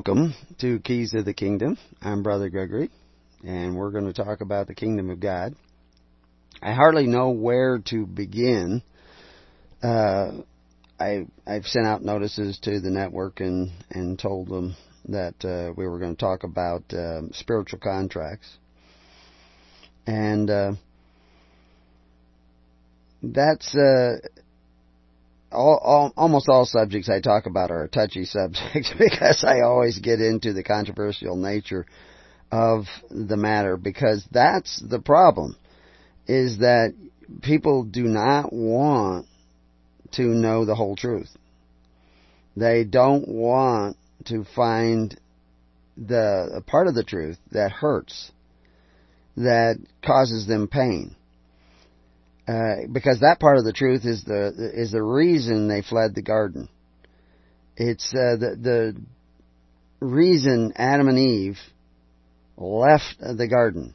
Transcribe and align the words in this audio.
Welcome 0.00 0.34
to 0.60 0.78
Keys 0.78 1.12
of 1.12 1.26
the 1.26 1.34
Kingdom. 1.34 1.76
I'm 2.00 2.22
Brother 2.22 2.48
Gregory, 2.48 2.88
and 3.44 3.76
we're 3.76 3.90
going 3.90 4.10
to 4.10 4.14
talk 4.14 4.40
about 4.40 4.66
the 4.66 4.74
Kingdom 4.74 5.10
of 5.10 5.20
God. 5.20 5.54
I 6.62 6.72
hardly 6.72 7.06
know 7.06 7.32
where 7.32 7.80
to 7.90 8.06
begin. 8.06 8.80
Uh, 9.82 10.38
I 10.98 11.26
I've 11.46 11.66
sent 11.66 11.86
out 11.86 12.02
notices 12.02 12.58
to 12.62 12.80
the 12.80 12.88
network 12.88 13.40
and 13.40 13.72
and 13.90 14.18
told 14.18 14.48
them 14.48 14.74
that 15.10 15.44
uh, 15.44 15.74
we 15.76 15.86
were 15.86 15.98
going 15.98 16.16
to 16.16 16.20
talk 16.20 16.44
about 16.44 16.82
uh, 16.94 17.30
spiritual 17.32 17.80
contracts, 17.80 18.56
and 20.06 20.48
uh, 20.48 20.72
that's 23.22 23.76
uh, 23.76 24.16
all, 25.52 25.80
all, 25.82 26.12
almost 26.16 26.48
all 26.48 26.64
subjects 26.64 27.08
I 27.08 27.20
talk 27.20 27.46
about 27.46 27.70
are 27.70 27.88
touchy 27.88 28.24
subjects 28.26 28.92
because 28.98 29.44
I 29.46 29.60
always 29.60 29.98
get 29.98 30.20
into 30.20 30.52
the 30.52 30.62
controversial 30.62 31.36
nature 31.36 31.86
of 32.52 32.84
the 33.10 33.36
matter 33.36 33.76
because 33.76 34.26
that's 34.30 34.82
the 34.86 34.98
problem 34.98 35.56
is 36.26 36.58
that 36.58 36.94
people 37.42 37.84
do 37.84 38.04
not 38.04 38.52
want 38.52 39.26
to 40.12 40.22
know 40.22 40.64
the 40.64 40.74
whole 40.74 40.96
truth. 40.96 41.30
They 42.56 42.84
don't 42.84 43.28
want 43.28 43.96
to 44.26 44.44
find 44.56 45.18
the 45.96 46.62
part 46.66 46.88
of 46.88 46.94
the 46.94 47.04
truth 47.04 47.38
that 47.52 47.70
hurts, 47.70 48.32
that 49.36 49.78
causes 50.04 50.46
them 50.46 50.66
pain. 50.66 51.14
Uh, 52.50 52.88
because 52.90 53.20
that 53.20 53.38
part 53.38 53.58
of 53.58 53.64
the 53.64 53.72
truth 53.72 54.04
is 54.04 54.24
the 54.24 54.72
is 54.74 54.90
the 54.90 55.02
reason 55.02 55.68
they 55.68 55.82
fled 55.82 56.16
the 56.16 56.22
garden. 56.22 56.68
It's 57.76 58.12
uh, 58.12 58.34
the 58.40 58.56
the 58.60 58.96
reason 60.04 60.72
Adam 60.74 61.06
and 61.06 61.18
Eve 61.18 61.58
left 62.56 63.20
the 63.20 63.46
garden. 63.46 63.94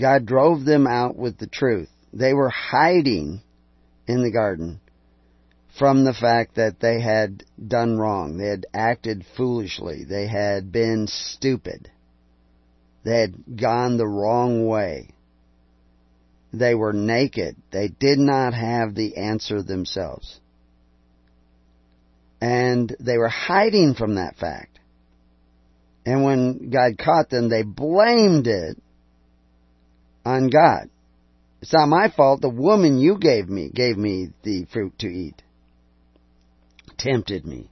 God 0.00 0.24
drove 0.24 0.64
them 0.64 0.86
out 0.86 1.14
with 1.14 1.36
the 1.36 1.46
truth. 1.46 1.90
They 2.14 2.32
were 2.32 2.48
hiding 2.48 3.42
in 4.06 4.22
the 4.22 4.32
garden 4.32 4.80
from 5.78 6.04
the 6.04 6.14
fact 6.14 6.54
that 6.54 6.80
they 6.80 7.02
had 7.02 7.44
done 7.68 7.98
wrong. 7.98 8.38
They 8.38 8.48
had 8.48 8.64
acted 8.72 9.26
foolishly. 9.36 10.04
They 10.04 10.28
had 10.28 10.72
been 10.72 11.08
stupid. 11.08 11.90
They 13.04 13.20
had 13.20 13.34
gone 13.60 13.98
the 13.98 14.08
wrong 14.08 14.66
way. 14.66 15.11
They 16.52 16.74
were 16.74 16.92
naked. 16.92 17.56
They 17.70 17.88
did 17.88 18.18
not 18.18 18.54
have 18.54 18.94
the 18.94 19.16
answer 19.16 19.62
themselves. 19.62 20.38
And 22.40 22.94
they 23.00 23.16
were 23.16 23.28
hiding 23.28 23.94
from 23.94 24.16
that 24.16 24.36
fact. 24.36 24.78
And 26.04 26.24
when 26.24 26.70
God 26.70 26.98
caught 26.98 27.30
them, 27.30 27.48
they 27.48 27.62
blamed 27.62 28.48
it 28.48 28.76
on 30.24 30.50
God. 30.50 30.90
It's 31.60 31.72
not 31.72 31.88
my 31.88 32.10
fault. 32.14 32.40
The 32.40 32.50
woman 32.50 32.98
you 32.98 33.18
gave 33.18 33.48
me 33.48 33.70
gave 33.72 33.96
me 33.96 34.30
the 34.42 34.66
fruit 34.72 34.98
to 34.98 35.06
eat. 35.06 35.40
Tempted 36.98 37.46
me 37.46 37.70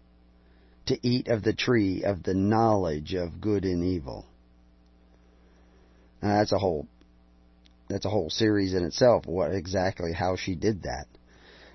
to 0.87 0.99
eat 1.07 1.29
of 1.29 1.43
the 1.43 1.53
tree 1.53 2.05
of 2.05 2.23
the 2.23 2.35
knowledge 2.35 3.15
of 3.15 3.41
good 3.41 3.65
and 3.65 3.85
evil. 3.85 4.27
Now, 6.23 6.39
that's 6.39 6.53
a 6.53 6.59
whole 6.59 6.87
that's 7.91 8.07
a 8.07 8.11
whole 8.11 8.31
series 8.31 8.73
in 8.73 8.85
itself. 8.85 9.27
What 9.27 9.53
exactly 9.53 10.13
how 10.13 10.37
she 10.37 10.55
did 10.55 10.85
that? 10.85 11.07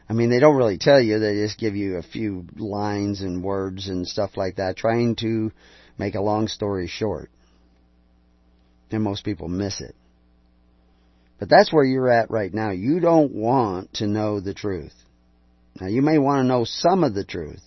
I 0.08 0.14
mean, 0.14 0.30
they 0.30 0.40
don't 0.40 0.56
really 0.56 0.78
tell 0.78 1.02
you. 1.02 1.20
They 1.20 1.34
just 1.34 1.60
give 1.60 1.76
you 1.76 1.98
a 1.98 2.04
few 2.04 2.46
lines 2.56 3.22
and 3.22 3.44
words 3.44 3.88
and 3.88 4.08
stuff 4.08 4.38
like 4.38 4.56
that, 4.56 4.78
trying 4.78 5.16
to 5.18 5.52
make 5.98 6.16
a 6.16 6.22
long 6.22 6.48
story 6.48 6.88
short. 6.88 7.30
And 8.92 9.04
most 9.04 9.26
people 9.26 9.48
miss 9.48 9.82
it. 9.82 9.96
But 11.40 11.50
that's 11.50 11.74
where 11.74 11.84
you're 11.84 12.10
at 12.10 12.32
right 12.32 12.54
now. 12.54 12.72
You 12.72 13.00
don't 13.00 13.34
want 13.34 13.96
to 13.96 14.08
know 14.08 14.40
the 14.40 14.54
truth. 14.54 14.94
Now, 15.82 15.88
you 15.88 16.02
may 16.02 16.18
want 16.18 16.44
to 16.44 16.48
know 16.48 16.64
some 16.64 17.04
of 17.04 17.14
the 17.14 17.26
truth, 17.26 17.62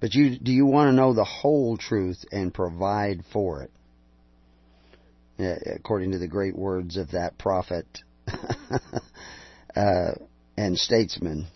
but 0.00 0.14
you 0.14 0.38
do 0.38 0.52
you 0.52 0.66
want 0.66 0.88
to 0.88 0.92
know 0.92 1.14
the 1.14 1.24
whole 1.24 1.78
truth 1.78 2.22
and 2.30 2.52
provide 2.52 3.22
for 3.32 3.62
it? 3.62 3.70
Uh, 5.40 5.54
according 5.74 6.10
to 6.10 6.18
the 6.18 6.28
great 6.28 6.54
words 6.54 6.98
of 6.98 7.12
that 7.12 7.38
prophet 7.38 7.86
uh, 9.74 10.10
and 10.58 10.76
statesman, 10.76 11.46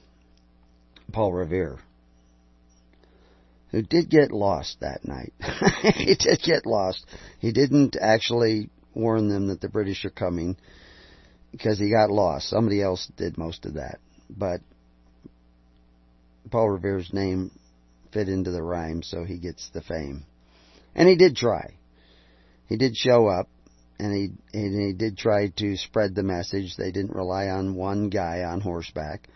Paul 1.12 1.34
Revere, 1.34 1.78
who 3.72 3.82
did 3.82 4.08
get 4.08 4.32
lost 4.32 4.78
that 4.80 5.04
night. 5.04 5.34
he 5.96 6.14
did 6.14 6.40
get 6.42 6.64
lost. 6.64 7.04
He 7.40 7.52
didn't 7.52 7.94
actually 8.00 8.70
warn 8.94 9.28
them 9.28 9.48
that 9.48 9.60
the 9.60 9.68
British 9.68 10.06
are 10.06 10.10
coming 10.10 10.56
because 11.52 11.78
he 11.78 11.90
got 11.90 12.10
lost. 12.10 12.48
Somebody 12.48 12.80
else 12.80 13.06
did 13.18 13.36
most 13.36 13.66
of 13.66 13.74
that. 13.74 13.98
But 14.30 14.60
Paul 16.50 16.70
Revere's 16.70 17.12
name 17.12 17.50
fit 18.14 18.30
into 18.30 18.50
the 18.50 18.62
rhyme, 18.62 19.02
so 19.02 19.24
he 19.24 19.36
gets 19.36 19.68
the 19.74 19.82
fame. 19.82 20.24
And 20.94 21.06
he 21.06 21.16
did 21.16 21.36
try. 21.36 21.74
He 22.66 22.78
did 22.78 22.96
show 22.96 23.26
up, 23.26 23.48
and 23.98 24.12
he 24.12 24.30
and 24.58 24.86
he 24.86 24.92
did 24.92 25.16
try 25.16 25.48
to 25.56 25.76
spread 25.76 26.14
the 26.14 26.22
message. 26.22 26.76
They 26.76 26.90
didn't 26.90 27.14
rely 27.14 27.48
on 27.48 27.74
one 27.74 28.08
guy 28.10 28.42
on 28.42 28.60
horseback. 28.60 29.28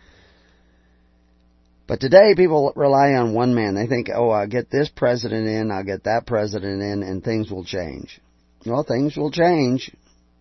But 1.86 2.00
today 2.00 2.34
people 2.36 2.72
rely 2.76 3.14
on 3.14 3.32
one 3.32 3.54
man. 3.54 3.74
They 3.74 3.86
think, 3.86 4.08
"Oh, 4.14 4.30
I'll 4.30 4.46
get 4.46 4.70
this 4.70 4.88
president 4.88 5.46
in, 5.46 5.70
I'll 5.70 5.84
get 5.84 6.04
that 6.04 6.26
president 6.26 6.82
in 6.82 7.02
and 7.02 7.22
things 7.22 7.50
will 7.50 7.64
change." 7.64 8.20
Well, 8.66 8.82
things 8.82 9.16
will 9.16 9.30
change, 9.30 9.91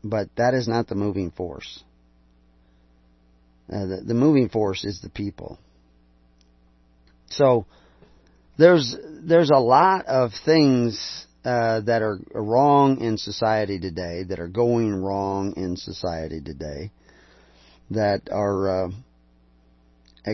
but 0.04 0.30
that 0.36 0.54
is 0.54 0.68
not 0.68 0.88
the 0.88 0.96
moving 0.96 1.32
force. 1.32 1.84
Uh, 3.72 3.86
the, 3.86 4.02
the 4.08 4.14
moving 4.14 4.50
force 4.50 4.84
is 4.84 5.02
the 5.02 5.10
people. 5.10 5.60
So 7.30 7.66
there's 8.58 8.96
there's 9.22 9.52
a 9.52 9.60
lot 9.60 10.06
of 10.06 10.32
things 10.46 11.27
uh, 11.48 11.80
that 11.80 12.02
are 12.02 12.20
wrong 12.34 13.00
in 13.00 13.18
society 13.18 13.80
today, 13.80 14.24
that 14.28 14.38
are 14.38 14.50
going 14.50 14.94
wrong 14.94 15.54
in 15.56 15.78
society 15.78 16.42
today, 16.42 16.92
that 17.90 18.24
are 18.30 18.88
uh, 18.88 18.90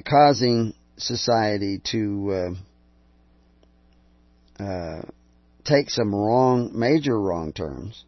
causing 0.10 0.74
society 0.98 1.80
to 1.92 2.56
uh, 4.60 4.64
uh, 4.64 5.02
take 5.64 5.92
some 5.92 6.16
wrong, 6.16 6.72
major 6.74 7.20
wrong 7.20 7.54
turns, 7.54 8.06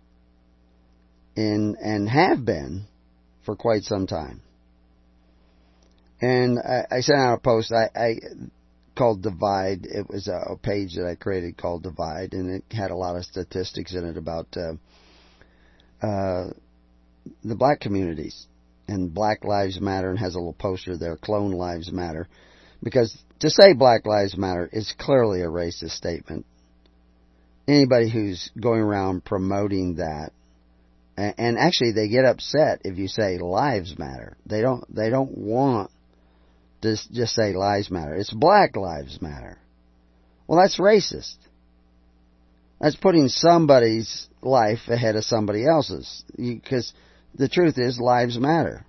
in 1.35 1.75
and 1.79 2.09
have 2.09 2.43
been 2.43 2.87
for 3.45 3.55
quite 3.55 3.83
some 3.83 4.07
time. 4.07 4.41
And 6.21 6.57
I, 6.57 6.87
I 6.89 6.99
sent 7.01 7.19
out 7.19 7.35
a 7.35 7.39
post. 7.39 7.71
I, 7.71 7.87
I 7.95 8.15
called 8.95 9.21
Divide. 9.21 9.85
It 9.85 10.09
was 10.09 10.27
a, 10.27 10.53
a, 10.53 10.57
page 10.57 10.95
that 10.95 11.07
I 11.07 11.15
created 11.15 11.57
called 11.57 11.83
Divide, 11.83 12.33
and 12.33 12.49
it 12.49 12.63
had 12.71 12.91
a 12.91 12.95
lot 12.95 13.15
of 13.15 13.25
statistics 13.25 13.93
in 13.93 14.05
it 14.05 14.17
about 14.17 14.47
uh, 14.55 14.73
uh, 16.05 16.49
the 17.43 17.55
black 17.55 17.79
communities 17.79 18.47
and 18.87 19.13
Black 19.13 19.43
Lives 19.43 19.81
Matter, 19.81 20.09
and 20.09 20.19
has 20.19 20.35
a 20.35 20.37
little 20.37 20.53
poster 20.53 20.97
there, 20.97 21.17
Clone 21.17 21.51
Lives 21.51 21.91
Matter, 21.91 22.27
because 22.83 23.17
to 23.39 23.49
say 23.49 23.73
Black 23.73 24.05
Lives 24.05 24.37
Matter 24.37 24.69
is 24.71 24.93
clearly 24.97 25.41
a 25.41 25.47
racist 25.47 25.91
statement. 25.91 26.45
Anybody 27.67 28.11
who's 28.11 28.51
going 28.59 28.81
around 28.81 29.25
promoting 29.25 29.95
that, 29.95 30.31
and, 31.17 31.33
and 31.37 31.57
actually 31.57 31.93
they 31.93 32.07
get 32.07 32.25
upset 32.25 32.81
if 32.83 32.97
you 32.97 33.07
say 33.07 33.39
lives 33.39 33.97
matter. 33.97 34.37
They 34.45 34.61
don't. 34.61 34.83
They 34.93 35.09
don't 35.09 35.35
want 35.35 35.89
to 36.81 36.95
just 37.11 37.33
say 37.33 37.53
lives 37.53 37.89
matter. 37.89 38.15
It's 38.15 38.33
black 38.33 38.75
lives 38.75 39.21
matter. 39.21 39.57
Well, 40.47 40.59
that's 40.59 40.79
racist. 40.79 41.35
That's 42.79 42.95
putting 42.95 43.29
somebody's 43.29 44.27
life 44.41 44.87
ahead 44.87 45.15
of 45.15 45.23
somebody 45.23 45.65
else's. 45.65 46.23
Because 46.37 46.93
the 47.33 47.49
truth 47.49 47.77
is, 47.77 47.99
lives 47.99 48.37
matter. 48.37 48.85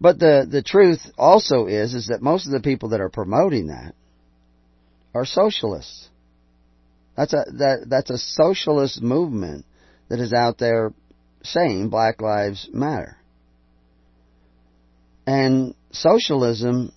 But 0.00 0.18
the, 0.18 0.46
the 0.48 0.62
truth 0.62 1.00
also 1.16 1.66
is, 1.66 1.94
is 1.94 2.08
that 2.08 2.20
most 2.20 2.46
of 2.46 2.52
the 2.52 2.60
people 2.60 2.90
that 2.90 3.00
are 3.00 3.08
promoting 3.08 3.68
that 3.68 3.94
are 5.14 5.24
socialists. 5.24 6.08
That's 7.16 7.32
a, 7.32 7.44
that, 7.58 7.86
that's 7.88 8.10
a 8.10 8.18
socialist 8.18 9.00
movement 9.00 9.64
that 10.08 10.20
is 10.20 10.32
out 10.32 10.58
there 10.58 10.92
saying 11.42 11.88
Black 11.88 12.20
Lives 12.20 12.68
Matter. 12.72 13.16
And 15.26 15.74
socialism 15.92 16.92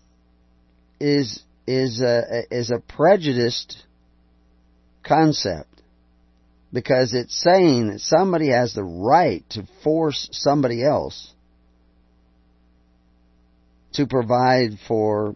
is 1.00 1.41
is 1.65 2.01
a 2.01 2.44
is 2.51 2.71
a 2.71 2.79
prejudiced 2.79 3.83
concept 5.03 5.69
because 6.74 7.13
it's 7.13 7.41
saying 7.41 7.89
that 7.89 8.00
somebody 8.01 8.50
has 8.50 8.74
the 8.74 8.83
right 8.83 9.44
to 9.51 9.68
force 9.83 10.27
somebody 10.31 10.83
else 10.83 11.33
to 13.94 14.06
provide 14.06 14.77
for 14.88 15.35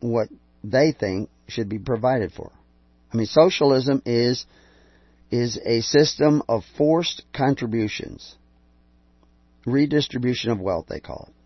what 0.00 0.28
they 0.62 0.92
think 0.92 1.28
should 1.48 1.68
be 1.68 1.78
provided 1.78 2.32
for. 2.32 2.52
I 3.12 3.16
mean, 3.16 3.26
socialism 3.26 4.02
is 4.06 4.46
is 5.30 5.58
a 5.64 5.80
system 5.80 6.42
of 6.48 6.62
forced 6.76 7.22
contributions, 7.34 8.36
redistribution 9.66 10.50
of 10.50 10.60
wealth. 10.60 10.86
They 10.88 11.00
call 11.00 11.28
it. 11.28 11.37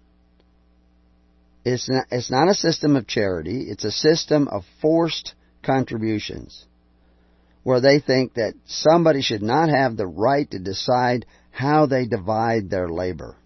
It's 1.65 1.89
not, 1.89 2.07
it's 2.11 2.31
not 2.31 2.49
a 2.49 2.55
system 2.55 2.97
of 2.97 3.07
charity. 3.07 3.67
It's 3.69 3.85
a 3.85 3.93
system 3.93 4.49
of 4.49 4.65
forced 4.81 5.35
contributions 5.63 6.65
where 7.63 7.81
they 7.81 8.01
think 8.01 8.35
that 8.35 8.55
somebody 8.67 9.23
should 9.23 9.43
not 9.43 9.69
have 9.69 9.97
the 9.97 10.07
right 10.07 10.51
to 10.51 10.59
decide 10.59 11.25
how 11.51 11.87
they 11.87 12.07
divide 12.07 12.69
their 12.69 12.89
labor. 12.89 13.37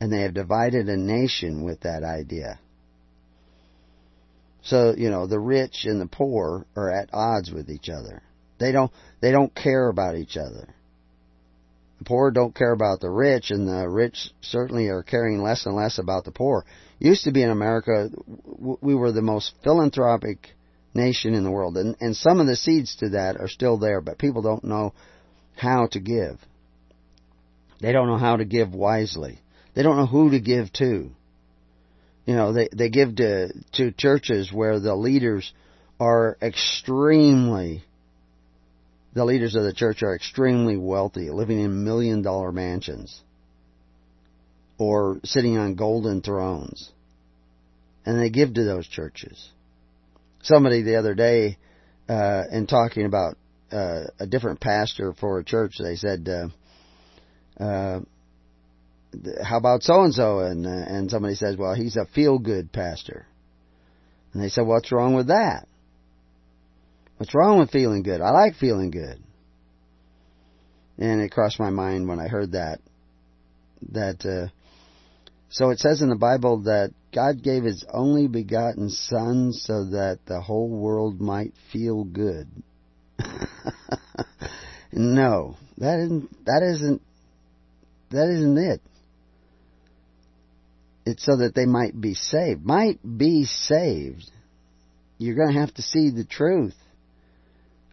And 0.00 0.12
they 0.12 0.20
have 0.20 0.34
divided 0.34 0.88
a 0.88 0.96
nation 0.96 1.64
with 1.64 1.80
that 1.80 2.04
idea. 2.04 2.60
So, 4.62 4.94
you 4.96 5.10
know, 5.10 5.26
the 5.26 5.40
rich 5.40 5.84
and 5.84 6.00
the 6.00 6.06
poor 6.06 6.66
are 6.76 6.90
at 6.90 7.10
odds 7.12 7.50
with 7.50 7.68
each 7.68 7.88
other. 7.88 8.22
They 8.58 8.70
don't, 8.70 8.92
they 9.20 9.32
don't 9.32 9.54
care 9.54 9.88
about 9.88 10.16
each 10.16 10.36
other. 10.36 10.74
The 11.98 12.04
poor 12.04 12.30
don't 12.30 12.54
care 12.54 12.72
about 12.72 13.00
the 13.00 13.10
rich, 13.10 13.50
and 13.50 13.68
the 13.68 13.88
rich 13.88 14.30
certainly 14.40 14.88
are 14.88 15.02
caring 15.02 15.42
less 15.42 15.66
and 15.66 15.74
less 15.74 15.98
about 15.98 16.24
the 16.24 16.32
poor. 16.32 16.64
Used 16.98 17.24
to 17.24 17.32
be 17.32 17.42
in 17.42 17.50
America, 17.50 18.10
we 18.80 18.94
were 18.94 19.12
the 19.12 19.22
most 19.22 19.52
philanthropic 19.62 20.50
nation 20.94 21.34
in 21.34 21.44
the 21.44 21.50
world, 21.50 21.76
and, 21.76 21.96
and 22.00 22.16
some 22.16 22.40
of 22.40 22.46
the 22.46 22.56
seeds 22.56 22.96
to 22.96 23.10
that 23.10 23.36
are 23.40 23.48
still 23.48 23.78
there, 23.78 24.00
but 24.00 24.18
people 24.18 24.42
don't 24.42 24.64
know 24.64 24.92
how 25.56 25.86
to 25.88 26.00
give. 26.00 26.38
They 27.80 27.92
don't 27.92 28.08
know 28.08 28.18
how 28.18 28.36
to 28.36 28.44
give 28.44 28.72
wisely. 28.74 29.40
They 29.74 29.82
don't 29.82 29.96
know 29.96 30.06
who 30.06 30.30
to 30.30 30.40
give 30.40 30.72
to. 30.74 31.10
You 32.26 32.34
know, 32.34 32.52
they, 32.52 32.68
they 32.72 32.88
give 32.88 33.16
to, 33.16 33.52
to 33.72 33.92
churches 33.92 34.52
where 34.52 34.80
the 34.80 34.94
leaders 34.94 35.52
are 36.00 36.38
extremely, 36.40 37.84
the 39.14 39.24
leaders 39.24 39.54
of 39.54 39.62
the 39.62 39.72
church 39.72 40.02
are 40.02 40.14
extremely 40.14 40.76
wealthy, 40.76 41.30
living 41.30 41.60
in 41.60 41.84
million 41.84 42.22
dollar 42.22 42.52
mansions 42.52 43.22
or 44.76 45.20
sitting 45.24 45.56
on 45.56 45.76
golden 45.76 46.20
thrones. 46.20 46.90
And 48.04 48.20
they 48.20 48.28
give 48.28 48.54
to 48.54 48.64
those 48.64 48.86
churches. 48.86 49.48
Somebody 50.42 50.82
the 50.82 50.96
other 50.96 51.14
day, 51.14 51.56
uh, 52.08 52.42
in 52.50 52.66
talking 52.66 53.06
about 53.06 53.36
uh, 53.72 54.04
a 54.18 54.26
different 54.26 54.60
pastor 54.60 55.14
for 55.18 55.38
a 55.38 55.44
church, 55.44 55.76
they 55.78 55.96
said, 55.96 56.28
uh, 56.28 57.62
uh, 57.62 58.00
how 59.42 59.58
about 59.58 59.82
so 59.82 60.02
and 60.02 60.12
so? 60.12 60.40
And 60.40 60.66
and 60.66 61.10
somebody 61.10 61.36
says, 61.36 61.56
well, 61.56 61.74
he's 61.74 61.96
a 61.96 62.04
feel 62.04 62.38
good 62.38 62.72
pastor. 62.72 63.26
And 64.32 64.42
they 64.42 64.48
said, 64.48 64.66
what's 64.66 64.90
wrong 64.92 65.14
with 65.14 65.28
that? 65.28 65.66
What's 67.16 67.34
wrong 67.34 67.58
with 67.58 67.70
feeling 67.70 68.02
good? 68.02 68.20
I 68.20 68.30
like 68.30 68.56
feeling 68.56 68.90
good. 68.90 69.22
And 70.98 71.20
it 71.20 71.30
crossed 71.30 71.60
my 71.60 71.70
mind 71.70 72.08
when 72.08 72.20
I 72.20 72.28
heard 72.28 72.52
that. 72.52 72.80
That 73.92 74.24
uh, 74.24 74.50
so 75.50 75.70
it 75.70 75.78
says 75.78 76.02
in 76.02 76.08
the 76.08 76.16
Bible 76.16 76.62
that 76.62 76.92
God 77.14 77.42
gave 77.42 77.64
His 77.64 77.84
only 77.92 78.26
begotten 78.26 78.90
Son 78.90 79.52
so 79.52 79.84
that 79.90 80.20
the 80.26 80.40
whole 80.40 80.68
world 80.68 81.20
might 81.20 81.52
feel 81.72 82.04
good. 82.04 82.48
no, 84.92 85.56
that 85.78 86.00
isn't. 86.00 86.44
That 86.46 86.62
isn't. 86.74 87.02
That 88.10 88.28
isn't 88.30 88.58
it. 88.58 88.80
It's 91.06 91.24
so 91.24 91.36
that 91.36 91.54
they 91.54 91.66
might 91.66 92.00
be 92.00 92.14
saved. 92.14 92.64
Might 92.64 92.98
be 93.02 93.44
saved. 93.44 94.30
You're 95.18 95.36
going 95.36 95.52
to 95.52 95.60
have 95.60 95.74
to 95.74 95.82
see 95.82 96.10
the 96.10 96.24
truth 96.24 96.74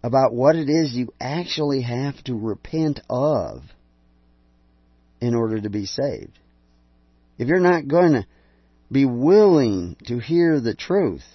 about 0.03 0.33
what 0.33 0.55
it 0.55 0.69
is 0.69 0.93
you 0.93 1.13
actually 1.19 1.81
have 1.81 2.21
to 2.23 2.33
repent 2.33 2.99
of 3.09 3.61
in 5.19 5.35
order 5.35 5.61
to 5.61 5.69
be 5.69 5.85
saved. 5.85 6.37
If 7.37 7.47
you're 7.47 7.59
not 7.59 7.87
going 7.87 8.13
to 8.13 8.25
be 8.91 9.05
willing 9.05 9.95
to 10.07 10.19
hear 10.19 10.59
the 10.59 10.75
truth 10.75 11.25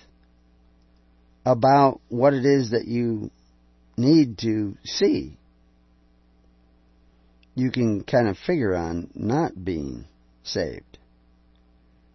about 1.44 2.00
what 2.08 2.34
it 2.34 2.44
is 2.44 2.70
that 2.72 2.86
you 2.86 3.30
need 3.96 4.38
to 4.38 4.76
see, 4.84 5.38
you 7.54 7.70
can 7.70 8.02
kind 8.04 8.28
of 8.28 8.36
figure 8.36 8.74
on 8.74 9.10
not 9.14 9.64
being 9.64 10.04
saved. 10.42 10.98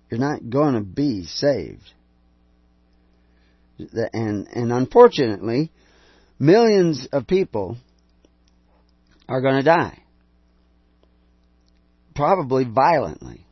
You're 0.10 0.20
not 0.20 0.50
going 0.50 0.76
to 0.76 0.82
be 0.82 1.26
saved. 1.26 1.94
And, 4.14 4.48
and 4.50 4.72
unfortunately, 4.72 5.72
millions 6.42 7.08
of 7.14 7.28
people 7.28 7.78
are 9.30 9.42
going 9.42 9.58
to 9.58 9.64
die. 9.64 10.00
Probably 12.16 12.66
violently. 12.66 13.46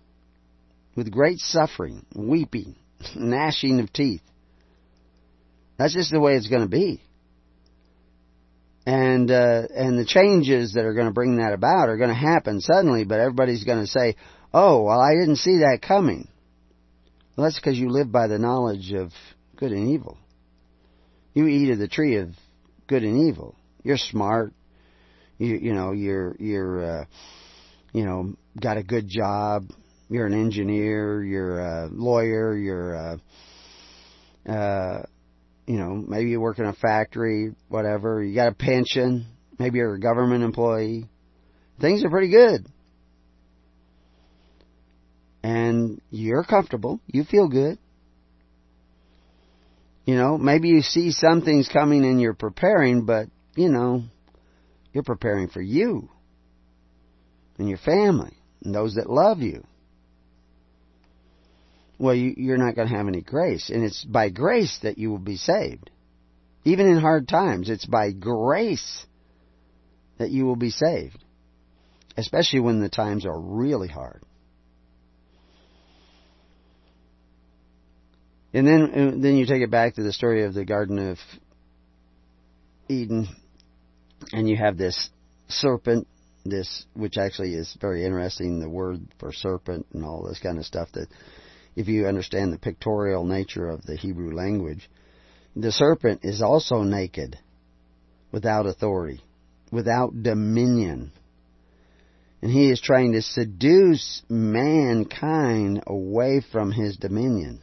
With 0.96 1.12
great 1.12 1.38
suffering, 1.38 2.06
weeping, 2.14 2.76
gnashing 3.16 3.80
of 3.80 3.94
teeth. 3.94 4.24
That's 5.78 5.94
just 5.94 6.12
the 6.12 6.20
way 6.20 6.34
it's 6.34 6.50
going 6.50 6.64
to 6.64 6.68
be. 6.68 7.02
And 8.86 9.30
uh, 9.30 9.68
and 9.74 10.00
the 10.00 10.06
changes 10.06 10.74
that 10.74 10.84
are 10.84 10.94
going 10.94 11.06
to 11.06 11.14
bring 11.14 11.38
that 11.38 11.54
about 11.54 11.90
are 11.90 11.98
going 11.98 12.10
to 12.10 12.16
happen 12.16 12.60
suddenly, 12.60 13.06
but 13.06 13.20
everybody's 13.20 13.64
going 13.64 13.82
to 13.82 13.88
say, 13.88 14.16
"Oh, 14.52 14.82
well, 14.82 15.00
I 15.00 15.14
didn't 15.14 15.36
see 15.36 15.60
that 15.60 15.82
coming." 15.82 16.28
Well, 17.38 17.46
that's 17.46 17.60
because 17.60 17.78
you 17.78 17.90
live 17.90 18.12
by 18.12 18.28
the 18.28 18.40
knowledge 18.40 18.92
of 18.94 19.12
good 19.58 19.72
and 19.72 19.92
evil. 19.92 20.18
You 21.34 21.46
eat 21.48 21.72
of 21.72 21.78
the 21.78 21.88
tree 21.88 22.16
of 22.16 22.30
good 22.90 23.04
and 23.04 23.30
evil. 23.30 23.56
You're 23.84 23.98
smart. 23.98 24.52
You 25.38 25.56
you 25.56 25.74
know 25.74 25.94
you're 25.94 26.36
you're 26.40 27.02
uh, 27.02 27.06
you 27.94 28.04
know 28.04 28.34
got 28.60 28.76
a 28.78 28.84
good 28.84 29.08
job. 29.08 29.70
You're 30.10 30.26
an 30.26 30.34
engineer. 30.34 31.24
You're 31.24 31.60
a 31.60 31.88
lawyer. 31.90 32.58
You're 32.58 32.94
a, 32.94 33.22
uh, 34.52 35.04
you 35.66 35.78
know 35.78 36.04
maybe 36.06 36.32
you 36.32 36.42
work 36.42 36.60
in 36.60 36.66
a 36.66 36.74
factory, 36.74 37.56
whatever. 37.70 38.22
You 38.22 38.36
got 38.36 38.50
a 38.50 38.56
pension. 38.56 39.28
Maybe 39.58 39.78
you're 39.78 39.96
a 39.96 40.00
government 40.00 40.44
employee. 40.44 41.08
Things 41.80 42.04
are 42.04 42.10
pretty 42.10 42.32
good 42.32 42.66
and 45.44 46.02
you're 46.10 46.44
comfortable, 46.44 47.00
you 47.08 47.24
feel 47.24 47.48
good. 47.48 47.78
You 50.10 50.16
know, 50.16 50.40
maybe 50.40 50.70
you 50.70 50.82
see 50.82 51.12
some 51.12 51.44
things 51.44 51.68
coming 51.68 52.04
and 52.04 52.20
you're 52.20 52.34
preparing, 52.34 53.06
but, 53.06 53.28
you 53.56 53.70
know, 53.70 54.02
you're 54.92 55.04
preparing 55.04 55.50
for 55.50 55.62
you 55.62 56.10
and 57.60 57.70
your 57.70 57.78
family 57.78 58.34
and 58.64 58.74
those 58.74 58.96
that 58.96 59.08
love 59.08 59.42
you. 59.42 59.64
Well, 62.00 62.16
you, 62.16 62.52
are 62.54 62.58
not 62.58 62.74
going 62.74 62.88
to 62.88 62.96
have 62.96 63.08
any 63.08 63.22
grace. 63.22 63.70
And 63.70 63.84
it's 63.84 64.04
by 64.04 64.30
grace 64.30 64.80
that 64.82 64.98
you 64.98 65.12
will 65.12 65.20
be 65.20 65.38
saved. 65.38 65.92
Even 66.64 66.88
in 66.88 66.98
hard 66.98 67.28
times, 67.28 67.70
it's 67.70 67.86
by 67.86 68.12
grace 68.12 69.06
that 70.18 70.32
you 70.32 70.44
will 70.44 70.56
be 70.56 70.72
saved. 70.72 71.24
Especially 72.18 72.62
when 72.62 72.80
the 72.80 72.90
times 72.90 73.28
are 73.28 73.40
really 73.40 73.90
hard. 73.90 74.24
And 78.54 78.66
then 78.66 79.22
then 79.22 79.36
you 79.36 79.46
take 79.46 79.62
it 79.62 79.70
back 79.70 79.96
to 79.96 80.04
the 80.04 80.14
story 80.14 80.44
of 80.44 80.54
the 80.54 80.66
Garden 80.66 80.98
of 80.98 81.20
Eden, 82.88 83.28
and 84.32 84.50
you 84.50 84.58
have 84.58 84.76
this 84.76 85.10
serpent, 85.48 86.08
this 86.46 86.86
which 86.96 87.18
actually 87.18 87.54
is 87.54 87.78
very 87.80 88.06
interesting, 88.06 88.60
the 88.60 88.70
word 88.70 89.02
for 89.20 89.32
serpent 89.32 89.86
and 89.94 90.04
all 90.04 90.24
this 90.24 90.40
kind 90.40 90.58
of 90.58 90.66
stuff. 90.66 90.90
That 90.94 91.08
if 91.76 91.88
you 91.88 92.08
understand 92.08 92.52
the 92.52 92.58
pictorial 92.58 93.24
nature 93.24 93.70
of 93.70 93.84
the 93.84 93.96
Hebrew 93.96 94.34
language, 94.34 94.90
the 95.56 95.72
serpent 95.72 96.22
is 96.24 96.42
also 96.42 96.82
naked, 96.82 97.38
without 98.32 98.66
authority, 98.66 99.22
without 99.72 100.24
dominion. 100.24 101.12
And 102.42 102.50
he 102.50 102.72
is 102.72 102.82
trying 102.82 103.12
to 103.12 103.22
seduce 103.22 104.24
mankind 104.28 105.84
away 105.86 106.42
from 106.52 106.72
his 106.72 106.98
dominion 106.98 107.62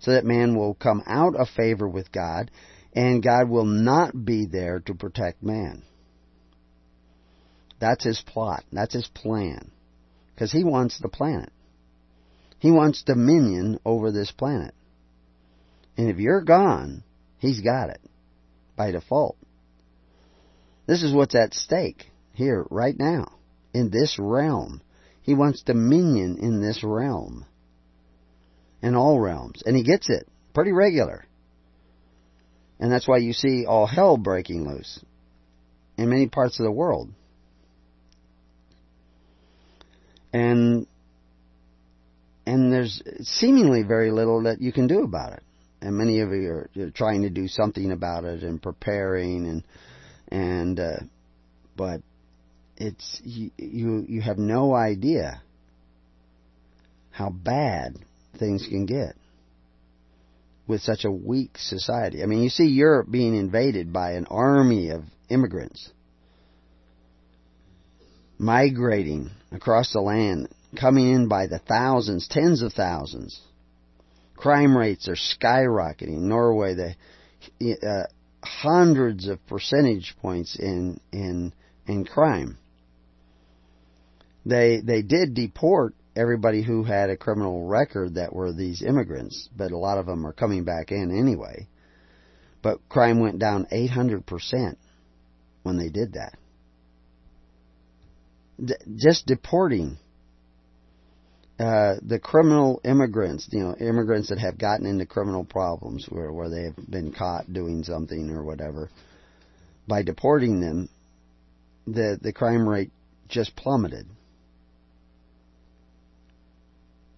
so 0.00 0.12
that 0.12 0.24
man 0.24 0.56
will 0.56 0.74
come 0.74 1.02
out 1.06 1.36
of 1.36 1.48
favor 1.48 1.88
with 1.88 2.10
God 2.10 2.50
and 2.92 3.22
God 3.22 3.48
will 3.48 3.64
not 3.64 4.24
be 4.24 4.46
there 4.46 4.80
to 4.80 4.94
protect 4.94 5.42
man. 5.42 5.82
That's 7.78 8.04
his 8.04 8.20
plot. 8.20 8.64
That's 8.72 8.94
his 8.94 9.08
plan. 9.08 9.70
Because 10.34 10.52
he 10.52 10.64
wants 10.64 10.98
the 10.98 11.08
planet. 11.08 11.52
He 12.58 12.70
wants 12.70 13.02
dominion 13.02 13.78
over 13.84 14.12
this 14.12 14.30
planet. 14.32 14.74
And 15.96 16.10
if 16.10 16.18
you're 16.18 16.42
gone, 16.42 17.02
he's 17.38 17.60
got 17.60 17.90
it. 17.90 18.00
By 18.76 18.90
default. 18.90 19.36
This 20.86 21.02
is 21.02 21.14
what's 21.14 21.34
at 21.34 21.54
stake 21.54 22.10
here, 22.32 22.66
right 22.70 22.98
now. 22.98 23.32
In 23.72 23.90
this 23.90 24.18
realm. 24.18 24.82
He 25.22 25.34
wants 25.34 25.62
dominion 25.62 26.38
in 26.38 26.60
this 26.60 26.82
realm. 26.82 27.46
In 28.82 28.94
all 28.94 29.18
realms. 29.18 29.62
And 29.64 29.76
he 29.76 29.82
gets 29.82 30.08
it 30.08 30.26
pretty 30.54 30.72
regular. 30.72 31.24
And 32.78 32.90
that's 32.90 33.06
why 33.06 33.18
you 33.18 33.32
see 33.32 33.66
all 33.66 33.86
hell 33.86 34.16
breaking 34.16 34.66
loose 34.66 35.00
in 35.96 36.08
many 36.08 36.28
parts 36.28 36.58
of 36.58 36.64
the 36.64 36.72
world. 36.72 37.10
And 40.32 40.86
and 42.46 42.72
there's 42.72 43.02
seemingly 43.20 43.82
very 43.82 44.10
little 44.10 44.44
that 44.44 44.60
you 44.60 44.72
can 44.72 44.86
do 44.86 45.02
about 45.02 45.34
it. 45.34 45.42
And 45.82 45.96
many 45.96 46.20
of 46.20 46.30
you 46.30 46.66
are 46.78 46.90
trying 46.90 47.22
to 47.22 47.30
do 47.30 47.48
something 47.48 47.92
about 47.92 48.24
it 48.24 48.42
and 48.42 48.62
preparing 48.62 49.46
and 49.46 49.64
and 50.28 50.80
uh, 50.80 51.00
but 51.76 52.00
it's 52.76 53.20
you 53.24 54.04
you 54.08 54.20
have 54.22 54.38
no 54.38 54.74
idea 54.74 55.42
how 57.10 57.28
bad 57.28 57.98
things 58.38 58.66
can 58.68 58.86
get 58.86 59.14
with 60.66 60.80
such 60.82 61.04
a 61.04 61.10
weak 61.10 61.58
society. 61.58 62.22
I 62.22 62.26
mean, 62.26 62.42
you 62.42 62.48
see 62.48 62.66
Europe 62.66 63.10
being 63.10 63.34
invaded 63.34 63.92
by 63.92 64.12
an 64.12 64.26
army 64.26 64.90
of 64.90 65.02
immigrants 65.28 65.90
migrating 68.40 69.30
across 69.52 69.92
the 69.92 70.00
land, 70.00 70.48
coming 70.78 71.12
in 71.12 71.28
by 71.28 71.46
the 71.46 71.58
thousands, 71.58 72.26
tens 72.28 72.62
of 72.62 72.72
thousands. 72.72 73.38
Crime 74.36 74.76
rates 74.76 75.08
are 75.08 75.16
skyrocketing. 75.16 76.20
Norway, 76.20 76.74
the 76.74 77.76
uh, 77.86 78.06
hundreds 78.42 79.28
of 79.28 79.44
percentage 79.46 80.16
points 80.22 80.56
in 80.58 80.98
in 81.12 81.52
in 81.86 82.06
crime. 82.06 82.56
They 84.46 84.80
they 84.80 85.02
did 85.02 85.34
deport 85.34 85.94
everybody 86.16 86.62
who 86.62 86.84
had 86.84 87.10
a 87.10 87.16
criminal 87.16 87.66
record 87.66 88.14
that 88.14 88.32
were 88.32 88.52
these 88.52 88.82
immigrants, 88.82 89.48
but 89.56 89.72
a 89.72 89.78
lot 89.78 89.98
of 89.98 90.06
them 90.06 90.26
are 90.26 90.32
coming 90.32 90.64
back 90.64 90.90
in 90.90 91.16
anyway. 91.16 91.68
But 92.62 92.88
crime 92.88 93.20
went 93.20 93.38
down 93.38 93.66
800% 93.72 94.76
when 95.62 95.78
they 95.78 95.88
did 95.88 96.14
that. 96.14 96.36
D- 98.62 98.74
just 98.96 99.26
deporting 99.26 99.96
uh, 101.58 101.96
the 102.02 102.18
criminal 102.18 102.80
immigrants, 102.84 103.48
you 103.52 103.60
know, 103.60 103.74
immigrants 103.76 104.30
that 104.30 104.38
have 104.38 104.58
gotten 104.58 104.86
into 104.86 105.06
criminal 105.06 105.44
problems 105.44 106.06
where, 106.08 106.32
where 106.32 106.48
they 106.48 106.64
have 106.64 106.90
been 106.90 107.12
caught 107.12 107.52
doing 107.52 107.82
something 107.84 108.30
or 108.30 108.42
whatever, 108.42 108.90
by 109.86 110.02
deporting 110.02 110.60
them, 110.60 110.88
the, 111.86 112.18
the 112.20 112.32
crime 112.32 112.68
rate 112.68 112.90
just 113.28 113.54
plummeted. 113.56 114.06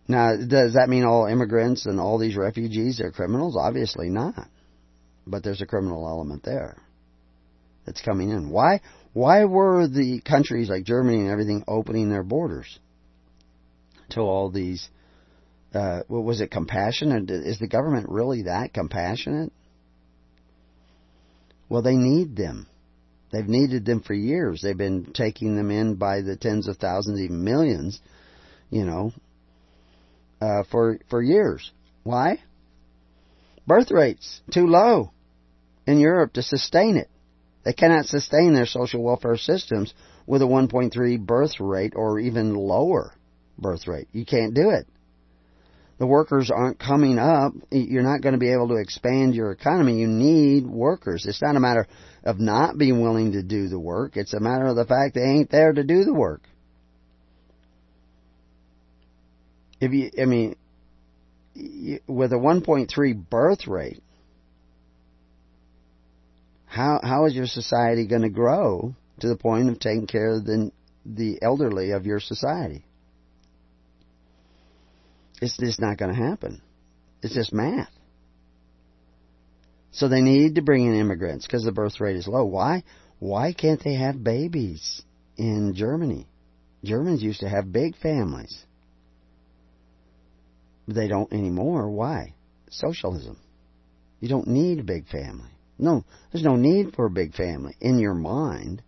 Now, 0.08 0.36
does 0.36 0.74
that 0.74 0.88
mean 0.88 1.04
all 1.04 1.26
immigrants 1.26 1.86
and 1.86 2.00
all 2.00 2.18
these 2.18 2.36
refugees 2.36 3.00
are 3.00 3.12
criminals? 3.12 3.56
Obviously 3.56 4.08
not. 4.10 4.48
But 5.26 5.44
there's 5.44 5.62
a 5.62 5.66
criminal 5.66 6.08
element 6.08 6.42
there 6.42 6.76
that's 7.86 8.00
coming 8.00 8.30
in. 8.30 8.50
Why? 8.50 8.80
Why 9.12 9.44
were 9.44 9.86
the 9.86 10.20
countries 10.20 10.68
like 10.68 10.84
Germany 10.84 11.20
and 11.20 11.30
everything 11.30 11.64
opening 11.68 12.08
their 12.08 12.22
borders 12.24 12.78
to 14.10 14.20
all 14.20 14.50
these? 14.50 14.88
Uh, 15.72 16.00
was 16.08 16.40
it 16.40 16.50
compassion? 16.50 17.28
Is 17.30 17.58
the 17.58 17.68
government 17.68 18.08
really 18.08 18.42
that 18.42 18.74
compassionate? 18.74 19.52
Well, 21.68 21.82
they 21.82 21.96
need 21.96 22.36
them. 22.36 22.66
They've 23.32 23.48
needed 23.48 23.86
them 23.86 24.02
for 24.02 24.12
years. 24.12 24.60
They've 24.60 24.76
been 24.76 25.12
taking 25.14 25.56
them 25.56 25.70
in 25.70 25.94
by 25.94 26.20
the 26.20 26.36
tens 26.36 26.68
of 26.68 26.76
thousands, 26.76 27.18
even 27.20 27.42
millions, 27.42 27.98
you 28.68 28.84
know, 28.84 29.12
uh, 30.42 30.64
for 30.70 30.98
for 31.08 31.22
years. 31.22 31.70
Why? 32.02 32.40
Birth 33.66 33.92
rates 33.92 34.40
too 34.50 34.66
low 34.66 35.12
in 35.86 35.98
Europe 35.98 36.32
to 36.32 36.42
sustain 36.42 36.96
it. 36.96 37.08
They 37.64 37.72
cannot 37.72 38.06
sustain 38.06 38.54
their 38.54 38.66
social 38.66 39.04
welfare 39.04 39.36
systems 39.36 39.94
with 40.26 40.42
a 40.42 40.46
1.3 40.46 41.20
birth 41.20 41.60
rate 41.60 41.92
or 41.94 42.18
even 42.18 42.54
lower 42.54 43.14
birth 43.56 43.86
rate. 43.86 44.08
You 44.12 44.24
can't 44.24 44.54
do 44.54 44.70
it. 44.70 44.88
The 45.98 46.06
workers 46.08 46.50
aren't 46.50 46.80
coming 46.80 47.20
up. 47.20 47.52
You're 47.70 48.02
not 48.02 48.22
going 48.22 48.32
to 48.32 48.38
be 48.38 48.52
able 48.52 48.68
to 48.68 48.80
expand 48.80 49.36
your 49.36 49.52
economy. 49.52 50.00
You 50.00 50.08
need 50.08 50.66
workers. 50.66 51.24
It's 51.28 51.42
not 51.42 51.54
a 51.54 51.60
matter 51.60 51.86
of 52.24 52.40
not 52.40 52.76
being 52.76 53.00
willing 53.00 53.32
to 53.32 53.42
do 53.44 53.68
the 53.68 53.78
work. 53.78 54.16
It's 54.16 54.34
a 54.34 54.40
matter 54.40 54.66
of 54.66 54.74
the 54.74 54.86
fact 54.86 55.14
they 55.14 55.22
ain't 55.22 55.50
there 55.50 55.72
to 55.72 55.84
do 55.84 56.02
the 56.02 56.14
work. 56.14 56.42
If 59.82 59.92
you, 59.92 60.10
I 60.22 60.26
mean, 60.26 60.54
with 62.06 62.32
a 62.32 62.36
1.3 62.36 63.28
birth 63.28 63.66
rate, 63.66 64.00
how 66.66 67.00
how 67.02 67.26
is 67.26 67.34
your 67.34 67.46
society 67.46 68.06
going 68.06 68.22
to 68.22 68.30
grow 68.30 68.94
to 69.20 69.28
the 69.28 69.36
point 69.36 69.68
of 69.68 69.80
taking 69.80 70.06
care 70.06 70.36
of 70.36 70.44
the 70.44 70.70
the 71.04 71.42
elderly 71.42 71.90
of 71.90 72.06
your 72.06 72.20
society? 72.20 72.84
It's 75.42 75.56
just 75.58 75.80
not 75.80 75.98
going 75.98 76.14
to 76.14 76.28
happen. 76.28 76.62
It's 77.20 77.34
just 77.34 77.52
math. 77.52 77.90
So 79.90 80.08
they 80.08 80.22
need 80.22 80.54
to 80.54 80.62
bring 80.62 80.86
in 80.86 80.94
immigrants 80.94 81.44
because 81.44 81.64
the 81.64 81.72
birth 81.72 82.00
rate 82.00 82.16
is 82.16 82.28
low. 82.28 82.44
Why? 82.44 82.84
Why 83.18 83.52
can't 83.52 83.82
they 83.82 83.94
have 83.94 84.22
babies 84.22 85.02
in 85.36 85.74
Germany? 85.74 86.28
Germans 86.84 87.20
used 87.20 87.40
to 87.40 87.48
have 87.48 87.72
big 87.72 87.96
families. 87.96 88.64
They 90.88 91.08
don't 91.08 91.32
anymore. 91.32 91.90
Why? 91.90 92.34
Socialism. 92.70 93.38
You 94.20 94.28
don't 94.28 94.48
need 94.48 94.78
a 94.78 94.84
big 94.84 95.06
family. 95.08 95.50
No, 95.78 96.04
there's 96.30 96.44
no 96.44 96.56
need 96.56 96.94
for 96.94 97.06
a 97.06 97.10
big 97.10 97.34
family 97.34 97.74
in 97.80 97.98
your 97.98 98.14
mind. 98.14 98.82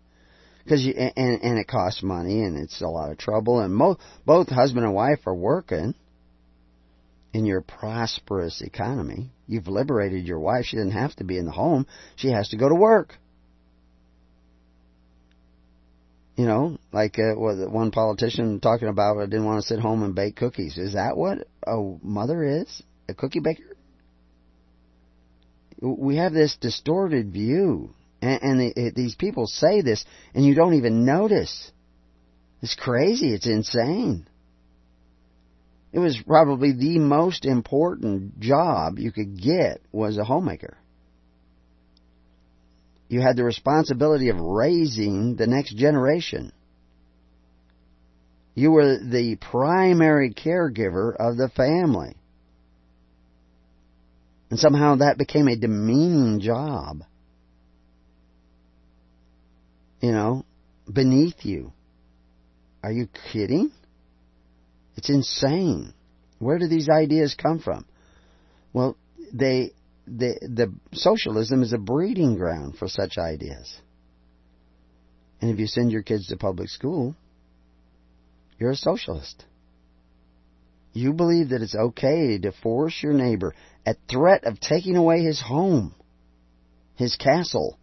Because 0.63 0.85
you, 0.85 0.95
and, 0.95 1.43
and 1.43 1.59
it 1.59 1.69
costs 1.69 2.03
money 2.03 2.43
and 2.43 2.57
it's 2.57 2.81
a 2.81 2.87
lot 2.87 3.11
of 3.11 3.19
trouble 3.19 3.61
and 3.61 3.75
mo- 3.75 3.99
both 4.25 4.49
husband 4.49 4.87
and 4.87 4.95
wife 4.95 5.27
are 5.27 5.35
working 5.35 5.95
in 7.35 7.45
your 7.45 7.61
prosperous 7.61 8.63
economy. 8.63 9.31
You've 9.47 9.69
liberated 9.69 10.27
your 10.27 10.39
wife. 10.39 10.65
She 10.67 10.77
doesn't 10.77 10.93
have 10.93 11.15
to 11.17 11.25
be 11.25 11.37
in 11.37 11.45
the 11.45 11.53
home. 11.53 11.87
She 12.17 12.31
has 12.31 12.49
to 12.51 12.57
go 12.57 12.69
to 12.69 12.75
work. 12.75 13.15
You 16.37 16.47
know, 16.47 16.79
like 16.93 17.19
uh, 17.19 17.35
one 17.35 17.93
politician 17.93 18.59
talking 18.59 18.89
about, 18.89 19.19
I 19.19 19.27
didn't 19.27 19.45
want 19.45 19.63
to 19.63 19.69
sit 19.69 19.79
home 19.79 20.03
and 20.03 20.15
bake 20.15 20.35
cookies. 20.35 20.77
Is 20.77 20.95
that 20.95 21.17
what 21.17 21.47
a 21.65 21.97
mother 22.03 22.43
is? 22.43 22.83
A 23.09 23.15
cookie 23.15 23.41
baker? 23.41 23.77
We 25.81 26.17
have 26.17 26.33
this 26.33 26.57
distorted 26.61 27.33
view, 27.33 27.91
and, 28.21 28.43
and 28.43 28.61
the, 28.61 28.93
these 28.97 29.15
people 29.15 29.47
say 29.47 29.83
this, 29.83 30.05
and 30.35 30.45
you 30.45 30.55
don't 30.55 30.75
even 30.75 31.05
notice. 31.05 31.71
It's 32.63 32.75
crazy. 32.75 33.33
It's 33.33 33.47
insane. 33.47 34.27
It 35.93 36.01
was 36.01 36.21
probably 36.27 36.73
the 36.73 36.99
most 36.99 37.45
important 37.45 38.41
job 38.41 38.99
you 38.99 39.13
could 39.13 39.41
get 39.41 39.81
was 39.93 40.19
a 40.19 40.25
homemaker 40.25 40.77
you 43.09 43.21
had 43.21 43.37
the 43.37 43.45
responsibility 43.45 44.29
of 44.29 44.39
raising 44.39 45.37
the 45.37 45.47
next 45.47 45.77
generation. 45.77 46.53
You 48.55 48.71
were 48.71 48.99
the 48.99 49.37
primary 49.37 50.33
caregiver 50.33 51.15
of 51.17 51.37
the 51.37 51.51
family. 51.57 52.17
And 54.51 54.59
somehow 54.59 54.97
that 54.97 55.19
became 55.19 55.49
a 55.49 55.57
demeaning 55.57 56.41
job. 56.41 57.03
You 60.01 60.13
know, 60.13 60.45
beneath 60.91 61.45
you. 61.45 61.73
Are 62.83 62.93
you 62.93 63.09
kidding? 63.33 63.73
It's 64.97 65.11
insane. 65.11 65.93
Where 66.39 66.59
do 66.59 66.69
these 66.69 66.89
ideas 66.89 67.35
come 67.35 67.59
from? 67.59 67.87
Well, 68.73 68.97
they 69.33 69.73
the, 70.07 70.39
the 70.43 70.75
socialism 70.93 71.63
is 71.63 71.73
a 71.73 71.79
breeding 71.79 72.37
ground 72.37 72.77
for 72.79 72.89
such 72.89 73.19
ideas. 73.19 73.79
And 75.41 75.51
if 75.51 75.59
you 75.59 75.67
send 75.67 75.93
your 75.93 76.03
kids 76.03 76.29
to 76.29 76.37
public 76.37 76.69
school, 76.69 77.15
you're 78.59 78.73
a 78.73 78.77
socialist. 78.77 79.45
You 80.93 81.13
believe 81.13 81.51
that 81.51 81.63
it's 81.63 81.75
okay 81.75 82.39
to 82.39 82.53
force 82.53 83.03
your 83.03 83.13
neighbor 83.13 83.55
at 83.85 83.97
threat 84.09 84.45
of 84.45 84.61
taking 84.61 84.97
away 84.97 85.23
his 85.23 85.41
home, 85.41 85.95
his 86.95 87.17
castle, 87.17 87.79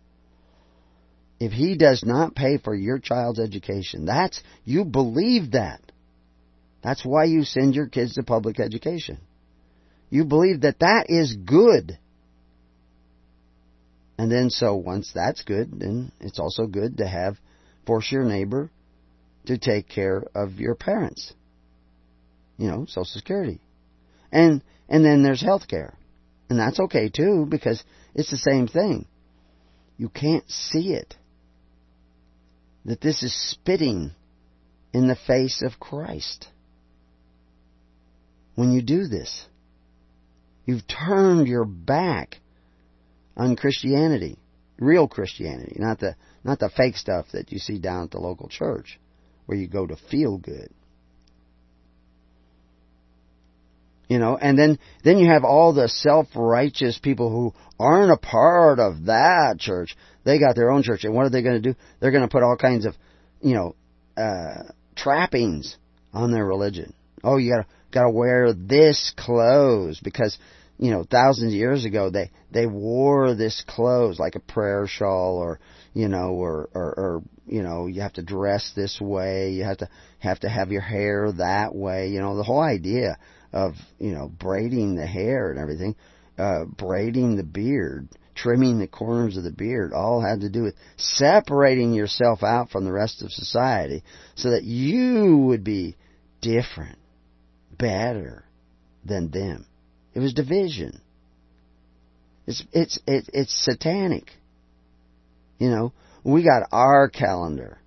if 1.39 1.51
he 1.51 1.75
does 1.75 2.03
not 2.05 2.35
pay 2.35 2.57
for 2.57 2.73
your 2.73 2.99
child's 2.99 3.39
education. 3.39 4.05
That's, 4.05 4.41
you 4.63 4.85
believe 4.85 5.51
that. 5.51 5.81
That's 6.83 7.03
why 7.03 7.25
you 7.25 7.43
send 7.43 7.75
your 7.75 7.87
kids 7.87 8.13
to 8.13 8.23
public 8.23 8.59
education. 8.59 9.17
You 10.09 10.25
believe 10.25 10.61
that 10.61 10.79
that 10.79 11.05
is 11.09 11.35
good. 11.35 11.97
And 14.17 14.31
then 14.31 14.49
so 14.49 14.75
once 14.75 15.11
that's 15.13 15.41
good, 15.41 15.79
then 15.79 16.11
it's 16.19 16.39
also 16.39 16.67
good 16.67 16.97
to 16.97 17.07
have 17.07 17.37
force 17.85 18.11
your 18.11 18.23
neighbor 18.23 18.69
to 19.45 19.57
take 19.57 19.89
care 19.89 20.23
of 20.35 20.59
your 20.59 20.75
parents. 20.75 21.33
You 22.57 22.67
know, 22.67 22.85
Social 22.87 23.05
Security. 23.05 23.59
And 24.31 24.61
And 24.87 25.05
then 25.05 25.23
there's 25.23 25.41
health 25.41 25.67
care. 25.67 25.93
And 26.49 26.59
that's 26.59 26.79
okay 26.81 27.09
too, 27.09 27.47
because 27.49 27.81
it's 28.13 28.29
the 28.29 28.37
same 28.37 28.67
thing. 28.67 29.07
You 29.97 30.09
can't 30.09 30.49
see 30.49 30.93
it. 30.93 31.15
That 32.83 32.99
this 32.99 33.23
is 33.23 33.33
spitting 33.51 34.11
in 34.93 35.07
the 35.07 35.15
face 35.15 35.63
of 35.65 35.79
Christ. 35.79 36.47
When 38.55 38.73
you 38.73 38.81
do 38.81 39.07
this, 39.07 39.45
you've 40.65 40.85
turned 40.87 41.47
your 41.47 41.63
back 41.63 42.41
on 43.37 43.55
Christianity, 43.55 44.37
real 44.79 45.07
Christianity, 45.07 45.75
not 45.79 45.99
the 45.99 46.15
not 46.43 46.59
the 46.59 46.69
fake 46.69 46.97
stuff 46.97 47.27
that 47.33 47.51
you 47.51 47.59
see 47.59 47.77
down 47.79 48.03
at 48.05 48.11
the 48.11 48.19
local 48.19 48.49
church 48.49 48.99
where 49.45 49.57
you 49.57 49.67
go 49.67 49.85
to 49.85 49.95
feel 50.09 50.37
good. 50.37 50.69
You 54.07 54.19
know, 54.19 54.37
and 54.37 54.57
then 54.57 54.77
then 55.03 55.19
you 55.19 55.29
have 55.31 55.45
all 55.45 55.73
the 55.73 55.87
self-righteous 55.87 56.99
people 56.99 57.29
who 57.29 57.53
aren't 57.79 58.11
a 58.11 58.17
part 58.17 58.79
of 58.79 59.05
that 59.05 59.55
church. 59.59 59.95
They 60.25 60.37
got 60.37 60.55
their 60.55 60.69
own 60.69 60.83
church, 60.83 61.05
and 61.05 61.13
what 61.13 61.25
are 61.25 61.29
they 61.29 61.41
going 61.41 61.61
to 61.61 61.71
do? 61.71 61.79
They're 61.99 62.11
going 62.11 62.27
to 62.27 62.27
put 62.27 62.43
all 62.43 62.57
kinds 62.57 62.85
of, 62.85 62.93
you 63.41 63.55
know, 63.55 63.75
uh, 64.21 64.71
trappings 64.95 65.77
on 66.13 66.31
their 66.31 66.45
religion. 66.45 66.93
Oh, 67.23 67.37
you 67.37 67.51
got 67.55 67.61
to 67.61 67.67
got 67.91 68.03
to 68.03 68.09
wear 68.09 68.53
this 68.53 69.13
clothes 69.15 69.99
because 70.03 70.37
you 70.81 70.91
know 70.91 71.05
thousands 71.09 71.53
of 71.53 71.57
years 71.57 71.85
ago 71.85 72.09
they 72.09 72.31
they 72.51 72.65
wore 72.65 73.35
this 73.35 73.63
clothes 73.67 74.19
like 74.19 74.35
a 74.35 74.39
prayer 74.39 74.87
shawl 74.87 75.37
or 75.37 75.59
you 75.93 76.07
know 76.09 76.31
or, 76.31 76.69
or 76.73 76.93
or 76.97 77.23
you 77.45 77.61
know 77.61 77.85
you 77.87 78.01
have 78.01 78.13
to 78.13 78.23
dress 78.23 78.73
this 78.75 78.99
way 78.99 79.51
you 79.51 79.63
have 79.63 79.77
to 79.77 79.87
have 80.19 80.39
to 80.39 80.49
have 80.49 80.71
your 80.71 80.81
hair 80.81 81.31
that 81.33 81.73
way 81.73 82.09
you 82.09 82.19
know 82.19 82.35
the 82.35 82.43
whole 82.43 82.61
idea 82.61 83.17
of 83.53 83.75
you 83.99 84.11
know 84.11 84.27
braiding 84.27 84.95
the 84.95 85.05
hair 85.05 85.51
and 85.51 85.59
everything 85.59 85.95
uh 86.37 86.65
braiding 86.65 87.37
the 87.37 87.43
beard 87.43 88.09
trimming 88.33 88.79
the 88.79 88.87
corners 88.87 89.37
of 89.37 89.43
the 89.43 89.51
beard 89.51 89.93
all 89.93 90.19
had 90.19 90.41
to 90.41 90.49
do 90.49 90.63
with 90.63 90.75
separating 90.97 91.93
yourself 91.93 92.41
out 92.41 92.71
from 92.71 92.85
the 92.85 92.91
rest 92.91 93.21
of 93.21 93.31
society 93.31 94.03
so 94.35 94.49
that 94.51 94.63
you 94.63 95.37
would 95.37 95.63
be 95.63 95.95
different 96.41 96.97
better 97.77 98.45
than 99.05 99.29
them. 99.31 99.65
It 100.13 100.19
was 100.19 100.33
division. 100.33 101.01
It's 102.47 102.63
it's 102.71 102.99
it, 103.07 103.29
it's 103.33 103.65
satanic. 103.65 104.31
You 105.57 105.69
know, 105.69 105.93
we 106.23 106.43
got 106.43 106.67
our 106.71 107.07
calendar. 107.09 107.77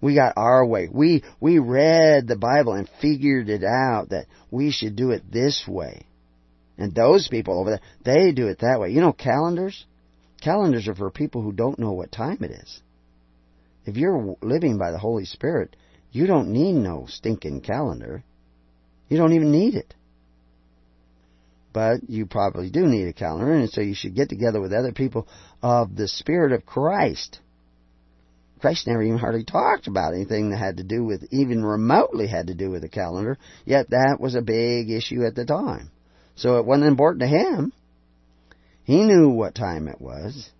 We 0.00 0.14
got 0.14 0.34
our 0.36 0.64
way. 0.64 0.88
We 0.90 1.22
we 1.40 1.58
read 1.58 2.26
the 2.26 2.36
Bible 2.36 2.72
and 2.72 2.88
figured 3.00 3.48
it 3.48 3.64
out 3.64 4.10
that 4.10 4.26
we 4.50 4.70
should 4.70 4.96
do 4.96 5.10
it 5.10 5.30
this 5.30 5.64
way. 5.66 6.06
And 6.76 6.94
those 6.94 7.28
people 7.28 7.58
over 7.58 7.70
there, 7.70 7.80
they 8.04 8.32
do 8.32 8.46
it 8.46 8.60
that 8.60 8.78
way. 8.80 8.90
You 8.90 9.00
know, 9.00 9.12
calendars? 9.12 9.84
Calendars 10.40 10.86
are 10.86 10.94
for 10.94 11.10
people 11.10 11.42
who 11.42 11.52
don't 11.52 11.80
know 11.80 11.92
what 11.92 12.12
time 12.12 12.38
it 12.42 12.52
is. 12.52 12.80
If 13.84 13.96
you're 13.96 14.36
living 14.40 14.78
by 14.78 14.92
the 14.92 14.98
Holy 14.98 15.24
Spirit, 15.24 15.74
you 16.12 16.26
don't 16.26 16.52
need 16.52 16.74
no 16.74 17.06
stinking 17.08 17.62
calendar. 17.62 18.22
You 19.08 19.16
don't 19.16 19.32
even 19.32 19.50
need 19.50 19.74
it. 19.74 19.94
But 21.72 22.08
you 22.08 22.26
probably 22.26 22.70
do 22.70 22.86
need 22.86 23.08
a 23.08 23.12
calendar, 23.12 23.52
and 23.52 23.70
so 23.70 23.80
you 23.80 23.94
should 23.94 24.14
get 24.14 24.28
together 24.28 24.60
with 24.60 24.72
other 24.72 24.92
people 24.92 25.28
of 25.62 25.96
the 25.96 26.08
Spirit 26.08 26.52
of 26.52 26.66
Christ. 26.66 27.40
Christ 28.60 28.86
never 28.86 29.02
even 29.02 29.18
hardly 29.18 29.44
talked 29.44 29.86
about 29.86 30.14
anything 30.14 30.50
that 30.50 30.58
had 30.58 30.78
to 30.78 30.82
do 30.82 31.04
with, 31.04 31.28
even 31.30 31.64
remotely 31.64 32.26
had 32.26 32.48
to 32.48 32.54
do 32.54 32.70
with 32.70 32.82
a 32.84 32.88
calendar, 32.88 33.38
yet 33.64 33.90
that 33.90 34.18
was 34.18 34.34
a 34.34 34.42
big 34.42 34.90
issue 34.90 35.24
at 35.24 35.34
the 35.34 35.44
time. 35.44 35.90
So 36.34 36.58
it 36.58 36.66
wasn't 36.66 36.88
important 36.88 37.22
to 37.22 37.28
him. 37.28 37.72
He 38.84 39.04
knew 39.04 39.28
what 39.28 39.54
time 39.54 39.86
it 39.86 40.00
was. 40.00 40.50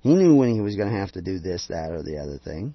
He 0.00 0.14
knew 0.14 0.34
when 0.34 0.52
he 0.52 0.60
was 0.60 0.76
going 0.76 0.90
to 0.90 0.98
have 0.98 1.12
to 1.12 1.22
do 1.22 1.38
this, 1.38 1.66
that, 1.68 1.92
or 1.92 2.02
the 2.02 2.18
other 2.18 2.38
thing. 2.38 2.74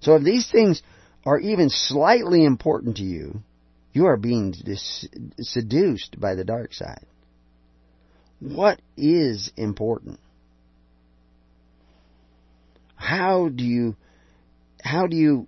So 0.00 0.16
if 0.16 0.24
these 0.24 0.50
things 0.50 0.82
are 1.24 1.38
even 1.38 1.70
slightly 1.70 2.44
important 2.44 2.96
to 2.96 3.04
you, 3.04 3.40
you 3.92 4.06
are 4.06 4.16
being 4.16 4.54
seduced 5.40 6.18
by 6.18 6.34
the 6.34 6.44
dark 6.44 6.72
side. 6.72 7.06
What 8.40 8.80
is 8.96 9.52
important? 9.56 10.18
How 12.96 13.48
do 13.48 13.64
you 13.64 13.96
how 14.82 15.06
do 15.06 15.16
you 15.16 15.46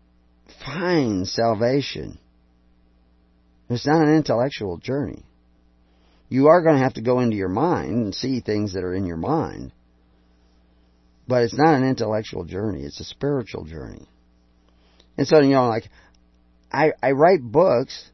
find 0.65 1.27
salvation? 1.27 2.19
It's 3.69 3.87
not 3.87 4.03
an 4.03 4.15
intellectual 4.15 4.79
journey. 4.79 5.25
You 6.29 6.49
are 6.49 6.63
going 6.63 6.77
to 6.77 6.83
have 6.83 6.95
to 6.95 7.01
go 7.01 7.21
into 7.21 7.37
your 7.37 7.49
mind 7.49 7.93
and 7.93 8.15
see 8.15 8.41
things 8.41 8.75
that 8.75 8.85
are 8.85 8.95
in 8.95 9.07
your 9.07 9.17
mind. 9.17 9.73
But 11.27 11.43
it's 11.43 11.57
not 11.57 11.75
an 11.75 11.89
intellectual 11.89 12.45
journey, 12.45 12.83
it's 12.83 13.01
a 13.01 13.05
spiritual 13.05 13.65
journey. 13.65 14.07
And 15.17 15.27
so, 15.27 15.41
you 15.41 15.51
know, 15.51 15.69
like, 15.69 15.89
I, 16.73 16.93
I 17.03 17.13
write 17.13 17.41
books 17.41 18.11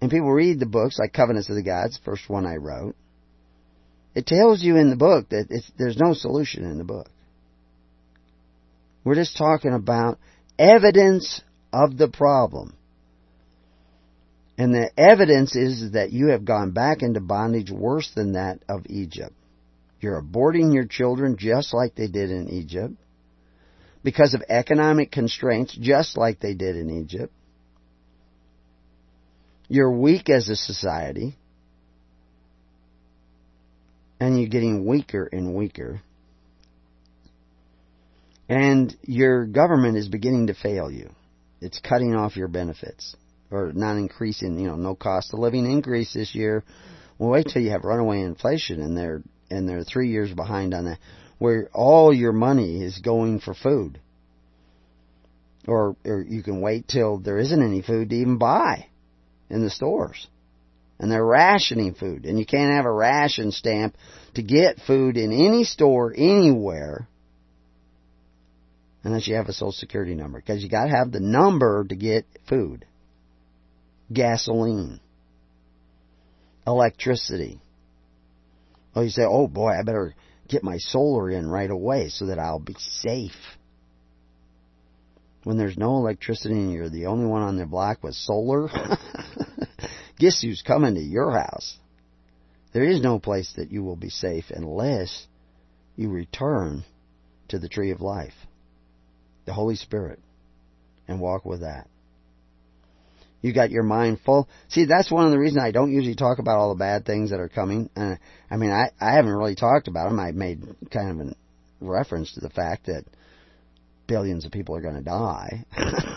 and 0.00 0.10
people 0.10 0.30
read 0.32 0.60
the 0.60 0.66
books 0.66 0.98
like 0.98 1.12
Covenants 1.12 1.48
of 1.48 1.56
the 1.56 1.62
Gods, 1.62 1.98
first 2.04 2.28
one 2.28 2.46
I 2.46 2.56
wrote, 2.56 2.96
it 4.14 4.26
tells 4.26 4.62
you 4.62 4.76
in 4.76 4.90
the 4.90 4.96
book 4.96 5.28
that 5.30 5.62
there's 5.78 5.98
no 5.98 6.14
solution 6.14 6.64
in 6.64 6.78
the 6.78 6.84
book. 6.84 7.08
We're 9.04 9.14
just 9.14 9.36
talking 9.36 9.72
about 9.72 10.18
evidence 10.58 11.40
of 11.72 11.96
the 11.96 12.08
problem. 12.08 12.74
And 14.58 14.74
the 14.74 14.90
evidence 14.96 15.54
is 15.54 15.92
that 15.92 16.12
you 16.12 16.28
have 16.28 16.46
gone 16.46 16.70
back 16.70 17.02
into 17.02 17.20
bondage 17.20 17.70
worse 17.70 18.10
than 18.14 18.32
that 18.32 18.60
of 18.68 18.86
Egypt. 18.86 19.34
You're 20.00 20.20
aborting 20.20 20.72
your 20.72 20.86
children 20.86 21.36
just 21.38 21.74
like 21.74 21.94
they 21.94 22.08
did 22.08 22.30
in 22.30 22.48
Egypt. 22.48 22.94
Because 24.02 24.34
of 24.34 24.42
economic 24.48 25.10
constraints, 25.10 25.76
just 25.78 26.16
like 26.16 26.40
they 26.40 26.54
did 26.54 26.76
in 26.76 26.90
Egypt. 26.90 27.32
You're 29.68 29.90
weak 29.90 30.30
as 30.30 30.48
a 30.48 30.56
society. 30.56 31.36
And 34.20 34.38
you're 34.40 34.48
getting 34.48 34.86
weaker 34.86 35.28
and 35.30 35.54
weaker. 35.54 36.00
And 38.48 38.96
your 39.02 39.44
government 39.44 39.96
is 39.96 40.08
beginning 40.08 40.46
to 40.46 40.54
fail 40.54 40.90
you. 40.90 41.10
It's 41.60 41.80
cutting 41.80 42.14
off 42.14 42.36
your 42.36 42.48
benefits. 42.48 43.16
Or 43.50 43.72
not 43.72 43.96
increasing, 43.96 44.58
you 44.58 44.68
know, 44.68 44.76
no 44.76 44.94
cost 44.94 45.32
of 45.32 45.40
living 45.40 45.70
increase 45.70 46.14
this 46.14 46.34
year. 46.34 46.64
Well, 47.18 47.30
wait 47.30 47.48
till 47.52 47.62
you 47.62 47.70
have 47.70 47.84
runaway 47.84 48.20
inflation 48.20 48.80
and 48.80 48.96
they're, 48.96 49.22
and 49.50 49.68
they're 49.68 49.84
three 49.84 50.10
years 50.10 50.32
behind 50.32 50.74
on 50.74 50.84
that. 50.84 50.98
Where 51.38 51.68
all 51.72 52.14
your 52.14 52.32
money 52.32 52.82
is 52.82 52.98
going 52.98 53.40
for 53.40 53.54
food. 53.54 54.00
Or, 55.66 55.96
or 56.04 56.22
you 56.22 56.42
can 56.42 56.60
wait 56.60 56.88
till 56.88 57.18
there 57.18 57.38
isn't 57.38 57.62
any 57.62 57.82
food 57.82 58.10
to 58.10 58.16
even 58.16 58.38
buy 58.38 58.86
in 59.50 59.62
the 59.62 59.70
stores. 59.70 60.26
And 60.98 61.10
they're 61.10 61.24
rationing 61.24 61.94
food. 61.94 62.24
And 62.24 62.38
you 62.38 62.46
can't 62.46 62.74
have 62.74 62.86
a 62.86 62.92
ration 62.92 63.52
stamp 63.52 63.96
to 64.34 64.42
get 64.42 64.80
food 64.86 65.16
in 65.16 65.32
any 65.32 65.64
store 65.64 66.12
anywhere 66.16 67.06
unless 69.04 69.28
you 69.28 69.36
have 69.36 69.48
a 69.48 69.52
social 69.52 69.72
security 69.72 70.14
number. 70.14 70.40
Because 70.40 70.62
you 70.62 70.68
gotta 70.68 70.90
have 70.90 71.12
the 71.12 71.20
number 71.20 71.84
to 71.84 71.94
get 71.94 72.24
food. 72.48 72.86
Gasoline. 74.12 75.00
Electricity. 76.66 77.60
Oh, 78.94 79.02
you 79.02 79.10
say, 79.10 79.24
oh 79.24 79.46
boy, 79.46 79.72
I 79.78 79.82
better 79.82 80.14
get 80.48 80.64
my 80.64 80.78
solar 80.78 81.30
in 81.30 81.46
right 81.46 81.70
away 81.70 82.08
so 82.08 82.26
that 82.26 82.38
I'll 82.38 82.58
be 82.58 82.76
safe. 82.78 83.36
When 85.44 85.58
there's 85.58 85.76
no 85.76 85.96
electricity 85.98 86.54
and 86.54 86.72
you're 86.72 86.88
the 86.88 87.06
only 87.06 87.26
one 87.26 87.42
on 87.42 87.56
the 87.56 87.66
block 87.66 88.02
with 88.02 88.14
solar, 88.14 88.68
Guess 90.18 90.40
who's 90.42 90.62
coming 90.62 90.94
to 90.94 91.00
your 91.00 91.32
house? 91.32 91.76
There 92.72 92.84
is 92.84 93.00
no 93.00 93.18
place 93.18 93.52
that 93.56 93.70
you 93.70 93.82
will 93.82 93.96
be 93.96 94.10
safe 94.10 94.46
unless 94.50 95.26
you 95.96 96.10
return 96.10 96.84
to 97.48 97.58
the 97.58 97.68
tree 97.68 97.90
of 97.90 98.00
life, 98.00 98.34
the 99.44 99.52
Holy 99.52 99.76
Spirit, 99.76 100.18
and 101.08 101.20
walk 101.20 101.44
with 101.44 101.60
that. 101.60 101.88
You 103.42 103.52
got 103.52 103.70
your 103.70 103.82
mind 103.82 104.20
full. 104.24 104.48
See, 104.68 104.86
that's 104.86 105.10
one 105.10 105.26
of 105.26 105.30
the 105.30 105.38
reasons 105.38 105.62
I 105.62 105.70
don't 105.70 105.92
usually 105.92 106.16
talk 106.16 106.38
about 106.38 106.58
all 106.58 106.70
the 106.70 106.78
bad 106.78 107.04
things 107.04 107.30
that 107.30 107.40
are 107.40 107.48
coming. 107.48 107.90
Uh, 107.96 108.16
I 108.50 108.56
mean, 108.56 108.70
I, 108.70 108.90
I 109.00 109.12
haven't 109.12 109.34
really 109.34 109.54
talked 109.54 109.88
about 109.88 110.08
them. 110.08 110.18
I 110.18 110.32
made 110.32 110.62
kind 110.90 111.20
of 111.20 111.26
a 111.28 111.34
reference 111.80 112.32
to 112.34 112.40
the 112.40 112.50
fact 112.50 112.86
that 112.86 113.04
billions 114.06 114.44
of 114.44 114.52
people 114.52 114.74
are 114.74 114.80
going 114.80 114.96
to 114.96 115.02
die. 115.02 115.64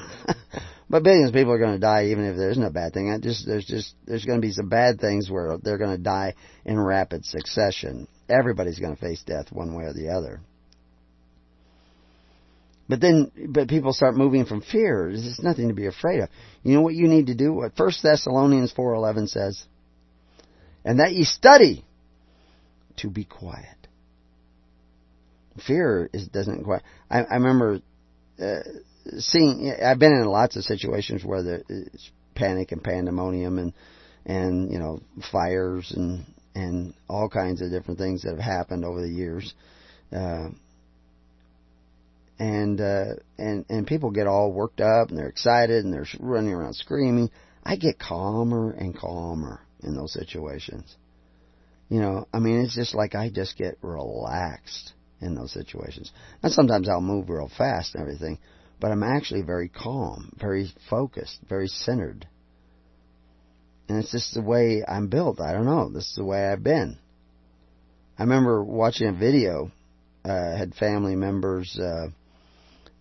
But 0.89 1.03
billions 1.03 1.29
of 1.29 1.35
people 1.35 1.53
are 1.53 1.59
going 1.59 1.73
to 1.73 1.79
die 1.79 2.07
even 2.07 2.25
if 2.25 2.35
there 2.35 2.49
isn't 2.49 2.63
a 2.63 2.71
bad 2.71 2.93
thing. 2.93 3.11
I 3.11 3.19
just 3.19 3.45
there's 3.45 3.65
just 3.65 3.93
there's 4.07 4.25
going 4.25 4.41
to 4.41 4.47
be 4.47 4.51
some 4.51 4.69
bad 4.69 4.99
things 4.99 5.29
where 5.29 5.57
they're 5.61 5.77
going 5.77 5.95
to 5.95 6.01
die 6.01 6.33
in 6.65 6.79
rapid 6.79 7.25
succession. 7.25 8.07
Everybody's 8.27 8.79
going 8.79 8.95
to 8.95 9.01
face 9.01 9.21
death 9.23 9.51
one 9.51 9.75
way 9.75 9.83
or 9.83 9.93
the 9.93 10.09
other. 10.09 10.41
But 12.87 13.01
then, 13.01 13.31
but 13.49 13.67
people 13.69 13.93
start 13.93 14.15
moving 14.15 14.45
from 14.45 14.61
fear. 14.61 15.11
There's 15.11 15.39
nothing 15.43 15.67
to 15.67 15.75
be 15.75 15.85
afraid 15.85 16.21
of. 16.21 16.29
You 16.63 16.73
know 16.73 16.81
what 16.81 16.95
you 16.95 17.07
need 17.07 17.27
to 17.27 17.35
do? 17.35 17.53
What 17.53 17.75
First 17.77 18.01
Thessalonians 18.01 18.71
four 18.71 18.95
eleven 18.95 19.27
says. 19.27 19.63
and 20.83 20.99
that 20.99 21.13
ye 21.13 21.23
study 21.23 21.85
to 22.97 23.09
be 23.09 23.25
quiet. 23.25 23.77
Fear 25.67 26.09
is 26.13 26.27
doesn't 26.27 26.63
quite. 26.63 26.81
I, 27.11 27.23
I 27.23 27.35
remember 27.35 27.81
uh, 28.41 28.59
seeing. 29.17 29.73
I've 29.83 29.99
been 29.99 30.13
in 30.13 30.25
lots 30.25 30.55
of 30.55 30.63
situations 30.63 31.23
where 31.23 31.43
there's 31.43 32.11
panic 32.35 32.71
and 32.71 32.83
pandemonium 32.83 33.59
and 33.59 33.73
and 34.25 34.71
you 34.71 34.79
know 34.79 34.99
fires 35.31 35.91
and 35.95 36.25
and 36.55 36.93
all 37.07 37.29
kinds 37.29 37.61
of 37.61 37.71
different 37.71 37.99
things 37.99 38.23
that 38.23 38.31
have 38.31 38.39
happened 38.39 38.85
over 38.85 39.01
the 39.01 39.09
years. 39.09 39.53
Uh, 40.11 40.49
and 42.39 42.79
uh, 42.79 43.15
and 43.37 43.65
and 43.69 43.85
people 43.85 44.11
get 44.11 44.27
all 44.27 44.51
worked 44.51 44.79
up 44.79 45.09
and 45.09 45.17
they're 45.17 45.27
excited 45.27 45.83
and 45.83 45.93
they're 45.93 46.07
running 46.19 46.53
around 46.53 46.73
screaming. 46.73 47.29
I 47.63 47.75
get 47.75 47.99
calmer 47.99 48.71
and 48.71 48.97
calmer 48.97 49.61
in 49.83 49.95
those 49.95 50.13
situations. 50.13 50.95
You 51.89 51.99
know, 51.99 52.27
I 52.33 52.39
mean, 52.39 52.61
it's 52.61 52.75
just 52.75 52.95
like 52.95 53.15
I 53.15 53.29
just 53.29 53.57
get 53.57 53.77
relaxed 53.81 54.93
in 55.21 55.35
those 55.35 55.51
situations. 55.51 56.11
And 56.41 56.51
sometimes 56.51 56.87
I'll 56.87 57.01
move 57.01 57.29
real 57.29 57.49
fast 57.57 57.95
and 57.95 58.01
everything, 58.01 58.39
but 58.79 58.91
I'm 58.91 59.03
actually 59.03 59.41
very 59.41 59.69
calm, 59.69 60.31
very 60.39 60.71
focused, 60.89 61.39
very 61.47 61.67
centered. 61.67 62.27
And 63.87 63.97
it's 63.97 64.11
just 64.11 64.33
the 64.33 64.41
way 64.41 64.83
I'm 64.87 65.07
built. 65.07 65.41
I 65.41 65.51
don't 65.53 65.65
know. 65.65 65.89
This 65.89 66.09
is 66.09 66.15
the 66.15 66.23
way 66.23 66.47
I've 66.47 66.63
been. 66.63 66.97
I 68.17 68.23
remember 68.23 68.63
watching 68.63 69.07
a 69.07 69.13
video, 69.13 69.71
uh, 70.23 70.55
had 70.55 70.75
family 70.75 71.15
members, 71.15 71.77
uh, 71.79 72.09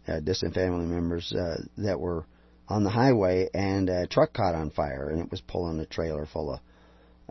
uh, 0.06 0.20
distant 0.20 0.54
family 0.54 0.86
members, 0.86 1.32
uh, 1.32 1.62
that 1.78 2.00
were 2.00 2.24
on 2.68 2.84
the 2.84 2.90
highway 2.90 3.48
and 3.52 3.88
a 3.88 4.06
truck 4.06 4.32
caught 4.32 4.54
on 4.54 4.70
fire 4.70 5.08
and 5.08 5.20
it 5.20 5.30
was 5.30 5.40
pulling 5.40 5.80
a 5.80 5.86
trailer 5.86 6.26
full 6.26 6.54
of, 6.54 6.60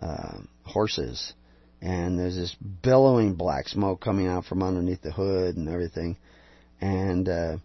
uh, 0.02 0.38
horses 0.64 1.34
and 1.82 2.18
there's 2.18 2.36
this 2.36 2.56
billowing 2.82 3.36
black 3.36 3.68
smoke 3.68 4.02
coming 4.02 4.28
out 4.28 4.46
from 4.46 4.64
underneath 4.64 5.02
the 5.02 5.12
hood 5.12 5.58
and 5.58 5.70
everything, 5.70 6.18
and 6.82 7.30
uh, 7.30 7.58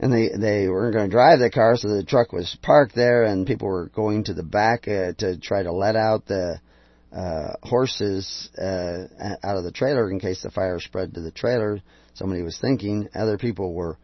and 0.00 0.10
they 0.10 0.30
they 0.30 0.66
weren't 0.66 0.94
going 0.94 1.10
to 1.10 1.14
drive 1.14 1.40
the 1.40 1.50
car, 1.50 1.76
so 1.76 1.88
the 1.88 2.02
truck 2.02 2.32
was 2.32 2.56
parked 2.62 2.94
there, 2.94 3.24
and 3.24 3.46
people 3.46 3.68
were 3.68 3.90
going 3.94 4.24
to 4.24 4.34
the 4.34 4.42
back 4.42 4.88
uh, 4.88 5.12
to 5.18 5.38
try 5.38 5.62
to 5.62 5.72
let 5.72 5.94
out 5.94 6.24
the 6.26 6.58
uh, 7.14 7.52
horses 7.62 8.48
uh, 8.56 9.04
out 9.42 9.58
of 9.58 9.64
the 9.64 9.72
trailer 9.72 10.10
in 10.10 10.18
case 10.18 10.42
the 10.42 10.50
fire 10.50 10.80
spread 10.80 11.14
to 11.14 11.20
the 11.20 11.30
trailer. 11.30 11.80
Somebody 12.14 12.42
was 12.42 12.58
thinking. 12.58 13.08
Other 13.14 13.36
people 13.36 13.74
were 13.74 13.98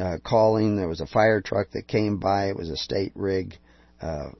uh, 0.00 0.16
calling. 0.24 0.76
There 0.76 0.88
was 0.88 1.00
a 1.00 1.06
fire 1.06 1.40
truck 1.40 1.70
that 1.72 1.86
came 1.86 2.18
by. 2.18 2.48
It 2.48 2.56
was 2.56 2.68
a 2.68 2.76
state 2.76 3.12
rig, 3.14 3.56
uh, 4.02 4.30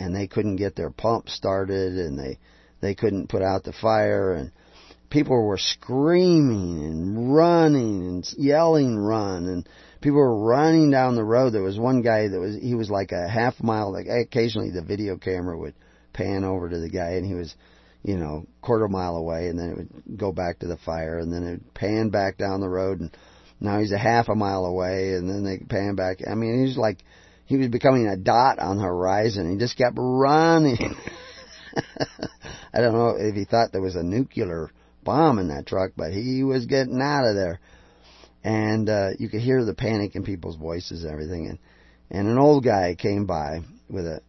and 0.00 0.14
they 0.14 0.26
couldn't 0.26 0.56
get 0.56 0.74
their 0.74 0.90
pump 0.90 1.28
started, 1.28 1.92
and 1.92 2.18
they 2.18 2.38
they 2.80 2.96
couldn't 2.96 3.28
put 3.28 3.42
out 3.42 3.62
the 3.62 3.72
fire 3.72 4.32
and 4.32 4.50
people 5.10 5.46
were 5.46 5.58
screaming 5.58 6.84
and 6.84 7.34
running 7.34 8.06
and 8.06 8.34
yelling 8.36 8.96
run 8.96 9.46
and 9.46 9.68
people 10.00 10.18
were 10.18 10.38
running 10.38 10.90
down 10.90 11.14
the 11.14 11.24
road. 11.24 11.50
There 11.50 11.62
was 11.62 11.78
one 11.78 12.02
guy 12.02 12.28
that 12.28 12.38
was 12.38 12.56
he 12.60 12.74
was 12.74 12.90
like 12.90 13.12
a 13.12 13.28
half 13.28 13.62
mile 13.62 13.92
like 13.92 14.06
occasionally 14.06 14.70
the 14.70 14.82
video 14.82 15.16
camera 15.16 15.58
would 15.58 15.74
pan 16.12 16.44
over 16.44 16.68
to 16.68 16.78
the 16.78 16.88
guy 16.88 17.12
and 17.12 17.26
he 17.26 17.34
was 17.34 17.54
you 18.02 18.16
know 18.16 18.46
quarter 18.62 18.88
mile 18.88 19.16
away 19.16 19.48
and 19.48 19.58
then 19.58 19.70
it 19.70 19.76
would 19.76 20.18
go 20.18 20.32
back 20.32 20.58
to 20.58 20.66
the 20.66 20.76
fire 20.78 21.18
and 21.18 21.32
then 21.32 21.42
it 21.42 21.50
would 21.50 21.74
pan 21.74 22.08
back 22.10 22.38
down 22.38 22.60
the 22.60 22.68
road 22.68 23.00
and 23.00 23.16
now 23.60 23.78
he's 23.78 23.92
a 23.92 23.98
half 23.98 24.28
a 24.28 24.34
mile 24.34 24.64
away 24.66 25.14
and 25.14 25.28
then 25.28 25.44
they 25.44 25.58
pan 25.58 25.94
back. 25.94 26.18
I 26.28 26.34
mean 26.34 26.58
he 26.58 26.68
was 26.68 26.76
like 26.76 26.98
he 27.46 27.56
was 27.56 27.68
becoming 27.68 28.06
a 28.08 28.16
dot 28.16 28.58
on 28.58 28.78
the 28.78 28.82
horizon. 28.82 29.50
He 29.50 29.58
just 29.58 29.78
kept 29.78 29.96
running. 29.96 30.78
I 32.72 32.80
don't 32.80 32.92
know 32.92 33.16
if 33.18 33.34
he 33.34 33.44
thought 33.44 33.72
there 33.72 33.80
was 33.80 33.96
a 33.96 34.02
nuclear 34.02 34.70
bomb 35.04 35.38
in 35.38 35.48
that 35.48 35.66
truck, 35.66 35.92
but 35.96 36.12
he 36.12 36.42
was 36.42 36.66
getting 36.66 37.00
out 37.00 37.26
of 37.26 37.34
there. 37.36 37.60
And 38.46 38.88
uh, 38.88 39.08
you 39.18 39.28
could 39.28 39.40
hear 39.40 39.64
the 39.64 39.74
panic 39.74 40.14
in 40.14 40.22
people's 40.22 40.54
voices 40.54 41.02
and 41.02 41.12
everything. 41.12 41.48
And, 41.48 41.58
and 42.12 42.28
an 42.28 42.38
old 42.38 42.62
guy 42.62 42.94
came 42.94 43.26
by 43.26 43.62
with 43.90 44.06
a 44.06 44.20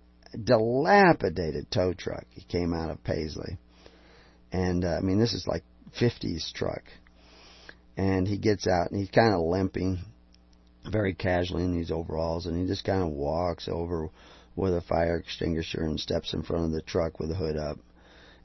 dilapidated 0.43 1.69
tow 1.69 1.93
truck. 1.93 2.25
He 2.31 2.41
came 2.41 2.73
out 2.73 2.89
of 2.89 3.03
Paisley. 3.03 3.59
And, 4.51 4.83
uh, 4.83 4.95
I 4.97 5.01
mean, 5.01 5.19
this 5.19 5.33
is 5.33 5.45
like 5.45 5.61
50s 6.01 6.51
truck. 6.51 6.81
And 7.95 8.27
he 8.27 8.39
gets 8.39 8.65
out 8.65 8.89
and 8.89 8.99
he's 8.99 9.11
kind 9.11 9.35
of 9.35 9.41
limping 9.41 9.99
very 10.91 11.13
casually 11.13 11.63
in 11.63 11.77
these 11.77 11.91
overalls 11.91 12.47
and 12.47 12.59
he 12.59 12.65
just 12.65 12.85
kind 12.85 13.03
of 13.03 13.09
walks 13.09 13.69
over 13.71 14.09
with 14.55 14.73
a 14.73 14.81
fire 14.81 15.17
extinguisher 15.17 15.83
and 15.83 15.99
steps 15.99 16.33
in 16.33 16.41
front 16.41 16.65
of 16.65 16.71
the 16.71 16.81
truck 16.81 17.19
with 17.19 17.29
the 17.29 17.35
hood 17.35 17.55
up. 17.55 17.77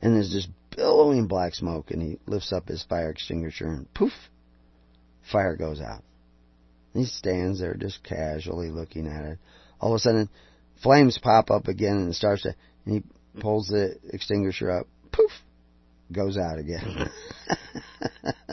And 0.03 0.17
there's 0.17 0.35
this 0.35 0.49
billowing 0.77 1.29
black 1.29 1.55
smoke, 1.55 1.93
and 1.93 2.03
he 2.03 2.19
lifts 2.27 2.53
up 2.53 2.69
his 2.69 2.83
fire 2.83 3.09
extinguisher, 3.09 3.69
and 3.69 3.95
poof, 3.95 4.13
fire 5.31 5.57
goes 5.57 5.81
out. 5.81 6.03
He 6.95 7.05
stands 7.05 7.61
there 7.61 7.75
just 7.75 8.03
casually 8.03 8.71
looking 8.71 9.07
at 9.07 9.25
it. 9.25 9.39
All 9.81 9.93
of 9.93 9.97
a 9.97 9.99
sudden, 9.99 10.29
flames 10.83 11.19
pop 11.19 11.51
up 11.51 11.69
again, 11.69 11.97
and 11.97 12.11
it 12.11 12.15
starts 12.15 12.43
to. 12.43 12.55
And 12.85 12.95
he 12.97 13.41
pulls 13.41 13.69
the 13.69 13.97
extinguisher 14.13 14.71
up, 14.71 14.87
poof, 15.11 15.31
goes 16.13 16.37
out 16.37 16.59
again. 16.59 17.09
Mm-hmm. 17.49 18.53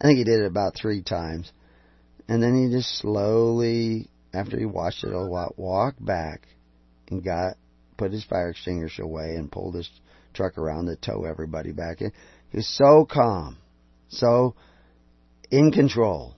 I 0.00 0.06
think 0.06 0.18
he 0.18 0.24
did 0.24 0.40
it 0.40 0.46
about 0.46 0.74
three 0.74 1.02
times. 1.02 1.52
And 2.28 2.42
then 2.42 2.54
he 2.54 2.74
just 2.74 2.98
slowly, 2.98 4.08
after 4.32 4.58
he 4.58 4.66
watched 4.66 5.04
it 5.04 5.12
a 5.12 5.18
lot, 5.18 5.58
walked 5.58 6.04
back 6.04 6.46
and 7.10 7.24
got 7.24 7.56
put 7.96 8.12
his 8.12 8.24
fire 8.24 8.50
extinguisher 8.50 9.02
away 9.02 9.34
and 9.34 9.50
pulled 9.50 9.74
his 9.74 9.88
truck 10.34 10.58
around 10.58 10.86
to 10.86 10.96
tow 10.96 11.24
everybody 11.24 11.72
back 11.72 12.00
in. 12.00 12.12
He 12.50 12.58
was 12.58 12.68
so 12.68 13.06
calm, 13.10 13.58
so 14.08 14.54
in 15.50 15.72
control, 15.72 16.34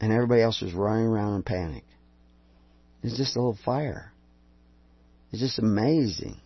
and 0.00 0.12
everybody 0.12 0.42
else 0.42 0.60
was 0.60 0.72
running 0.72 1.06
around 1.06 1.36
in 1.36 1.42
panic. 1.42 1.84
It's 3.02 3.16
just 3.16 3.36
a 3.36 3.38
little 3.38 3.58
fire. 3.64 4.12
It's 5.30 5.40
just 5.40 5.58
amazing. 5.58 6.40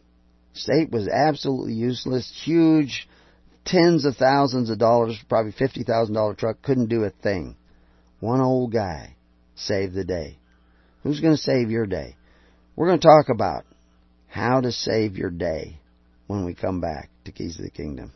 State 0.54 0.90
was 0.90 1.08
absolutely 1.08 1.74
useless, 1.74 2.30
huge, 2.44 3.08
tens 3.64 4.04
of 4.04 4.16
thousands 4.16 4.70
of 4.70 4.78
dollars, 4.78 5.18
probably 5.28 5.52
fifty 5.52 5.82
thousand 5.82 6.14
dollar 6.14 6.34
truck, 6.34 6.62
couldn't 6.62 6.88
do 6.88 7.04
a 7.04 7.10
thing. 7.10 7.56
One 8.20 8.40
old 8.40 8.72
guy 8.72 9.16
saved 9.54 9.94
the 9.94 10.04
day. 10.04 10.38
Who's 11.02 11.20
going 11.20 11.34
to 11.34 11.42
save 11.42 11.70
your 11.70 11.86
day? 11.86 12.16
We're 12.76 12.86
going 12.86 13.00
to 13.00 13.06
talk 13.06 13.28
about 13.28 13.64
how 14.28 14.60
to 14.60 14.72
save 14.72 15.16
your 15.16 15.30
day 15.30 15.80
when 16.26 16.44
we 16.44 16.54
come 16.54 16.80
back 16.80 17.10
to 17.24 17.32
Keys 17.32 17.58
of 17.58 17.64
the 17.64 17.70
Kingdom. 17.70 18.12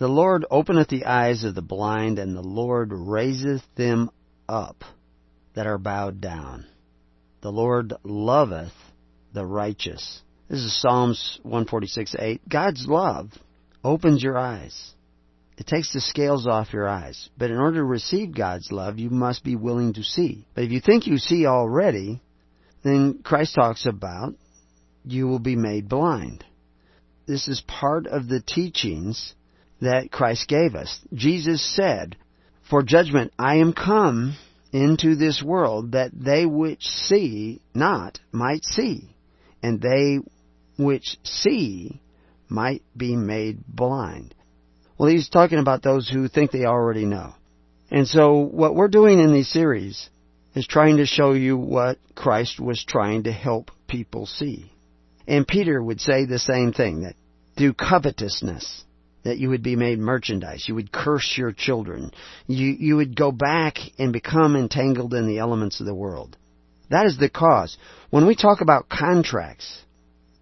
The 0.00 0.08
Lord 0.08 0.46
openeth 0.50 0.88
the 0.88 1.04
eyes 1.04 1.44
of 1.44 1.54
the 1.54 1.60
blind, 1.60 2.18
and 2.18 2.34
the 2.34 2.40
Lord 2.40 2.90
raiseth 2.90 3.62
them 3.76 4.08
up 4.48 4.82
that 5.52 5.66
are 5.66 5.76
bowed 5.76 6.22
down. 6.22 6.64
The 7.42 7.52
Lord 7.52 7.92
loveth 8.02 8.72
the 9.34 9.44
righteous. 9.44 10.22
This 10.48 10.60
is 10.60 10.80
Psalms 10.80 11.38
146 11.42 12.16
8. 12.18 12.48
God's 12.48 12.86
love 12.88 13.30
opens 13.84 14.22
your 14.22 14.38
eyes. 14.38 14.94
It 15.58 15.66
takes 15.66 15.92
the 15.92 16.00
scales 16.00 16.46
off 16.46 16.72
your 16.72 16.88
eyes. 16.88 17.28
But 17.36 17.50
in 17.50 17.58
order 17.58 17.80
to 17.80 17.84
receive 17.84 18.34
God's 18.34 18.72
love, 18.72 18.98
you 18.98 19.10
must 19.10 19.44
be 19.44 19.54
willing 19.54 19.92
to 19.92 20.02
see. 20.02 20.46
But 20.54 20.64
if 20.64 20.70
you 20.70 20.80
think 20.80 21.06
you 21.06 21.18
see 21.18 21.44
already, 21.44 22.22
then 22.82 23.20
Christ 23.22 23.54
talks 23.54 23.84
about 23.84 24.32
you 25.04 25.28
will 25.28 25.40
be 25.40 25.56
made 25.56 25.90
blind. 25.90 26.42
This 27.26 27.48
is 27.48 27.60
part 27.60 28.06
of 28.06 28.28
the 28.28 28.40
teachings 28.40 29.34
that 29.80 30.10
Christ 30.10 30.48
gave 30.48 30.74
us. 30.74 31.00
Jesus 31.14 31.62
said, 31.74 32.16
For 32.68 32.82
judgment 32.82 33.32
I 33.38 33.56
am 33.56 33.72
come 33.72 34.36
into 34.72 35.16
this 35.16 35.42
world 35.42 35.92
that 35.92 36.12
they 36.14 36.46
which 36.46 36.82
see 36.82 37.60
not 37.74 38.20
might 38.32 38.64
see, 38.64 39.14
and 39.62 39.80
they 39.80 40.18
which 40.78 41.16
see 41.24 42.00
might 42.48 42.82
be 42.96 43.16
made 43.16 43.64
blind. 43.66 44.34
Well, 44.98 45.08
he's 45.08 45.28
talking 45.28 45.58
about 45.58 45.82
those 45.82 46.08
who 46.08 46.28
think 46.28 46.50
they 46.50 46.64
already 46.64 47.06
know. 47.06 47.34
And 47.90 48.06
so 48.06 48.36
what 48.38 48.74
we're 48.74 48.88
doing 48.88 49.18
in 49.18 49.32
these 49.32 49.48
series 49.48 50.08
is 50.54 50.66
trying 50.66 50.98
to 50.98 51.06
show 51.06 51.32
you 51.32 51.56
what 51.56 51.98
Christ 52.14 52.60
was 52.60 52.84
trying 52.84 53.24
to 53.24 53.32
help 53.32 53.70
people 53.88 54.26
see. 54.26 54.72
And 55.26 55.46
Peter 55.46 55.82
would 55.82 56.00
say 56.00 56.24
the 56.24 56.38
same 56.38 56.72
thing, 56.72 57.02
that 57.02 57.14
through 57.56 57.74
covetousness, 57.74 58.84
that 59.22 59.38
you 59.38 59.50
would 59.50 59.62
be 59.62 59.76
made 59.76 59.98
merchandise. 59.98 60.66
You 60.66 60.74
would 60.76 60.92
curse 60.92 61.34
your 61.36 61.52
children. 61.52 62.12
You, 62.46 62.68
you 62.78 62.96
would 62.96 63.16
go 63.16 63.32
back 63.32 63.78
and 63.98 64.12
become 64.12 64.56
entangled 64.56 65.14
in 65.14 65.26
the 65.26 65.38
elements 65.38 65.80
of 65.80 65.86
the 65.86 65.94
world. 65.94 66.36
That 66.90 67.06
is 67.06 67.18
the 67.18 67.28
cause. 67.28 67.76
When 68.10 68.26
we 68.26 68.34
talk 68.34 68.60
about 68.60 68.88
contracts 68.88 69.82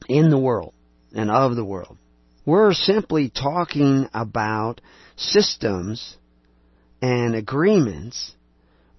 in 0.08 0.30
the 0.30 0.38
world 0.38 0.72
and 1.12 1.30
of 1.30 1.56
the 1.56 1.64
world, 1.64 1.98
we're 2.46 2.72
simply 2.72 3.28
talking 3.28 4.08
about 4.14 4.80
systems 5.16 6.16
and 7.02 7.34
agreements 7.34 8.34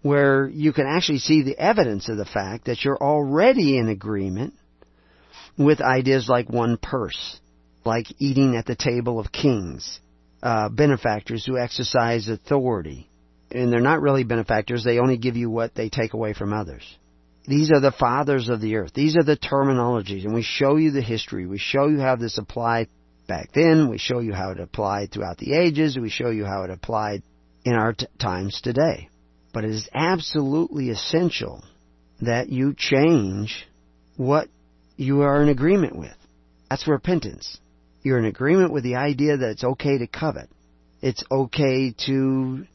where 0.01 0.47
you 0.47 0.71
can 0.71 0.85
actually 0.87 1.17
see 1.17 1.41
the 1.41 1.57
evidence 1.57 2.07
of 2.09 2.17
the 2.17 2.25
fact 2.25 2.65
that 2.65 2.83
you're 2.83 3.01
already 3.01 3.77
in 3.77 3.89
agreement 3.89 4.53
with 5.57 5.81
ideas 5.81 6.29
like 6.29 6.49
one 6.49 6.77
purse, 6.77 7.39
like 7.85 8.07
eating 8.19 8.55
at 8.55 8.65
the 8.65 8.75
table 8.75 9.19
of 9.19 9.31
kings, 9.31 9.99
uh, 10.43 10.69
benefactors 10.69 11.45
who 11.45 11.57
exercise 11.57 12.27
authority. 12.27 13.09
And 13.51 13.71
they're 13.71 13.79
not 13.79 14.01
really 14.01 14.23
benefactors, 14.23 14.83
they 14.83 14.99
only 14.99 15.17
give 15.17 15.35
you 15.35 15.49
what 15.49 15.73
they 15.73 15.89
take 15.89 16.13
away 16.13 16.33
from 16.33 16.53
others. 16.53 16.83
These 17.47 17.71
are 17.71 17.79
the 17.79 17.91
fathers 17.91 18.47
of 18.47 18.61
the 18.61 18.75
earth. 18.75 18.93
These 18.93 19.17
are 19.17 19.23
the 19.23 19.37
terminologies, 19.37 20.23
and 20.23 20.35
we 20.35 20.43
show 20.43 20.75
you 20.75 20.91
the 20.91 21.01
history. 21.01 21.47
We 21.47 21.57
show 21.57 21.87
you 21.87 21.99
how 21.99 22.15
this 22.15 22.37
applied 22.37 22.89
back 23.27 23.51
then. 23.53 23.89
We 23.89 23.97
show 23.97 24.19
you 24.19 24.33
how 24.33 24.51
it 24.51 24.59
applied 24.59 25.11
throughout 25.11 25.39
the 25.39 25.53
ages. 25.53 25.97
We 25.97 26.09
show 26.09 26.29
you 26.29 26.45
how 26.45 26.63
it 26.63 26.69
applied 26.69 27.23
in 27.63 27.73
our 27.73 27.93
t- 27.93 28.05
times 28.19 28.61
today. 28.61 29.09
But 29.51 29.63
it 29.63 29.71
is 29.71 29.89
absolutely 29.93 30.89
essential 30.89 31.63
that 32.21 32.49
you 32.49 32.75
change 32.77 33.67
what 34.15 34.47
you 34.95 35.21
are 35.21 35.41
in 35.41 35.49
agreement 35.49 35.95
with. 35.95 36.15
That's 36.69 36.87
repentance. 36.87 37.57
You're 38.01 38.19
in 38.19 38.25
agreement 38.25 38.71
with 38.71 38.83
the 38.83 38.95
idea 38.95 39.37
that 39.37 39.49
it's 39.49 39.63
okay 39.63 39.97
to 39.97 40.07
covet. 40.07 40.49
It's 41.01 41.23
okay 41.29 41.93
to 42.05 42.65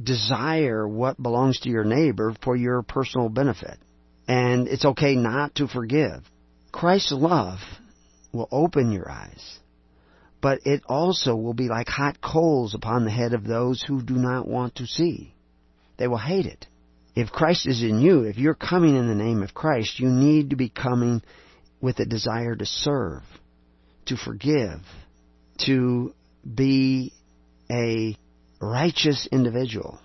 desire 0.00 0.86
what 0.86 1.22
belongs 1.22 1.60
to 1.60 1.70
your 1.70 1.84
neighbor 1.84 2.34
for 2.42 2.56
your 2.56 2.82
personal 2.82 3.28
benefit. 3.28 3.78
And 4.26 4.68
it's 4.68 4.84
okay 4.84 5.14
not 5.14 5.56
to 5.56 5.68
forgive. 5.68 6.22
Christ's 6.72 7.12
love 7.12 7.58
will 8.32 8.48
open 8.50 8.90
your 8.90 9.08
eyes, 9.08 9.58
but 10.40 10.60
it 10.64 10.82
also 10.86 11.36
will 11.36 11.54
be 11.54 11.68
like 11.68 11.88
hot 11.88 12.20
coals 12.20 12.74
upon 12.74 13.04
the 13.04 13.10
head 13.10 13.32
of 13.32 13.44
those 13.44 13.82
who 13.82 14.02
do 14.02 14.14
not 14.14 14.48
want 14.48 14.76
to 14.76 14.86
see. 14.86 15.34
They 15.98 16.08
will 16.08 16.18
hate 16.18 16.46
it. 16.46 16.66
If 17.14 17.30
Christ 17.30 17.66
is 17.66 17.82
in 17.82 18.00
you, 18.00 18.22
if 18.22 18.38
you're 18.38 18.54
coming 18.54 18.96
in 18.96 19.06
the 19.06 19.14
name 19.14 19.42
of 19.42 19.54
Christ, 19.54 20.00
you 20.00 20.08
need 20.08 20.50
to 20.50 20.56
be 20.56 20.68
coming 20.68 21.22
with 21.80 22.00
a 22.00 22.04
desire 22.04 22.56
to 22.56 22.66
serve, 22.66 23.22
to 24.06 24.16
forgive, 24.16 24.80
to 25.66 26.14
be 26.42 27.12
a 27.70 28.16
righteous 28.60 29.28
individual. 29.30 29.98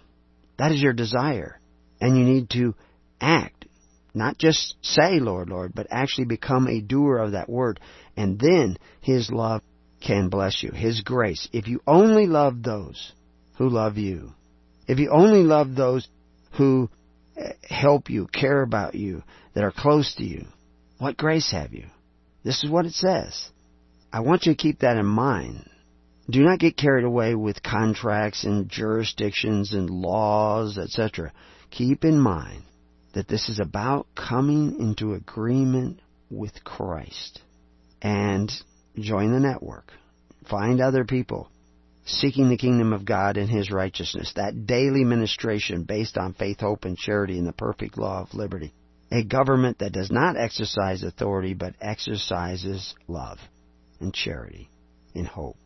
That 0.57 0.71
is 0.71 0.81
your 0.81 0.93
desire. 0.93 1.59
And 2.01 2.17
you 2.17 2.23
need 2.23 2.49
to 2.51 2.75
act. 3.19 3.65
Not 4.13 4.37
just 4.37 4.75
say, 4.81 5.19
Lord, 5.19 5.49
Lord, 5.49 5.73
but 5.75 5.87
actually 5.91 6.25
become 6.25 6.67
a 6.67 6.81
doer 6.81 7.17
of 7.17 7.33
that 7.33 7.49
word. 7.49 7.79
And 8.17 8.39
then 8.39 8.77
His 9.01 9.29
love 9.31 9.61
can 10.05 10.29
bless 10.29 10.63
you. 10.63 10.71
His 10.71 11.01
grace. 11.01 11.47
If 11.53 11.67
you 11.67 11.81
only 11.85 12.25
love 12.25 12.63
those 12.63 13.11
who 13.57 13.69
love 13.69 13.97
you, 13.97 14.33
if 14.87 14.99
you 14.99 15.11
only 15.11 15.43
love 15.43 15.75
those 15.75 16.07
who 16.57 16.89
eh, 17.37 17.51
help 17.69 18.09
you, 18.09 18.27
care 18.27 18.61
about 18.61 18.95
you, 18.95 19.23
that 19.53 19.63
are 19.63 19.73
close 19.75 20.15
to 20.15 20.23
you, 20.23 20.45
what 20.97 21.17
grace 21.17 21.51
have 21.51 21.73
you? 21.73 21.85
This 22.43 22.63
is 22.63 22.69
what 22.69 22.85
it 22.85 22.93
says. 22.93 23.49
I 24.11 24.21
want 24.21 24.47
you 24.47 24.53
to 24.53 24.57
keep 24.57 24.79
that 24.79 24.97
in 24.97 25.05
mind. 25.05 25.69
Do 26.27 26.43
not 26.43 26.59
get 26.59 26.77
carried 26.77 27.05
away 27.05 27.35
with 27.35 27.61
contracts 27.61 28.43
and 28.43 28.67
jurisdictions 28.67 29.73
and 29.73 29.89
laws, 29.89 30.79
etc. 30.79 31.31
Keep 31.69 32.03
in 32.05 32.19
mind 32.19 32.63
that 33.13 33.27
this 33.27 33.49
is 33.49 33.59
about 33.59 34.07
coming 34.15 34.79
into 34.79 35.13
agreement 35.13 35.99
with 36.29 36.63
Christ 36.63 37.41
and 38.01 38.51
join 38.97 39.31
the 39.31 39.39
network. 39.39 39.93
Find 40.49 40.81
other 40.81 41.05
people 41.05 41.51
seeking 42.05 42.49
the 42.49 42.57
kingdom 42.57 42.93
of 42.93 43.05
God 43.05 43.37
and 43.37 43.47
His 43.49 43.71
righteousness, 43.71 44.33
that 44.35 44.65
daily 44.65 45.03
ministration 45.03 45.83
based 45.83 46.17
on 46.17 46.33
faith, 46.33 46.61
hope, 46.61 46.85
and 46.85 46.97
charity 46.97 47.37
in 47.37 47.45
the 47.45 47.53
perfect 47.53 47.95
law 47.97 48.21
of 48.21 48.33
liberty. 48.33 48.73
A 49.11 49.23
government 49.23 49.79
that 49.79 49.93
does 49.93 50.11
not 50.11 50.35
exercise 50.35 51.03
authority 51.03 51.53
but 51.53 51.75
exercises 51.79 52.95
love 53.07 53.37
and 53.99 54.13
charity 54.13 54.69
and 55.15 55.27
hope. 55.27 55.57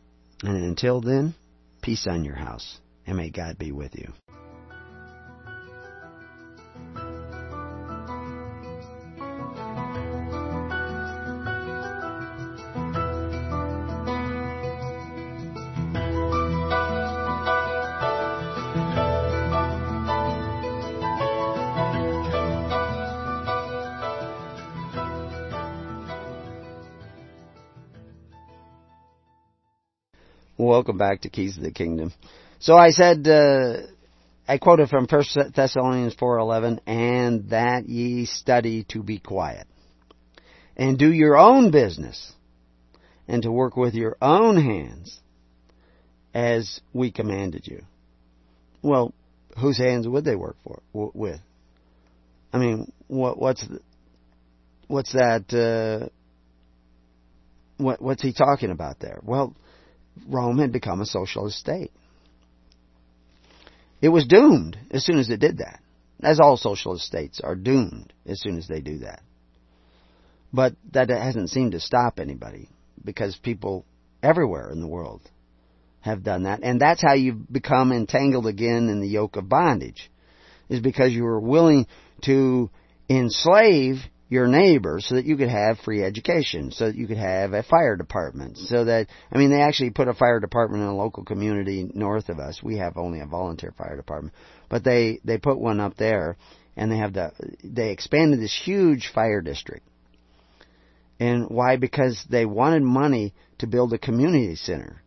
And 0.42 0.56
until 0.56 1.00
then, 1.00 1.34
peace 1.82 2.06
on 2.06 2.24
your 2.24 2.36
house, 2.36 2.80
and 3.06 3.16
may 3.16 3.30
God 3.30 3.58
be 3.58 3.72
with 3.72 3.94
you. 3.94 4.12
Welcome 30.84 30.98
back 30.98 31.22
to 31.22 31.30
Keys 31.30 31.56
of 31.56 31.62
the 31.62 31.70
Kingdom. 31.70 32.12
So 32.58 32.76
I 32.76 32.90
said, 32.90 33.26
uh, 33.26 33.86
I 34.46 34.58
quoted 34.58 34.90
from 34.90 35.06
1 35.08 35.24
Thessalonians 35.56 36.14
4.11, 36.14 36.80
and 36.86 37.48
that 37.48 37.88
ye 37.88 38.26
study 38.26 38.84
to 38.90 39.02
be 39.02 39.18
quiet, 39.18 39.66
and 40.76 40.98
do 40.98 41.10
your 41.10 41.38
own 41.38 41.70
business, 41.70 42.34
and 43.26 43.42
to 43.44 43.50
work 43.50 43.78
with 43.78 43.94
your 43.94 44.18
own 44.20 44.62
hands, 44.62 45.18
as 46.34 46.82
we 46.92 47.10
commanded 47.10 47.66
you. 47.66 47.82
Well, 48.82 49.14
whose 49.58 49.78
hands 49.78 50.06
would 50.06 50.26
they 50.26 50.36
work 50.36 50.56
for 50.64 50.82
with? 50.92 51.40
I 52.52 52.58
mean, 52.58 52.92
what, 53.06 53.38
what's 53.38 53.66
the, 53.66 53.80
what's 54.88 55.14
that? 55.14 55.50
Uh, 55.50 56.10
what, 57.82 58.02
what's 58.02 58.20
he 58.20 58.34
talking 58.34 58.70
about 58.70 59.00
there? 59.00 59.20
Well, 59.22 59.56
Rome 60.28 60.58
had 60.58 60.72
become 60.72 61.00
a 61.00 61.06
socialist 61.06 61.58
state. 61.58 61.92
It 64.00 64.08
was 64.08 64.26
doomed 64.26 64.78
as 64.90 65.04
soon 65.04 65.18
as 65.18 65.30
it 65.30 65.40
did 65.40 65.58
that. 65.58 65.80
As 66.22 66.40
all 66.40 66.56
socialist 66.56 67.04
states 67.04 67.40
are 67.40 67.54
doomed 67.54 68.12
as 68.26 68.40
soon 68.40 68.58
as 68.58 68.68
they 68.68 68.80
do 68.80 68.98
that. 68.98 69.22
But 70.52 70.74
that 70.92 71.10
hasn't 71.10 71.50
seemed 71.50 71.72
to 71.72 71.80
stop 71.80 72.18
anybody 72.18 72.68
because 73.04 73.36
people 73.36 73.84
everywhere 74.22 74.70
in 74.70 74.80
the 74.80 74.86
world 74.86 75.20
have 76.00 76.22
done 76.22 76.44
that. 76.44 76.60
And 76.62 76.80
that's 76.80 77.02
how 77.02 77.14
you 77.14 77.32
become 77.32 77.92
entangled 77.92 78.46
again 78.46 78.88
in 78.88 79.00
the 79.00 79.08
yoke 79.08 79.36
of 79.36 79.48
bondage, 79.48 80.10
is 80.68 80.80
because 80.80 81.12
you 81.12 81.24
were 81.24 81.40
willing 81.40 81.86
to 82.22 82.70
enslave 83.08 83.96
your 84.28 84.46
neighbor 84.46 84.98
so 85.00 85.16
that 85.16 85.26
you 85.26 85.36
could 85.36 85.48
have 85.48 85.78
free 85.80 86.02
education, 86.02 86.70
so 86.70 86.86
that 86.86 86.96
you 86.96 87.06
could 87.06 87.18
have 87.18 87.52
a 87.52 87.62
fire 87.62 87.96
department, 87.96 88.56
so 88.56 88.84
that, 88.84 89.06
I 89.30 89.38
mean, 89.38 89.50
they 89.50 89.60
actually 89.60 89.90
put 89.90 90.08
a 90.08 90.14
fire 90.14 90.40
department 90.40 90.82
in 90.82 90.88
a 90.88 90.96
local 90.96 91.24
community 91.24 91.90
north 91.94 92.28
of 92.28 92.38
us. 92.38 92.62
We 92.62 92.78
have 92.78 92.96
only 92.96 93.20
a 93.20 93.26
volunteer 93.26 93.74
fire 93.76 93.96
department, 93.96 94.34
but 94.68 94.82
they, 94.82 95.20
they 95.24 95.38
put 95.38 95.58
one 95.58 95.78
up 95.78 95.96
there 95.96 96.36
and 96.76 96.90
they 96.90 96.96
have 96.96 97.12
the, 97.12 97.32
they 97.62 97.90
expanded 97.90 98.40
this 98.40 98.58
huge 98.64 99.10
fire 99.14 99.40
district. 99.40 99.86
And 101.20 101.48
why? 101.48 101.76
Because 101.76 102.24
they 102.28 102.44
wanted 102.44 102.82
money 102.82 103.34
to 103.58 103.66
build 103.66 103.92
a 103.92 103.98
community 103.98 104.56
center. 104.56 105.02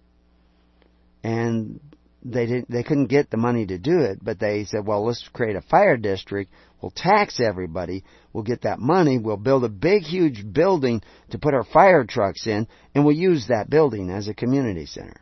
And 1.24 1.82
they 2.24 2.46
didn't, 2.46 2.72
they 2.72 2.84
couldn't 2.84 3.08
get 3.08 3.30
the 3.30 3.38
money 3.38 3.66
to 3.66 3.78
do 3.78 4.00
it, 4.00 4.20
but 4.22 4.40
they 4.40 4.66
said, 4.66 4.86
well, 4.86 5.06
let's 5.06 5.28
create 5.34 5.56
a 5.56 5.62
fire 5.62 5.98
district. 5.98 6.52
We'll 6.82 6.92
tax 6.92 7.40
everybody. 7.40 8.04
We'll 8.38 8.44
get 8.44 8.62
that 8.62 8.78
money. 8.78 9.18
We'll 9.18 9.36
build 9.36 9.64
a 9.64 9.68
big, 9.68 10.04
huge 10.04 10.46
building 10.54 11.02
to 11.32 11.40
put 11.40 11.56
our 11.56 11.64
fire 11.64 12.06
trucks 12.06 12.46
in, 12.46 12.68
and 12.94 13.04
we'll 13.04 13.16
use 13.16 13.48
that 13.48 13.68
building 13.68 14.12
as 14.12 14.28
a 14.28 14.36
community 14.36 14.86
center. 14.86 15.20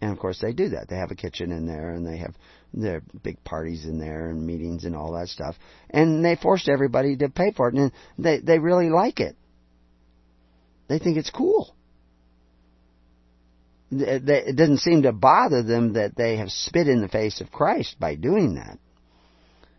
And 0.00 0.10
of 0.10 0.18
course, 0.18 0.40
they 0.40 0.52
do 0.52 0.70
that. 0.70 0.88
They 0.88 0.96
have 0.96 1.12
a 1.12 1.14
kitchen 1.14 1.52
in 1.52 1.68
there, 1.68 1.90
and 1.90 2.04
they 2.04 2.16
have 2.16 2.34
their 2.74 3.00
big 3.22 3.44
parties 3.44 3.84
in 3.84 4.00
there, 4.00 4.28
and 4.28 4.44
meetings, 4.44 4.82
and 4.82 4.96
all 4.96 5.12
that 5.12 5.28
stuff. 5.28 5.54
And 5.88 6.24
they 6.24 6.34
forced 6.34 6.68
everybody 6.68 7.14
to 7.18 7.28
pay 7.28 7.52
for 7.52 7.68
it, 7.68 7.76
and 7.76 7.92
they 8.18 8.40
they 8.40 8.58
really 8.58 8.90
like 8.90 9.20
it. 9.20 9.36
They 10.88 10.98
think 10.98 11.18
it's 11.18 11.30
cool 11.30 11.76
it 13.92 14.56
doesn't 14.56 14.78
seem 14.78 15.02
to 15.02 15.12
bother 15.12 15.62
them 15.62 15.92
that 15.92 16.16
they 16.16 16.38
have 16.38 16.50
spit 16.50 16.88
in 16.88 17.02
the 17.02 17.08
face 17.08 17.40
of 17.40 17.52
Christ 17.52 18.00
by 18.00 18.16
doing 18.16 18.56
that. 18.56 18.80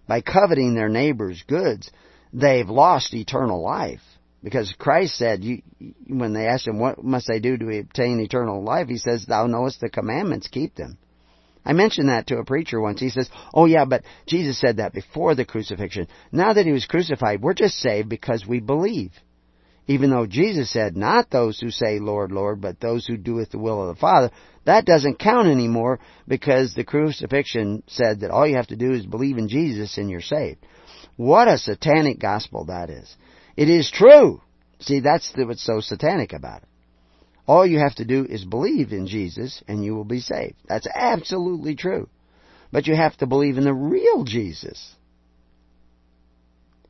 By 0.08 0.22
coveting 0.22 0.76
their 0.76 0.88
neighbor's 0.88 1.44
goods, 1.46 1.92
they've 2.34 2.68
lost 2.68 3.14
eternal 3.14 3.62
life. 3.62 4.02
Because 4.44 4.74
Christ 4.78 5.16
said, 5.16 5.44
you, 5.44 5.62
when 6.06 6.34
they 6.34 6.48
asked 6.48 6.68
him, 6.68 6.78
what 6.78 7.02
must 7.02 7.32
I 7.32 7.40
do 7.40 7.58
to 7.58 7.80
obtain 7.80 8.20
eternal 8.20 8.62
life? 8.62 8.90
He 8.90 8.98
says, 8.98 9.26
thou 9.26 9.48
knowest 9.48 9.80
the 9.80 9.90
commandments, 9.90 10.50
keep 10.50 10.76
them. 10.76 10.98
I 11.66 11.72
mentioned 11.72 12.10
that 12.10 12.28
to 12.28 12.40
a 12.40 12.44
preacher 12.44 12.82
once. 12.82 13.00
He 13.00 13.10
says, 13.10 13.30
oh 13.54 13.66
yeah, 13.66 13.86
but 13.86 14.04
Jesus 14.28 14.60
said 14.60 14.78
that 14.78 14.94
before 14.94 15.34
the 15.34 15.46
crucifixion. 15.46 16.10
Now 16.30 16.52
that 16.52 16.66
he 16.66 16.74
was 16.74 16.86
crucified, 16.86 17.42
we're 17.42 17.54
just 17.54 17.76
saved 17.76 18.10
because 18.10 18.46
we 18.46 18.60
believe. 18.60 19.14
Even 19.88 20.10
though 20.10 20.26
Jesus 20.26 20.70
said, 20.70 20.98
not 20.98 21.30
those 21.30 21.60
who 21.60 21.70
say, 21.70 22.00
Lord, 22.00 22.32
Lord, 22.32 22.62
but 22.62 22.80
those 22.80 23.06
who 23.06 23.16
doeth 23.16 23.52
the 23.52 23.60
will 23.60 23.82
of 23.82 23.96
the 23.96 24.00
Father, 24.00 24.32
that 24.66 24.86
doesn't 24.86 25.20
count 25.20 25.48
anymore 25.48 26.00
because 26.28 26.74
the 26.74 26.86
crucifixion 26.86 27.84
said 27.88 28.22
that 28.22 28.32
all 28.32 28.48
you 28.48 28.56
have 28.56 28.68
to 28.68 28.78
do 28.78 28.94
is 28.94 29.06
believe 29.06 29.38
in 29.38 29.50
Jesus 29.50 29.98
and 29.98 30.10
you're 30.10 30.22
saved. 30.22 30.66
What 31.16 31.48
a 31.48 31.58
satanic 31.58 32.20
gospel 32.20 32.66
that 32.66 32.90
is. 32.90 33.16
It 33.56 33.70
is 33.70 33.92
true. 33.92 34.42
See, 34.80 35.00
that's 35.00 35.32
what's 35.36 35.64
so 35.64 35.80
satanic 35.80 36.34
about 36.34 36.64
it. 36.64 36.68
All 37.46 37.66
you 37.66 37.80
have 37.80 37.96
to 37.96 38.06
do 38.06 38.26
is 38.26 38.46
believe 38.46 38.92
in 38.92 39.08
Jesus 39.08 39.62
and 39.68 39.84
you 39.84 39.96
will 39.96 40.06
be 40.06 40.22
saved. 40.22 40.56
That's 40.68 40.88
absolutely 40.88 41.76
true. 41.76 42.10
But 42.72 42.88
you 42.88 42.96
have 42.96 43.16
to 43.18 43.28
believe 43.28 43.58
in 43.58 43.66
the 43.66 43.74
real 43.74 44.24
Jesus. 44.24 44.96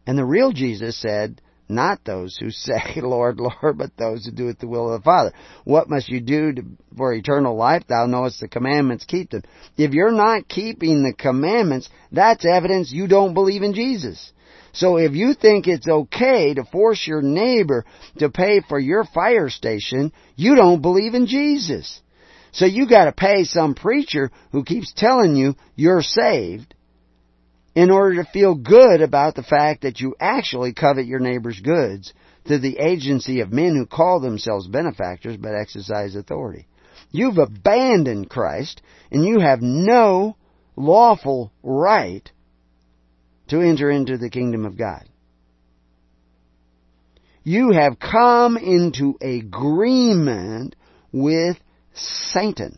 And 0.05 0.17
the 0.17 0.25
real 0.25 0.51
Jesus 0.51 0.97
said, 0.97 1.41
not 1.69 2.03
those 2.05 2.37
who 2.37 2.49
say, 2.51 3.01
Lord, 3.01 3.39
Lord, 3.39 3.77
but 3.77 3.95
those 3.97 4.25
who 4.25 4.31
do 4.31 4.49
it 4.49 4.59
the 4.59 4.67
will 4.67 4.93
of 4.93 5.01
the 5.01 5.03
Father. 5.03 5.33
What 5.63 5.89
must 5.89 6.09
you 6.09 6.21
do 6.21 6.53
to, 6.53 6.63
for 6.95 7.13
eternal 7.13 7.55
life? 7.55 7.83
Thou 7.87 8.05
knowest 8.05 8.39
the 8.39 8.47
commandments, 8.47 9.05
keep 9.05 9.31
them. 9.31 9.43
If 9.77 9.93
you're 9.93 10.11
not 10.11 10.47
keeping 10.47 11.03
the 11.03 11.13
commandments, 11.13 11.89
that's 12.11 12.45
evidence 12.45 12.91
you 12.91 13.07
don't 13.07 13.33
believe 13.33 13.63
in 13.63 13.73
Jesus. 13.73 14.31
So 14.73 14.97
if 14.97 15.13
you 15.13 15.35
think 15.35 15.67
it's 15.67 15.87
okay 15.87 16.55
to 16.55 16.63
force 16.65 17.05
your 17.05 17.21
neighbor 17.21 17.85
to 18.17 18.29
pay 18.29 18.61
for 18.67 18.79
your 18.79 19.03
fire 19.03 19.49
station, 19.49 20.11
you 20.35 20.55
don't 20.55 20.81
believe 20.81 21.13
in 21.13 21.27
Jesus. 21.27 22.01
So 22.53 22.65
you 22.65 22.87
gotta 22.87 23.11
pay 23.11 23.43
some 23.43 23.75
preacher 23.75 24.31
who 24.51 24.63
keeps 24.63 24.91
telling 24.95 25.35
you 25.35 25.55
you're 25.75 26.01
saved 26.01 26.72
in 27.75 27.89
order 27.89 28.23
to 28.23 28.29
feel 28.31 28.55
good 28.55 29.01
about 29.01 29.35
the 29.35 29.43
fact 29.43 29.81
that 29.81 29.99
you 29.99 30.15
actually 30.19 30.73
covet 30.73 31.05
your 31.05 31.19
neighbor's 31.19 31.59
goods 31.59 32.13
through 32.45 32.59
the 32.59 32.77
agency 32.77 33.39
of 33.39 33.51
men 33.51 33.75
who 33.75 33.85
call 33.85 34.19
themselves 34.19 34.67
benefactors 34.67 35.37
but 35.37 35.55
exercise 35.55 36.15
authority. 36.15 36.67
You've 37.11 37.37
abandoned 37.37 38.29
Christ 38.29 38.81
and 39.11 39.25
you 39.25 39.39
have 39.39 39.61
no 39.61 40.35
lawful 40.75 41.51
right 41.63 42.29
to 43.49 43.61
enter 43.61 43.89
into 43.89 44.17
the 44.17 44.29
kingdom 44.29 44.65
of 44.65 44.77
God. 44.77 45.07
You 47.43 47.71
have 47.71 47.99
come 47.99 48.57
into 48.57 49.17
agreement 49.21 50.75
with 51.11 51.57
Satan, 51.93 52.77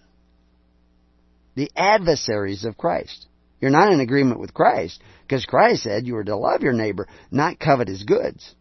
the 1.56 1.72
adversaries 1.76 2.66
of 2.66 2.78
Christ. 2.78 3.28
You're 3.66 3.72
not 3.72 3.92
in 3.92 4.00
agreement 4.00 4.40
with 4.40 4.54
Christ 4.54 5.02
because 5.24 5.44
Christ 5.44 5.82
said 5.82 6.06
you 6.06 6.14
were 6.14 6.24
to 6.24 6.36
love 6.38 6.62
your 6.62 6.72
neighbor, 6.72 7.08
not 7.32 7.58
covet 7.58 7.88
his 7.88 8.04
goods. 8.04 8.54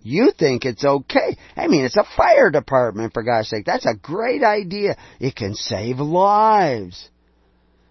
You 0.00 0.32
think 0.38 0.64
it's 0.64 0.82
okay. 0.82 1.36
I 1.54 1.66
mean, 1.66 1.84
it's 1.84 1.98
a 1.98 2.08
fire 2.16 2.48
department, 2.48 3.12
for 3.12 3.22
God's 3.22 3.50
sake. 3.50 3.66
That's 3.66 3.84
a 3.84 3.94
great 3.94 4.42
idea. 4.42 4.96
It 5.20 5.36
can 5.36 5.54
save 5.54 5.98
lives. 5.98 7.10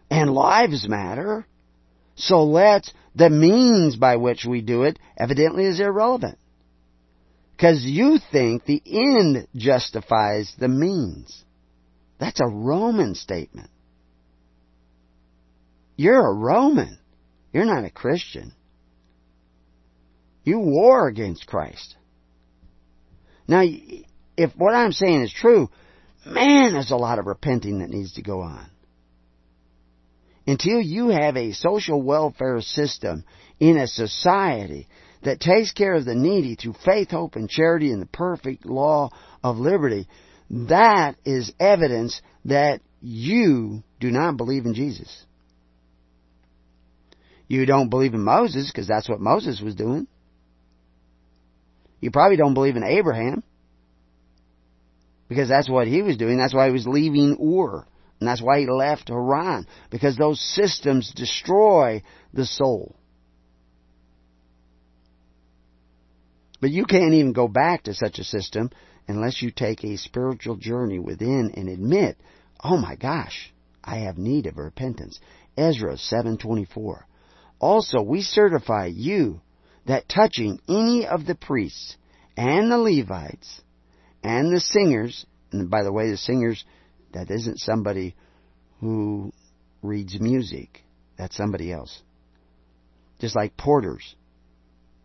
And 0.10 0.34
lives 0.34 0.90
matter. 0.90 1.46
So 2.16 2.44
let's, 2.44 2.92
the 3.14 3.30
means 3.30 3.96
by 3.98 4.16
which 4.16 4.44
we 4.44 4.62
do 4.62 4.82
it 4.86 4.98
evidently 5.16 5.66
is 5.66 5.80
irrelevant. 5.80 6.40
Because 7.56 7.84
you 7.84 8.18
think 8.32 8.66
the 8.66 8.82
end 8.84 9.48
justifies 9.56 10.52
the 10.58 10.68
means. 10.68 11.46
That's 12.20 12.40
a 12.40 12.48
Roman 12.48 13.14
statement. 13.14 13.70
You're 16.02 16.26
a 16.26 16.34
Roman. 16.34 16.98
You're 17.54 17.66
not 17.66 17.86
a 17.86 17.92
Christian. 17.92 18.54
You 20.44 20.58
war 20.58 21.08
against 21.08 21.46
Christ. 21.46 21.96
Now, 23.48 23.62
if 24.36 24.52
what 24.56 24.74
I'm 24.74 24.94
saying 24.94 25.22
is 25.22 25.32
true, 25.32 25.70
man, 26.26 26.74
there's 26.74 26.90
a 26.90 26.96
lot 26.96 27.20
of 27.20 27.28
repenting 27.28 27.80
that 27.80 27.92
needs 27.92 28.14
to 28.14 28.24
go 28.24 28.42
on 28.42 28.68
until 30.48 30.82
you 30.82 31.10
have 31.10 31.38
a 31.38 31.52
social 31.52 32.02
welfare 32.02 32.62
system 32.62 33.24
in 33.60 33.78
a 33.78 33.86
society 33.86 34.88
that 35.22 35.40
takes 35.40 35.72
care 35.72 35.94
of 35.94 36.06
the 36.06 36.16
needy 36.16 36.56
through 36.56 36.74
faith, 36.84 37.12
hope, 37.12 37.36
and 37.36 37.48
charity 37.48 37.92
and 37.92 38.02
the 38.02 38.08
perfect 38.08 38.66
law 38.66 39.12
of 39.44 39.58
liberty, 39.58 40.08
that 40.50 41.16
is 41.26 41.54
evidence 41.60 42.24
that 42.46 42.82
you 43.02 43.84
do 44.00 44.10
not 44.10 44.36
believe 44.36 44.66
in 44.66 44.74
Jesus. 44.74 45.26
You 47.52 47.66
don't 47.66 47.90
believe 47.90 48.14
in 48.14 48.24
Moses 48.24 48.72
because 48.72 48.88
that's 48.88 49.10
what 49.10 49.20
Moses 49.20 49.60
was 49.60 49.76
doing. 49.76 50.08
You 52.00 52.10
probably 52.10 52.38
don't 52.38 52.54
believe 52.54 52.78
in 52.78 52.84
Abraham 52.86 53.44
because 55.28 55.50
that's 55.50 55.70
what 55.70 55.86
he 55.86 56.02
was 56.02 56.16
doing. 56.16 56.38
That's 56.38 56.54
why 56.54 56.68
he 56.68 56.72
was 56.72 56.88
leaving 56.88 57.36
Ur. 57.42 57.86
And 58.22 58.30
that's 58.30 58.42
why 58.42 58.60
he 58.62 58.68
left 58.68 59.10
Haran, 59.10 59.68
because 59.90 60.16
those 60.16 60.40
systems 60.40 61.12
destroy 61.14 62.04
the 62.34 62.46
soul. 62.46 62.96
But 66.62 66.70
you 66.70 66.86
can't 66.86 67.16
even 67.16 67.34
go 67.34 67.50
back 67.50 67.84
to 67.84 67.94
such 67.94 68.18
a 68.18 68.24
system 68.24 68.70
unless 69.10 69.42
you 69.42 69.52
take 69.52 69.84
a 69.84 69.98
spiritual 69.98 70.56
journey 70.56 71.00
within 71.00 71.52
and 71.58 71.68
admit, 71.68 72.16
oh 72.64 72.78
my 72.78 72.96
gosh, 72.96 73.52
I 73.84 73.98
have 73.98 74.18
need 74.18 74.46
of 74.46 74.58
repentance. 74.58 75.20
Ezra 75.58 75.98
7:24. 75.98 77.02
Also, 77.62 78.02
we 78.02 78.24
certify 78.24 78.88
you 78.88 79.40
that 79.86 80.10
touching 80.10 80.60
any 80.68 81.06
of 81.06 81.28
the 81.28 81.36
priests 81.36 81.96
and 82.36 82.72
the 82.72 82.78
Levites 82.78 83.62
and 84.24 84.52
the 84.52 84.60
singers, 84.60 85.28
and 85.52 85.70
by 85.70 85.84
the 85.84 85.94
way, 85.94 86.10
the 86.10 86.18
singers 86.18 86.66
that 87.14 87.30
isn't 87.30 87.60
somebody 87.60 88.16
who 88.80 89.32
reads 89.84 90.20
music. 90.20 90.84
That's 91.20 91.38
somebody 91.38 91.72
else. 91.72 92.02
Just 93.20 93.36
like 93.36 93.56
porters. 93.58 94.16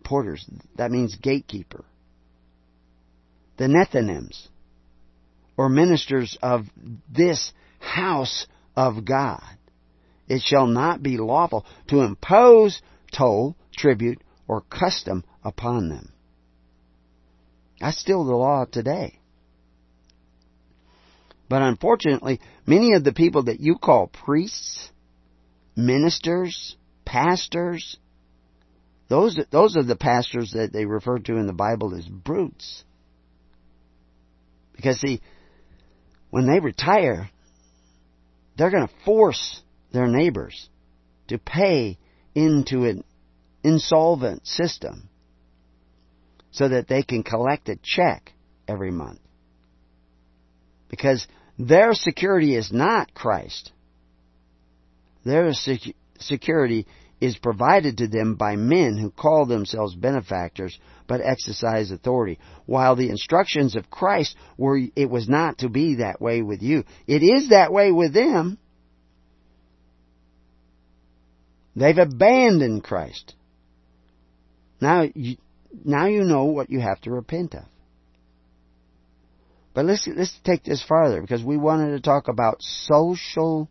Porters, 0.03 0.49
that 0.77 0.91
means 0.91 1.15
gatekeeper. 1.17 1.85
The 3.59 3.65
Nethinims, 3.65 4.49
or 5.59 5.69
ministers 5.69 6.39
of 6.41 6.63
this 7.15 7.53
house 7.81 8.47
of 8.75 9.05
God. 9.05 9.43
It 10.29 10.43
shall 10.43 10.67
not 10.67 11.03
be 11.03 11.19
lawful 11.19 11.65
to 11.89 12.01
impose 12.01 12.81
toll, 13.13 13.57
tribute, 13.77 14.21
or 14.49 14.63
custom 14.63 15.25
upon 15.45 15.89
them. 15.89 16.13
That's 17.81 17.99
still 17.99 18.25
the 18.25 18.35
law 18.35 18.65
today. 18.65 19.19
But 21.49 21.63
unfortunately, 21.63 22.41
many 22.67 22.95
of 22.95 23.05
the 23.05 23.13
people 23.13 23.45
that 23.45 23.61
you 23.61 23.77
call 23.77 24.09
priests, 24.09 24.91
ministers, 25.77 26.77
pastors, 27.05 27.97
those, 29.09 29.39
those 29.53 29.77
are 29.77 29.85
the 29.85 29.95
pastors 29.95 30.53
that 30.53 30.73
they 30.73 30.85
refer 30.85 31.19
to 31.19 31.37
in 31.37 31.47
the 31.47 31.53
Bible 31.53 31.95
as 31.95 32.07
brutes. 32.07 32.83
Because 34.75 35.01
see, 35.01 35.21
when 36.31 36.47
they 36.47 36.59
retire, 36.59 37.31
they're 38.57 38.71
going 38.71 38.89
to 38.89 38.95
force 39.05 39.63
their 39.97 40.07
neighbors 40.07 40.69
to 41.29 41.39
pay 41.39 41.99
into 42.35 42.85
an 42.85 43.03
insolvent 43.65 44.47
system 44.47 45.09
so 46.51 46.69
that 46.69 46.87
they 46.87 47.03
can 47.03 47.23
collect 47.23 47.69
a 47.71 47.77
check 47.83 48.33
every 48.69 48.91
month. 48.91 49.21
Because 50.89 51.27
their 51.59 51.95
security 51.95 52.55
is 52.55 52.71
not 52.71 53.15
Christ. 53.15 53.73
Their 55.25 55.51
security 56.19 56.87
is 57.19 57.39
provided 57.39 57.99
to 57.99 58.07
them 58.07 58.35
by 58.35 58.57
men 58.57 58.99
who 58.99 59.11
call 59.11 59.47
themselves 59.47 59.95
benefactors 59.95 60.79
but 61.09 61.23
exercise 61.23 61.91
authority. 61.91 62.39
While 62.67 62.97
the 62.97 63.09
instructions 63.09 63.75
of 63.75 63.91
Christ 63.91 64.37
were 64.59 64.79
it 64.95 65.09
was 65.09 65.27
not 65.27 65.59
to 65.59 65.71
be 65.71 65.97
that 65.97 66.21
way 66.21 66.43
with 66.43 66.63
you. 66.63 66.85
It 67.07 67.23
is 67.23 67.49
that 67.49 67.73
way 67.73 67.91
with 67.91 68.13
them. 68.13 68.59
They've 71.77 71.99
abandoned 71.99 72.83
Christ. 72.83 73.35
Now 74.81 75.07
you, 75.15 75.37
now 75.85 76.07
you 76.07 76.25
know 76.25 76.45
what 76.45 76.71
you 76.71 76.81
have 76.81 77.01
to 77.03 77.11
repent 77.11 77.55
of. 77.55 77.65
But 79.75 79.85
let's 79.85 80.09
let's 80.09 80.37
take 80.43 80.65
this 80.65 80.83
farther 80.83 81.21
because 81.21 81.45
we 81.45 81.59
wanted 81.59 81.91
to 81.91 82.01
talk 82.01 82.29
about 82.29 82.63
social 82.63 83.69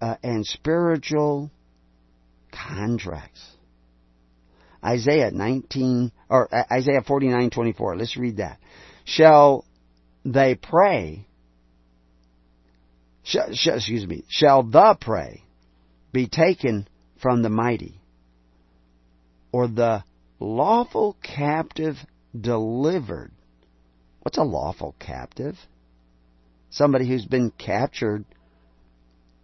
uh, 0.00 0.14
and 0.22 0.46
spiritual 0.46 1.50
contracts. 2.52 3.44
Isaiah 4.84 5.32
19 5.32 6.12
or 6.28 6.54
uh, 6.54 6.62
Isaiah 6.70 7.02
49:24. 7.02 7.98
Let's 7.98 8.16
read 8.16 8.36
that. 8.36 8.60
Shall 9.04 9.64
they 10.24 10.54
pray? 10.54 11.26
Sh- 13.24 13.36
sh- 13.52 13.66
excuse 13.66 14.06
me. 14.06 14.22
Shall 14.28 14.62
the 14.62 14.96
prey 15.00 15.43
be 16.14 16.28
taken 16.28 16.88
from 17.20 17.42
the 17.42 17.50
mighty, 17.50 18.00
or 19.52 19.66
the 19.66 20.04
lawful 20.38 21.16
captive 21.22 21.96
delivered? 22.38 23.32
What's 24.22 24.38
a 24.38 24.44
lawful 24.44 24.94
captive? 24.98 25.58
Somebody 26.70 27.08
who's 27.08 27.26
been 27.26 27.50
captured 27.50 28.24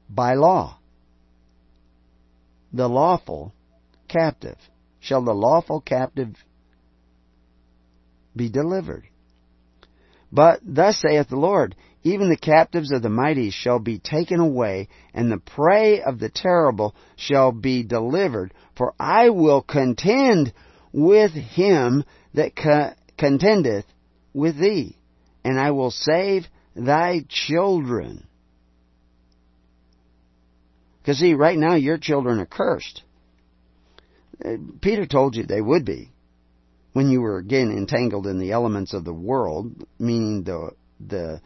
by 0.08 0.34
law. 0.34 0.78
The 2.72 2.88
lawful 2.88 3.52
captive. 4.08 4.56
Shall 5.00 5.24
the 5.24 5.34
lawful 5.34 5.80
captive 5.80 6.36
be 8.36 8.48
delivered? 8.48 9.08
But 10.30 10.60
thus 10.62 11.00
saith 11.00 11.28
the 11.28 11.36
Lord, 11.36 11.74
even 12.02 12.30
the 12.30 12.36
captives 12.36 12.92
of 12.92 13.02
the 13.02 13.10
mighty 13.10 13.50
shall 13.50 13.78
be 13.78 13.98
taken 13.98 14.40
away, 14.40 14.88
and 15.12 15.30
the 15.30 15.38
prey 15.38 16.00
of 16.00 16.18
the 16.18 16.30
terrible 16.30 16.94
shall 17.16 17.52
be 17.52 17.82
delivered. 17.82 18.54
For 18.76 18.94
I 18.98 19.30
will 19.30 19.60
contend 19.60 20.52
with 20.92 21.32
him 21.32 22.04
that 22.34 22.56
co- 22.56 22.94
contendeth 23.18 23.84
with 24.32 24.58
thee, 24.58 24.96
and 25.44 25.58
I 25.58 25.72
will 25.72 25.90
save 25.90 26.46
thy 26.74 27.24
children. 27.28 28.26
Because 31.02 31.18
see, 31.18 31.34
right 31.34 31.58
now 31.58 31.74
your 31.74 31.98
children 31.98 32.40
are 32.40 32.46
cursed. 32.46 33.02
Uh, 34.42 34.56
Peter 34.80 35.06
told 35.06 35.36
you 35.36 35.44
they 35.44 35.60
would 35.60 35.84
be 35.84 36.10
when 36.92 37.10
you 37.10 37.20
were 37.20 37.38
again 37.38 37.70
entangled 37.70 38.26
in 38.26 38.38
the 38.38 38.52
elements 38.52 38.94
of 38.94 39.04
the 39.04 39.12
world, 39.12 39.86
meaning 39.98 40.44
the 40.44 40.70
the 41.06 41.40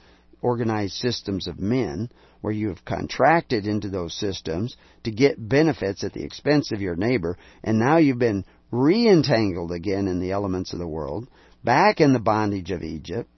organized 0.45 0.93
systems 0.93 1.49
of 1.49 1.59
men, 1.59 2.11
where 2.43 2.53
you 2.53 2.69
have 2.69 2.85
contracted 2.85 3.67
into 3.67 3.89
those 3.89 4.15
systems 4.15 4.77
to 5.03 5.11
get 5.11 5.49
benefits 5.49 6.05
at 6.05 6.13
the 6.13 6.23
expense 6.23 6.71
of 6.71 6.83
your 6.83 6.95
neighbor, 6.95 7.39
and 7.63 7.79
now 7.79 7.97
you've 7.97 8.19
been 8.19 8.45
re-entangled 8.71 9.73
again 9.73 10.07
in 10.07 10.21
the 10.21 10.33
elements 10.33 10.75
of 10.75 10.79
the 10.79 10.87
world, 10.87 11.27
back 11.65 11.99
in 11.99 12.13
the 12.13 12.21
bondage 12.21 12.71
of 12.71 12.83
Egypt. 12.83 13.29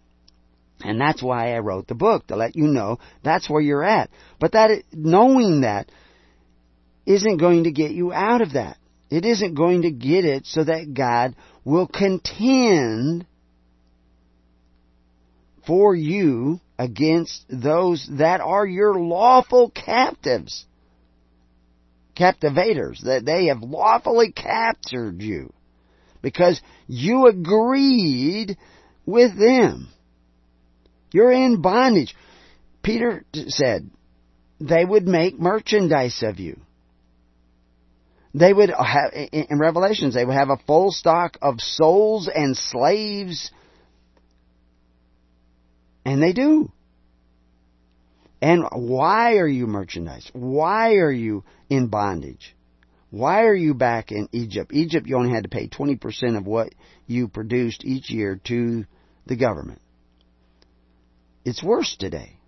And 0.81 1.01
that's 1.01 1.23
why 1.23 1.55
I 1.55 1.61
wrote 1.61 1.87
the 1.87 1.95
book, 1.95 2.27
to 2.27 2.37
let 2.37 2.57
you 2.57 2.65
know 2.65 2.99
that's 3.23 3.49
where 3.49 3.63
you're 3.63 3.85
at. 3.85 4.11
But 4.41 4.53
that, 4.53 4.83
knowing 4.93 5.61
that, 5.61 5.91
isn't 7.07 7.37
going 7.37 7.65
to 7.65 7.71
get 7.71 7.93
you 7.93 8.13
out 8.13 8.41
of 8.41 8.55
that. 8.55 8.79
It 9.09 9.25
isn't 9.25 9.55
going 9.55 9.83
to 9.83 9.93
get 9.93 10.25
it 10.25 10.45
so 10.45 10.65
that 10.65 10.93
God 10.93 11.37
will 11.65 11.87
contend 11.87 13.27
for 15.65 15.95
you 15.95 16.61
against 16.79 17.45
those 17.49 18.09
that 18.18 18.41
are 18.41 18.66
your 18.66 18.95
lawful 18.95 19.70
captives. 19.70 20.66
Captivators, 22.14 23.03
that 23.05 23.24
they 23.24 23.47
have 23.47 23.62
lawfully 23.62 24.33
captured 24.33 25.20
you. 25.22 25.53
Because 26.22 26.61
you 26.87 27.27
agreed 27.27 28.57
with 29.05 29.39
them. 29.39 29.89
You're 31.12 31.33
in 31.33 31.61
bondage. 31.62 32.14
Peter 32.83 33.24
said 33.33 33.91
they 34.61 34.85
would 34.85 35.07
make 35.07 35.39
merchandise 35.39 36.22
of 36.22 36.39
you. 36.41 36.61
They 38.35 38.53
would 38.53 38.70
have, 38.70 39.12
in 39.14 39.59
Revelations, 39.59 40.14
they 40.14 40.24
would 40.24 40.37
have 40.37 40.51
a 40.51 40.61
full 40.66 40.93
stock 40.93 41.39
of 41.41 41.59
souls 41.59 42.29
and 42.33 42.55
slaves. 42.57 43.51
And 46.07 46.23
they 46.23 46.33
do. 46.33 46.71
And 48.41 48.65
why 48.71 49.39
are 49.39 49.49
you 49.49 49.67
merchandise? 49.67 50.31
Why 50.33 50.95
are 50.95 51.11
you 51.11 51.43
in 51.69 51.89
bondage? 51.89 52.55
Why 53.11 53.43
are 53.43 53.55
you 53.55 53.75
back 53.75 54.13
in 54.13 54.29
Egypt? 54.31 54.71
Egypt, 54.73 55.09
you 55.09 55.17
only 55.17 55.33
had 55.33 55.43
to 55.43 55.49
pay 55.49 55.69
20% 55.69 56.39
of 56.39 56.47
what 56.47 56.73
you 57.09 57.27
produced 57.27 57.85
each 57.85 58.09
year 58.09 58.41
to 58.45 58.85
the 59.27 59.35
government. 59.35 59.81
It's 61.45 61.63
worse 61.63 61.97
today. 61.99 62.39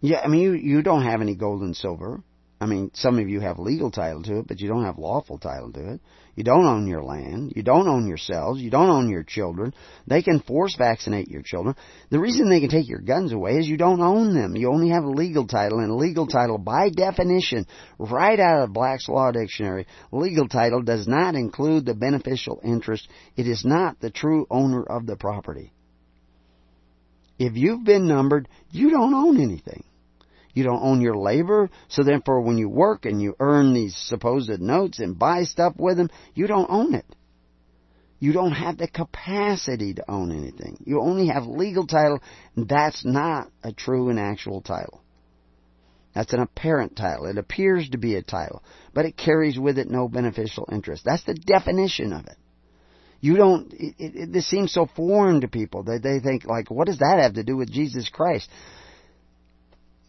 Yeah, 0.00 0.20
I 0.20 0.28
mean, 0.28 0.40
you, 0.40 0.52
you 0.54 0.82
don't 0.82 1.04
have 1.04 1.20
any 1.20 1.34
gold 1.34 1.60
and 1.60 1.76
silver. 1.76 2.22
I 2.58 2.64
mean, 2.64 2.90
some 2.94 3.18
of 3.18 3.28
you 3.28 3.40
have 3.40 3.58
legal 3.58 3.90
title 3.90 4.22
to 4.22 4.38
it, 4.38 4.48
but 4.48 4.60
you 4.60 4.68
don't 4.68 4.84
have 4.84 4.96
lawful 4.96 5.38
title 5.38 5.72
to 5.72 5.92
it. 5.92 6.00
You 6.36 6.44
don't 6.44 6.64
own 6.64 6.86
your 6.86 7.02
land. 7.02 7.52
You 7.54 7.62
don't 7.62 7.86
own 7.86 8.06
yourselves. 8.06 8.62
You 8.62 8.70
don't 8.70 8.88
own 8.88 9.10
your 9.10 9.24
children. 9.24 9.74
They 10.06 10.22
can 10.22 10.40
force 10.40 10.74
vaccinate 10.76 11.28
your 11.28 11.42
children. 11.42 11.76
The 12.10 12.18
reason 12.18 12.48
they 12.48 12.60
can 12.60 12.70
take 12.70 12.88
your 12.88 13.00
guns 13.00 13.32
away 13.32 13.58
is 13.58 13.68
you 13.68 13.76
don't 13.76 14.00
own 14.00 14.34
them. 14.34 14.56
You 14.56 14.70
only 14.70 14.88
have 14.88 15.04
a 15.04 15.10
legal 15.10 15.46
title, 15.46 15.80
and 15.80 15.96
legal 15.96 16.26
title, 16.26 16.56
by 16.56 16.88
definition, 16.88 17.66
right 17.98 18.40
out 18.40 18.62
of 18.62 18.72
Black's 18.72 19.08
Law 19.08 19.32
Dictionary, 19.32 19.86
legal 20.10 20.48
title 20.48 20.82
does 20.82 21.06
not 21.06 21.34
include 21.34 21.84
the 21.84 21.94
beneficial 21.94 22.60
interest. 22.64 23.06
It 23.36 23.46
is 23.46 23.66
not 23.66 24.00
the 24.00 24.10
true 24.10 24.46
owner 24.50 24.82
of 24.82 25.04
the 25.04 25.16
property. 25.16 25.72
If 27.38 27.54
you've 27.54 27.84
been 27.84 28.08
numbered, 28.08 28.48
you 28.70 28.90
don't 28.90 29.12
own 29.12 29.40
anything. 29.40 29.84
You 30.56 30.64
don't 30.64 30.82
own 30.82 31.02
your 31.02 31.18
labor. 31.18 31.68
So 31.88 32.02
therefore, 32.02 32.40
when 32.40 32.56
you 32.56 32.70
work 32.70 33.04
and 33.04 33.20
you 33.20 33.36
earn 33.38 33.74
these 33.74 33.94
supposed 33.94 34.58
notes 34.58 35.00
and 35.00 35.18
buy 35.18 35.42
stuff 35.42 35.74
with 35.76 35.98
them, 35.98 36.08
you 36.34 36.46
don't 36.46 36.70
own 36.70 36.94
it. 36.94 37.04
You 38.20 38.32
don't 38.32 38.52
have 38.52 38.78
the 38.78 38.88
capacity 38.88 39.92
to 39.92 40.10
own 40.10 40.32
anything. 40.32 40.78
You 40.86 41.02
only 41.02 41.26
have 41.26 41.44
legal 41.44 41.86
title, 41.86 42.20
and 42.56 42.66
that's 42.66 43.04
not 43.04 43.50
a 43.62 43.70
true 43.70 44.08
and 44.08 44.18
actual 44.18 44.62
title. 44.62 45.02
That's 46.14 46.32
an 46.32 46.40
apparent 46.40 46.96
title. 46.96 47.26
It 47.26 47.36
appears 47.36 47.90
to 47.90 47.98
be 47.98 48.14
a 48.14 48.22
title, 48.22 48.62
but 48.94 49.04
it 49.04 49.18
carries 49.18 49.58
with 49.58 49.76
it 49.76 49.90
no 49.90 50.08
beneficial 50.08 50.66
interest. 50.72 51.02
That's 51.04 51.24
the 51.24 51.34
definition 51.34 52.14
of 52.14 52.24
it. 52.24 52.38
You 53.20 53.36
don't, 53.36 53.70
it, 53.74 53.94
it, 53.98 54.32
this 54.32 54.48
seems 54.48 54.72
so 54.72 54.88
foreign 54.96 55.42
to 55.42 55.48
people 55.48 55.82
that 55.82 56.02
they 56.02 56.18
think 56.18 56.46
like, 56.46 56.70
what 56.70 56.86
does 56.86 57.00
that 57.00 57.18
have 57.20 57.34
to 57.34 57.44
do 57.44 57.58
with 57.58 57.70
Jesus 57.70 58.08
Christ? 58.08 58.48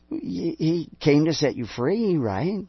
He 0.09 0.89
came 0.99 1.25
to 1.25 1.33
set 1.33 1.55
you 1.55 1.65
free, 1.65 2.17
right? 2.17 2.65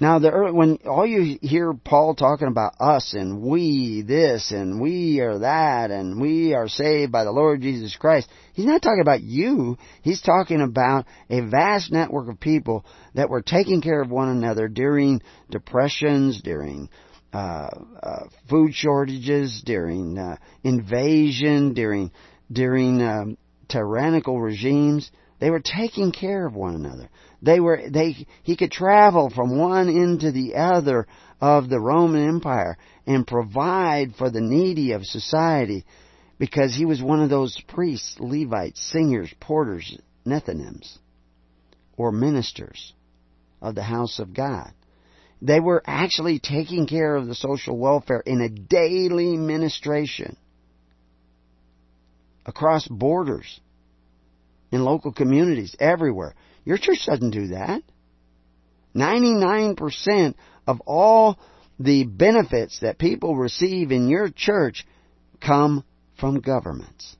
Now, 0.00 0.18
the 0.18 0.30
early, 0.30 0.52
when 0.52 0.78
all 0.86 1.06
you 1.06 1.38
hear 1.40 1.72
Paul 1.72 2.14
talking 2.14 2.48
about 2.48 2.74
us 2.80 3.14
and 3.14 3.40
we 3.40 4.02
this 4.02 4.50
and 4.50 4.80
we 4.80 5.20
are 5.20 5.38
that 5.38 5.90
and 5.90 6.20
we 6.20 6.52
are 6.52 6.68
saved 6.68 7.12
by 7.12 7.24
the 7.24 7.30
Lord 7.30 7.62
Jesus 7.62 7.94
Christ, 7.96 8.28
he's 8.54 8.66
not 8.66 8.82
talking 8.82 9.00
about 9.00 9.22
you. 9.22 9.78
He's 10.02 10.20
talking 10.20 10.60
about 10.60 11.06
a 11.30 11.40
vast 11.42 11.92
network 11.92 12.28
of 12.28 12.40
people 12.40 12.84
that 13.14 13.30
were 13.30 13.40
taking 13.40 13.80
care 13.80 14.02
of 14.02 14.10
one 14.10 14.28
another 14.28 14.68
during 14.68 15.22
depressions, 15.48 16.42
during 16.42 16.90
uh, 17.32 17.68
uh, 18.02 18.24
food 18.50 18.74
shortages, 18.74 19.62
during 19.64 20.18
uh, 20.18 20.36
invasion, 20.64 21.72
during 21.72 22.10
during 22.52 23.00
um, 23.00 23.38
tyrannical 23.68 24.40
regimes, 24.40 25.10
they 25.40 25.50
were 25.50 25.60
taking 25.60 26.12
care 26.12 26.46
of 26.46 26.54
one 26.54 26.74
another. 26.74 27.08
They 27.42 27.60
were 27.60 27.82
they 27.90 28.26
he 28.42 28.56
could 28.56 28.72
travel 28.72 29.30
from 29.30 29.58
one 29.58 29.88
end 29.88 30.20
to 30.20 30.32
the 30.32 30.54
other 30.54 31.06
of 31.40 31.68
the 31.68 31.80
Roman 31.80 32.26
Empire 32.28 32.78
and 33.06 33.26
provide 33.26 34.14
for 34.16 34.30
the 34.30 34.40
needy 34.40 34.92
of 34.92 35.04
society 35.04 35.84
because 36.38 36.74
he 36.74 36.84
was 36.84 37.02
one 37.02 37.22
of 37.22 37.30
those 37.30 37.60
priests, 37.68 38.16
Levites, 38.18 38.80
singers, 38.80 39.32
porters, 39.40 39.96
Nethinims, 40.26 40.98
or 41.96 42.12
ministers 42.12 42.94
of 43.60 43.74
the 43.74 43.82
house 43.82 44.18
of 44.18 44.34
God. 44.34 44.72
They 45.42 45.60
were 45.60 45.82
actually 45.86 46.38
taking 46.38 46.86
care 46.86 47.16
of 47.16 47.26
the 47.26 47.34
social 47.34 47.76
welfare 47.76 48.22
in 48.24 48.40
a 48.40 48.48
daily 48.48 49.36
ministration 49.36 50.36
across 52.46 52.86
borders, 52.88 53.60
in 54.70 54.84
local 54.84 55.12
communities, 55.12 55.76
everywhere. 55.78 56.34
Your 56.64 56.78
church 56.78 57.06
doesn't 57.06 57.30
do 57.30 57.48
that. 57.48 57.82
99% 58.94 60.34
of 60.66 60.80
all 60.86 61.38
the 61.78 62.04
benefits 62.04 62.80
that 62.80 62.98
people 62.98 63.36
receive 63.36 63.90
in 63.90 64.08
your 64.08 64.28
church 64.28 64.86
come 65.40 65.84
from 66.18 66.40
governments 66.40 67.16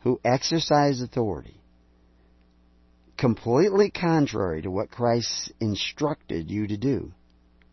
who 0.00 0.20
exercise 0.24 1.00
authority 1.00 1.62
completely 3.22 3.88
contrary 3.88 4.62
to 4.62 4.68
what 4.68 4.90
Christ 4.90 5.52
instructed 5.60 6.50
you 6.50 6.66
to 6.66 6.76
do. 6.76 7.12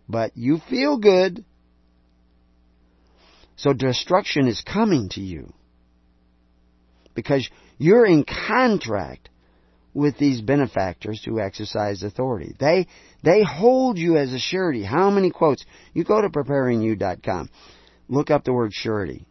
But 0.08 0.38
you 0.38 0.60
feel 0.70 1.00
good. 1.00 1.44
So 3.56 3.74
destruction 3.74 4.48
is 4.48 4.62
coming 4.62 5.10
to 5.14 5.22
you 5.22 5.52
because 7.20 7.50
you're 7.78 8.06
in 8.06 8.24
contract 8.24 9.30
with 9.94 10.18
these 10.18 10.42
benefactors 10.42 11.22
who 11.26 11.40
exercise 11.40 12.04
authority. 12.04 12.56
They 12.60 12.88
they 13.24 13.44
hold 13.44 13.98
you 13.98 14.18
as 14.18 14.32
a 14.34 14.40
surety. 14.40 14.84
How 14.84 15.10
many 15.10 15.32
quotes? 15.32 15.66
You 15.94 16.04
go 16.04 16.22
to 16.22 16.30
preparingyou.com. 16.30 17.50
Look 18.08 18.32
up 18.32 18.44
the 18.44 18.54
word 18.54 18.72
surety. 18.74 19.26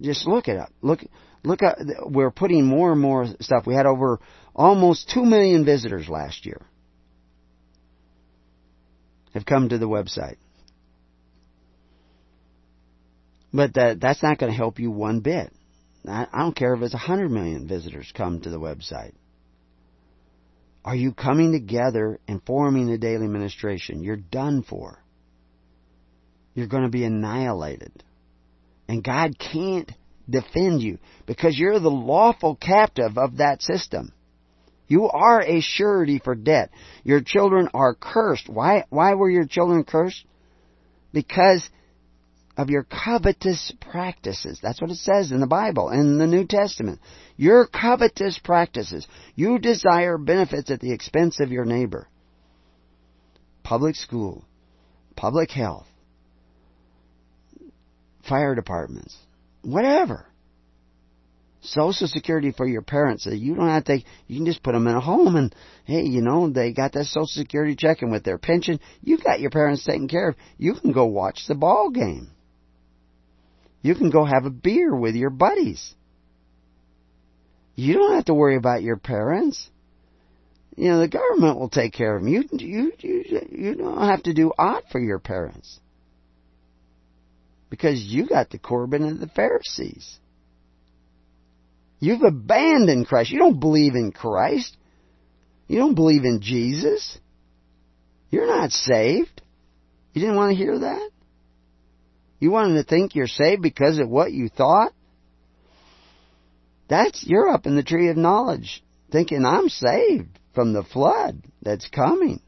Just 0.00 0.26
look 0.26 0.48
it 0.48 0.58
up. 0.58 0.70
Look 0.82 1.00
look 1.44 1.62
up 1.62 1.76
we're 2.06 2.30
putting 2.30 2.64
more 2.64 2.92
and 2.92 3.00
more 3.00 3.26
stuff. 3.40 3.66
We 3.66 3.74
had 3.74 3.86
over 3.86 4.20
almost 4.54 5.10
2 5.10 5.24
million 5.24 5.64
visitors 5.64 6.08
last 6.08 6.46
year. 6.46 6.60
Have 9.34 9.44
come 9.44 9.68
to 9.68 9.78
the 9.78 9.88
website. 9.88 10.36
But 13.52 13.74
that, 13.74 14.00
that's 14.00 14.22
not 14.22 14.38
going 14.38 14.50
to 14.50 14.56
help 14.56 14.80
you 14.80 14.90
one 14.90 15.20
bit. 15.20 15.52
I, 16.06 16.26
don't 16.32 16.56
care 16.56 16.74
if 16.74 16.82
it's 16.82 16.94
100 16.94 17.30
million 17.30 17.66
visitors 17.66 18.12
come 18.14 18.40
to 18.40 18.50
the 18.50 18.60
website. 18.60 19.12
Are 20.84 20.94
you 20.94 21.12
coming 21.12 21.52
together 21.52 22.20
and 22.28 22.42
forming 22.44 22.90
a 22.90 22.98
daily 22.98 23.26
ministration? 23.26 24.02
You're 24.02 24.16
done 24.16 24.62
for. 24.62 25.02
You're 26.54 26.66
going 26.66 26.82
to 26.82 26.90
be 26.90 27.04
annihilated. 27.04 28.04
And 28.86 29.02
God 29.02 29.38
can't 29.38 29.90
defend 30.28 30.82
you 30.82 30.98
because 31.26 31.58
you're 31.58 31.80
the 31.80 31.90
lawful 31.90 32.54
captive 32.54 33.16
of 33.16 33.38
that 33.38 33.62
system. 33.62 34.12
You 34.86 35.08
are 35.08 35.40
a 35.40 35.60
surety 35.60 36.20
for 36.22 36.34
debt. 36.34 36.70
Your 37.02 37.22
children 37.22 37.70
are 37.72 37.94
cursed. 37.94 38.48
Why, 38.48 38.84
why 38.90 39.14
were 39.14 39.30
your 39.30 39.46
children 39.46 39.84
cursed? 39.84 40.24
Because 41.12 41.68
of 42.56 42.70
your 42.70 42.84
covetous 42.84 43.72
practices. 43.80 44.60
That's 44.62 44.80
what 44.80 44.90
it 44.90 44.96
says 44.96 45.32
in 45.32 45.40
the 45.40 45.46
Bible, 45.46 45.90
in 45.90 46.18
the 46.18 46.26
New 46.26 46.46
Testament. 46.46 47.00
Your 47.36 47.66
covetous 47.66 48.38
practices. 48.38 49.06
You 49.34 49.58
desire 49.58 50.18
benefits 50.18 50.70
at 50.70 50.80
the 50.80 50.92
expense 50.92 51.40
of 51.40 51.50
your 51.50 51.64
neighbor. 51.64 52.08
Public 53.62 53.96
school, 53.96 54.44
public 55.16 55.50
health, 55.50 55.86
fire 58.28 58.54
departments, 58.54 59.16
whatever. 59.62 60.26
Social 61.64 62.06
Security 62.06 62.52
for 62.52 62.66
your 62.66 62.82
parents. 62.82 63.24
So 63.24 63.30
you 63.30 63.54
don't 63.54 63.68
have 63.68 63.84
to. 63.84 63.98
You 64.26 64.36
can 64.36 64.44
just 64.44 64.62
put 64.62 64.72
them 64.72 64.86
in 64.86 64.94
a 64.94 65.00
home, 65.00 65.34
and 65.34 65.54
hey, 65.84 66.02
you 66.02 66.20
know 66.20 66.50
they 66.50 66.72
got 66.72 66.92
that 66.92 67.06
Social 67.06 67.26
Security 67.26 67.74
check, 67.74 68.02
and 68.02 68.12
with 68.12 68.22
their 68.22 68.36
pension, 68.36 68.80
you've 69.00 69.24
got 69.24 69.40
your 69.40 69.50
parents 69.50 69.82
taken 69.82 70.06
care 70.06 70.28
of. 70.28 70.36
You 70.58 70.74
can 70.74 70.92
go 70.92 71.06
watch 71.06 71.46
the 71.48 71.54
ball 71.54 71.88
game. 71.88 72.33
You 73.84 73.94
can 73.94 74.08
go 74.08 74.24
have 74.24 74.46
a 74.46 74.50
beer 74.50 74.96
with 74.96 75.14
your 75.14 75.28
buddies. 75.28 75.94
You 77.74 77.92
don't 77.92 78.14
have 78.14 78.24
to 78.24 78.34
worry 78.34 78.56
about 78.56 78.82
your 78.82 78.96
parents. 78.96 79.68
You 80.74 80.88
know, 80.88 81.00
the 81.00 81.08
government 81.08 81.58
will 81.58 81.68
take 81.68 81.92
care 81.92 82.16
of 82.16 82.22
them. 82.22 82.32
You, 82.32 82.44
you, 82.50 82.92
you, 82.98 83.24
you 83.50 83.74
don't 83.74 84.08
have 84.08 84.22
to 84.22 84.32
do 84.32 84.54
aught 84.58 84.84
for 84.90 84.98
your 84.98 85.18
parents. 85.18 85.78
Because 87.68 88.00
you 88.00 88.26
got 88.26 88.48
the 88.48 88.58
Corban 88.58 89.04
of 89.06 89.20
the 89.20 89.28
Pharisees. 89.28 90.18
You've 92.00 92.22
abandoned 92.22 93.06
Christ. 93.06 93.32
You 93.32 93.38
don't 93.38 93.60
believe 93.60 93.96
in 93.96 94.12
Christ. 94.12 94.74
You 95.68 95.76
don't 95.76 95.94
believe 95.94 96.24
in 96.24 96.40
Jesus. 96.40 97.18
You're 98.30 98.46
not 98.46 98.70
saved. 98.70 99.42
You 100.14 100.22
didn't 100.22 100.36
want 100.36 100.52
to 100.52 100.56
hear 100.56 100.78
that? 100.78 101.10
You 102.44 102.50
wanted 102.50 102.74
to 102.74 102.82
think 102.82 103.14
you're 103.14 103.26
saved 103.26 103.62
because 103.62 103.98
of 103.98 104.10
what 104.10 104.30
you 104.30 104.50
thought? 104.50 104.92
That's, 106.90 107.24
you're 107.26 107.48
up 107.48 107.64
in 107.64 107.74
the 107.74 107.82
tree 107.82 108.10
of 108.10 108.18
knowledge, 108.18 108.84
thinking 109.10 109.46
I'm 109.46 109.70
saved 109.70 110.38
from 110.54 110.74
the 110.74 110.82
flood 110.82 111.42
that's 111.62 111.88
coming. 111.88 112.42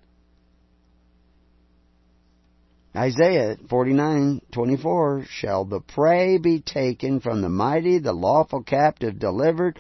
Isaiah 2.95 3.57
49:24 3.57 5.29
Shall 5.31 5.65
the 5.65 5.81
prey 5.81 6.37
be 6.37 6.61
taken 6.61 7.21
from 7.21 7.41
the 7.41 7.49
mighty, 7.49 7.99
the 7.99 8.13
lawful 8.13 8.65
captive 8.65 9.19
delivered? 9.19 9.79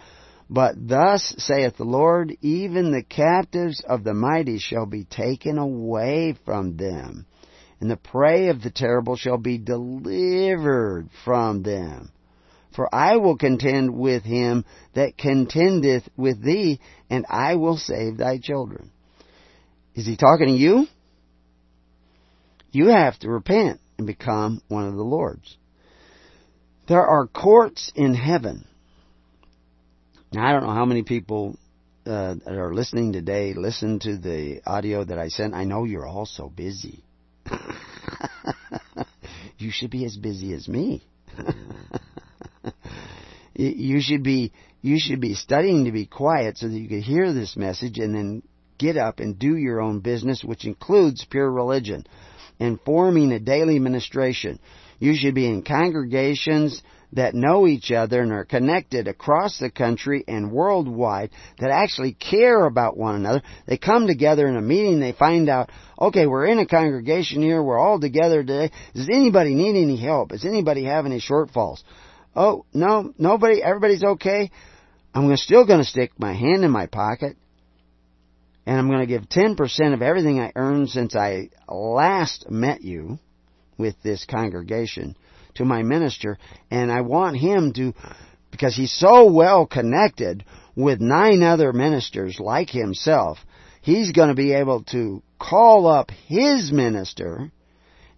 But 0.49 0.77
thus 0.89 1.35
saith 1.37 1.77
the 1.77 1.85
Lord, 1.85 2.35
even 2.41 2.91
the 2.91 3.03
captives 3.03 3.83
of 3.87 4.03
the 4.03 4.15
mighty 4.15 4.57
shall 4.61 4.87
be 4.87 5.05
taken 5.05 5.59
away 5.59 6.35
from 6.47 6.79
them 6.79 7.27
and 7.81 7.91
the 7.91 7.97
prey 7.97 8.49
of 8.49 8.63
the 8.63 8.71
terrible 8.71 9.17
shall 9.17 9.39
be 9.39 9.59
delivered 9.59 11.09
from 11.25 11.63
them. 11.63 12.11
For 12.75 12.95
I 12.95 13.17
will 13.17 13.37
contend 13.37 13.97
with 13.97 14.23
him 14.23 14.65
that 14.95 15.17
contendeth 15.17 16.09
with 16.17 16.43
thee, 16.43 16.81
and 17.09 17.25
I 17.29 17.57
will 17.57 17.77
save 17.77 18.19
thy 18.19 18.39
children. 18.39 18.91
Is 19.95 20.07
he 20.07 20.17
talking 20.17 20.49
to 20.49 20.53
you? 20.53 20.87
You 22.73 22.89
have 22.89 23.19
to 23.21 23.31
repent 23.31 23.81
and 23.97 24.07
become 24.07 24.61
one 24.69 24.87
of 24.87 24.95
the 24.95 25.03
Lord's. 25.03 25.57
There 26.89 27.05
are 27.05 27.27
courts 27.27 27.91
in 27.95 28.15
heaven. 28.15 28.67
Now, 30.33 30.47
I 30.47 30.53
don't 30.53 30.65
know 30.65 30.75
how 30.75 30.85
many 30.85 31.03
people 31.03 31.57
uh, 32.05 32.35
that 32.35 32.55
are 32.55 32.75
listening 32.75 33.13
today 33.13 33.55
listen 33.55 33.99
to 34.01 34.19
the 34.19 34.61
audio 34.67 35.03
that 35.05 35.19
I 35.19 35.29
sent. 35.29 35.55
I 35.55 35.65
know 35.65 35.85
you're 35.85 36.07
all 36.07 36.27
so 36.27 36.49
busy. 36.49 37.03
you 39.59 39.71
should 39.71 39.91
be 39.91 40.05
as 40.05 40.17
busy 40.17 40.53
as 40.55 40.69
me. 40.69 41.07
you 43.55 44.01
should 44.01 44.23
be 44.23 44.53
you 44.83 44.99
should 44.99 45.21
be 45.21 45.35
studying 45.35 45.87
to 45.87 45.93
be 45.93 46.07
quiet 46.07 46.59
so 46.59 46.69
that 46.69 46.79
you 46.79 46.89
can 46.89 47.03
hear 47.03 47.33
this 47.33 47.57
message 47.57 47.99
and 47.99 48.15
then 48.15 48.43
get 48.79 48.97
up 48.97 49.19
and 49.19 49.39
do 49.39 49.57
your 49.57 49.81
own 49.81 50.01
business, 50.01 50.45
which 50.45 50.65
includes 50.65 51.25
pure 51.25 51.51
religion 51.51 52.07
and 52.61 52.81
forming 52.83 53.33
a 53.33 53.41
daily 53.41 53.79
ministration. 53.79 54.59
You 54.99 55.15
should 55.17 55.35
be 55.35 55.47
in 55.47 55.63
congregations 55.63 56.83
that 57.13 57.35
know 57.35 57.67
each 57.67 57.93
other 57.93 58.21
and 58.21 58.33
are 58.33 58.45
connected 58.45 59.09
across 59.09 59.59
the 59.59 59.71
country 59.71 60.25
and 60.27 60.53
worldwide 60.53 61.31
that 61.59 61.71
actually 61.71 62.13
care 62.13 62.65
about 62.67 62.97
one 62.97 63.15
another. 63.15 63.43
They 63.67 63.79
come 63.79 64.07
together 64.07 64.47
in 64.47 64.57
a 64.57 64.63
meeting, 64.63 65.01
they 65.01 65.13
find 65.13 65.49
out, 65.49 65.71
okay, 66.01 66.27
we're 66.27 66.47
in 66.47 66.59
a 66.59 66.67
congregation 66.67 67.43
here, 67.43 67.63
we're 67.63 67.79
all 67.79 68.01
together 68.01 68.43
today. 68.43 68.71
Does 68.95 69.09
anybody 69.13 69.55
need 69.55 69.81
any 69.81 69.97
help? 69.97 70.31
Does 70.31 70.45
anybody 70.45 70.85
have 70.85 71.07
any 71.07 71.21
shortfalls? 71.21 71.83
Oh, 72.35 72.67
no, 72.75 73.13
nobody, 73.19 73.63
everybody's 73.63 74.05
okay. 74.05 74.51
I'm 75.15 75.35
still 75.37 75.67
going 75.67 75.79
to 75.79 75.85
stick 75.85 76.13
my 76.19 76.35
hand 76.35 76.65
in 76.65 76.71
my 76.71 76.87
pocket 76.87 77.37
and 78.67 78.79
I'm 78.79 78.89
going 78.89 79.01
to 79.01 79.07
give 79.07 79.29
10% 79.29 79.95
of 79.95 80.03
everything 80.03 80.41
I 80.41 80.53
earned 80.57 80.91
since 80.91 81.15
I 81.15 81.51
last 81.69 82.51
met 82.51 82.83
you 82.83 83.19
with 83.79 83.95
this 84.03 84.25
congregation 84.25 85.17
to 85.57 85.65
my 85.65 85.83
minister, 85.83 86.39
and 86.71 86.91
I 86.91 87.03
want 87.03 87.37
him 87.37 87.73
to, 87.75 87.95
because 88.51 88.75
he's 88.75 88.93
so 88.93 89.31
well 89.31 89.67
connected 89.67 90.45
with 90.75 91.01
nine 91.01 91.43
other 91.43 91.73
ministers 91.73 92.39
like 92.39 92.71
himself, 92.71 93.39
he's 93.83 94.13
going 94.13 94.29
to 94.29 94.35
be 94.35 94.53
able 94.53 94.85
to 94.85 95.23
call 95.39 95.87
up 95.87 96.11
his 96.27 96.73
minister, 96.73 97.51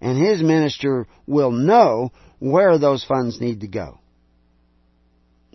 and 0.01 0.19
his 0.19 0.43
minister 0.43 1.07
will 1.27 1.51
know 1.51 2.13
where 2.39 2.79
those 2.79 3.05
funds 3.05 3.41
need 3.41 3.61
to 3.61 3.69
go 3.69 3.99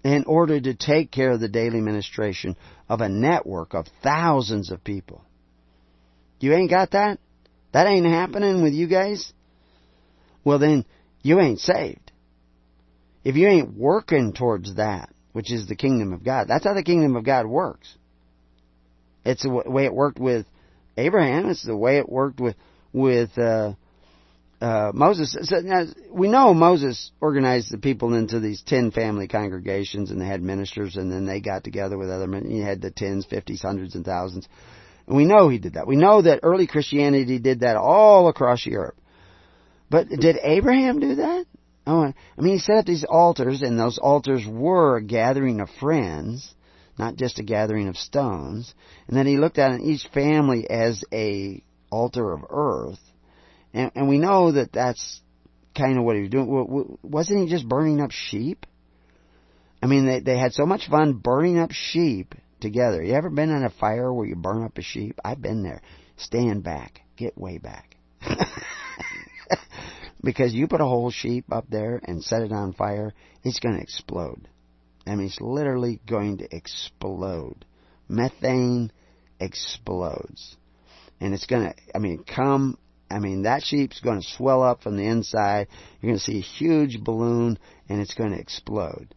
in 0.04 0.26
order 0.26 0.60
to 0.60 0.74
take 0.74 1.12
care 1.12 1.32
of 1.32 1.40
the 1.40 1.48
daily 1.48 1.80
ministration 1.80 2.58
of 2.90 3.00
a 3.02 3.08
network 3.08 3.74
of 3.74 3.88
thousands 4.02 4.70
of 4.70 4.84
people. 4.84 5.24
You 6.40 6.54
ain't 6.54 6.70
got 6.70 6.92
that? 6.92 7.20
That 7.72 7.88
ain't 7.88 8.06
happening 8.06 8.62
with 8.62 8.74
you 8.74 8.88
guys? 8.88 9.32
Well 10.44 10.60
then, 10.60 10.86
you 11.24 11.40
ain't 11.40 11.60
saved. 11.60 12.12
If 13.24 13.36
you 13.36 13.48
ain't 13.48 13.76
working 13.76 14.34
towards 14.34 14.76
that, 14.76 15.10
which 15.32 15.52
is 15.52 15.68
the 15.68 15.76
kingdom 15.76 16.14
of 16.14 16.24
God, 16.24 16.48
that's 16.48 16.66
how 16.66 16.74
the 16.74 16.84
kingdom 16.84 17.16
of 17.16 17.24
God 17.26 17.48
works. 17.48 17.96
It's 19.26 19.44
the 19.44 19.50
way 19.50 19.86
it 19.86 19.94
worked 19.94 20.20
with 20.20 20.46
Abraham. 20.98 21.50
It's 21.50 21.64
the 21.64 21.76
way 21.76 21.98
it 21.98 22.10
worked 22.10 22.40
with 22.40 22.56
with 22.92 23.36
uh, 23.38 23.74
uh, 24.62 24.92
Moses. 24.94 25.36
So 25.42 25.60
now, 25.62 25.86
we 26.12 26.28
know 26.28 26.54
Moses 26.54 27.12
organized 27.22 27.72
the 27.72 27.78
people 27.78 28.14
into 28.14 28.40
these 28.40 28.62
ten 28.62 28.92
family 28.92 29.28
congregations, 29.28 30.12
and 30.12 30.22
they 30.22 30.28
had 30.28 30.42
ministers, 30.42 30.98
and 30.98 31.12
then 31.12 31.26
they 31.26 31.40
got 31.40 31.64
together 31.64 31.98
with 31.98 32.10
other 32.10 32.28
men. 32.28 32.50
He 32.50 32.60
had 32.60 32.82
the 32.82 32.92
tens, 32.92 33.26
fifties, 33.26 33.62
hundreds, 33.62 33.96
and 33.96 34.06
thousands. 34.06 34.48
And 35.08 35.16
we 35.18 35.26
know 35.26 35.50
he 35.50 35.58
did 35.58 35.74
that. 35.74 35.88
We 35.88 35.96
know 35.96 36.22
that 36.22 36.42
early 36.44 36.68
Christianity 36.68 37.40
did 37.40 37.62
that 37.62 37.78
all 37.78 38.28
across 38.28 38.66
Europe. 38.66 38.98
But 39.94 40.10
did 40.10 40.40
Abraham 40.42 41.00
do 41.00 41.16
that? 41.18 41.46
Oh, 41.86 42.02
I 42.02 42.42
mean, 42.42 42.54
he 42.54 42.60
set 42.60 42.78
up 42.78 42.86
these 42.88 43.06
altars, 43.08 43.62
and 43.62 43.78
those 43.78 44.00
altars 44.00 44.44
were 44.44 44.98
a 44.98 45.04
gathering 45.04 45.62
of 45.62 45.70
friends, 45.80 46.52
not 46.98 47.16
just 47.16 47.38
a 47.38 47.44
gathering 47.44 47.88
of 47.88 47.96
stones. 47.96 48.74
And 49.08 49.16
then 49.16 49.28
he 49.28 49.38
looked 49.38 49.60
at 49.60 49.80
each 49.82 50.08
family 50.12 50.68
as 50.68 51.04
a 51.14 51.62
altar 51.92 52.34
of 52.34 52.44
earth, 52.50 53.02
and, 53.72 53.92
and 53.94 54.10
we 54.10 54.18
know 54.18 54.54
that 54.54 54.74
that's 54.74 55.22
kind 55.78 56.00
of 56.00 56.06
what 56.06 56.16
he 56.16 56.24
was 56.24 56.32
doing. 56.32 56.98
Wasn't 57.04 57.40
he 57.40 57.48
just 57.48 57.70
burning 57.70 58.02
up 58.02 58.10
sheep? 58.10 58.66
I 59.80 59.86
mean, 59.86 60.08
they 60.08 60.22
they 60.22 60.40
had 60.40 60.54
so 60.54 60.66
much 60.66 60.90
fun 60.90 61.14
burning 61.14 61.60
up 61.60 61.70
sheep 61.72 62.34
together. 62.62 63.04
You 63.04 63.14
ever 63.14 63.30
been 63.30 63.56
in 63.56 63.64
a 63.64 63.70
fire 63.70 64.12
where 64.12 64.26
you 64.26 64.36
burn 64.36 64.64
up 64.64 64.76
a 64.76 64.82
sheep? 64.82 65.20
I've 65.24 65.42
been 65.44 65.62
there. 65.62 65.84
Stand 66.18 66.64
back. 66.64 67.02
Get 67.16 67.38
way 67.38 67.60
back. 67.60 67.96
because 70.24 70.54
you 70.54 70.68
put 70.68 70.82
a 70.82 70.86
whole 70.86 71.12
sheep 71.12 71.46
up 71.52 71.66
there 71.70 72.00
and 72.04 72.24
set 72.24 72.42
it 72.42 72.52
on 72.52 72.74
fire, 72.74 73.14
it's 73.44 73.60
going 73.60 73.76
to 73.76 73.82
explode. 73.82 74.48
I 75.06 75.16
mean, 75.16 75.28
it's 75.28 75.42
literally 75.42 76.00
going 76.08 76.38
to 76.38 76.56
explode. 76.56 77.66
Methane 78.08 78.92
explodes. 79.40 80.56
And 81.20 81.34
it's 81.34 81.46
going 81.46 81.66
to, 81.70 81.76
I 81.94 82.00
mean, 82.00 82.24
come, 82.24 82.78
I 83.12 83.20
mean, 83.20 83.44
that 83.44 83.64
sheep's 83.64 84.00
going 84.00 84.22
to 84.22 84.28
swell 84.38 84.64
up 84.64 84.82
from 84.82 84.96
the 84.96 85.06
inside. 85.06 85.68
You're 86.02 86.12
going 86.12 86.20
to 86.20 86.24
see 86.24 86.38
a 86.38 86.42
huge 86.42 87.04
balloon 87.04 87.60
and 87.90 88.00
it's 88.00 88.14
going 88.14 88.32
to 88.32 88.40
explode. 88.40 89.14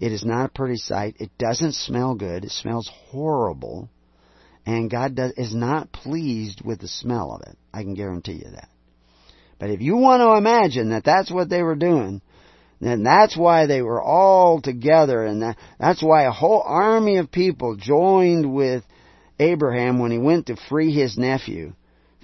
It 0.00 0.12
is 0.12 0.24
not 0.24 0.46
a 0.46 0.52
pretty 0.52 0.76
sight. 0.76 1.16
It 1.18 1.30
doesn't 1.38 1.72
smell 1.72 2.14
good. 2.14 2.44
It 2.44 2.50
smells 2.50 2.90
horrible. 3.10 3.90
And 4.64 4.90
God 4.90 5.14
does, 5.14 5.32
is 5.32 5.54
not 5.54 5.92
pleased 5.92 6.62
with 6.62 6.80
the 6.80 6.88
smell 6.88 7.32
of 7.32 7.48
it. 7.48 7.56
I 7.72 7.82
can 7.82 7.94
guarantee 7.94 8.32
you 8.32 8.50
that. 8.52 8.68
But 9.58 9.70
if 9.70 9.80
you 9.80 9.96
want 9.96 10.20
to 10.20 10.36
imagine 10.36 10.90
that 10.90 11.04
that's 11.04 11.30
what 11.30 11.48
they 11.48 11.62
were 11.62 11.76
doing, 11.76 12.20
then 12.80 13.02
that's 13.02 13.36
why 13.36 13.66
they 13.66 13.80
were 13.80 14.02
all 14.02 14.60
together 14.60 15.24
and 15.24 15.42
that, 15.42 15.56
that's 15.78 16.02
why 16.02 16.24
a 16.24 16.30
whole 16.30 16.62
army 16.64 17.16
of 17.16 17.32
people 17.32 17.76
joined 17.76 18.52
with 18.52 18.84
Abraham 19.38 19.98
when 19.98 20.10
he 20.10 20.18
went 20.18 20.46
to 20.46 20.56
free 20.68 20.92
his 20.92 21.16
nephew 21.16 21.72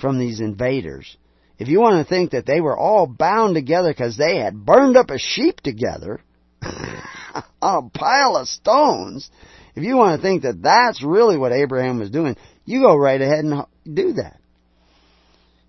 from 0.01 0.19
these 0.19 0.41
invaders. 0.41 1.17
If 1.59 1.69
you 1.69 1.81
want 1.81 2.05
to 2.05 2.09
think 2.09 2.33
that 2.33 2.45
they 2.45 2.61
were 2.61 2.77
all 2.77 3.07
bound 3.07 3.55
together 3.55 3.93
because 3.93 4.17
they 4.17 4.39
had 4.39 4.67
burned 4.67 4.97
up 4.97 5.11
a 5.11 5.19
sheep 5.19 5.61
together 5.61 6.21
on 6.63 7.43
a 7.63 7.99
pile 7.99 8.37
of 8.37 8.49
stones, 8.49 9.31
if 9.75 9.85
you 9.85 9.97
want 9.97 10.21
to 10.21 10.23
think 10.27 10.43
that 10.43 10.61
that's 10.61 11.03
really 11.03 11.39
what 11.39 11.53
Abraham 11.53 11.99
was 11.99 12.11
doing, 12.11 12.37
you 12.65 12.81
go 12.81 12.97
right 12.97 13.21
ahead 13.21 13.45
and 13.45 13.65
do 13.85 14.15
that. 14.15 14.39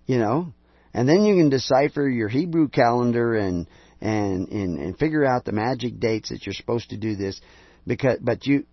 You 0.06 0.18
know? 0.18 0.52
And 0.94 1.08
then 1.08 1.24
you 1.24 1.34
can 1.36 1.50
decipher 1.50 2.08
your 2.08 2.28
Hebrew 2.28 2.68
calendar 2.68 3.34
and, 3.34 3.66
and, 4.00 4.48
and, 4.48 4.78
and 4.78 4.98
figure 4.98 5.24
out 5.24 5.44
the 5.44 5.52
magic 5.52 5.98
dates 5.98 6.30
that 6.30 6.46
you're 6.46 6.54
supposed 6.54 6.90
to 6.90 6.96
do 6.96 7.16
this. 7.16 7.40
Because, 7.86 8.18
but 8.20 8.46
you, 8.46 8.64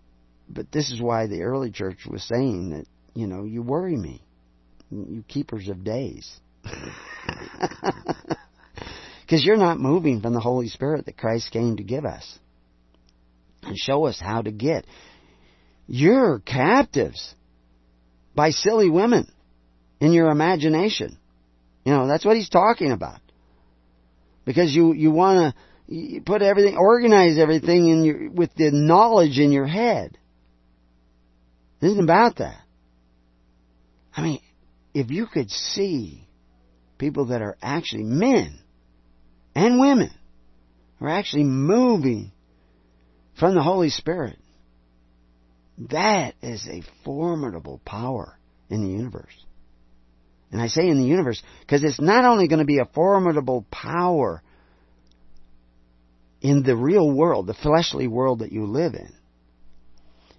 but 0.47 0.71
this 0.71 0.91
is 0.91 1.01
why 1.01 1.27
the 1.27 1.41
early 1.41 1.71
church 1.71 1.99
was 2.07 2.23
saying 2.23 2.69
that, 2.69 2.85
you 3.13 3.27
know, 3.27 3.43
you 3.43 3.61
worry 3.61 3.97
me. 3.97 4.23
You 4.91 5.23
keepers 5.27 5.67
of 5.67 5.83
days. 5.83 6.31
Because 9.31 9.45
you're 9.45 9.55
not 9.55 9.79
moving 9.79 10.19
from 10.19 10.33
the 10.33 10.41
Holy 10.41 10.67
Spirit 10.67 11.05
that 11.05 11.15
Christ 11.15 11.51
came 11.51 11.77
to 11.77 11.83
give 11.83 12.03
us 12.03 12.37
and 13.63 13.77
show 13.77 14.05
us 14.05 14.19
how 14.19 14.41
to 14.41 14.51
get. 14.51 14.85
You're 15.87 16.39
captives 16.39 17.33
by 18.35 18.49
silly 18.49 18.89
women 18.89 19.31
in 20.01 20.11
your 20.11 20.31
imagination. 20.31 21.17
You 21.83 21.93
know, 21.93 22.07
that's 22.07 22.25
what 22.25 22.37
he's 22.37 22.49
talking 22.49 22.91
about. 22.91 23.19
Because 24.45 24.73
you, 24.73 24.93
you 24.93 25.11
want 25.11 25.55
to 25.89 26.21
put 26.25 26.41
everything, 26.41 26.77
organize 26.77 27.37
everything 27.37 27.87
in 27.87 28.03
your, 28.03 28.29
with 28.31 28.53
the 28.55 28.71
knowledge 28.71 29.37
in 29.39 29.51
your 29.51 29.67
head. 29.67 30.17
It 31.81 31.87
isn't 31.87 32.03
about 32.03 32.37
that. 32.37 32.59
I 34.15 34.21
mean, 34.21 34.39
if 34.93 35.09
you 35.09 35.27
could 35.27 35.49
see 35.49 36.27
people 36.97 37.27
that 37.27 37.41
are 37.41 37.57
actually 37.61 38.03
men 38.03 38.59
and 39.55 39.79
women 39.79 40.11
are 40.99 41.09
actually 41.09 41.43
moving 41.43 42.31
from 43.39 43.55
the 43.55 43.63
Holy 43.63 43.89
Spirit 43.89 44.37
that 45.89 46.35
is 46.41 46.67
a 46.67 46.83
formidable 47.03 47.81
power 47.85 48.37
in 48.69 48.83
the 48.83 48.89
universe. 48.89 49.33
And 50.51 50.61
I 50.61 50.67
say 50.67 50.87
in 50.87 50.99
the 50.99 51.07
universe 51.07 51.41
because 51.61 51.83
it's 51.83 52.01
not 52.01 52.25
only 52.25 52.47
going 52.47 52.59
to 52.59 52.65
be 52.65 52.79
a 52.79 52.85
formidable 52.93 53.65
power 53.71 54.41
in 56.41 56.63
the 56.63 56.75
real 56.75 57.09
world, 57.09 57.47
the 57.47 57.53
fleshly 57.53 58.07
world 58.07 58.39
that 58.39 58.51
you 58.51 58.65
live 58.65 58.93
in. 58.93 59.13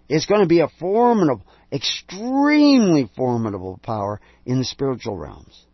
It's 0.09 0.27
going 0.27 0.43
to 0.43 0.49
be 0.49 0.61
a 0.61 0.69
formidable, 0.81 1.47
extremely 1.73 3.11
formidable 3.17 3.81
power 3.83 4.21
in 4.45 4.59
the 4.59 4.65
spiritual 4.65 5.17
realms. 5.17 5.65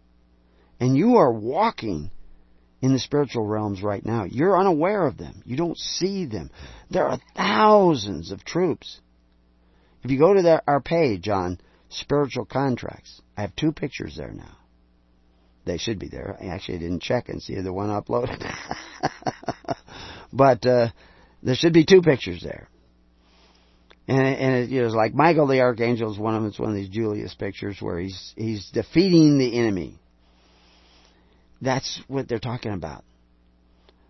And 0.79 0.97
you 0.97 1.17
are 1.17 1.33
walking 1.33 2.11
in 2.81 2.93
the 2.93 3.01
spiritual 3.01 3.45
realms 3.45 3.83
right 3.83 4.05
now. 4.05 4.25
You're 4.25 4.59
unaware 4.59 5.07
of 5.07 5.17
them. 5.17 5.43
You 5.45 5.57
don't 5.57 5.77
see 5.77 6.27
them. 6.27 6.51
There 6.91 7.09
are 7.09 7.19
thousands 7.35 8.31
of 8.31 8.45
troops 8.45 9.01
if 10.03 10.11
you 10.11 10.19
go 10.19 10.33
to 10.35 10.63
our 10.67 10.81
page 10.81 11.29
on 11.29 11.59
spiritual 11.89 12.45
contracts, 12.45 13.21
I 13.39 13.43
have 13.43 13.55
two 13.55 13.71
pictures 13.71 14.17
there 14.17 14.33
now. 14.33 14.57
They 15.65 15.79
should 15.79 16.01
be 16.01 16.09
there. 16.09 16.37
I 16.43 16.47
actually 16.47 16.79
didn't 16.79 17.03
check 17.03 17.29
and 17.29 17.41
see 17.41 17.55
the 17.61 17.73
one 17.73 17.89
uploaded. 17.89 18.43
but 20.33 20.67
uh, 20.67 20.89
there 21.41 21.55
should 21.55 21.73
be 21.73 21.85
two 21.85 22.03
pictures 22.03 22.43
there. 22.43 22.69
And, 24.09 24.21
and 24.21 24.55
it, 24.57 24.71
you 24.71 24.85
it's 24.85 24.95
like 24.95 25.15
Michael 25.15 25.47
the 25.47 25.61
Archangel 25.61 26.11
is 26.11 26.19
one 26.19 26.35
of 26.35 26.43
them. 26.43 26.51
It's 26.51 26.59
one 26.59 26.71
of 26.71 26.75
these 26.75 26.89
Julius 26.89 27.33
pictures 27.35 27.77
where 27.81 28.01
he's 28.01 28.35
he's 28.37 28.71
defeating 28.71 29.39
the 29.39 29.57
enemy. 29.57 30.01
That's 31.63 32.03
what 32.09 32.27
they're 32.27 32.41
talking 32.41 32.73
about 32.73 33.05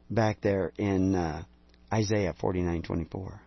back 0.09 0.41
there 0.41 0.73
in 0.79 1.15
uh, 1.15 1.43
Isaiah 1.93 2.35
forty 2.41 2.63
nine 2.63 2.81
twenty 2.81 3.05
four. 3.05 3.43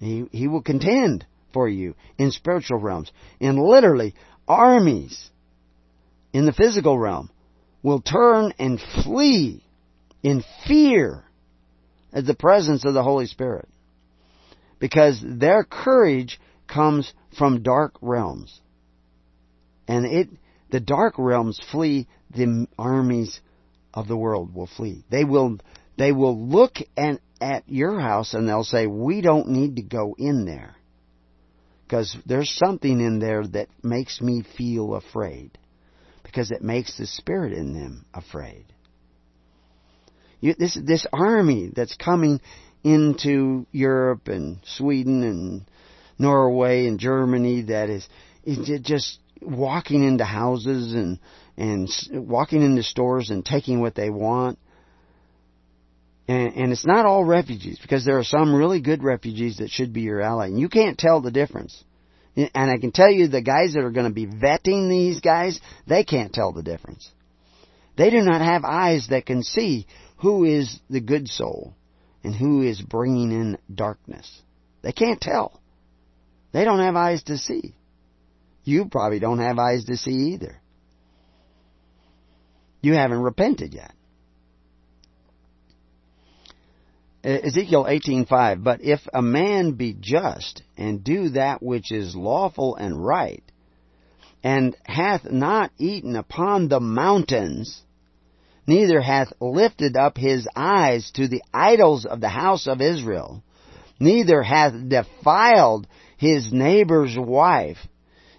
He, 0.00 0.24
he 0.32 0.48
will 0.48 0.62
contend 0.62 1.24
for 1.52 1.68
you 1.68 1.94
in 2.18 2.32
spiritual 2.32 2.78
realms. 2.78 3.10
And 3.40 3.58
literally, 3.58 4.14
armies 4.46 5.30
in 6.32 6.46
the 6.46 6.52
physical 6.52 6.98
realm 6.98 7.30
will 7.82 8.00
turn 8.00 8.52
and 8.58 8.80
flee 9.04 9.62
in 10.22 10.42
fear 10.66 11.24
at 12.12 12.26
the 12.26 12.34
presence 12.34 12.84
of 12.84 12.94
the 12.94 13.02
Holy 13.02 13.26
Spirit. 13.26 13.68
Because 14.78 15.22
their 15.24 15.64
courage 15.64 16.40
comes 16.66 17.12
from 17.38 17.62
dark 17.62 17.94
realms. 18.00 18.60
And 19.88 20.04
it, 20.04 20.28
the 20.70 20.80
dark 20.80 21.14
realms 21.18 21.60
flee, 21.70 22.08
the 22.34 22.66
armies 22.78 23.40
of 23.94 24.08
the 24.08 24.16
world 24.16 24.54
will 24.54 24.66
flee. 24.66 25.04
They 25.10 25.24
will, 25.24 25.58
they 25.96 26.12
will 26.12 26.48
look 26.48 26.76
and 26.96 27.20
at 27.40 27.64
your 27.68 28.00
house 28.00 28.34
and 28.34 28.48
they'll 28.48 28.64
say, 28.64 28.86
we 28.86 29.20
don't 29.20 29.48
need 29.48 29.76
to 29.76 29.82
go 29.82 30.14
in 30.18 30.44
there. 30.44 30.75
Because 31.86 32.16
there's 32.26 32.50
something 32.50 33.00
in 33.00 33.20
there 33.20 33.46
that 33.46 33.68
makes 33.82 34.20
me 34.20 34.42
feel 34.56 34.94
afraid. 34.94 35.56
Because 36.24 36.50
it 36.50 36.62
makes 36.62 36.98
the 36.98 37.06
spirit 37.06 37.52
in 37.52 37.74
them 37.74 38.04
afraid. 38.12 38.64
You, 40.40 40.54
this, 40.58 40.78
this 40.82 41.06
army 41.12 41.70
that's 41.74 41.94
coming 41.96 42.40
into 42.82 43.66
Europe 43.72 44.28
and 44.28 44.58
Sweden 44.64 45.22
and 45.22 45.70
Norway 46.18 46.86
and 46.86 46.98
Germany 46.98 47.62
that 47.62 47.88
is, 47.88 48.06
is 48.44 48.80
just 48.82 49.18
walking 49.40 50.02
into 50.02 50.24
houses 50.24 50.92
and, 50.92 51.18
and 51.56 51.88
walking 52.12 52.62
into 52.62 52.82
stores 52.82 53.30
and 53.30 53.44
taking 53.44 53.80
what 53.80 53.94
they 53.94 54.10
want 54.10 54.58
and, 56.28 56.54
and 56.54 56.72
it's 56.72 56.86
not 56.86 57.06
all 57.06 57.24
refugees 57.24 57.78
because 57.80 58.04
there 58.04 58.18
are 58.18 58.24
some 58.24 58.54
really 58.54 58.80
good 58.80 59.02
refugees 59.02 59.58
that 59.58 59.70
should 59.70 59.92
be 59.92 60.02
your 60.02 60.20
ally. 60.20 60.46
And 60.46 60.58
you 60.58 60.68
can't 60.68 60.98
tell 60.98 61.20
the 61.20 61.30
difference. 61.30 61.84
And 62.36 62.70
I 62.70 62.78
can 62.78 62.92
tell 62.92 63.10
you 63.10 63.28
the 63.28 63.40
guys 63.40 63.74
that 63.74 63.84
are 63.84 63.90
going 63.90 64.08
to 64.08 64.12
be 64.12 64.26
vetting 64.26 64.90
these 64.90 65.20
guys, 65.20 65.58
they 65.86 66.04
can't 66.04 66.32
tell 66.32 66.52
the 66.52 66.62
difference. 66.62 67.10
They 67.96 68.10
do 68.10 68.20
not 68.20 68.42
have 68.42 68.64
eyes 68.64 69.06
that 69.08 69.24
can 69.24 69.42
see 69.42 69.86
who 70.18 70.44
is 70.44 70.78
the 70.90 71.00
good 71.00 71.28
soul 71.28 71.74
and 72.22 72.34
who 72.34 72.62
is 72.62 72.80
bringing 72.80 73.30
in 73.30 73.58
darkness. 73.72 74.42
They 74.82 74.92
can't 74.92 75.20
tell. 75.20 75.60
They 76.52 76.64
don't 76.64 76.80
have 76.80 76.96
eyes 76.96 77.22
to 77.24 77.38
see. 77.38 77.74
You 78.64 78.86
probably 78.86 79.18
don't 79.18 79.38
have 79.38 79.58
eyes 79.58 79.84
to 79.84 79.96
see 79.96 80.32
either. 80.34 80.60
You 82.82 82.94
haven't 82.94 83.22
repented 83.22 83.72
yet. 83.72 83.92
Ezekiel 87.26 87.86
18:5 87.86 88.62
But 88.62 88.84
if 88.84 89.00
a 89.12 89.20
man 89.20 89.72
be 89.72 89.96
just 89.98 90.62
and 90.76 91.02
do 91.02 91.30
that 91.30 91.60
which 91.60 91.90
is 91.90 92.14
lawful 92.14 92.76
and 92.76 93.04
right 93.04 93.42
and 94.44 94.76
hath 94.84 95.28
not 95.28 95.72
eaten 95.76 96.14
upon 96.14 96.68
the 96.68 96.78
mountains 96.78 97.82
neither 98.64 99.00
hath 99.00 99.32
lifted 99.40 99.96
up 99.96 100.16
his 100.16 100.46
eyes 100.54 101.10
to 101.14 101.26
the 101.26 101.42
idols 101.52 102.04
of 102.06 102.20
the 102.20 102.28
house 102.28 102.68
of 102.68 102.80
Israel 102.80 103.42
neither 103.98 104.42
hath 104.42 104.88
defiled 104.88 105.88
his 106.16 106.52
neighbor's 106.52 107.16
wife 107.18 107.88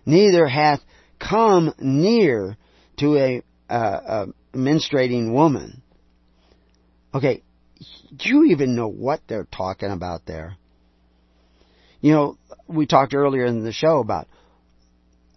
neither 0.05 0.47
hath 0.47 0.79
come 1.19 1.73
near 1.77 2.55
to 2.95 3.17
a, 3.17 3.41
a 3.69 4.27
menstruating 4.53 5.33
woman. 5.33 5.81
Okay 7.13 7.41
do 8.15 8.29
you 8.29 8.45
even 8.45 8.75
know 8.75 8.87
what 8.87 9.21
they're 9.27 9.47
talking 9.51 9.91
about 9.91 10.25
there? 10.25 10.55
You 12.01 12.11
know, 12.13 12.37
we 12.67 12.85
talked 12.85 13.13
earlier 13.13 13.45
in 13.45 13.63
the 13.63 13.71
show 13.71 13.99
about 13.99 14.27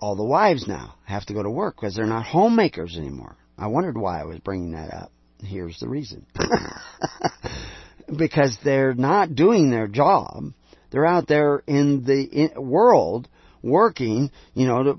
all 0.01 0.17
the 0.17 0.25
wives 0.25 0.67
now 0.67 0.95
have 1.05 1.27
to 1.27 1.35
go 1.35 1.43
to 1.43 1.51
work 1.51 1.77
because 1.77 1.95
they're 1.95 2.07
not 2.07 2.25
homemakers 2.25 2.97
anymore. 2.97 3.37
I 3.59 3.67
wondered 3.67 3.97
why 3.97 4.21
I 4.21 4.25
was 4.25 4.39
bringing 4.39 4.73
that 4.73 4.93
up. 4.93 5.13
Here's 5.43 5.79
the 5.79 5.89
reason. 5.89 6.27
because 8.17 8.57
they're 8.65 8.95
not 8.95 9.35
doing 9.35 9.71
their 9.71 9.89
job. 9.89 10.53
They're 10.91 11.07
out 11.07 11.29
there 11.29 11.63
in 11.67 12.05
the 12.05 12.61
world 12.61 13.29
working, 13.63 14.31
you 14.55 14.67
know, 14.67 14.83
to 14.83 14.99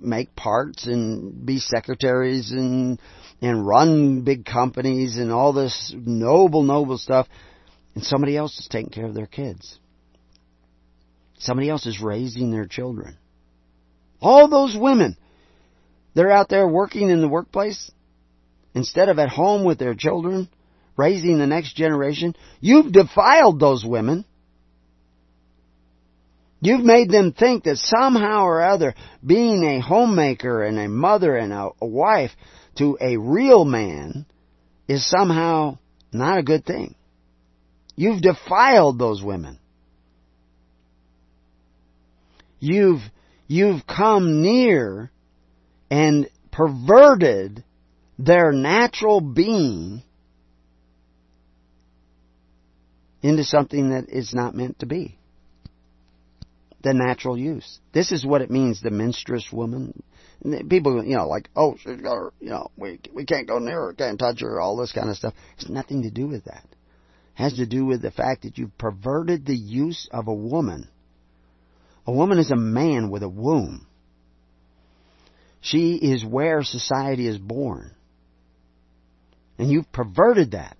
make 0.00 0.34
parts 0.36 0.86
and 0.86 1.44
be 1.44 1.58
secretaries 1.58 2.52
and 2.52 3.00
and 3.42 3.66
run 3.66 4.22
big 4.22 4.46
companies 4.46 5.16
and 5.16 5.32
all 5.32 5.52
this 5.52 5.92
noble, 5.94 6.62
noble 6.62 6.96
stuff. 6.96 7.26
And 7.94 8.04
somebody 8.04 8.36
else 8.36 8.58
is 8.58 8.68
taking 8.68 8.90
care 8.90 9.04
of 9.04 9.14
their 9.14 9.26
kids. 9.26 9.78
Somebody 11.38 11.68
else 11.68 11.84
is 11.84 12.00
raising 12.00 12.52
their 12.52 12.66
children. 12.66 13.18
All 14.20 14.48
those 14.48 14.76
women, 14.78 15.16
they're 16.14 16.30
out 16.30 16.48
there 16.48 16.68
working 16.68 17.10
in 17.10 17.20
the 17.20 17.28
workplace 17.28 17.90
instead 18.74 19.08
of 19.08 19.18
at 19.18 19.28
home 19.28 19.64
with 19.64 19.78
their 19.78 19.94
children, 19.94 20.48
raising 20.96 21.38
the 21.38 21.46
next 21.48 21.74
generation. 21.74 22.36
You've 22.60 22.92
defiled 22.92 23.58
those 23.58 23.84
women. 23.84 24.24
You've 26.60 26.84
made 26.84 27.10
them 27.10 27.32
think 27.32 27.64
that 27.64 27.78
somehow 27.78 28.44
or 28.44 28.62
other 28.62 28.94
being 29.26 29.64
a 29.64 29.80
homemaker 29.80 30.62
and 30.62 30.78
a 30.78 30.88
mother 30.88 31.36
and 31.36 31.52
a, 31.52 31.70
a 31.80 31.86
wife 31.86 32.30
to 32.76 32.96
a 33.00 33.16
real 33.16 33.64
man 33.64 34.26
is 34.88 35.08
somehow 35.08 35.78
not 36.12 36.38
a 36.38 36.42
good 36.42 36.64
thing. 36.64 36.94
You've 37.96 38.22
defiled 38.22 38.98
those 38.98 39.22
women. 39.22 39.58
You've, 42.58 43.00
you've 43.48 43.86
come 43.86 44.42
near 44.42 45.10
and 45.90 46.28
perverted 46.50 47.64
their 48.18 48.52
natural 48.52 49.20
being 49.20 50.02
into 53.22 53.44
something 53.44 53.90
that 53.90 54.08
is 54.08 54.34
not 54.34 54.54
meant 54.54 54.78
to 54.80 54.86
be. 54.86 55.18
The 56.82 56.94
natural 56.94 57.38
use. 57.38 57.78
This 57.92 58.10
is 58.10 58.26
what 58.26 58.42
it 58.42 58.50
means, 58.50 58.80
the 58.80 58.90
menstruous 58.90 59.48
woman. 59.52 60.02
People, 60.68 61.04
you 61.04 61.16
know, 61.16 61.28
like, 61.28 61.48
oh, 61.54 61.76
she's 61.78 62.00
got 62.00 62.16
her, 62.16 62.32
you 62.40 62.50
know, 62.50 62.70
we, 62.76 62.98
we 63.14 63.24
can't 63.24 63.46
go 63.46 63.58
near 63.58 63.80
her, 63.86 63.92
can't 63.92 64.18
touch 64.18 64.40
her, 64.40 64.60
all 64.60 64.76
this 64.76 64.92
kind 64.92 65.08
of 65.08 65.16
stuff. 65.16 65.34
It's 65.56 65.68
nothing 65.68 66.02
to 66.02 66.10
do 66.10 66.26
with 66.26 66.44
that. 66.46 66.64
It 66.64 66.78
has 67.34 67.54
to 67.54 67.66
do 67.66 67.84
with 67.84 68.02
the 68.02 68.10
fact 68.10 68.42
that 68.42 68.58
you've 68.58 68.76
perverted 68.76 69.46
the 69.46 69.54
use 69.54 70.08
of 70.10 70.26
a 70.26 70.34
woman. 70.34 70.88
A 72.06 72.12
woman 72.12 72.38
is 72.38 72.50
a 72.50 72.56
man 72.56 73.10
with 73.10 73.22
a 73.22 73.28
womb. 73.28 73.86
She 75.60 75.94
is 75.94 76.24
where 76.24 76.64
society 76.64 77.28
is 77.28 77.38
born. 77.38 77.92
And 79.58 79.70
you've 79.70 79.92
perverted 79.92 80.52
that. 80.52 80.76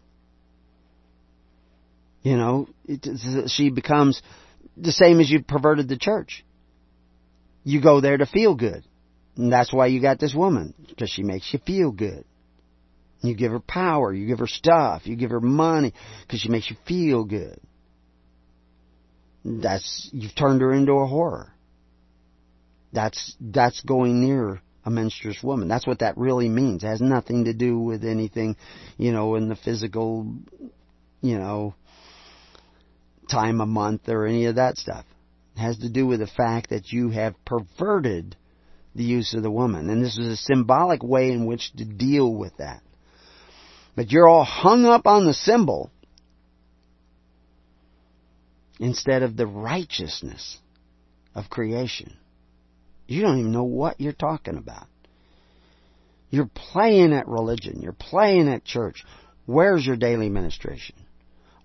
You 2.23 2.37
know, 2.37 2.69
it, 2.87 3.49
she 3.49 3.71
becomes 3.71 4.21
the 4.77 4.91
same 4.91 5.21
as 5.21 5.31
you 5.31 5.43
perverted 5.43 5.89
the 5.89 5.97
church. 5.97 6.45
You 7.63 7.81
go 7.81 8.01
there 8.01 8.17
to 8.17 8.27
feel 8.27 8.57
good. 8.57 8.85
And 9.37 9.53
that's 9.53 9.73
why 9.73 9.87
you 9.87 10.01
got 10.01 10.19
this 10.19 10.35
woman, 10.35 10.75
because 10.89 11.11
she 11.11 11.23
makes 11.23 11.53
you 11.53 11.59
feel 11.67 11.91
good. 11.91 12.25
You 13.23 13.35
give 13.35 13.53
her 13.53 13.61
power, 13.61 14.13
you 14.13 14.27
give 14.27 14.41
her 14.41 14.49
stuff, 14.49 15.07
you 15.07 15.17
give 15.17 15.31
her 15.31 15.41
money, 15.41 15.95
because 16.23 16.41
she 16.41 16.49
makes 16.49 16.69
you 16.69 16.77
feel 16.87 17.25
good. 17.25 17.59
That's, 19.45 20.11
you've 20.13 20.35
turned 20.35 20.61
her 20.61 20.73
into 20.73 20.93
a 20.93 21.07
whore. 21.07 21.51
That's, 22.93 23.37
that's 23.41 23.81
going 23.81 24.21
near 24.21 24.61
a 24.85 24.91
menstruous 24.91 25.43
woman. 25.43 25.69
That's 25.69 25.87
what 25.87 26.01
that 26.01 26.19
really 26.19 26.49
means. 26.49 26.83
It 26.83 26.89
has 26.89 27.01
nothing 27.01 27.45
to 27.45 27.55
do 27.55 27.79
with 27.79 28.05
anything, 28.05 28.57
you 28.99 29.13
know, 29.13 29.37
in 29.37 29.49
the 29.49 29.57
physical, 29.57 30.35
you 31.21 31.39
know, 31.39 31.75
time 33.31 33.61
a 33.61 33.67
month 33.67 34.09
or 34.09 34.27
any 34.27 34.47
of 34.47 34.57
that 34.57 34.77
stuff. 34.77 35.07
It 35.57 35.61
has 35.61 35.79
to 35.79 35.89
do 35.89 36.07
with 36.07 36.21
the 36.21 36.27
fact 36.27 36.71
that 36.71 36.93
you 36.93 37.11
have 37.11 37.35
perverted 37.45 38.37
the 38.95 39.05
use 39.05 39.35
of 39.35 39.43
the 39.43 39.51
woman. 39.51 39.91
And 39.91 40.05
this 40.05 40.19
is 40.19 40.27
a 40.33 40.37
symbolic 40.37 41.03
way 41.03 41.31
in 41.31 41.47
which 41.47 41.73
to 41.75 41.85
deal 41.85 42.33
with 42.33 42.57
that. 42.59 42.83
But 43.95 44.11
you're 44.11 44.29
all 44.29 44.45
hung 44.45 44.85
up 44.87 45.07
on 45.07 45.27
the 45.27 45.35
symbol 45.35 45.91
instead 48.81 49.23
of 49.23 49.37
the 49.37 49.47
righteousness 49.47 50.59
of 51.35 51.51
creation. 51.51 52.17
You 53.07 53.23
don't 53.23 53.39
even 53.39 53.53
know 53.53 53.65
what 53.65 54.01
you're 54.01 54.13
talking 54.13 54.57
about. 54.57 54.87
You're 56.31 56.51
playing 56.73 57.13
at 57.13 57.29
religion. 57.29 57.81
You're 57.83 57.93
playing 57.93 58.49
at 58.49 58.65
church. 58.65 59.05
Where's 59.45 59.87
your 59.87 59.97
daily 59.97 60.31
ministration? 60.31 60.97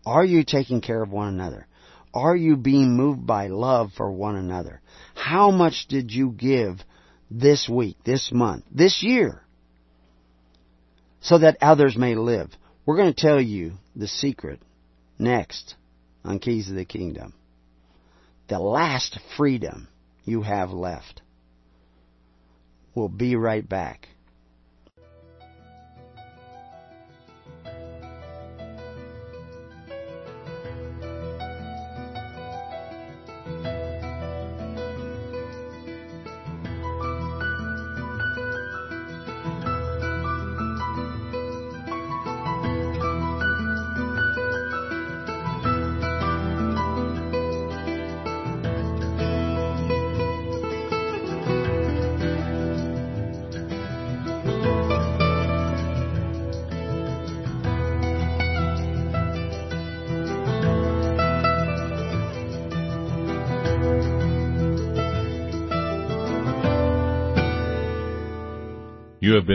Are 0.05 0.25
you 0.25 0.43
taking 0.43 0.81
care 0.81 1.01
of 1.01 1.11
one 1.11 1.29
another? 1.29 1.67
Are 2.13 2.35
you 2.35 2.57
being 2.57 2.95
moved 2.95 3.25
by 3.25 3.47
love 3.47 3.91
for 3.95 4.11
one 4.11 4.35
another? 4.35 4.81
How 5.15 5.51
much 5.51 5.85
did 5.87 6.11
you 6.11 6.31
give 6.31 6.83
this 7.29 7.67
week, 7.69 7.97
this 8.03 8.31
month, 8.31 8.63
this 8.71 9.03
year, 9.03 9.41
so 11.21 11.37
that 11.39 11.57
others 11.61 11.97
may 11.97 12.15
live? 12.15 12.49
We're 12.85 12.97
going 12.97 13.13
to 13.13 13.21
tell 13.21 13.41
you 13.41 13.73
the 13.95 14.07
secret 14.07 14.61
next 15.19 15.75
on 16.23 16.39
Keys 16.39 16.69
of 16.69 16.75
the 16.75 16.85
Kingdom. 16.85 17.33
The 18.47 18.59
last 18.59 19.19
freedom 19.35 19.87
you 20.23 20.41
have 20.41 20.71
left. 20.71 21.21
We'll 22.95 23.09
be 23.09 23.35
right 23.35 23.67
back. 23.67 24.07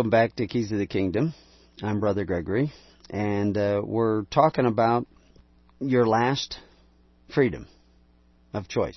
Welcome 0.00 0.08
back 0.08 0.36
to 0.36 0.46
Keys 0.46 0.72
of 0.72 0.78
the 0.78 0.86
Kingdom. 0.86 1.34
I'm 1.82 2.00
Brother 2.00 2.24
Gregory, 2.24 2.72
and 3.10 3.54
uh, 3.54 3.82
we're 3.84 4.22
talking 4.30 4.64
about 4.64 5.06
your 5.78 6.06
last 6.06 6.58
freedom 7.34 7.68
of 8.54 8.66
choice, 8.66 8.96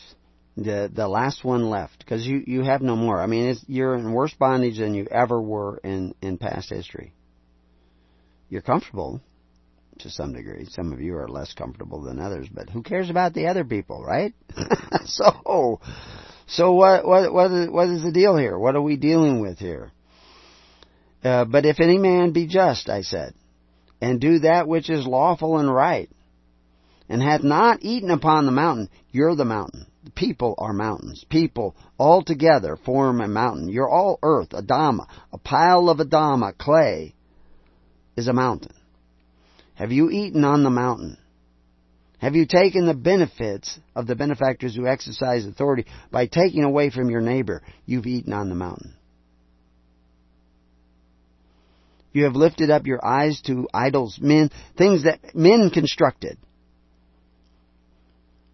the 0.55 0.89
the 0.89 1.09
last 1.09 1.43
one 1.43 1.69
left, 1.69 1.99
because 1.99 2.25
you 2.25 2.41
you 2.47 2.63
have 2.63 2.81
no 2.81 2.95
more. 2.95 3.21
I 3.21 3.25
mean, 3.25 3.53
you're 3.67 3.95
in 3.95 4.13
worse 4.13 4.33
bondage 4.33 4.77
than 4.77 4.93
you 4.93 5.05
ever 5.11 5.41
were 5.41 5.81
in 5.83 6.15
in 6.21 6.37
past 6.37 6.69
history. 6.69 7.11
You're 8.47 8.61
comfortable 8.61 9.19
to 9.99 10.09
some 10.09 10.31
degree. 10.31 10.67
Some 10.69 10.93
of 10.93 11.01
you 11.01 11.17
are 11.17 11.27
less 11.27 11.51
comfortable 11.51 12.01
than 12.03 12.17
others, 12.17 12.47
but 12.49 12.69
who 12.69 12.81
cares 12.81 13.09
about 13.09 13.33
the 13.33 13.47
other 13.47 13.65
people, 13.65 14.05
right? 14.05 14.33
so, 15.03 15.81
so 16.47 16.71
what 16.71 17.05
what 17.05 17.33
what 17.33 17.51
is, 17.51 17.69
what 17.69 17.89
is 17.89 18.03
the 18.03 18.13
deal 18.13 18.37
here? 18.37 18.57
What 18.57 18.77
are 18.77 18.81
we 18.81 18.95
dealing 18.95 19.41
with 19.41 19.59
here? 19.59 19.91
Uh, 21.23 21.45
but 21.45 21.65
if 21.65 21.79
any 21.79 21.97
man 21.97 22.31
be 22.31 22.47
just, 22.47 22.89
I 22.89 23.01
said, 23.01 23.33
and 24.01 24.19
do 24.19 24.39
that 24.39 24.67
which 24.67 24.89
is 24.89 25.07
lawful 25.07 25.57
and 25.57 25.73
right, 25.73 26.09
and 27.07 27.21
hath 27.21 27.43
not 27.43 27.79
eaten 27.81 28.11
upon 28.11 28.45
the 28.45 28.51
mountain, 28.51 28.89
you're 29.11 29.35
the 29.35 29.45
mountain. 29.45 29.85
The 30.03 30.11
people 30.11 30.55
are 30.57 30.73
mountains. 30.73 31.25
People 31.29 31.75
all 31.97 32.23
together 32.23 32.75
form 32.75 33.21
a 33.21 33.27
mountain. 33.27 33.69
You're 33.69 33.89
all 33.89 34.19
earth, 34.21 34.49
Adama. 34.49 35.07
A 35.31 35.37
pile 35.37 35.89
of 35.89 35.99
Adama, 35.99 36.57
clay, 36.57 37.13
is 38.17 38.27
a 38.27 38.33
mountain. 38.33 38.73
Have 39.75 39.91
you 39.91 40.09
eaten 40.09 40.43
on 40.43 40.63
the 40.63 40.69
mountain? 40.69 41.17
Have 42.19 42.35
you 42.35 42.45
taken 42.45 42.85
the 42.85 42.93
benefits 42.93 43.79
of 43.95 44.07
the 44.07 44.15
benefactors 44.15 44.75
who 44.75 44.87
exercise 44.87 45.45
authority 45.45 45.85
by 46.11 46.25
taking 46.25 46.63
away 46.63 46.89
from 46.89 47.09
your 47.09 47.21
neighbor? 47.21 47.61
You've 47.85 48.07
eaten 48.07 48.33
on 48.33 48.49
the 48.49 48.55
mountain. 48.55 48.95
You 52.13 52.25
have 52.25 52.35
lifted 52.35 52.69
up 52.69 52.85
your 52.85 53.03
eyes 53.03 53.41
to 53.47 53.67
idols, 53.73 54.19
men, 54.21 54.51
things 54.77 55.03
that 55.03 55.35
men 55.35 55.71
constructed. 55.71 56.37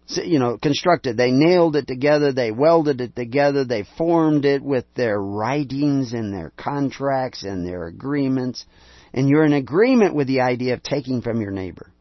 You 0.08 0.40
know, 0.40 0.58
constructed. 0.58 1.16
They 1.16 1.30
nailed 1.30 1.76
it 1.76 1.86
together, 1.86 2.32
they 2.32 2.50
welded 2.50 3.00
it 3.00 3.14
together, 3.14 3.64
they 3.64 3.84
formed 3.96 4.44
it 4.44 4.62
with 4.62 4.84
their 4.94 5.20
writings 5.20 6.12
and 6.12 6.34
their 6.34 6.52
contracts 6.56 7.44
and 7.44 7.64
their 7.64 7.86
agreements. 7.86 8.64
And 9.12 9.28
you're 9.28 9.44
in 9.44 9.52
agreement 9.52 10.14
with 10.14 10.26
the 10.26 10.40
idea 10.40 10.74
of 10.74 10.82
taking 10.82 11.20
from 11.22 11.40
your 11.40 11.52
neighbor. 11.52 11.92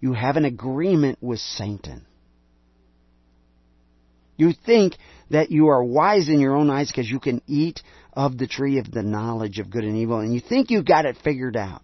You 0.00 0.12
have 0.12 0.36
an 0.36 0.44
agreement 0.44 1.18
with 1.20 1.40
Satan. 1.40 2.06
You 4.36 4.52
think 4.52 4.94
that 5.30 5.50
you 5.50 5.68
are 5.68 5.82
wise 5.82 6.28
in 6.28 6.40
your 6.40 6.54
own 6.54 6.70
eyes 6.70 6.90
because 6.90 7.10
you 7.10 7.18
can 7.18 7.42
eat 7.46 7.82
of 8.16 8.38
the 8.38 8.46
tree 8.46 8.78
of 8.78 8.90
the 8.90 9.02
knowledge 9.02 9.58
of 9.58 9.70
good 9.70 9.84
and 9.84 9.96
evil, 9.96 10.20
and 10.20 10.34
you 10.34 10.40
think 10.40 10.70
you've 10.70 10.86
got 10.86 11.04
it 11.04 11.18
figured 11.22 11.56
out. 11.56 11.82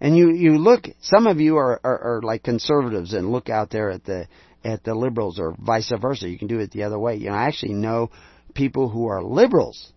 And 0.00 0.16
you, 0.16 0.30
you 0.32 0.58
look, 0.58 0.84
some 1.00 1.26
of 1.26 1.40
you 1.40 1.56
are, 1.56 1.80
are, 1.82 2.18
are 2.18 2.22
like 2.22 2.44
conservatives 2.44 3.14
and 3.14 3.32
look 3.32 3.48
out 3.48 3.70
there 3.70 3.90
at 3.90 4.04
the, 4.04 4.28
at 4.62 4.84
the 4.84 4.94
liberals 4.94 5.40
or 5.40 5.56
vice 5.58 5.90
versa. 6.00 6.28
You 6.28 6.38
can 6.38 6.46
do 6.46 6.60
it 6.60 6.70
the 6.70 6.84
other 6.84 6.98
way. 6.98 7.16
You 7.16 7.30
know, 7.30 7.34
I 7.34 7.46
actually 7.46 7.72
know 7.72 8.10
people 8.54 8.88
who 8.88 9.08
are 9.08 9.22
liberals, 9.22 9.92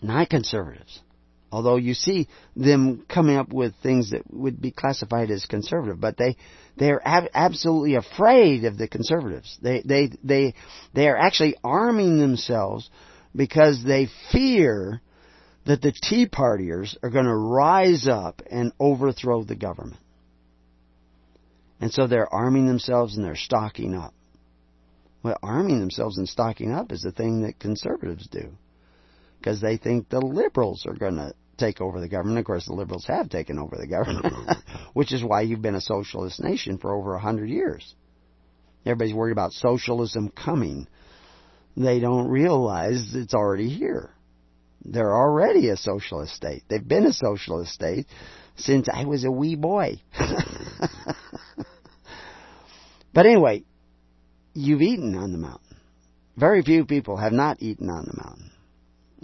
not 0.00 0.28
conservatives. 0.28 1.00
Although 1.52 1.76
you 1.76 1.92
see 1.92 2.28
them 2.56 3.04
coming 3.08 3.36
up 3.36 3.52
with 3.52 3.74
things 3.82 4.10
that 4.10 4.22
would 4.32 4.60
be 4.60 4.70
classified 4.70 5.30
as 5.30 5.44
conservative, 5.44 6.00
but 6.00 6.16
they 6.16 6.36
they 6.78 6.90
are 6.90 7.02
ab- 7.04 7.28
absolutely 7.34 7.94
afraid 7.94 8.64
of 8.64 8.78
the 8.78 8.88
conservatives. 8.88 9.58
They 9.60 9.82
they 9.82 10.10
they 10.24 10.54
they 10.94 11.08
are 11.08 11.16
actually 11.16 11.56
arming 11.62 12.18
themselves 12.18 12.88
because 13.36 13.84
they 13.84 14.08
fear 14.32 15.02
that 15.66 15.82
the 15.82 15.92
Tea 15.92 16.26
Partiers 16.26 16.96
are 17.02 17.10
going 17.10 17.26
to 17.26 17.36
rise 17.36 18.08
up 18.08 18.40
and 18.50 18.72
overthrow 18.80 19.44
the 19.44 19.54
government. 19.54 20.00
And 21.80 21.92
so 21.92 22.06
they're 22.06 22.32
arming 22.32 22.66
themselves 22.66 23.14
and 23.14 23.24
they're 23.24 23.36
stocking 23.36 23.94
up. 23.94 24.14
Well, 25.22 25.38
arming 25.42 25.80
themselves 25.80 26.16
and 26.16 26.28
stocking 26.28 26.72
up 26.72 26.90
is 26.92 27.02
the 27.02 27.12
thing 27.12 27.42
that 27.42 27.58
conservatives 27.60 28.26
do. 28.28 28.52
Because 29.38 29.60
they 29.60 29.76
think 29.76 30.08
the 30.08 30.20
liberals 30.20 30.84
are 30.86 30.94
going 30.94 31.16
to 31.16 31.34
take 31.62 31.80
over 31.80 32.00
the 32.00 32.08
government. 32.08 32.38
Of 32.38 32.44
course, 32.44 32.66
the 32.66 32.74
liberals 32.74 33.06
have 33.06 33.28
taken 33.28 33.58
over 33.58 33.76
the 33.76 33.86
government, 33.86 34.26
mm-hmm. 34.26 34.78
which 34.92 35.12
is 35.12 35.22
why 35.22 35.42
you've 35.42 35.62
been 35.62 35.74
a 35.74 35.80
socialist 35.80 36.42
nation 36.42 36.78
for 36.78 36.94
over 36.94 37.14
a 37.14 37.20
hundred 37.20 37.48
years. 37.48 37.94
Everybody's 38.84 39.14
worried 39.14 39.32
about 39.32 39.52
socialism 39.52 40.30
coming. 40.30 40.88
They 41.76 42.00
don't 42.00 42.28
realize 42.28 43.14
it's 43.14 43.34
already 43.34 43.68
here. 43.68 44.10
They're 44.84 45.14
already 45.14 45.68
a 45.68 45.76
socialist 45.76 46.34
state. 46.34 46.64
They've 46.68 46.86
been 46.86 47.06
a 47.06 47.12
socialist 47.12 47.72
state 47.72 48.06
since 48.56 48.88
I 48.92 49.04
was 49.04 49.24
a 49.24 49.30
wee 49.30 49.54
boy. 49.54 50.00
but 53.14 53.26
anyway, 53.26 53.62
you've 54.54 54.82
eaten 54.82 55.16
on 55.16 55.30
the 55.32 55.38
mountain. 55.38 55.76
Very 56.36 56.62
few 56.62 56.84
people 56.84 57.16
have 57.16 57.32
not 57.32 57.62
eaten 57.62 57.88
on 57.88 58.04
the 58.04 58.20
mountain. 58.22 58.51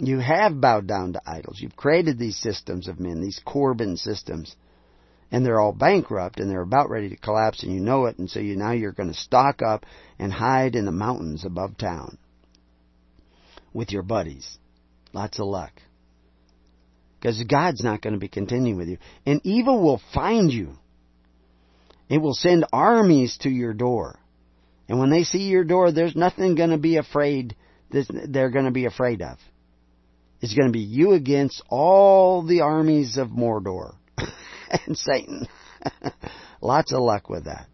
You 0.01 0.19
have 0.19 0.61
bowed 0.61 0.87
down 0.87 1.13
to 1.13 1.21
idols. 1.25 1.59
You've 1.59 1.75
created 1.75 2.17
these 2.17 2.37
systems 2.37 2.87
of 2.87 3.01
men, 3.01 3.21
these 3.21 3.41
Corban 3.43 3.97
systems, 3.97 4.55
and 5.29 5.45
they're 5.45 5.59
all 5.59 5.73
bankrupt 5.73 6.39
and 6.39 6.49
they're 6.49 6.61
about 6.61 6.89
ready 6.89 7.09
to 7.09 7.17
collapse 7.17 7.63
and 7.63 7.73
you 7.73 7.81
know 7.81 8.05
it 8.05 8.17
and 8.17 8.29
so 8.29 8.39
you 8.39 8.55
now 8.55 8.71
you're 8.71 8.93
going 8.93 9.11
to 9.11 9.19
stock 9.19 9.61
up 9.61 9.85
and 10.17 10.31
hide 10.31 10.75
in 10.75 10.85
the 10.85 10.91
mountains 10.91 11.43
above 11.45 11.77
town 11.77 12.17
with 13.73 13.91
your 13.91 14.01
buddies. 14.01 14.57
Lots 15.11 15.37
of 15.39 15.47
luck. 15.47 15.73
Because 17.19 17.43
God's 17.43 17.83
not 17.83 18.01
going 18.01 18.13
to 18.13 18.19
be 18.19 18.29
continuing 18.29 18.77
with 18.77 18.87
you. 18.87 18.97
And 19.25 19.41
evil 19.43 19.83
will 19.83 20.01
find 20.13 20.49
you. 20.51 20.77
It 22.07 22.19
will 22.19 22.33
send 22.33 22.65
armies 22.71 23.37
to 23.41 23.49
your 23.49 23.73
door. 23.73 24.17
And 24.87 24.97
when 24.97 25.09
they 25.09 25.25
see 25.25 25.49
your 25.49 25.65
door, 25.65 25.91
there's 25.91 26.15
nothing 26.15 26.55
going 26.55 26.69
to 26.69 26.77
be 26.77 26.95
afraid 26.95 27.55
they're 27.91 28.49
going 28.49 28.65
to 28.65 28.71
be 28.71 28.85
afraid 28.85 29.21
of 29.21 29.37
is 30.41 30.53
going 30.53 30.67
to 30.67 30.73
be 30.73 30.79
you 30.79 31.11
against 31.13 31.61
all 31.69 32.43
the 32.43 32.61
armies 32.61 33.17
of 33.17 33.29
Mordor 33.29 33.95
and 34.87 34.97
Satan. 34.97 35.47
Lots 36.61 36.93
of 36.93 37.01
luck 37.01 37.29
with 37.29 37.45
that. 37.45 37.67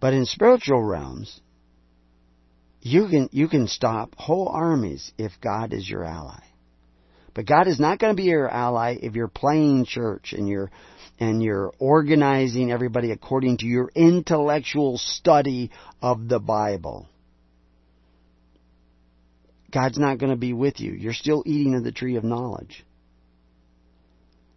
But 0.00 0.14
in 0.14 0.26
spiritual 0.26 0.82
realms, 0.82 1.40
you 2.80 3.08
can, 3.08 3.28
you 3.32 3.48
can 3.48 3.68
stop 3.68 4.14
whole 4.16 4.48
armies 4.48 5.12
if 5.16 5.32
God 5.40 5.72
is 5.72 5.88
your 5.88 6.04
ally. 6.04 6.40
But 7.34 7.46
God 7.46 7.68
is 7.68 7.80
not 7.80 7.98
going 7.98 8.14
to 8.14 8.20
be 8.20 8.28
your 8.28 8.50
ally 8.50 8.98
if 9.00 9.14
you're 9.14 9.28
playing 9.28 9.86
church 9.86 10.32
and 10.32 10.48
you're, 10.48 10.70
and 11.18 11.42
you're 11.42 11.72
organizing 11.78 12.72
everybody 12.72 13.12
according 13.12 13.58
to 13.58 13.66
your 13.66 13.90
intellectual 13.94 14.98
study 14.98 15.70
of 16.02 16.28
the 16.28 16.40
Bible. 16.40 17.08
God's 19.72 19.98
not 19.98 20.18
going 20.18 20.30
to 20.30 20.36
be 20.36 20.52
with 20.52 20.80
you. 20.80 20.92
You're 20.92 21.12
still 21.12 21.42
eating 21.46 21.74
of 21.74 21.84
the 21.84 21.92
tree 21.92 22.16
of 22.16 22.24
knowledge. 22.24 22.84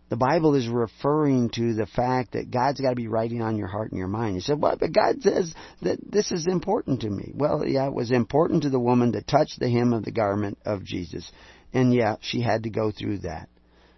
The 0.10 0.18
Bible 0.18 0.54
is 0.54 0.68
referring 0.68 1.50
to 1.52 1.74
the 1.74 1.88
fact 1.88 2.34
that 2.34 2.52
God's 2.52 2.80
got 2.80 2.92
to 2.92 2.96
be 2.96 3.08
writing 3.08 3.42
on 3.42 3.58
your 3.58 3.68
heart 3.68 3.92
and 3.92 3.98
your 3.98 4.08
mind. 4.08 4.36
You 4.36 4.42
said, 4.42 4.62
well, 4.62 4.78
but 4.80 4.94
God 4.94 5.22
says 5.22 5.54
that 5.82 5.98
this 6.08 6.32
is 6.32 6.46
important 6.46 7.02
to 7.02 7.10
me. 7.10 7.32
Well, 7.34 7.66
yeah, 7.66 7.88
it 7.88 7.94
was 7.94 8.12
important 8.12 8.64
to 8.64 8.70
the 8.70 8.80
woman 8.80 9.14
to 9.14 9.24
touch 9.24 9.58
the 9.58 9.70
hem 9.70 9.94
of 9.94 10.06
the 10.06 10.12
garment 10.12 10.60
of 10.64 10.84
Jesus. 10.84 11.32
And 11.74 11.94
yeah, 11.94 12.18
she 12.22 12.42
had 12.42 12.64
to 12.64 12.70
go 12.70 12.92
through 12.92 13.20
that. 13.20 13.50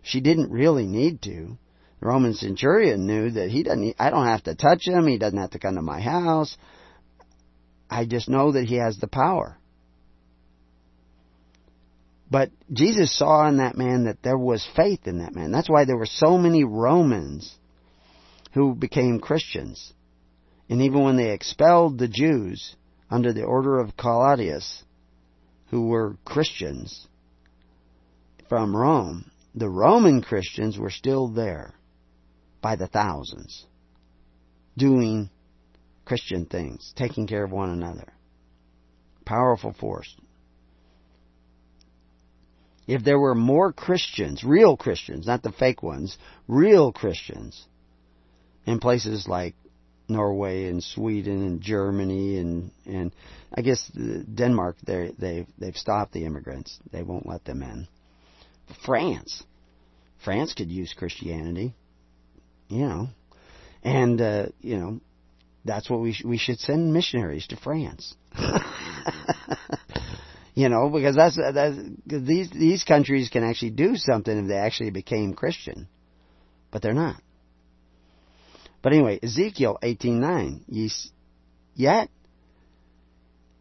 She 0.01 0.21
didn't 0.21 0.49
really 0.49 0.85
need 0.85 1.21
to. 1.23 1.57
The 1.99 2.07
Roman 2.07 2.35
centurion 2.35 3.05
knew 3.05 3.31
that 3.31 3.49
he 3.49 3.63
doesn't, 3.63 3.95
I 3.99 4.09
don't 4.09 4.27
have 4.27 4.43
to 4.43 4.55
touch 4.55 4.87
him. 4.87 5.07
He 5.07 5.17
doesn't 5.17 5.37
have 5.37 5.51
to 5.51 5.59
come 5.59 5.75
to 5.75 5.81
my 5.81 5.99
house. 5.99 6.55
I 7.89 8.05
just 8.05 8.29
know 8.29 8.53
that 8.53 8.65
he 8.65 8.75
has 8.75 8.97
the 8.97 9.07
power. 9.07 9.56
But 12.29 12.51
Jesus 12.71 13.17
saw 13.17 13.47
in 13.47 13.57
that 13.57 13.77
man 13.77 14.05
that 14.05 14.21
there 14.21 14.37
was 14.37 14.67
faith 14.75 15.07
in 15.07 15.19
that 15.19 15.33
man. 15.33 15.51
That's 15.51 15.69
why 15.69 15.85
there 15.85 15.97
were 15.97 16.05
so 16.05 16.37
many 16.37 16.63
Romans 16.63 17.55
who 18.53 18.75
became 18.75 19.19
Christians. 19.19 19.93
And 20.69 20.81
even 20.81 21.03
when 21.03 21.15
they 21.15 21.31
expelled 21.31 21.97
the 21.97 22.09
Jews 22.09 22.75
under 23.09 23.31
the 23.31 23.43
order 23.43 23.79
of 23.79 23.95
Claudius, 23.95 24.83
who 25.69 25.87
were 25.87 26.17
Christians 26.25 27.07
from 28.49 28.75
Rome, 28.75 29.31
the 29.55 29.69
Roman 29.69 30.21
Christians 30.21 30.77
were 30.77 30.89
still 30.89 31.29
there 31.29 31.73
by 32.61 32.75
the 32.75 32.87
thousands, 32.87 33.65
doing 34.77 35.29
Christian 36.03 36.45
things, 36.45 36.93
taking 36.95 37.27
care 37.27 37.43
of 37.43 37.51
one 37.51 37.69
another. 37.69 38.13
Powerful 39.25 39.73
force. 39.73 40.15
If 42.87 43.03
there 43.03 43.19
were 43.19 43.35
more 43.35 43.73
Christians, 43.73 44.43
real 44.43 44.77
Christians, 44.77 45.27
not 45.27 45.43
the 45.43 45.51
fake 45.51 45.83
ones, 45.83 46.17
real 46.47 46.93
Christians, 46.93 47.65
in 48.65 48.79
places 48.79 49.27
like 49.27 49.55
Norway 50.09 50.65
and 50.69 50.81
Sweden 50.81 51.45
and 51.45 51.61
Germany 51.61 52.37
and 52.37 52.71
and 52.85 53.11
I 53.53 53.61
guess 53.61 53.91
Denmark 53.93 54.77
they 54.85 55.11
they 55.17 55.45
they've 55.57 55.75
stopped 55.75 56.13
the 56.13 56.25
immigrants. 56.25 56.79
They 56.91 57.03
won't 57.03 57.27
let 57.27 57.43
them 57.43 57.61
in. 57.61 57.87
France, 58.85 59.43
France 60.23 60.53
could 60.53 60.69
use 60.69 60.93
Christianity, 60.93 61.73
you 62.69 62.85
know, 62.87 63.07
and 63.83 64.21
uh, 64.21 64.45
you 64.61 64.77
know 64.77 64.99
that's 65.65 65.89
what 65.89 65.99
we 65.99 66.13
sh- 66.13 66.23
we 66.23 66.37
should 66.37 66.59
send 66.59 66.93
missionaries 66.93 67.47
to 67.47 67.57
France. 67.57 68.15
you 70.57 70.69
know, 70.69 70.89
because 70.89 71.15
that's 71.15 71.37
these 72.07 72.49
these 72.49 72.83
countries 72.83 73.29
can 73.29 73.43
actually 73.43 73.69
do 73.69 73.95
something 73.95 74.35
if 74.35 74.47
they 74.47 74.55
actually 74.55 74.89
became 74.89 75.35
Christian, 75.35 75.87
but 76.71 76.81
they're 76.81 76.95
not. 76.95 77.21
But 78.81 78.93
anyway, 78.93 79.19
Ezekiel 79.21 79.77
18:9, 79.83 80.61
ye 80.67 80.89
yet 81.75 82.09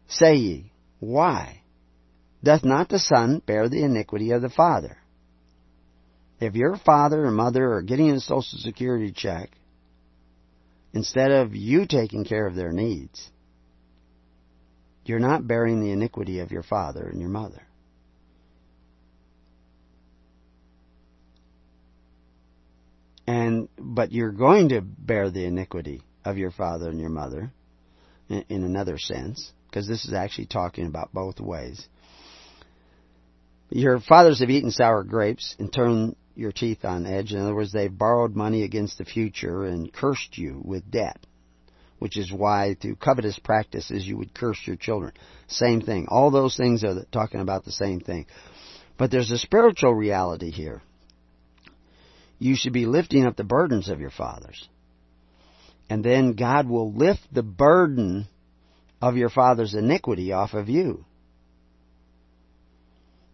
say 0.07 0.37
ye, 0.37 0.71
why 0.99 1.61
doth 2.43 2.65
not 2.65 2.89
the 2.89 2.97
son 2.97 3.43
bear 3.45 3.69
the 3.69 3.83
iniquity 3.83 4.31
of 4.31 4.41
the 4.41 4.49
father? 4.49 4.97
If 6.39 6.55
your 6.55 6.77
father 6.77 7.25
or 7.25 7.31
mother 7.31 7.73
are 7.73 7.83
getting 7.83 8.09
a 8.09 8.19
social 8.19 8.57
security 8.57 9.11
check 9.11 9.51
instead 10.93 11.29
of 11.29 11.55
you 11.55 11.85
taking 11.85 12.25
care 12.25 12.47
of 12.47 12.55
their 12.55 12.71
needs, 12.71 13.29
you're 15.07 15.19
not 15.19 15.47
bearing 15.47 15.79
the 15.79 15.91
iniquity 15.91 16.39
of 16.39 16.51
your 16.51 16.63
father 16.63 17.07
and 17.07 17.19
your 17.19 17.29
mother. 17.29 17.61
And 23.25 23.67
but 23.77 24.11
you're 24.11 24.31
going 24.31 24.69
to 24.69 24.81
bear 24.81 25.29
the 25.29 25.45
iniquity 25.45 26.01
of 26.23 26.37
your 26.37 26.51
father 26.51 26.89
and 26.89 26.99
your 26.99 27.09
mother 27.09 27.51
in, 28.29 28.45
in 28.47 28.63
another 28.63 28.97
sense, 28.97 29.51
because 29.67 29.87
this 29.87 30.05
is 30.05 30.13
actually 30.13 30.47
talking 30.47 30.85
about 30.85 31.13
both 31.13 31.39
ways. 31.39 31.87
Your 33.69 33.99
fathers 33.99 34.39
have 34.39 34.49
eaten 34.49 34.71
sour 34.71 35.03
grapes 35.03 35.55
and 35.59 35.71
turned 35.71 36.15
your 36.35 36.53
teeth 36.53 36.85
on 36.85 37.05
edge. 37.05 37.33
In 37.33 37.39
other 37.39 37.53
words, 37.53 37.73
they've 37.73 37.95
borrowed 37.95 38.33
money 38.33 38.63
against 38.63 38.97
the 38.97 39.05
future 39.05 39.63
and 39.63 39.91
cursed 39.91 40.37
you 40.37 40.61
with 40.63 40.89
debt, 40.89 41.25
which 41.99 42.17
is 42.17 42.31
why 42.31 42.75
through 42.79 42.95
covetous 42.95 43.39
practices 43.39 44.07
you 44.07 44.17
would 44.17 44.33
curse 44.33 44.59
your 44.65 44.75
children. 44.75 45.13
Same 45.47 45.81
thing. 45.81 46.07
All 46.09 46.31
those 46.31 46.55
things 46.55 46.83
are 46.83 47.05
talking 47.11 47.41
about 47.41 47.65
the 47.65 47.71
same 47.71 47.99
thing. 47.99 48.25
But 48.97 49.11
there's 49.11 49.31
a 49.31 49.37
spiritual 49.37 49.93
reality 49.93 50.51
here 50.51 50.81
you 52.39 52.55
should 52.55 52.73
be 52.73 52.85
lifting 52.85 53.25
up 53.25 53.35
the 53.35 53.43
burdens 53.43 53.89
of 53.89 53.99
your 53.99 54.09
fathers. 54.09 54.67
And 55.89 56.03
then 56.03 56.33
God 56.33 56.67
will 56.67 56.93
lift 56.93 57.21
the 57.31 57.43
burden 57.43 58.27
of 59.01 59.15
your 59.15 59.29
father's 59.29 59.73
iniquity 59.73 60.33
off 60.33 60.53
of 60.53 60.69
you. 60.69 61.05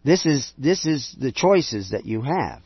This 0.04 0.26
is, 0.26 0.52
this 0.58 0.84
is 0.86 1.14
the 1.18 1.32
choices 1.32 1.90
that 1.90 2.04
you 2.04 2.22
have. 2.22 2.62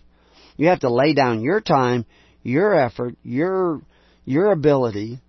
You 0.56 0.68
have 0.68 0.80
to 0.80 0.92
lay 0.92 1.14
down 1.14 1.40
your 1.40 1.60
time, 1.60 2.04
your 2.42 2.74
effort, 2.74 3.14
your, 3.22 3.80
your 4.24 4.50
ability 4.50 5.20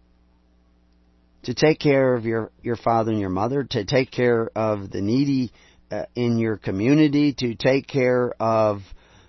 to 1.44 1.54
take 1.54 1.80
care 1.80 2.16
of 2.16 2.26
your, 2.26 2.52
your 2.62 2.76
father 2.76 3.12
and 3.12 3.20
your 3.20 3.30
mother, 3.30 3.64
to 3.64 3.86
take 3.86 4.12
care 4.12 4.50
of 4.56 4.92
the 4.92 5.02
needy 5.02 5.52
uh, 5.92 6.04
in 6.16 6.38
your 6.38 6.58
community, 6.58 7.34
to 7.34 7.56
take 7.56 7.88
care 7.88 8.34
of 8.40 8.82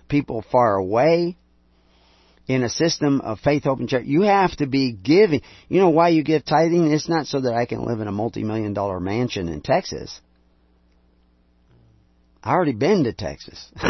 people 0.09 0.43
far 0.51 0.75
away, 0.75 1.37
in 2.47 2.63
a 2.63 2.69
system 2.69 3.21
of 3.21 3.39
faith, 3.39 3.63
hope, 3.63 3.79
and 3.79 3.87
charity. 3.87 4.09
You 4.09 4.23
have 4.23 4.55
to 4.57 4.67
be 4.67 4.91
giving. 4.91 5.41
You 5.69 5.79
know 5.79 5.89
why 5.89 6.09
you 6.09 6.23
give 6.23 6.43
tithing? 6.43 6.91
It's 6.91 7.07
not 7.07 7.27
so 7.27 7.41
that 7.41 7.53
I 7.53 7.65
can 7.65 7.85
live 7.85 8.01
in 8.01 8.07
a 8.07 8.11
multi-million 8.11 8.73
dollar 8.73 8.99
mansion 8.99 9.47
in 9.47 9.61
Texas. 9.61 10.19
I 12.43 12.51
already 12.51 12.73
been 12.73 13.05
to 13.05 13.13
Texas. 13.13 13.71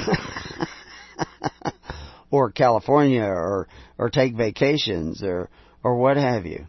or 2.31 2.51
California 2.51 3.23
or 3.23 3.67
or 3.97 4.09
take 4.09 4.35
vacations 4.35 5.23
or 5.23 5.49
or 5.83 5.97
what 5.97 6.17
have 6.17 6.45
you. 6.45 6.65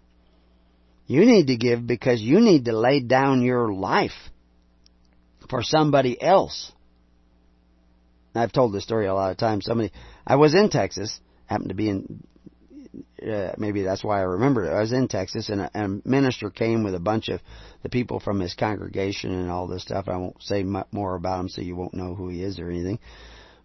You 1.07 1.24
need 1.24 1.48
to 1.48 1.57
give 1.57 1.86
because 1.86 2.20
you 2.20 2.40
need 2.40 2.66
to 2.66 2.76
lay 2.76 3.00
down 3.00 3.42
your 3.42 3.72
life 3.72 4.12
for 5.50 5.62
somebody 5.62 6.20
else. 6.20 6.72
I've 8.34 8.53
told 8.53 8.72
this 8.72 8.84
story 8.84 9.07
a 9.07 9.14
lot 9.14 9.30
of 9.30 9.36
times. 9.36 9.66
Somebody 9.66 9.92
I 10.26 10.36
was 10.36 10.55
in 10.55 10.70
Texas 10.70 11.20
happened 11.46 11.68
to 11.68 11.74
be 11.74 11.90
in 11.90 12.22
uh, 13.26 13.53
maybe 13.57 13.82
that's 13.82 14.05
why 14.05 14.18
I 14.18 14.22
remember 14.22 14.64
it. 14.64 14.74
I 14.74 14.80
was 14.80 14.92
in 14.92 15.09
Texas, 15.09 15.48
and 15.48 15.61
a, 15.61 15.70
a 15.74 15.88
minister 16.05 16.50
came 16.50 16.82
with 16.82 16.94
a 16.94 17.00
bunch 17.00 17.28
of 17.28 17.40
the 17.82 17.88
people 17.88 18.20
from 18.20 18.40
his 18.40 18.55
congregation 18.55 19.32
and 19.32 19.50
all 19.50 19.66
this 19.66 19.82
stuff. 19.82 20.09
I 20.09 20.16
won't 20.16 20.42
say 20.42 20.62
much 20.62 20.88
more 20.90 21.14
about 21.14 21.40
him, 21.40 21.48
so 21.48 21.62
you 21.62 21.76
won't 21.76 21.94
know 21.94 22.14
who 22.14 22.28
he 22.28 22.42
is 22.42 22.59
or 22.59 22.68
anything. 22.68 22.98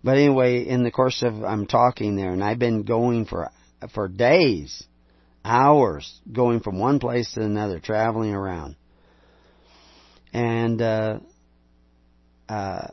But 0.04 0.18
anyway, 0.18 0.66
in 0.66 0.84
the 0.84 0.92
course 0.92 1.24
of 1.24 1.44
I'm 1.44 1.66
talking 1.66 2.16
there, 2.16 2.32
and 2.32 2.44
I've 2.44 2.60
been 2.60 2.84
going 2.84 3.26
for 3.26 3.50
for 3.94 4.08
days, 4.08 4.84
hours, 5.44 6.20
going 6.32 6.60
from 6.60 6.80
one 6.80 7.00
place 7.00 7.34
to 7.34 7.42
another, 7.42 7.80
traveling 7.80 8.34
around, 8.34 8.76
and 10.34 10.82
uh, 10.82 11.20
uh, 12.50 12.88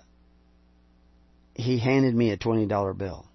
he 1.55 1.79
handed 1.79 2.15
me 2.15 2.31
a 2.31 2.37
twenty 2.37 2.67
dollar 2.67 2.95
bill 2.95 3.27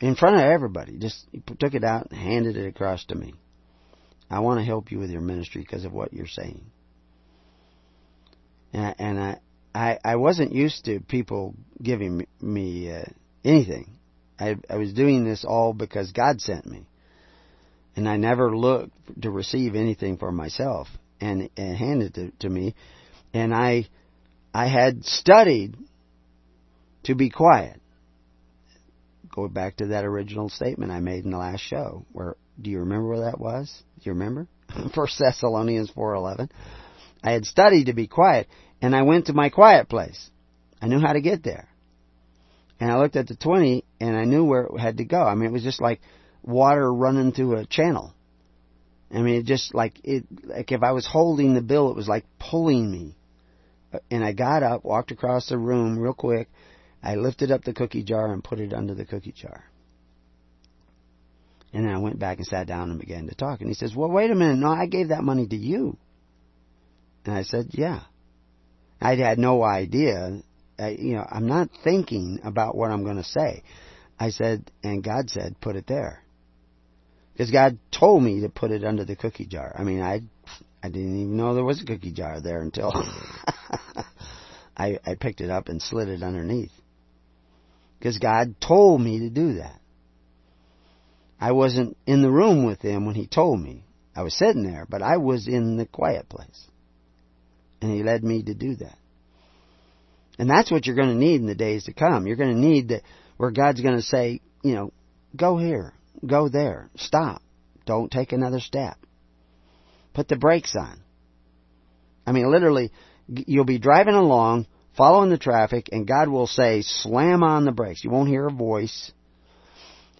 in 0.00 0.14
front 0.14 0.36
of 0.36 0.42
everybody. 0.42 0.98
Just 0.98 1.26
he 1.32 1.42
took 1.58 1.74
it 1.74 1.84
out 1.84 2.10
and 2.10 2.18
handed 2.18 2.56
it 2.56 2.66
across 2.66 3.04
to 3.06 3.14
me. 3.14 3.34
I 4.30 4.40
want 4.40 4.58
to 4.58 4.64
help 4.64 4.90
you 4.90 4.98
with 4.98 5.10
your 5.10 5.20
ministry 5.20 5.62
because 5.62 5.84
of 5.84 5.92
what 5.92 6.12
you're 6.12 6.26
saying. 6.26 6.64
And, 8.72 8.94
and 8.98 9.20
I, 9.20 9.40
I, 9.74 9.98
I 10.04 10.16
wasn't 10.16 10.52
used 10.52 10.84
to 10.86 11.00
people 11.00 11.54
giving 11.80 12.18
me, 12.18 12.26
me 12.40 12.92
uh, 12.92 13.04
anything. 13.44 13.98
I, 14.38 14.56
I 14.68 14.76
was 14.76 14.92
doing 14.92 15.24
this 15.24 15.44
all 15.44 15.72
because 15.72 16.12
God 16.12 16.40
sent 16.40 16.66
me, 16.66 16.86
and 17.96 18.08
I 18.08 18.16
never 18.16 18.56
looked 18.56 18.92
to 19.22 19.30
receive 19.30 19.74
anything 19.74 20.18
for 20.18 20.30
myself. 20.30 20.88
And, 21.18 21.48
and 21.56 21.74
handed 21.74 22.18
it 22.18 22.40
to 22.40 22.50
me, 22.50 22.74
and 23.32 23.54
I, 23.54 23.88
I 24.52 24.68
had 24.68 25.02
studied 25.06 25.74
to 27.04 27.14
be 27.14 27.30
quiet 27.30 27.80
go 29.36 29.46
back 29.48 29.76
to 29.76 29.88
that 29.88 30.04
original 30.04 30.48
statement 30.48 30.90
I 30.90 31.00
made 31.00 31.24
in 31.24 31.30
the 31.30 31.36
last 31.36 31.60
show. 31.60 32.06
Where 32.12 32.36
do 32.60 32.70
you 32.70 32.80
remember 32.80 33.08
where 33.08 33.30
that 33.30 33.38
was? 33.38 33.70
Do 33.98 34.02
you 34.04 34.12
remember? 34.12 34.48
First 34.94 35.18
Thessalonians 35.18 35.90
four 35.90 36.14
eleven. 36.14 36.50
I 37.22 37.32
had 37.32 37.44
studied 37.44 37.86
to 37.86 37.92
be 37.92 38.06
quiet, 38.06 38.48
and 38.80 38.96
I 38.96 39.02
went 39.02 39.26
to 39.26 39.34
my 39.34 39.50
quiet 39.50 39.88
place. 39.88 40.30
I 40.80 40.88
knew 40.88 41.00
how 41.00 41.12
to 41.12 41.20
get 41.20 41.44
there, 41.44 41.68
and 42.80 42.90
I 42.90 42.98
looked 42.98 43.16
at 43.16 43.28
the 43.28 43.36
twenty, 43.36 43.84
and 44.00 44.16
I 44.16 44.24
knew 44.24 44.44
where 44.44 44.62
it 44.62 44.80
had 44.80 44.96
to 44.96 45.04
go. 45.04 45.22
I 45.22 45.34
mean, 45.34 45.50
it 45.50 45.52
was 45.52 45.62
just 45.62 45.82
like 45.82 46.00
water 46.46 46.92
running 46.92 47.32
through 47.32 47.56
a 47.56 47.66
channel. 47.66 48.14
I 49.12 49.18
mean, 49.18 49.36
it 49.36 49.46
just 49.46 49.74
like 49.74 50.00
it, 50.04 50.24
like 50.44 50.72
if 50.72 50.82
I 50.82 50.92
was 50.92 51.06
holding 51.06 51.54
the 51.54 51.62
bill, 51.62 51.90
it 51.90 51.96
was 51.96 52.08
like 52.08 52.24
pulling 52.38 52.90
me. 52.90 53.16
Uh, 53.92 53.98
and 54.10 54.24
I 54.24 54.32
got 54.32 54.62
up, 54.62 54.84
walked 54.84 55.10
across 55.10 55.48
the 55.48 55.58
room 55.58 55.98
real 55.98 56.14
quick, 56.14 56.48
I 57.02 57.14
lifted 57.14 57.50
up 57.50 57.62
the 57.62 57.72
cookie 57.72 58.02
jar 58.02 58.32
and 58.32 58.42
put 58.42 58.58
it 58.58 58.72
under 58.72 58.94
the 58.94 59.04
cookie 59.04 59.32
jar. 59.32 59.64
And 61.72 61.84
then 61.84 61.94
I 61.94 61.98
went 61.98 62.18
back 62.18 62.38
and 62.38 62.46
sat 62.46 62.66
down 62.66 62.90
and 62.90 62.98
began 62.98 63.28
to 63.28 63.34
talk. 63.34 63.60
And 63.60 63.68
he 63.68 63.74
says, 63.74 63.94
Well, 63.94 64.10
wait 64.10 64.30
a 64.30 64.34
minute. 64.34 64.58
No, 64.58 64.68
I 64.68 64.86
gave 64.86 65.08
that 65.08 65.22
money 65.22 65.46
to 65.46 65.56
you. 65.56 65.96
And 67.24 67.34
I 67.34 67.42
said, 67.42 67.68
Yeah. 67.72 68.02
I 69.00 69.14
had 69.14 69.38
no 69.38 69.62
idea. 69.62 70.40
I, 70.78 70.90
you 70.90 71.14
know, 71.14 71.26
I'm 71.30 71.46
not 71.46 71.68
thinking 71.84 72.40
about 72.42 72.74
what 72.76 72.90
I'm 72.90 73.04
going 73.04 73.16
to 73.16 73.24
say. 73.24 73.62
I 74.18 74.30
said, 74.30 74.70
and 74.82 75.04
God 75.04 75.28
said, 75.28 75.60
put 75.60 75.76
it 75.76 75.86
there. 75.86 76.22
Because 77.36 77.50
God 77.50 77.78
told 77.90 78.22
me 78.22 78.40
to 78.40 78.48
put 78.48 78.70
it 78.70 78.82
under 78.82 79.04
the 79.04 79.14
cookie 79.14 79.44
jar. 79.44 79.74
I 79.78 79.82
mean, 79.82 80.00
I, 80.00 80.22
I 80.82 80.88
didn't 80.88 81.20
even 81.20 81.36
know 81.36 81.54
there 81.54 81.64
was 81.64 81.82
a 81.82 81.84
cookie 81.84 82.12
jar 82.12 82.40
there 82.40 82.62
until 82.62 82.90
I, 84.76 84.98
I 85.04 85.16
picked 85.20 85.42
it 85.42 85.50
up 85.50 85.68
and 85.68 85.82
slid 85.82 86.08
it 86.08 86.22
underneath 86.22 86.72
because 87.98 88.16
God 88.18 88.54
told 88.60 89.02
me 89.02 89.18
to 89.20 89.28
do 89.28 89.54
that. 89.54 89.78
I 91.38 91.52
wasn't 91.52 91.98
in 92.06 92.22
the 92.22 92.30
room 92.30 92.64
with 92.64 92.80
him 92.80 93.04
when 93.04 93.14
he 93.14 93.26
told 93.26 93.60
me. 93.60 93.84
I 94.14 94.22
was 94.22 94.34
sitting 94.34 94.62
there, 94.62 94.86
but 94.88 95.02
I 95.02 95.18
was 95.18 95.46
in 95.46 95.76
the 95.76 95.84
quiet 95.84 96.30
place. 96.30 96.66
And 97.82 97.92
he 97.92 98.02
led 98.02 98.24
me 98.24 98.42
to 98.44 98.54
do 98.54 98.76
that. 98.76 98.96
And 100.38 100.48
that's 100.48 100.70
what 100.70 100.86
you're 100.86 100.96
going 100.96 101.10
to 101.10 101.14
need 101.14 101.42
in 101.42 101.46
the 101.46 101.54
days 101.54 101.84
to 101.84 101.92
come. 101.92 102.26
You're 102.26 102.36
going 102.36 102.54
to 102.54 102.58
need 102.58 102.88
that 102.88 103.02
where 103.36 103.50
God's 103.50 103.82
going 103.82 103.96
to 103.96 104.02
say, 104.02 104.40
you 104.62 104.74
know, 104.74 104.92
go 105.36 105.58
here, 105.58 105.92
go 106.24 106.48
there, 106.48 106.90
stop, 106.96 107.42
don't 107.84 108.10
take 108.10 108.32
another 108.32 108.60
step. 108.60 108.96
Put 110.14 110.28
the 110.28 110.36
brakes 110.36 110.74
on. 110.76 111.00
I 112.26 112.32
mean, 112.32 112.50
literally, 112.50 112.92
you'll 113.28 113.64
be 113.64 113.78
driving 113.78 114.14
along, 114.14 114.66
following 114.96 115.30
the 115.30 115.38
traffic, 115.38 115.88
and 115.92 116.06
God 116.06 116.28
will 116.28 116.46
say, 116.46 116.82
slam 116.82 117.42
on 117.42 117.64
the 117.64 117.72
brakes. 117.72 118.02
You 118.02 118.10
won't 118.10 118.28
hear 118.28 118.46
a 118.46 118.52
voice. 118.52 119.12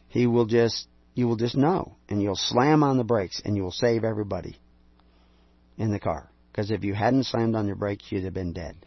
He 0.08 0.26
will 0.26 0.46
just 0.46 0.88
You 1.14 1.26
will 1.26 1.36
just 1.36 1.56
know, 1.56 1.96
and 2.08 2.22
you'll 2.22 2.36
slam 2.36 2.82
on 2.82 2.98
the 2.98 3.04
brakes, 3.04 3.40
and 3.44 3.56
you'll 3.56 3.72
save 3.72 4.04
everybody 4.04 4.56
in 5.78 5.90
the 5.90 5.98
car. 5.98 6.30
Because 6.52 6.70
if 6.70 6.84
you 6.84 6.94
hadn't 6.94 7.24
slammed 7.24 7.56
on 7.56 7.66
your 7.66 7.76
brakes, 7.76 8.04
you'd 8.10 8.24
have 8.24 8.34
been 8.34 8.52
dead. 8.52 8.85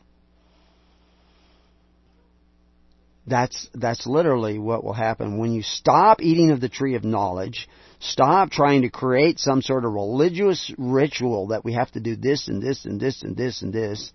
That's, 3.30 3.68
that's 3.74 4.08
literally 4.08 4.58
what 4.58 4.84
will 4.84 4.94
happen 4.94 5.38
when 5.38 5.52
you 5.52 5.62
stop 5.62 6.22
eating 6.22 6.52
of 6.52 6.62
the 6.62 6.70
tree 6.70 6.96
of 6.96 7.04
knowledge, 7.04 7.70
stop 8.00 8.50
trying 8.50 8.82
to 8.82 8.90
create 8.90 9.40
some 9.40 9.62
sort 9.62 9.86
of 9.86 9.94
religious 9.94 10.72
ritual 10.78 11.48
that 11.48 11.64
we 11.64 11.74
have 11.74 11.92
to 11.92 12.00
do 12.00 12.16
this 12.16 12.48
and 12.48 12.62
this 12.62 12.86
and 12.86 13.00
this 13.00 13.22
and 13.22 13.38
this 13.38 13.62
and 13.62 13.74
this, 13.74 14.12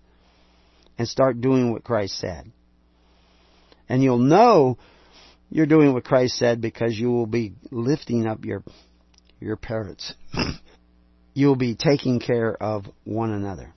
and 0.97 1.07
start 1.07 1.39
doing 1.39 1.71
what 1.71 1.83
Christ 1.83 2.19
said. 2.19 2.51
And 3.87 4.03
you'll 4.03 4.17
know 4.17 4.77
you're 5.49 5.65
doing 5.65 5.93
what 5.93 6.03
Christ 6.03 6.37
said 6.37 6.59
because 6.59 6.97
you 6.97 7.11
will 7.11 7.27
be 7.27 7.53
lifting 7.71 8.27
up 8.27 8.43
your, 8.43 8.63
your 9.39 9.55
parents. 9.55 10.13
you 11.33 11.47
will 11.47 11.55
be 11.55 11.75
taking 11.75 12.19
care 12.19 12.51
of 12.61 12.85
one 13.03 13.31
another. 13.31 13.73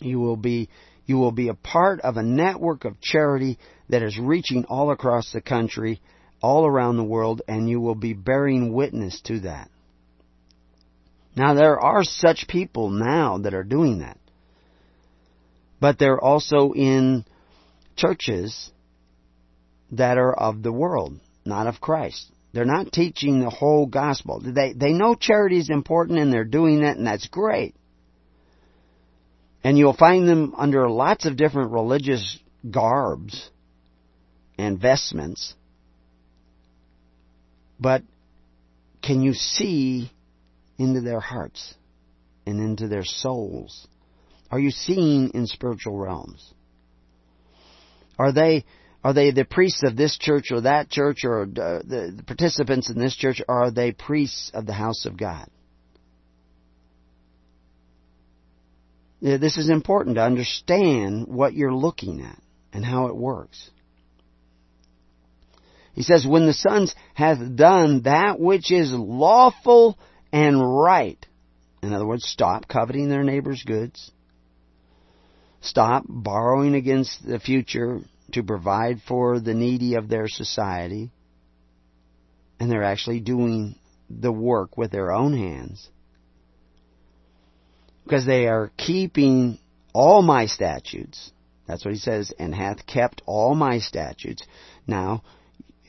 You 0.00 0.20
will 0.20 0.36
be 0.36 0.68
you 1.06 1.18
will 1.18 1.32
be 1.32 1.48
a 1.48 1.54
part 1.54 2.00
of 2.00 2.16
a 2.16 2.22
network 2.22 2.84
of 2.84 3.00
charity 3.00 3.58
that 3.88 4.02
is 4.02 4.18
reaching 4.18 4.64
all 4.66 4.90
across 4.90 5.32
the 5.32 5.40
country, 5.40 6.00
all 6.40 6.66
around 6.66 6.96
the 6.96 7.04
world, 7.04 7.42
and 7.48 7.68
you 7.68 7.80
will 7.80 7.94
be 7.94 8.12
bearing 8.12 8.72
witness 8.72 9.20
to 9.22 9.40
that. 9.40 9.68
Now 11.36 11.54
there 11.54 11.80
are 11.80 12.04
such 12.04 12.46
people 12.48 12.90
now 12.90 13.38
that 13.38 13.54
are 13.54 13.64
doing 13.64 14.00
that. 14.00 14.18
But 15.80 15.98
they're 15.98 16.20
also 16.20 16.72
in 16.72 17.24
churches 17.96 18.70
that 19.92 20.18
are 20.18 20.32
of 20.32 20.62
the 20.62 20.72
world, 20.72 21.18
not 21.44 21.66
of 21.66 21.80
Christ. 21.80 22.30
They're 22.52 22.64
not 22.64 22.92
teaching 22.92 23.40
the 23.40 23.50
whole 23.50 23.86
gospel. 23.86 24.40
They, 24.40 24.74
they 24.74 24.92
know 24.92 25.14
charity 25.14 25.58
is 25.58 25.70
important 25.70 26.18
and 26.18 26.32
they're 26.32 26.44
doing 26.44 26.82
that 26.82 26.98
and 26.98 27.06
that's 27.06 27.26
great. 27.26 27.74
And 29.64 29.78
you'll 29.78 29.96
find 29.96 30.28
them 30.28 30.54
under 30.56 30.88
lots 30.88 31.24
of 31.24 31.36
different 31.36 31.70
religious 31.70 32.38
garbs 32.68 33.50
and 34.58 34.80
vestments. 34.80 35.54
But 37.78 38.02
can 39.02 39.22
you 39.22 39.34
see 39.34 40.10
into 40.78 41.00
their 41.00 41.20
hearts 41.20 41.74
and 42.46 42.60
into 42.60 42.88
their 42.88 43.04
souls? 43.04 43.86
Are 44.50 44.58
you 44.58 44.70
seeing 44.70 45.30
in 45.30 45.46
spiritual 45.46 45.96
realms? 45.96 46.52
Are 48.18 48.32
they 48.32 48.64
are 49.04 49.12
they 49.12 49.32
the 49.32 49.44
priests 49.44 49.82
of 49.84 49.96
this 49.96 50.16
church 50.16 50.52
or 50.52 50.60
that 50.60 50.88
church 50.88 51.24
or 51.24 51.42
uh, 51.42 51.46
the, 51.82 52.14
the 52.16 52.22
participants 52.24 52.88
in 52.88 52.98
this 52.98 53.16
church? 53.16 53.42
Or 53.48 53.64
are 53.64 53.70
they 53.70 53.92
priests 53.92 54.52
of 54.54 54.66
the 54.66 54.72
house 54.72 55.06
of 55.06 55.16
God? 55.16 55.48
This 59.22 59.56
is 59.56 59.70
important 59.70 60.16
to 60.16 60.22
understand 60.24 61.28
what 61.28 61.54
you're 61.54 61.72
looking 61.72 62.22
at 62.22 62.42
and 62.72 62.84
how 62.84 63.06
it 63.06 63.16
works. 63.16 63.70
He 65.94 66.02
says, 66.02 66.26
when 66.26 66.46
the 66.46 66.52
sons 66.52 66.92
hath 67.14 67.38
done 67.54 68.02
that 68.02 68.40
which 68.40 68.72
is 68.72 68.92
lawful 68.92 69.96
and 70.32 70.60
right. 70.60 71.24
In 71.84 71.92
other 71.92 72.06
words, 72.06 72.24
stop 72.26 72.66
coveting 72.66 73.08
their 73.08 73.22
neighbor's 73.22 73.62
goods. 73.62 74.10
Stop 75.60 76.02
borrowing 76.08 76.74
against 76.74 77.24
the 77.24 77.38
future 77.38 78.00
to 78.32 78.42
provide 78.42 79.02
for 79.06 79.38
the 79.38 79.54
needy 79.54 79.94
of 79.94 80.08
their 80.08 80.26
society, 80.26 81.12
and 82.58 82.68
they're 82.68 82.82
actually 82.82 83.20
doing 83.20 83.76
the 84.10 84.32
work 84.32 84.76
with 84.76 84.90
their 84.90 85.12
own 85.12 85.36
hands. 85.36 85.88
Because 88.04 88.26
they 88.26 88.46
are 88.46 88.70
keeping 88.76 89.58
all 89.92 90.22
my 90.22 90.46
statutes. 90.46 91.32
That's 91.66 91.84
what 91.84 91.94
he 91.94 92.00
says, 92.00 92.32
and 92.38 92.54
hath 92.54 92.86
kept 92.86 93.22
all 93.26 93.54
my 93.54 93.78
statutes. 93.78 94.44
Now, 94.86 95.22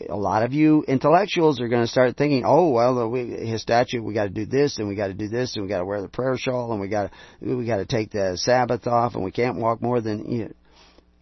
a 0.10 0.16
lot 0.16 0.44
of 0.44 0.54
you 0.54 0.84
intellectuals 0.88 1.62
are 1.62 1.68
going 1.68 1.84
to 1.84 1.88
start 1.88 2.18
thinking, 2.18 2.44
oh 2.46 2.70
well, 2.70 3.10
we, 3.10 3.26
his 3.26 3.62
statute, 3.62 4.04
we 4.04 4.14
got 4.14 4.26
to 4.26 4.30
do 4.30 4.46
this, 4.46 4.78
and 4.78 4.88
we 4.88 4.96
got 4.96 5.08
to 5.08 5.14
do 5.14 5.28
this, 5.28 5.56
and 5.56 5.64
we 5.64 5.70
got 5.70 5.80
to 5.80 5.86
wear 5.86 6.02
the 6.02 6.08
prayer 6.08 6.38
shawl, 6.38 6.72
and 6.72 6.82
we 6.82 6.88
got 6.88 7.12
to 7.42 7.56
we 7.56 7.66
got 7.66 7.78
to 7.78 7.86
take 7.86 8.12
the 8.12 8.34
Sabbath 8.36 8.88
off, 8.88 9.16
and 9.16 9.24
we 9.24 9.32
can't 9.32 9.58
walk 9.58 9.82
more 9.82 10.02
than 10.02 10.32
you 10.32 10.46
know, 10.46 10.52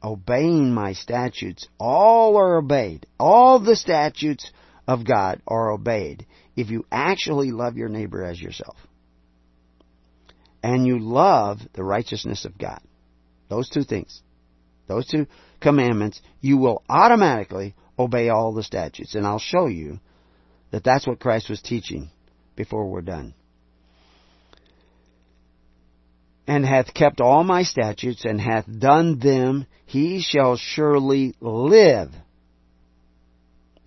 obeying 0.04 0.74
my 0.74 0.94
statutes, 0.94 1.68
all 1.80 2.38
are 2.38 2.58
obeyed. 2.58 3.06
All 3.20 3.60
the 3.60 3.76
statutes 3.76 4.52
of 4.88 5.06
God 5.06 5.42
are 5.48 5.72
obeyed 5.72 6.26
if 6.56 6.70
you 6.70 6.86
actually 6.92 7.52
love 7.52 7.78
your 7.78 7.90
neighbor 7.90 8.24
as 8.24 8.42
yourself. 8.42 8.76
And 10.64 10.86
you 10.86 11.00
love 11.00 11.60
the 11.74 11.84
righteousness 11.84 12.46
of 12.46 12.58
God. 12.58 12.82
Those 13.50 13.70
two 13.70 13.84
things. 13.84 14.22
Those 14.88 15.08
two 15.08 15.28
commandments, 15.60 16.22
you 16.40 16.58
will 16.58 16.84
automatically 16.90 17.76
obey 17.98 18.30
all 18.30 18.54
the 18.54 18.64
statutes. 18.64 19.16
And 19.16 19.26
I'll 19.26 19.40
show 19.40 19.68
you 19.68 20.00
that 20.72 20.84
that's 20.84 21.08
what 21.08 21.20
Christ 21.20 21.50
was 21.50 21.62
teaching 21.62 22.10
before 22.56 22.88
we're 22.88 23.02
done. 23.02 23.34
and 26.52 26.66
hath 26.66 26.94
kept 26.94 27.22
all 27.22 27.46
my 27.46 27.64
statutes, 27.64 28.26
and 28.26 28.42
hath 28.42 28.66
done 28.80 29.20
them, 29.20 29.66
he 29.86 30.22
shall 30.22 30.58
surely 30.58 31.34
live. 31.40 32.12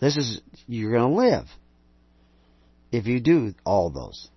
This 0.01 0.17
is, 0.17 0.41
you're 0.67 0.93
going 0.93 1.11
to 1.11 1.17
live 1.17 1.47
if 2.91 3.07
you 3.07 3.21
do 3.21 3.55
all 3.65 3.91
those. 3.91 4.31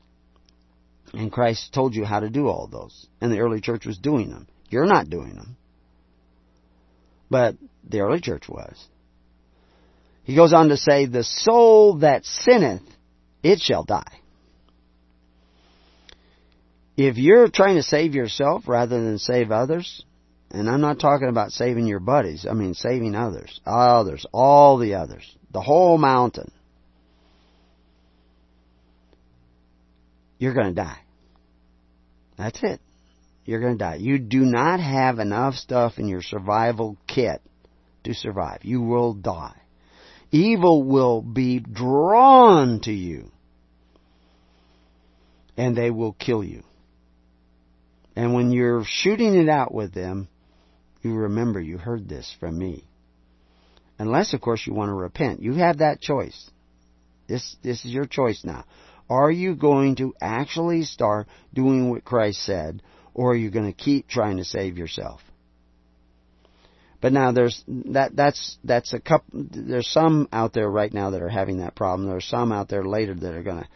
And 1.13 1.31
Christ 1.31 1.73
told 1.73 1.95
you 1.95 2.05
how 2.05 2.19
to 2.19 2.29
do 2.29 2.47
all 2.47 2.67
those. 2.67 3.07
And 3.21 3.31
the 3.31 3.39
early 3.39 3.61
church 3.61 3.85
was 3.85 3.97
doing 3.97 4.29
them. 4.29 4.47
You're 4.69 4.85
not 4.85 5.09
doing 5.09 5.35
them. 5.35 5.55
But 7.29 7.55
the 7.87 8.01
early 8.01 8.21
church 8.21 8.47
was. 8.47 8.77
He 10.23 10.35
goes 10.35 10.53
on 10.53 10.69
to 10.69 10.77
say, 10.77 11.05
The 11.05 11.23
soul 11.23 11.99
that 11.99 12.25
sinneth, 12.25 12.83
it 13.43 13.59
shall 13.59 13.83
die 13.83 14.21
if 16.97 17.17
you're 17.17 17.47
trying 17.47 17.75
to 17.75 17.83
save 17.83 18.15
yourself 18.15 18.67
rather 18.67 19.01
than 19.01 19.19
save 19.19 19.51
others, 19.51 20.03
and 20.49 20.67
I'm 20.67 20.81
not 20.81 20.99
talking 20.99 21.29
about 21.29 21.51
saving 21.51 21.85
your 21.85 21.99
buddies, 21.99 22.47
I 22.49 22.53
mean 22.53 22.73
saving 22.73 23.15
others, 23.15 23.61
others, 23.65 24.25
all 24.33 24.77
the 24.77 24.95
others, 24.95 25.23
the 25.51 25.61
whole 25.61 25.99
mountain, 25.99 26.51
you're 30.37 30.53
going 30.53 30.67
to 30.67 30.73
die. 30.73 30.99
That's 32.37 32.59
it. 32.63 32.79
You're 33.45 33.61
going 33.61 33.77
to 33.77 33.83
die. 33.83 33.95
You 33.95 34.19
do 34.19 34.39
not 34.39 34.79
have 34.79 35.19
enough 35.19 35.55
stuff 35.55 35.97
in 35.97 36.07
your 36.07 36.21
survival 36.21 36.97
kit 37.07 37.41
to 38.03 38.13
survive. 38.13 38.59
You 38.63 38.81
will 38.81 39.13
die. 39.13 39.59
Evil 40.31 40.83
will 40.83 41.21
be 41.21 41.59
drawn 41.59 42.81
to 42.81 42.91
you, 42.91 43.31
and 45.55 45.75
they 45.75 45.89
will 45.89 46.13
kill 46.13 46.43
you. 46.43 46.63
And 48.15 48.33
when 48.33 48.51
you're 48.51 48.83
shooting 48.85 49.35
it 49.35 49.47
out 49.47 49.73
with 49.73 49.93
them, 49.93 50.27
you 51.01 51.13
remember 51.13 51.61
you 51.61 51.77
heard 51.77 52.09
this 52.09 52.35
from 52.39 52.57
me. 52.57 52.83
Unless, 53.99 54.33
of 54.33 54.41
course, 54.41 54.65
you 54.67 54.73
want 54.73 54.89
to 54.89 54.93
repent. 54.93 55.41
You 55.41 55.53
have 55.53 55.77
that 55.77 56.01
choice. 56.01 56.49
This, 57.27 57.55
this 57.63 57.85
is 57.85 57.91
your 57.91 58.05
choice 58.05 58.43
now. 58.43 58.65
Are 59.09 59.31
you 59.31 59.55
going 59.55 59.95
to 59.97 60.13
actually 60.21 60.83
start 60.83 61.27
doing 61.53 61.89
what 61.89 62.03
Christ 62.03 62.43
said, 62.43 62.81
or 63.13 63.31
are 63.31 63.35
you 63.35 63.49
going 63.49 63.71
to 63.71 63.77
keep 63.77 64.07
trying 64.07 64.37
to 64.37 64.45
save 64.45 64.77
yourself? 64.77 65.21
But 66.99 67.13
now 67.13 67.31
there's 67.31 67.63
that 67.67 68.15
that's 68.15 68.57
that's 68.63 68.91
a 68.93 68.99
couple 68.99 69.45
there's 69.51 69.87
some 69.87 70.27
out 70.33 70.53
there 70.53 70.69
right 70.69 70.91
now 70.91 71.11
that 71.11 71.21
are 71.21 71.29
having 71.29 71.59
that 71.59 71.75
problem. 71.75 72.07
There 72.07 72.17
are 72.17 72.21
some 72.21 72.51
out 72.51 72.69
there 72.69 72.83
later 72.83 73.13
that 73.13 73.35
are 73.35 73.43
going 73.43 73.61
to 73.61 73.67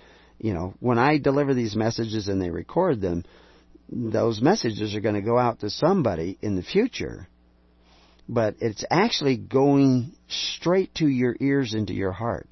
you 0.41 0.55
know, 0.55 0.73
when 0.79 0.97
I 0.97 1.19
deliver 1.19 1.53
these 1.53 1.75
messages 1.75 2.27
and 2.27 2.41
they 2.41 2.49
record 2.49 2.99
them, 2.99 3.23
those 3.89 4.41
messages 4.41 4.95
are 4.95 5.01
going 5.01 5.15
to 5.15 5.21
go 5.21 5.37
out 5.37 5.59
to 5.59 5.69
somebody 5.69 6.37
in 6.41 6.55
the 6.55 6.63
future, 6.63 7.27
but 8.27 8.55
it's 8.59 8.83
actually 8.89 9.37
going 9.37 10.13
straight 10.27 10.95
to 10.95 11.07
your 11.07 11.35
ears 11.39 11.75
into 11.75 11.93
your 11.93 12.11
heart. 12.11 12.47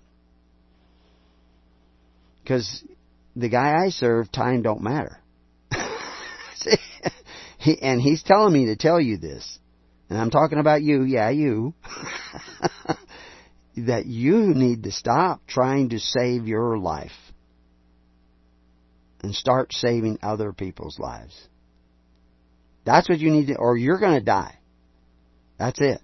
Because 2.50 2.84
the 3.36 3.48
guy 3.48 3.76
I 3.86 3.90
serve, 3.90 4.32
time 4.32 4.64
don't 4.64 4.82
matter. 4.82 5.20
he, 7.60 7.80
and 7.80 8.02
he's 8.02 8.24
telling 8.24 8.52
me 8.52 8.66
to 8.66 8.76
tell 8.76 9.00
you 9.00 9.18
this. 9.18 9.60
And 10.10 10.18
I'm 10.18 10.32
talking 10.32 10.58
about 10.58 10.82
you, 10.82 11.04
yeah, 11.04 11.30
you. 11.30 11.76
that 13.78 14.08
you 14.08 14.56
need 14.56 14.82
to 14.82 14.92
stop 14.92 15.42
trying 15.46 15.90
to 15.90 16.00
save 16.00 16.48
your 16.48 16.80
life 16.80 17.12
and 19.22 19.36
start 19.36 19.72
saving 19.72 20.18
other 20.24 20.52
people's 20.52 20.98
lives. 20.98 21.40
That's 22.84 23.08
what 23.08 23.20
you 23.20 23.30
need 23.30 23.50
to, 23.50 23.58
or 23.58 23.78
you're 23.78 24.00
going 24.00 24.18
to 24.18 24.26
die. 24.26 24.58
That's 25.60 25.80
it. 25.80 26.02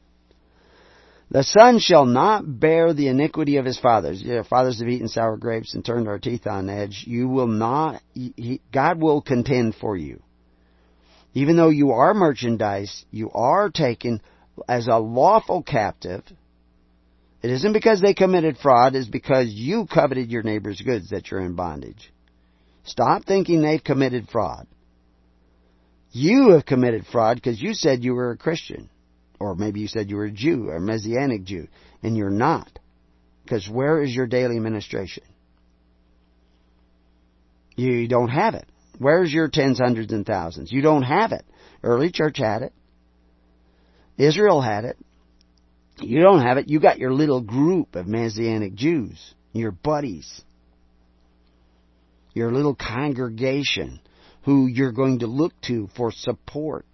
The 1.36 1.44
son 1.44 1.80
shall 1.80 2.06
not 2.06 2.62
bear 2.62 2.94
the 2.94 3.10
iniquity 3.10 3.58
of 3.58 3.66
his 3.66 3.78
fathers. 3.78 4.24
Your 4.24 4.46
fathers 4.46 4.80
have 4.80 4.88
eaten 4.88 5.10
sour 5.10 5.36
grapes 5.36 5.74
and 5.74 5.84
turned 5.84 6.08
our 6.08 6.18
teeth 6.18 6.48
on 6.48 6.70
edge. 6.70 7.04
You 7.06 7.28
will 7.28 7.48
not, 7.48 8.02
he, 8.14 8.62
God 8.72 9.02
will 9.02 9.22
contend 9.22 9.76
for 9.76 9.98
you. 9.98 10.24
Even 11.34 11.58
though 11.58 11.68
you 11.68 11.92
are 11.92 12.14
merchandise, 12.14 13.04
you 13.12 13.32
are 13.32 13.70
taken 13.70 14.22
as 14.70 14.88
a 14.88 14.96
lawful 14.96 15.62
captive. 15.62 16.24
It 17.44 17.50
isn't 17.50 17.74
because 17.74 18.00
they 18.00 18.14
committed 18.14 18.58
fraud, 18.58 18.96
it's 18.96 19.10
because 19.10 19.50
you 19.50 19.88
coveted 19.94 20.32
your 20.32 20.44
neighbor's 20.44 20.80
goods 20.80 21.10
that 21.10 21.30
you're 21.30 21.42
in 21.42 21.56
bondage. 21.56 22.14
Stop 22.86 23.26
thinking 23.26 23.62
they've 23.62 23.84
committed 23.84 24.30
fraud. 24.30 24.68
You 26.14 26.52
have 26.52 26.66
committed 26.66 27.06
fraud 27.06 27.36
because 27.36 27.62
you 27.62 27.74
said 27.74 28.06
you 28.06 28.14
were 28.14 28.32
a 28.32 28.38
Christian. 28.38 28.90
Or 29.40 29.56
maybe 29.56 29.80
you 29.80 29.88
said 29.88 30.10
you 30.10 30.16
were 30.16 30.26
a 30.26 30.32
Jew, 30.32 30.70
a 30.70 30.80
Messianic 30.80 31.44
Jew, 31.44 31.68
and 32.02 32.16
you're 32.16 32.30
not. 32.30 32.80
Because 33.44 33.70
where 33.70 34.02
is 34.02 34.16
your 34.16 34.28
daily 34.28 34.60
ministration? 34.60 35.24
You 37.76 38.08
don't 38.08 38.30
have 38.30 38.56
it. 38.56 38.66
Where's 38.98 39.32
your 39.32 39.50
tens, 39.50 39.80
hundreds, 39.80 40.14
and 40.14 40.26
thousands? 40.26 40.72
You 40.72 40.82
don't 40.82 41.04
have 41.04 41.32
it. 41.32 41.46
Early 41.84 42.12
church 42.12 42.38
had 42.38 42.62
it. 42.62 42.74
Israel 44.18 44.62
had 44.62 44.86
it. 44.86 44.98
You 46.00 46.22
don't 46.22 46.42
have 46.42 46.58
it. 46.58 46.70
You 46.70 46.80
got 46.80 47.00
your 47.00 47.14
little 47.14 47.42
group 47.42 47.96
of 47.96 48.08
Messianic 48.08 48.76
Jews, 48.76 49.34
your 49.54 49.72
buddies, 49.72 50.42
your 52.34 52.52
little 52.52 52.76
congregation 52.76 54.00
who 54.44 54.68
you're 54.68 54.92
going 54.92 55.20
to 55.20 55.28
look 55.28 55.54
to 55.62 55.90
for 55.96 56.12
support 56.12 56.86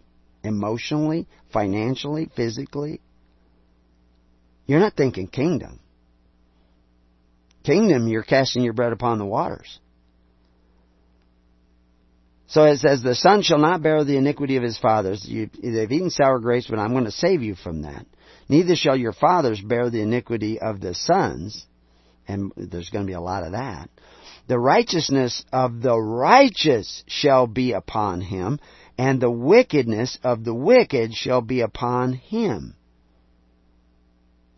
emotionally, 0.44 1.28
financially, 1.52 2.30
physically. 2.36 3.02
You're 4.66 4.80
not 4.80 4.96
thinking 4.96 5.28
kingdom. 5.28 5.80
Kingdom, 7.64 8.08
you're 8.08 8.24
casting 8.24 8.64
your 8.64 8.74
bread 8.74 8.92
upon 8.92 9.20
the 9.20 9.26
waters. 9.26 9.80
So 12.48 12.64
it 12.66 12.80
says, 12.80 13.02
The 13.02 13.16
son 13.16 13.44
shall 13.44 13.60
not 13.60 13.82
bear 13.82 14.04
the 14.04 14.18
iniquity 14.18 14.58
of 14.58 14.64
his 14.64 14.78
fathers. 14.78 15.26
You, 15.26 15.50
they've 15.62 15.92
eaten 15.92 16.10
sour 16.10 16.40
grapes, 16.40 16.68
but 16.68 16.80
I'm 16.80 16.92
going 16.92 17.06
to 17.06 17.12
save 17.12 17.42
you 17.42 17.56
from 17.56 17.84
that. 17.84 18.06
Neither 18.50 18.76
shall 18.76 18.98
your 18.98 19.14
fathers 19.14 19.62
bear 19.62 19.90
the 19.90 20.02
iniquity 20.02 20.60
of 20.60 20.82
the 20.82 20.94
sons. 20.94 21.66
And 22.28 22.52
there's 22.58 22.90
going 22.90 23.06
to 23.06 23.10
be 23.10 23.14
a 23.14 23.22
lot 23.22 23.44
of 23.44 23.54
that. 23.54 23.90
The 24.48 24.60
righteousness 24.60 25.46
of 25.54 25.82
the 25.82 25.98
righteous 25.98 27.06
shall 27.08 27.48
be 27.48 27.72
upon 27.72 28.20
him, 28.20 28.60
and 29.02 29.20
the 29.20 29.32
wickedness 29.32 30.20
of 30.24 30.44
the 30.44 30.54
wicked 30.54 31.12
shall 31.16 31.42
be 31.42 31.62
upon 31.62 32.14
him. 32.14 32.76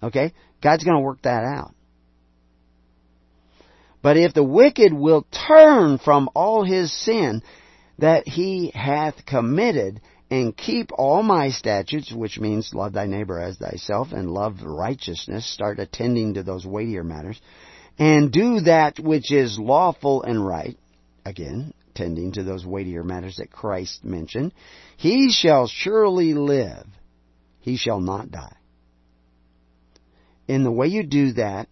Okay? 0.03 0.33
God's 0.61 0.83
going 0.83 0.97
to 0.97 1.01
work 1.01 1.21
that 1.21 1.45
out. 1.45 1.73
But 4.01 4.17
if 4.17 4.33
the 4.33 4.43
wicked 4.43 4.91
will 4.91 5.25
turn 5.47 5.97
from 5.97 6.29
all 6.35 6.65
his 6.65 6.91
sin 6.91 7.41
that 7.99 8.27
he 8.27 8.69
hath 8.75 9.25
committed, 9.25 10.01
and 10.29 10.57
keep 10.57 10.89
all 10.91 11.23
my 11.23 11.49
statutes, 11.49 12.11
which 12.11 12.37
means 12.37 12.73
love 12.73 12.91
thy 12.91 13.05
neighbor 13.05 13.39
as 13.39 13.55
thyself, 13.55 14.11
and 14.11 14.29
love 14.29 14.61
righteousness, 14.61 15.49
start 15.49 15.79
attending 15.79 16.33
to 16.33 16.43
those 16.43 16.65
weightier 16.65 17.05
matters, 17.05 17.39
and 17.97 18.29
do 18.29 18.59
that 18.59 18.99
which 18.99 19.31
is 19.31 19.57
lawful 19.57 20.21
and 20.21 20.45
right, 20.45 20.77
again, 21.23 21.73
tending 21.93 22.33
to 22.33 22.43
those 22.43 22.65
weightier 22.65 23.03
matters 23.03 23.37
that 23.37 23.51
Christ 23.51 24.03
mentioned, 24.03 24.53
he 24.97 25.31
shall 25.31 25.67
surely 25.67 26.33
live. 26.33 26.85
He 27.59 27.77
shall 27.77 27.99
not 27.99 28.31
die. 28.31 28.57
And 30.47 30.65
the 30.65 30.71
way 30.71 30.87
you 30.87 31.03
do 31.03 31.33
that 31.33 31.67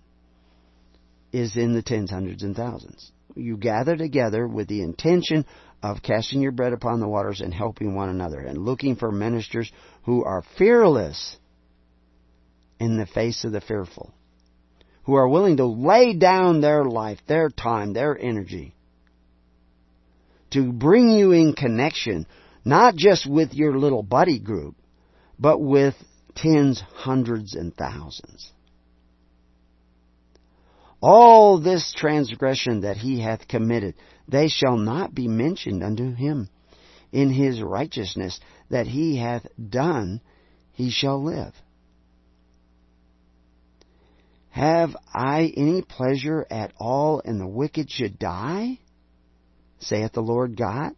is 1.34 1.58
in 1.58 1.74
the 1.74 1.82
tens, 1.82 2.12
hundreds, 2.12 2.44
and 2.44 2.56
thousands. 2.56 3.12
You 3.36 3.58
gather 3.58 3.96
together 3.96 4.48
with 4.48 4.68
the 4.68 4.82
intention 4.82 5.46
of 5.82 6.04
casting 6.04 6.42
your 6.42 6.52
bread 6.52 6.74
upon 6.74 7.00
the 7.00 7.08
waters 7.08 7.42
and 7.42 7.54
helping 7.54 7.96
one 7.96 8.10
another 8.10 8.40
and 8.40 8.58
looking 8.58 8.96
for 8.96 9.12
ministers 9.12 9.72
who 10.04 10.24
are 10.24 10.44
fearless 10.58 11.38
in 12.80 12.98
the 12.98 13.06
face 13.06 13.44
of 13.44 13.52
the 13.52 13.62
fearful, 13.62 14.14
who 15.04 15.16
are 15.16 15.28
willing 15.28 15.58
to 15.58 15.66
lay 15.66 16.14
down 16.14 16.62
their 16.62 16.84
life, 16.84 17.20
their 17.28 17.50
time, 17.50 17.94
their 17.94 18.18
energy 18.18 18.74
to 20.52 20.72
bring 20.72 21.10
you 21.10 21.32
in 21.32 21.54
connection, 21.54 22.28
not 22.64 22.96
just 22.96 23.30
with 23.30 23.54
your 23.54 23.78
little 23.78 24.04
buddy 24.04 24.40
group, 24.40 24.76
but 25.40 25.60
with 25.60 25.96
tens, 26.36 26.82
hundreds, 26.94 27.56
and 27.56 27.76
thousands. 27.76 28.52
All 31.02 31.60
this 31.60 31.94
transgression 31.98 32.82
that 32.82 32.98
he 32.98 33.20
hath 33.20 33.48
committed, 33.48 33.96
they 34.28 34.48
shall 34.48 34.78
not 34.78 35.16
be 35.16 35.28
mentioned 35.28 35.84
unto 35.84 36.14
him. 36.14 36.50
In 37.12 37.32
his 37.32 37.62
righteousness 37.62 38.40
that 38.70 38.88
he 38.88 39.18
hath 39.18 39.46
done, 39.70 40.22
he 40.74 40.92
shall 40.92 41.22
live. 41.22 41.54
Have 44.50 44.96
I 45.14 45.52
any 45.56 45.82
pleasure 45.82 46.46
at 46.52 46.74
all 46.78 47.20
in 47.20 47.40
the 47.40 47.48
wicked 47.48 47.90
should 47.90 48.20
die? 48.20 48.80
Saith 49.82 50.14
the 50.14 50.22
Lord 50.22 50.56
God, 50.56 50.94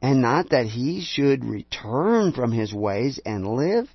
and 0.00 0.20
not 0.20 0.50
that 0.50 0.66
he 0.66 1.00
should 1.00 1.44
return 1.44 2.32
from 2.32 2.52
his 2.52 2.72
ways 2.72 3.20
and 3.24 3.46
live? 3.46 3.88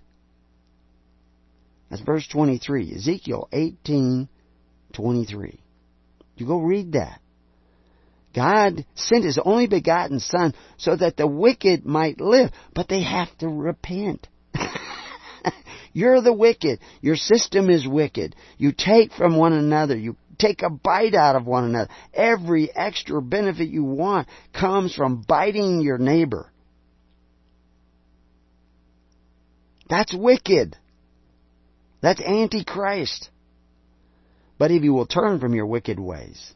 That's 1.89 2.01
verse 2.01 2.27
23, 2.27 2.93
Ezekiel 2.95 3.47
18, 3.51 4.27
23. 4.93 5.59
You 6.35 6.45
go 6.45 6.59
read 6.59 6.93
that. 6.93 7.21
God 8.35 8.85
sent 8.93 9.25
His 9.25 9.39
only 9.43 9.65
begotten 9.65 10.19
Son 10.19 10.53
so 10.77 10.95
that 10.95 11.17
the 11.17 11.25
wicked 11.25 11.85
might 11.85 12.21
live, 12.21 12.51
but 12.75 12.87
they 12.87 13.01
have 13.01 13.35
to 13.39 13.47
repent. 13.47 14.27
You're 15.93 16.21
the 16.21 16.33
wicked. 16.33 16.79
Your 17.01 17.15
system 17.15 17.69
is 17.71 17.87
wicked. 17.87 18.35
You 18.59 18.73
take 18.77 19.13
from 19.13 19.37
one 19.37 19.53
another. 19.53 19.97
You 19.97 20.17
take 20.37 20.61
a 20.61 20.69
bite 20.69 21.15
out 21.15 21.35
of 21.35 21.45
one 21.45 21.65
another. 21.65 21.89
Every 22.13 22.69
extra 22.75 23.21
benefit 23.21 23.69
you 23.69 23.83
want 23.83 24.27
comes 24.53 24.95
from 24.95 25.23
biting 25.27 25.81
your 25.81 25.97
neighbor. 25.97 26.51
That's 29.89 30.13
wicked. 30.13 30.75
That's 32.01 32.21
antichrist. 32.21 33.29
But 34.57 34.71
if 34.71 34.83
you 34.83 34.93
will 34.93 35.05
turn 35.05 35.39
from 35.39 35.53
your 35.53 35.67
wicked 35.67 35.99
ways, 35.99 36.53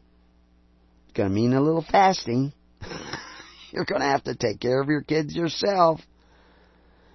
it's 1.04 1.16
going 1.16 1.28
to 1.28 1.34
mean 1.34 1.52
a 1.52 1.60
little 1.60 1.84
fasting. 1.88 2.52
You're 3.70 3.84
going 3.84 4.00
to 4.00 4.06
have 4.06 4.24
to 4.24 4.34
take 4.34 4.60
care 4.60 4.80
of 4.80 4.88
your 4.88 5.02
kids 5.02 5.34
yourself. 5.34 6.00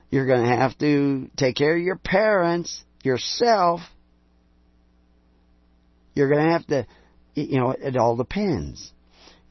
You're 0.09 0.25
going 0.25 0.43
to 0.43 0.55
have 0.55 0.77
to 0.79 1.29
take 1.37 1.55
care 1.55 1.75
of 1.75 1.83
your 1.83 1.97
parents, 1.97 2.83
yourself. 3.03 3.81
You're 6.17 6.29
going 6.29 6.43
to 6.43 6.51
have 6.51 6.67
to, 6.67 6.87
you 7.35 7.59
know, 7.59 7.75
it 7.77 7.95
all 7.95 8.15
depends. 8.15 8.91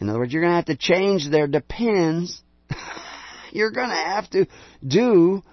In 0.00 0.08
other 0.08 0.18
words, 0.18 0.32
you're 0.32 0.42
going 0.42 0.50
to 0.50 0.56
have 0.56 0.64
to 0.64 0.76
change 0.76 1.30
their 1.30 1.46
depends. 1.46 2.42
you're 3.52 3.70
going 3.70 3.88
to 3.88 3.94
have 3.94 4.28
to 4.30 4.46
do 4.84 5.44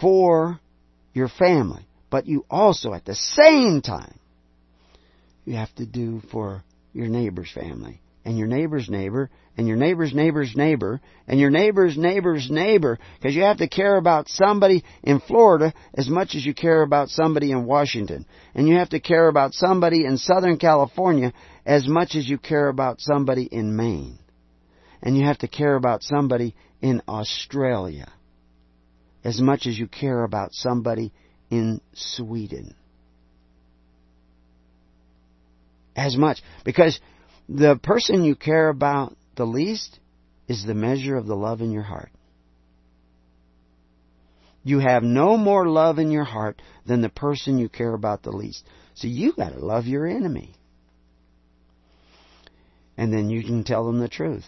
for 0.00 0.60
your 1.12 1.28
family. 1.28 1.84
But 2.10 2.26
you 2.26 2.46
also, 2.48 2.94
at 2.94 3.04
the 3.04 3.16
same 3.16 3.82
time, 3.82 4.20
you 5.44 5.56
have 5.56 5.74
to 5.74 5.86
do 5.86 6.22
for 6.30 6.62
your 6.92 7.08
neighbor's 7.08 7.50
family 7.52 8.00
and 8.24 8.38
your 8.38 8.46
neighbor's 8.46 8.88
neighbor 8.88 9.30
and 9.60 9.68
your 9.68 9.76
neighbor's 9.76 10.14
neighbor's 10.14 10.56
neighbor 10.56 11.02
and 11.28 11.38
your 11.38 11.50
neighbor's 11.50 11.94
neighbor's 11.94 12.50
neighbor 12.50 12.98
because 13.18 13.36
you 13.36 13.42
have 13.42 13.58
to 13.58 13.68
care 13.68 13.98
about 13.98 14.26
somebody 14.26 14.82
in 15.02 15.20
Florida 15.20 15.74
as 15.92 16.08
much 16.08 16.34
as 16.34 16.46
you 16.46 16.54
care 16.54 16.80
about 16.80 17.10
somebody 17.10 17.52
in 17.52 17.66
Washington. 17.66 18.24
And 18.54 18.66
you 18.66 18.76
have 18.76 18.88
to 18.88 19.00
care 19.00 19.28
about 19.28 19.52
somebody 19.52 20.06
in 20.06 20.16
Southern 20.16 20.56
California 20.56 21.34
as 21.66 21.86
much 21.86 22.14
as 22.14 22.26
you 22.26 22.38
care 22.38 22.68
about 22.68 23.02
somebody 23.02 23.42
in 23.42 23.76
Maine. 23.76 24.18
And 25.02 25.14
you 25.14 25.26
have 25.26 25.36
to 25.40 25.48
care 25.48 25.76
about 25.76 26.02
somebody 26.02 26.54
in 26.80 27.02
Australia 27.06 28.10
as 29.22 29.42
much 29.42 29.66
as 29.66 29.78
you 29.78 29.88
care 29.88 30.24
about 30.24 30.54
somebody 30.54 31.12
in 31.50 31.82
Sweden. 31.92 32.74
As 35.94 36.16
much. 36.16 36.40
Because 36.64 36.98
the 37.46 37.76
person 37.76 38.24
you 38.24 38.36
care 38.36 38.70
about 38.70 39.14
the 39.36 39.46
least 39.46 39.98
is 40.48 40.64
the 40.64 40.74
measure 40.74 41.16
of 41.16 41.26
the 41.26 41.36
love 41.36 41.60
in 41.60 41.70
your 41.70 41.82
heart. 41.82 42.10
You 44.62 44.78
have 44.80 45.02
no 45.02 45.36
more 45.36 45.66
love 45.66 45.98
in 45.98 46.10
your 46.10 46.24
heart 46.24 46.60
than 46.86 47.00
the 47.00 47.08
person 47.08 47.58
you 47.58 47.68
care 47.68 47.94
about 47.94 48.22
the 48.22 48.32
least. 48.32 48.64
So 48.94 49.06
you 49.06 49.32
got 49.32 49.50
to 49.50 49.64
love 49.64 49.86
your 49.86 50.06
enemy. 50.06 50.54
And 52.96 53.12
then 53.12 53.30
you 53.30 53.42
can 53.42 53.64
tell 53.64 53.86
them 53.86 54.00
the 54.00 54.08
truth. 54.08 54.44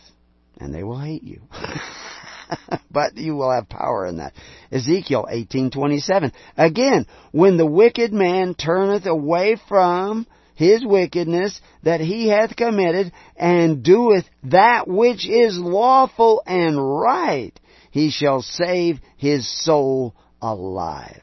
And 0.58 0.74
they 0.74 0.82
will 0.82 1.00
hate 1.00 1.22
you. 1.22 1.40
but 2.90 3.16
you 3.16 3.34
will 3.34 3.50
have 3.50 3.68
power 3.68 4.06
in 4.06 4.18
that. 4.18 4.34
Ezekiel 4.70 5.26
18:27. 5.30 6.32
Again, 6.58 7.06
when 7.30 7.56
the 7.56 7.66
wicked 7.66 8.12
man 8.12 8.54
turneth 8.54 9.06
away 9.06 9.56
from 9.68 10.26
his 10.54 10.84
wickedness 10.84 11.60
that 11.82 12.00
he 12.00 12.28
hath 12.28 12.56
committed 12.56 13.12
and 13.36 13.82
doeth 13.82 14.24
that 14.44 14.86
which 14.86 15.28
is 15.28 15.58
lawful 15.58 16.42
and 16.46 16.76
right, 16.78 17.58
he 17.90 18.10
shall 18.10 18.42
save 18.42 19.00
his 19.16 19.48
soul 19.64 20.14
alive. 20.40 21.22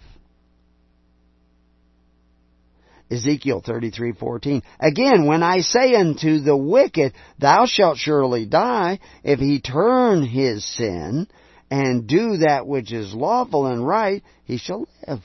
Ezekiel 3.11 3.63
33:14 3.65 4.61
Again 4.79 5.25
when 5.25 5.41
I 5.41 5.59
say 5.59 5.95
unto 5.95 6.39
the 6.39 6.55
wicked 6.55 7.13
thou 7.39 7.65
shalt 7.65 7.97
surely 7.97 8.45
die 8.45 8.99
if 9.23 9.39
he 9.39 9.59
turn 9.59 10.23
his 10.23 10.63
sin 10.63 11.27
and 11.71 12.07
do 12.07 12.37
that 12.37 12.67
which 12.67 12.93
is 12.93 13.13
lawful 13.13 13.65
and 13.65 13.85
right 13.85 14.23
he 14.45 14.57
shall 14.57 14.87
live 15.07 15.21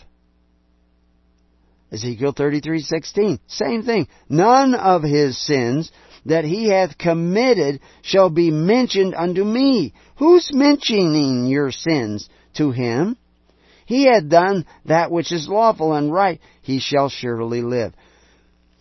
Ezekiel 1.94 2.34
33:16 2.34 3.38
same 3.46 3.82
thing 3.82 4.06
none 4.28 4.74
of 4.74 5.02
his 5.02 5.38
sins 5.38 5.90
that 6.26 6.44
he 6.44 6.68
hath 6.68 6.98
committed 6.98 7.80
shall 8.02 8.30
be 8.30 8.50
mentioned 8.50 9.14
unto 9.14 9.44
me 9.44 9.92
who's 10.16 10.52
mentioning 10.52 11.46
your 11.46 11.70
sins 11.70 12.28
to 12.54 12.70
him 12.70 13.16
he 13.86 14.06
had 14.06 14.28
done 14.28 14.64
that 14.86 15.10
which 15.10 15.32
is 15.32 15.48
lawful 15.48 15.92
and 15.92 16.12
right, 16.12 16.40
he 16.62 16.78
shall 16.78 17.08
surely 17.08 17.62
live. 17.62 17.92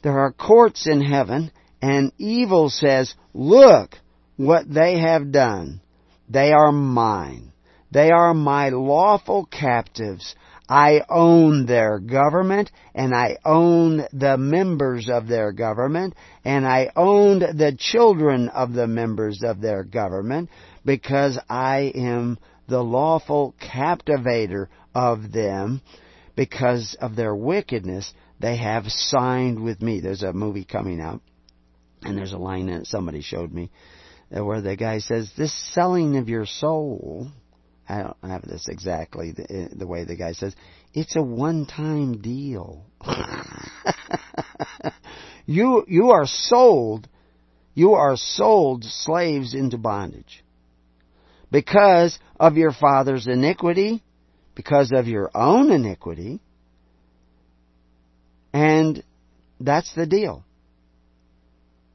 There 0.02 0.19
are 0.19 0.31
courts 0.31 0.88
in 0.88 1.02
heaven, 1.02 1.52
and 1.81 2.11
evil 2.18 2.69
says, 2.69 3.14
Look 3.34 3.98
what 4.38 4.72
they 4.72 4.99
have 4.99 5.31
done. 5.31 5.81
They 6.30 6.52
are 6.52 6.72
mine. 6.72 7.52
They 7.91 8.11
are 8.11 8.34
my 8.34 8.69
lawful 8.69 9.45
captives. 9.45 10.35
I 10.69 11.02
own 11.10 11.65
their 11.65 11.99
government, 11.99 12.72
and 12.95 13.14
I 13.14 13.38
own 13.44 14.06
the 14.14 14.38
members 14.38 15.10
of 15.10 15.27
their 15.27 15.52
government, 15.52 16.15
and 16.45 16.65
I 16.65 16.90
owned 16.95 17.41
the 17.41 17.76
children 17.77 18.49
of 18.49 18.73
the 18.73 18.88
members 18.88 19.41
of 19.44 19.60
their 19.60 19.84
government, 19.84 20.49
because 20.85 21.38
I 21.49 21.91
am 21.95 22.38
the 22.68 22.81
lawful 22.81 23.56
captivator 23.60 24.69
of 24.95 25.31
them 25.31 25.81
because 26.35 26.95
of 26.99 27.15
their 27.15 27.35
wickedness, 27.35 28.11
they 28.40 28.57
have 28.57 28.85
signed 28.88 29.61
with 29.61 29.81
me. 29.81 29.99
There's 29.99 30.23
a 30.23 30.34
movie 30.34 30.65
coming 30.65 30.99
out, 30.99 31.22
and 32.02 32.18
there's 32.18 32.34
a 32.34 32.38
line 32.38 32.69
in 32.69 32.81
it 32.81 32.88
somebody 32.88 33.22
showed 33.22 33.52
me 33.52 33.69
where 34.30 34.61
the 34.61 34.76
guy 34.76 34.99
says, 34.99 35.31
This 35.38 35.53
selling 35.73 36.18
of 36.18 36.30
your 36.30 36.45
soul, 36.45 37.27
I 37.88 38.04
don't 38.04 38.18
have 38.24 38.44
this 38.44 38.68
exactly 38.70 39.32
the, 39.32 39.44
uh, 39.44 39.68
the 39.76 39.88
way 39.88 40.06
the 40.06 40.16
guy 40.16 40.34
says, 40.34 40.56
it's 40.94 41.16
a 41.16 41.22
one 41.22 41.66
time 41.66 42.22
deal. 42.22 42.86
you, 45.46 45.86
you 45.88 46.12
are 46.12 46.26
sold, 46.26 47.08
you 47.74 47.94
are 47.94 48.16
sold 48.16 48.84
slaves 48.84 49.54
into 49.54 49.78
bondage 49.78 50.44
because 51.52 52.18
of 52.40 52.58
your 52.58 52.72
father's 52.72 53.28
iniquity 53.28 54.04
because 54.56 54.92
of 54.94 55.08
your 55.08 55.32
own 55.34 55.72
iniquity. 55.72 56.40
And 58.54 59.04
that's 59.60 59.94
the 59.96 60.06
deal. 60.06 60.44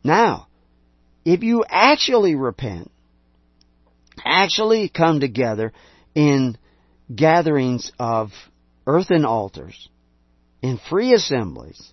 Now, 0.02 0.48
if 1.24 1.43
you 1.43 1.65
actually 1.69 2.35
repent, 2.35 2.90
actually 4.24 4.88
come 4.88 5.20
together 5.20 5.72
in 6.14 6.56
gatherings 7.14 7.92
of 7.98 8.30
earthen 8.86 9.24
altars, 9.24 9.88
in 10.62 10.78
free 10.90 11.12
assemblies, 11.12 11.92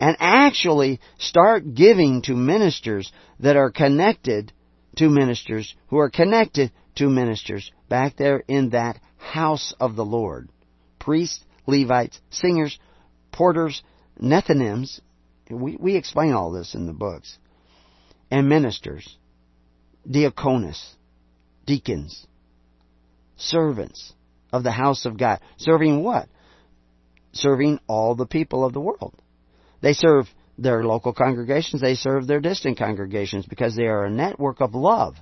and 0.00 0.16
actually 0.20 1.00
start 1.18 1.74
giving 1.74 2.22
to 2.22 2.34
ministers 2.34 3.12
that 3.40 3.56
are 3.56 3.70
connected 3.70 4.52
to 4.96 5.08
ministers 5.08 5.74
who 5.88 5.98
are 5.98 6.10
connected 6.10 6.70
to 6.96 7.08
ministers 7.08 7.70
back 7.88 8.16
there 8.16 8.42
in 8.46 8.70
that 8.70 8.98
house 9.16 9.74
of 9.80 9.96
the 9.96 10.04
Lord. 10.04 10.48
Priests, 10.98 11.44
Levites, 11.66 12.20
singers, 12.30 12.78
porters, 13.32 13.82
Nethinims. 14.20 15.00
We, 15.50 15.76
we 15.78 15.96
explain 15.96 16.32
all 16.32 16.52
this 16.52 16.74
in 16.74 16.86
the 16.86 16.92
books. 16.92 17.36
And 18.30 18.48
ministers, 18.48 19.16
diaconus, 20.08 20.80
deacons, 21.66 22.26
servants 23.36 24.12
of 24.52 24.62
the 24.62 24.72
house 24.72 25.04
of 25.04 25.18
God. 25.18 25.40
Serving 25.56 26.02
what? 26.02 26.28
Serving 27.32 27.80
all 27.88 28.14
the 28.14 28.26
people 28.26 28.64
of 28.64 28.72
the 28.72 28.80
world. 28.80 29.14
They 29.80 29.92
serve 29.92 30.26
their 30.56 30.84
local 30.84 31.12
congregations, 31.12 31.80
they 31.80 31.94
serve 31.94 32.26
their 32.26 32.40
distant 32.40 32.78
congregations 32.78 33.44
because 33.44 33.74
they 33.74 33.86
are 33.86 34.04
a 34.04 34.10
network 34.10 34.60
of 34.60 34.74
love 34.74 35.16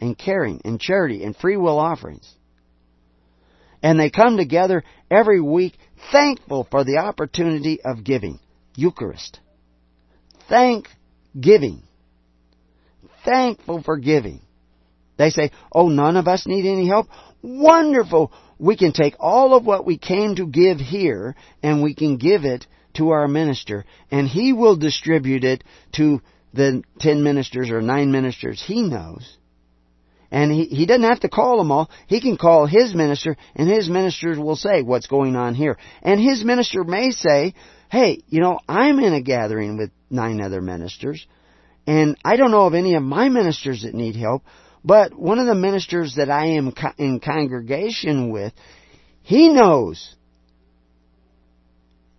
and 0.00 0.16
caring 0.16 0.60
and 0.64 0.80
charity 0.80 1.24
and 1.24 1.36
free 1.36 1.56
will 1.56 1.78
offerings. 1.78 2.32
And 3.82 3.98
they 3.98 4.10
come 4.10 4.36
together 4.36 4.84
every 5.10 5.40
week 5.40 5.76
thankful 6.12 6.66
for 6.70 6.84
the 6.84 6.98
opportunity 6.98 7.80
of 7.84 8.04
giving. 8.04 8.38
Eucharist. 8.74 9.40
Thank 10.48 10.88
giving. 11.38 11.82
Thankful 13.24 13.82
for 13.82 13.96
giving. 13.96 14.40
They 15.16 15.30
say, 15.30 15.50
oh, 15.72 15.88
none 15.88 16.16
of 16.16 16.28
us 16.28 16.46
need 16.46 16.66
any 16.66 16.86
help? 16.88 17.08
Wonderful! 17.42 18.32
We 18.58 18.76
can 18.76 18.92
take 18.92 19.14
all 19.18 19.54
of 19.54 19.66
what 19.66 19.86
we 19.86 19.98
came 19.98 20.36
to 20.36 20.46
give 20.46 20.78
here 20.78 21.36
and 21.62 21.82
we 21.82 21.94
can 21.94 22.16
give 22.16 22.44
it 22.44 22.66
to 22.94 23.10
our 23.10 23.28
minister 23.28 23.84
and 24.10 24.26
he 24.26 24.52
will 24.52 24.76
distribute 24.76 25.44
it 25.44 25.62
to 25.96 26.22
the 26.54 26.82
ten 26.98 27.22
ministers 27.22 27.70
or 27.70 27.82
nine 27.82 28.10
ministers 28.10 28.62
he 28.66 28.82
knows. 28.82 29.36
And 30.30 30.50
he, 30.50 30.64
he 30.64 30.86
doesn't 30.86 31.04
have 31.04 31.20
to 31.20 31.28
call 31.28 31.58
them 31.58 31.70
all. 31.70 31.88
He 32.08 32.20
can 32.20 32.36
call 32.36 32.66
his 32.66 32.94
minister, 32.94 33.36
and 33.54 33.68
his 33.68 33.88
ministers 33.88 34.38
will 34.38 34.56
say 34.56 34.82
what's 34.82 35.06
going 35.06 35.36
on 35.36 35.54
here. 35.54 35.78
And 36.02 36.20
his 36.20 36.44
minister 36.44 36.82
may 36.82 37.10
say, 37.10 37.54
hey, 37.90 38.22
you 38.28 38.40
know, 38.40 38.58
I'm 38.68 38.98
in 38.98 39.14
a 39.14 39.22
gathering 39.22 39.76
with 39.76 39.92
nine 40.10 40.40
other 40.40 40.60
ministers, 40.60 41.24
and 41.86 42.16
I 42.24 42.36
don't 42.36 42.50
know 42.50 42.66
of 42.66 42.74
any 42.74 42.96
of 42.96 43.04
my 43.04 43.28
ministers 43.28 43.82
that 43.82 43.94
need 43.94 44.16
help, 44.16 44.42
but 44.86 45.12
one 45.18 45.40
of 45.40 45.46
the 45.46 45.54
ministers 45.56 46.14
that 46.14 46.30
I 46.30 46.50
am 46.50 46.72
in 46.96 47.18
congregation 47.18 48.30
with, 48.30 48.52
he 49.22 49.48
knows. 49.48 50.14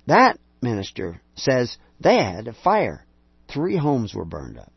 That 0.06 0.38
minister 0.62 1.22
says 1.36 1.78
they 2.02 2.18
had 2.22 2.50
a 2.50 2.54
fire. 2.54 3.06
Three 3.48 3.78
homes 3.78 4.14
were 4.14 4.26
burned 4.26 4.60
up. 4.60 4.72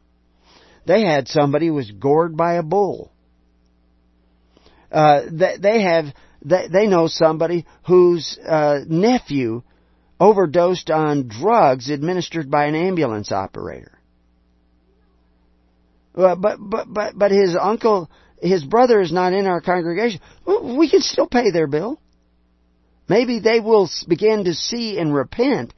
They 0.86 1.02
had 1.02 1.26
somebody 1.26 1.66
who 1.66 1.74
was 1.74 1.90
gored 1.90 2.36
by 2.36 2.54
a 2.54 2.62
bull. 2.62 3.10
Uh, 4.92 5.22
they, 5.30 5.56
they 5.60 5.82
have 5.82 6.06
they, 6.42 6.68
they 6.72 6.86
know 6.86 7.08
somebody 7.08 7.66
whose 7.88 8.38
uh, 8.38 8.80
nephew 8.86 9.62
overdosed 10.20 10.90
on 10.90 11.26
drugs 11.26 11.90
administered 11.90 12.50
by 12.50 12.66
an 12.66 12.76
ambulance 12.76 13.32
operator. 13.32 13.99
Uh, 16.20 16.36
but 16.36 16.58
but 16.60 16.92
but 16.92 17.18
but 17.18 17.30
his 17.30 17.56
uncle, 17.60 18.10
his 18.40 18.64
brother 18.64 19.00
is 19.00 19.12
not 19.12 19.32
in 19.32 19.46
our 19.46 19.60
congregation. 19.60 20.20
We 20.46 20.90
can 20.90 21.00
still 21.00 21.28
pay 21.28 21.50
their 21.50 21.66
bill. 21.66 22.00
Maybe 23.08 23.40
they 23.40 23.60
will 23.60 23.88
begin 24.06 24.44
to 24.44 24.54
see 24.54 24.98
and 24.98 25.14
repent, 25.14 25.74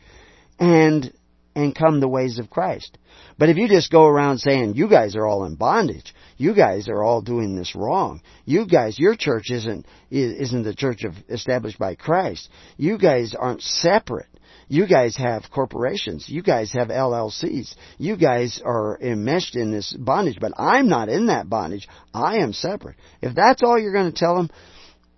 and 0.59 1.13
and 1.55 1.75
come 1.75 2.01
the 2.01 2.09
ways 2.09 2.39
of 2.39 2.51
Christ. 2.51 2.99
But 3.39 3.49
if 3.49 3.57
you 3.57 3.69
just 3.69 3.91
go 3.91 4.07
around 4.07 4.39
saying, 4.39 4.75
you 4.75 4.89
guys 4.89 5.17
are 5.17 5.27
all 5.27 5.45
in 5.45 5.55
bondage, 5.55 6.15
you 6.37 6.55
guys 6.55 6.89
are 6.89 7.03
all 7.03 7.23
doing 7.23 7.57
this 7.57 7.75
wrong, 7.75 8.23
you 8.45 8.67
guys, 8.67 8.99
your 8.99 9.17
church 9.17 9.51
isn't, 9.51 9.87
isn't 10.11 10.63
the 10.63 10.75
church 10.75 11.05
of, 11.05 11.15
established 11.29 11.79
by 11.79 11.95
Christ, 11.95 12.49
you 12.77 12.99
guys 12.99 13.35
aren't 13.39 13.63
separate, 13.63 14.29
you 14.73 14.87
guys 14.87 15.19
have 15.19 15.45
corporations, 15.53 16.31
you 16.31 16.43
guys 16.43 16.73
have 16.73 16.89
LLCs, 16.89 17.75
you 17.99 18.17
guys 18.17 18.59
are 18.65 18.99
enmeshed 18.99 19.55
in 19.55 19.71
this 19.71 19.93
bondage, 19.93 20.39
but 20.41 20.53
I'm 20.57 20.89
not 20.89 21.11
in 21.11 21.27
that 21.27 21.47
bondage, 21.47 21.87
I 22.15 22.39
am 22.39 22.55
separate. 22.55 22.97
If 23.21 23.35
that's 23.35 23.63
all 23.63 23.79
you're 23.79 23.93
going 23.93 24.11
to 24.11 24.19
tell 24.19 24.35
them, 24.35 24.49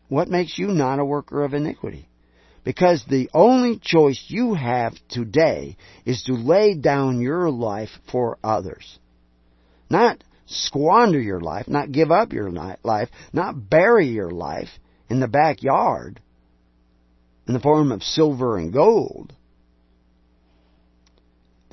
what 0.09 0.27
makes 0.27 0.59
you 0.59 0.67
not 0.67 0.99
a 0.99 1.05
worker 1.05 1.45
of 1.45 1.55
iniquity? 1.55 2.09
Because 2.65 3.05
the 3.09 3.31
only 3.33 3.79
choice 3.81 4.25
you 4.27 4.55
have 4.55 4.95
today 5.09 5.77
is 6.05 6.25
to 6.25 6.33
lay 6.33 6.75
down 6.75 7.21
your 7.21 7.49
life 7.49 7.91
for 8.11 8.39
others. 8.43 8.99
Not 9.89 10.25
squander 10.47 11.21
your 11.21 11.41
life, 11.41 11.69
not 11.69 11.93
give 11.93 12.11
up 12.11 12.33
your 12.33 12.51
life, 12.51 13.09
not 13.33 13.71
bury 13.71 14.09
your 14.09 14.33
life 14.33 14.71
in 15.09 15.21
the 15.21 15.29
backyard 15.29 16.21
in 17.47 17.55
the 17.55 17.61
form 17.61 17.93
of 17.93 18.03
silver 18.03 18.59
and 18.59 18.73
gold. 18.73 19.33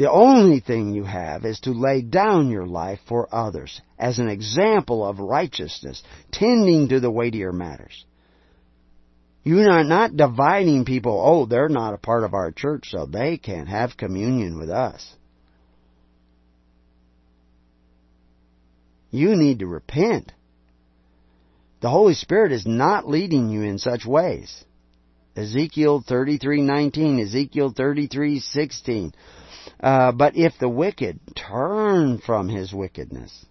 The 0.02 0.10
only 0.10 0.62
thing 0.62 0.96
you 0.96 1.04
have 1.04 1.46
is 1.46 1.60
to 1.60 1.74
lay 1.74 2.02
down 2.02 2.50
your 2.50 2.66
life 2.66 3.00
for 3.08 3.28
others 3.32 3.82
as 4.00 4.18
an 4.18 4.30
example 4.30 5.06
of 5.06 5.20
righteousness, 5.20 6.02
tending 6.32 6.88
to 6.88 7.00
the 7.00 7.12
weightier 7.12 7.52
matters. 7.52 8.04
You 9.44 9.60
are 9.60 9.84
not 9.84 10.18
dividing 10.18 10.86
people, 10.86 11.22
oh, 11.24 11.46
they're 11.46 11.70
not 11.70 11.94
a 11.94 12.00
part 12.00 12.24
of 12.24 12.34
our 12.34 12.52
church, 12.52 12.90
so 12.90 13.06
they 13.06 13.38
can't 13.38 13.68
have 13.68 13.96
communion 13.96 14.58
with 14.58 14.72
us. 14.72 15.08
You 19.12 19.36
need 19.36 19.60
to 19.60 19.68
repent. 19.68 20.32
The 21.82 21.92
Holy 21.92 22.16
Spirit 22.16 22.54
is 22.54 22.66
not 22.66 23.08
leading 23.08 23.52
you 23.52 23.62
in 23.62 23.78
such 23.78 24.04
ways. 24.08 24.66
Ezekiel 25.36 26.02
33:19, 26.02 27.22
Ezekiel 27.22 27.72
33:16. 27.72 29.14
Uh, 29.80 30.12
but 30.12 30.36
if 30.36 30.54
the 30.60 30.70
wicked 30.70 31.20
turn 31.36 32.20
from 32.20 32.50
his 32.50 32.74
wickedness 32.74 33.46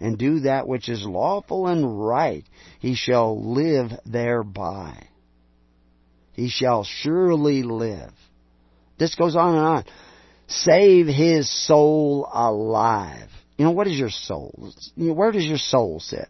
and 0.00 0.18
do 0.18 0.40
that 0.40 0.68
which 0.68 0.88
is 0.88 1.04
lawful 1.04 1.66
and 1.66 2.06
right, 2.06 2.44
he 2.80 2.94
shall 2.94 3.52
live 3.54 3.90
thereby. 4.04 5.08
He 6.32 6.48
shall 6.48 6.84
surely 6.84 7.62
live. 7.62 8.12
This 8.98 9.14
goes 9.14 9.36
on 9.36 9.54
and 9.54 9.66
on. 9.66 9.84
Save 10.48 11.06
his 11.06 11.50
soul 11.66 12.28
alive. 12.32 13.30
You 13.56 13.64
know, 13.64 13.70
what 13.72 13.86
is 13.86 13.98
your 13.98 14.10
soul? 14.10 14.72
You 14.94 15.08
know, 15.08 15.14
where 15.14 15.32
does 15.32 15.46
your 15.46 15.58
soul 15.58 15.98
sit? 15.98 16.28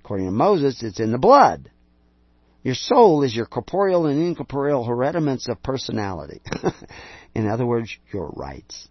According 0.00 0.26
to 0.26 0.32
Moses, 0.32 0.82
it's 0.82 1.00
in 1.00 1.10
the 1.10 1.18
blood. 1.18 1.70
Your 2.62 2.74
soul 2.74 3.22
is 3.22 3.34
your 3.34 3.46
corporeal 3.46 4.06
and 4.06 4.20
incorporeal 4.20 4.84
hereditaments 4.84 5.48
of 5.48 5.62
personality. 5.62 6.42
in 7.36 7.46
other 7.46 7.66
words, 7.66 7.94
your 8.14 8.30
rights. 8.30 8.88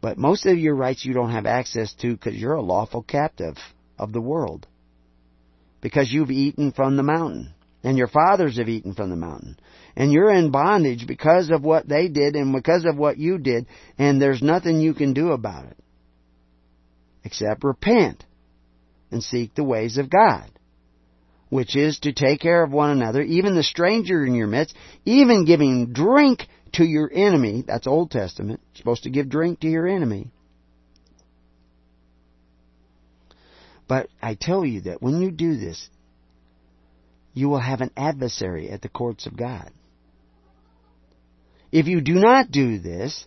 But 0.00 0.16
most 0.16 0.46
of 0.46 0.56
your 0.56 0.76
rights 0.76 1.04
you 1.04 1.12
don't 1.12 1.32
have 1.32 1.44
access 1.44 1.92
to 1.94 2.12
because 2.12 2.36
you're 2.36 2.54
a 2.54 2.62
lawful 2.62 3.02
captive 3.02 3.56
of 3.98 4.12
the 4.12 4.20
world. 4.20 4.68
Because 5.80 6.12
you've 6.12 6.30
eaten 6.30 6.70
from 6.70 6.96
the 6.96 7.02
mountain. 7.02 7.52
And 7.82 7.98
your 7.98 8.06
fathers 8.06 8.58
have 8.58 8.68
eaten 8.68 8.94
from 8.94 9.10
the 9.10 9.16
mountain. 9.16 9.58
And 9.96 10.12
you're 10.12 10.32
in 10.32 10.52
bondage 10.52 11.08
because 11.08 11.50
of 11.50 11.64
what 11.64 11.88
they 11.88 12.06
did 12.06 12.36
and 12.36 12.52
because 12.52 12.84
of 12.84 12.96
what 12.96 13.18
you 13.18 13.38
did. 13.38 13.66
And 13.98 14.22
there's 14.22 14.40
nothing 14.40 14.80
you 14.80 14.94
can 14.94 15.12
do 15.12 15.32
about 15.32 15.64
it 15.64 15.76
except 17.24 17.64
repent 17.64 18.24
and 19.10 19.20
seek 19.20 19.52
the 19.56 19.64
ways 19.64 19.98
of 19.98 20.08
God, 20.08 20.48
which 21.48 21.74
is 21.74 21.98
to 22.00 22.12
take 22.12 22.40
care 22.40 22.62
of 22.62 22.70
one 22.70 22.90
another, 22.90 23.20
even 23.20 23.56
the 23.56 23.64
stranger 23.64 24.24
in 24.24 24.36
your 24.36 24.46
midst, 24.46 24.76
even 25.04 25.44
giving 25.44 25.92
drink 25.92 26.46
to 26.72 26.84
your 26.84 27.10
enemy. 27.12 27.64
That's 27.66 27.86
Old 27.86 28.10
Testament. 28.10 28.60
You're 28.72 28.78
supposed 28.78 29.04
to 29.04 29.10
give 29.10 29.28
drink 29.28 29.60
to 29.60 29.68
your 29.68 29.86
enemy. 29.86 30.30
But 33.88 34.08
I 34.20 34.34
tell 34.34 34.64
you 34.64 34.82
that 34.82 35.00
when 35.00 35.20
you 35.20 35.30
do 35.30 35.56
this, 35.56 35.88
you 37.34 37.48
will 37.48 37.60
have 37.60 37.80
an 37.80 37.90
adversary 37.96 38.70
at 38.70 38.82
the 38.82 38.88
courts 38.88 39.26
of 39.26 39.36
God. 39.36 39.70
If 41.70 41.86
you 41.86 42.00
do 42.00 42.14
not 42.14 42.50
do 42.50 42.78
this, 42.78 43.26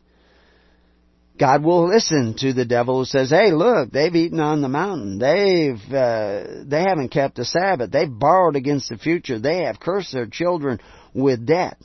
God 1.39 1.63
will 1.63 1.87
listen 1.87 2.35
to 2.39 2.51
the 2.51 2.65
devil 2.65 2.99
who 2.99 3.05
says, 3.05 3.29
"Hey, 3.29 3.51
look, 3.51 3.91
they've 3.91 4.15
eaten 4.15 4.41
on 4.41 4.61
the 4.61 4.67
mountain. 4.67 5.19
They've 5.19 5.93
uh, 5.93 6.63
they 6.65 6.81
haven't 6.81 7.09
kept 7.09 7.35
the 7.35 7.45
Sabbath. 7.45 7.91
They've 7.91 8.09
borrowed 8.11 8.57
against 8.57 8.89
the 8.89 8.97
future. 8.97 9.39
They 9.39 9.63
have 9.63 9.79
cursed 9.79 10.11
their 10.11 10.25
children 10.25 10.81
with 11.13 11.45
debt. 11.45 11.79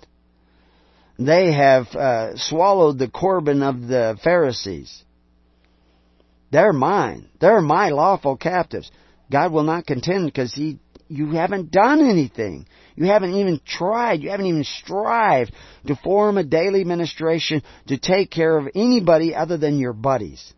They 1.18 1.52
have 1.52 1.86
uh, 1.94 2.36
swallowed 2.36 2.98
the 2.98 3.08
Corban 3.08 3.62
of 3.62 3.86
the 3.86 4.18
Pharisees. 4.22 5.04
They're 6.50 6.72
mine. 6.72 7.28
They're 7.40 7.60
my 7.60 7.90
lawful 7.90 8.36
captives." 8.36 8.90
God 9.30 9.52
will 9.52 9.62
not 9.62 9.86
contend 9.86 10.26
because 10.26 10.52
he 10.52 10.78
you 11.08 11.32
haven't 11.32 11.70
done 11.70 12.00
anything. 12.00 12.66
You 12.96 13.06
haven't 13.06 13.34
even 13.34 13.60
tried. 13.64 14.22
You 14.22 14.30
haven't 14.30 14.46
even 14.46 14.64
strived 14.64 15.52
to 15.86 15.96
form 15.96 16.38
a 16.38 16.44
daily 16.44 16.84
ministration 16.84 17.62
to 17.88 17.98
take 17.98 18.30
care 18.30 18.56
of 18.56 18.68
anybody 18.74 19.34
other 19.34 19.56
than 19.56 19.78
your 19.78 19.92
buddies. 19.92 20.52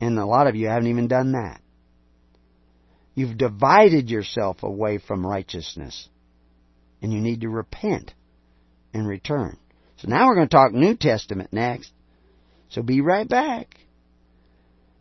And 0.00 0.18
a 0.18 0.26
lot 0.26 0.46
of 0.46 0.54
you 0.54 0.68
haven't 0.68 0.88
even 0.88 1.08
done 1.08 1.32
that. 1.32 1.60
You've 3.14 3.36
divided 3.36 4.10
yourself 4.10 4.62
away 4.62 4.98
from 4.98 5.26
righteousness. 5.26 6.08
And 7.00 7.12
you 7.12 7.20
need 7.20 7.40
to 7.40 7.48
repent 7.48 8.14
and 8.92 9.06
return. 9.06 9.56
So 9.98 10.08
now 10.08 10.26
we're 10.26 10.34
going 10.34 10.48
to 10.48 10.54
talk 10.54 10.72
New 10.72 10.96
Testament 10.96 11.52
next. 11.52 11.92
So 12.70 12.82
be 12.82 13.00
right 13.00 13.28
back. 13.28 13.76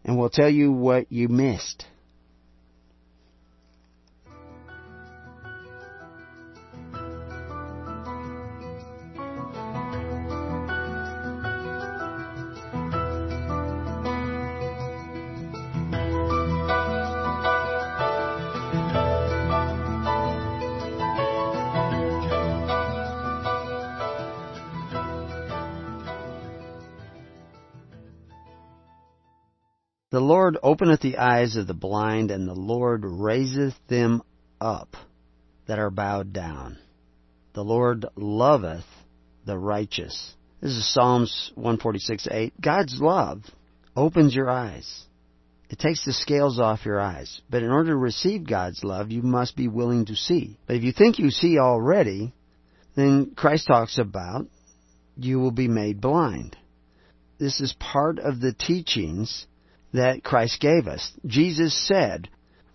And 0.04 0.18
we'll 0.18 0.30
tell 0.30 0.50
you 0.50 0.72
what 0.72 1.12
you 1.12 1.28
missed. 1.28 1.86
The 30.12 30.20
Lord 30.20 30.58
openeth 30.62 31.00
the 31.00 31.18
eyes 31.18 31.56
of 31.56 31.68
the 31.68 31.74
blind, 31.74 32.32
and 32.32 32.46
the 32.46 32.54
Lord 32.54 33.06
raiseth 33.06 33.76
them 33.88 34.22
up 34.60 34.98
that 35.68 35.80
are 35.80 35.90
bowed 35.90 36.34
down. 36.34 36.78
The 37.54 37.64
Lord 37.64 38.06
loveth 38.18 38.86
the 39.46 39.58
righteous. 39.58 40.36
This 40.60 40.72
is 40.72 40.94
Psalms 40.94 41.54
146 41.56 42.28
8. 42.30 42.54
God's 42.60 43.00
love 43.00 43.44
opens 43.96 44.36
your 44.36 44.50
eyes. 44.50 45.06
It 45.70 45.80
takes 45.80 46.04
the 46.04 46.12
scales 46.12 46.60
off 46.60 46.86
your 46.86 47.00
eyes. 47.00 47.40
But 47.50 47.64
in 47.64 47.72
order 47.72 47.92
to 47.92 47.98
receive 47.98 48.46
God's 48.46 48.84
love, 48.84 49.12
you 49.12 49.22
must 49.22 49.56
be 49.56 49.70
willing 49.70 50.08
to 50.08 50.16
see. 50.18 50.58
But 50.68 50.76
if 50.76 50.84
you 50.84 50.92
think 50.92 51.20
you 51.20 51.32
see 51.32 51.58
already, 51.58 52.34
then 52.98 53.32
Christ 53.34 53.68
talks 53.68 53.98
about 53.98 54.48
you 55.16 55.40
will 55.40 55.52
be 55.52 55.70
made 55.70 56.02
blind. 56.02 56.58
This 57.40 57.62
is 57.62 57.74
part 57.80 58.20
of 58.20 58.42
the 58.42 58.52
teachings 58.52 59.48
that 59.94 60.24
Christ 60.24 60.60
gave 60.60 60.88
us. 60.88 61.12
Jesus 61.26 61.76
said, 61.88 62.30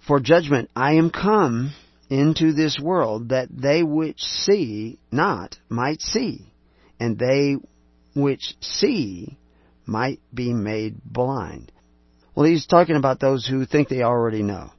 For 0.07 0.21
judgment 0.21 0.71
I 0.77 0.95
am 0.95 1.11
come 1.11 1.73
into 2.09 2.53
this 2.53 2.79
world 2.81 3.31
that 3.31 3.49
they 3.51 3.83
which 3.83 4.21
see 4.21 4.99
not 5.11 5.57
might 5.69 6.01
see, 6.01 6.53
and 7.01 7.19
they 7.19 7.57
which 8.15 8.55
see 8.61 9.37
might 9.85 10.21
be 10.33 10.53
made 10.53 11.03
blind. 11.05 11.73
Well, 12.35 12.47
he's 12.47 12.67
talking 12.67 12.97
about 12.97 13.21
those 13.21 13.47
who 13.47 13.65
think 13.65 13.89
they 13.89 14.03
already 14.03 14.43
know. 14.43 14.71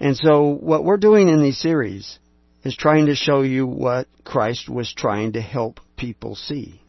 And 0.00 0.16
so 0.16 0.44
what 0.44 0.84
we're 0.84 0.98
doing 0.98 1.28
in 1.28 1.42
these 1.42 1.58
series 1.58 2.18
is 2.64 2.76
trying 2.76 3.06
to 3.06 3.14
show 3.14 3.42
you 3.42 3.66
what 3.66 4.06
Christ 4.24 4.68
was 4.68 4.92
trying 4.92 5.32
to 5.32 5.40
help 5.40 5.80
people 5.96 6.34
see. 6.34 6.80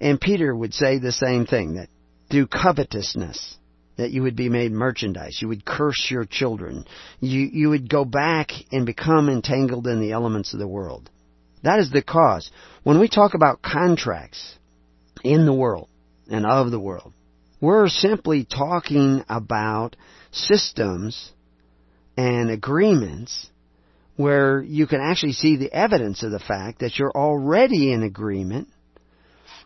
And 0.00 0.20
Peter 0.20 0.54
would 0.54 0.74
say 0.74 0.98
the 0.98 1.12
same 1.12 1.46
thing, 1.46 1.74
that 1.74 1.88
through 2.30 2.48
covetousness, 2.48 3.56
that 3.96 4.10
you 4.10 4.22
would 4.22 4.36
be 4.36 4.48
made 4.48 4.72
merchandise. 4.72 5.38
You 5.40 5.48
would 5.48 5.64
curse 5.64 6.08
your 6.10 6.24
children. 6.24 6.86
You, 7.20 7.40
you 7.40 7.70
would 7.70 7.88
go 7.88 8.04
back 8.04 8.50
and 8.70 8.86
become 8.86 9.28
entangled 9.28 9.86
in 9.86 10.00
the 10.00 10.12
elements 10.12 10.52
of 10.52 10.58
the 10.58 10.68
world. 10.68 11.10
That 11.62 11.78
is 11.78 11.90
the 11.90 12.02
cause. 12.02 12.50
When 12.82 12.98
we 12.98 13.08
talk 13.08 13.34
about 13.34 13.62
contracts 13.62 14.56
in 15.22 15.46
the 15.46 15.52
world 15.52 15.88
and 16.28 16.46
of 16.46 16.70
the 16.70 16.80
world, 16.80 17.12
we're 17.60 17.88
simply 17.88 18.44
talking 18.44 19.24
about 19.28 19.94
systems 20.32 21.30
and 22.16 22.50
agreements 22.50 23.48
where 24.16 24.60
you 24.60 24.86
can 24.86 25.00
actually 25.00 25.32
see 25.32 25.56
the 25.56 25.72
evidence 25.72 26.22
of 26.22 26.32
the 26.32 26.38
fact 26.38 26.80
that 26.80 26.98
you're 26.98 27.12
already 27.12 27.92
in 27.92 28.02
agreement 28.02 28.68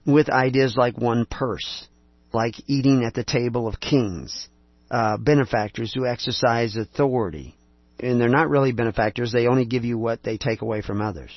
with 0.05 0.29
ideas 0.29 0.77
like 0.77 0.99
one 0.99 1.27
purse 1.27 1.89
like 2.33 2.55
eating 2.67 3.05
at 3.05 3.15
the 3.15 3.25
table 3.25 3.67
of 3.67 3.81
kings, 3.81 4.49
uh, 4.91 5.17
benefactors 5.17 5.93
who 5.95 6.07
exercise 6.07 6.77
authority. 6.77 7.57
And 7.99 8.21
they're 8.21 8.29
not 8.29 8.51
really 8.51 8.73
benefactors, 8.73 9.33
they 9.33 9.47
only 9.47 9.65
give 9.65 9.85
you 9.85 9.97
what 9.99 10.23
they 10.23 10.37
take 10.37 10.63
away 10.63 10.83
from 10.83 11.01
others. 11.01 11.31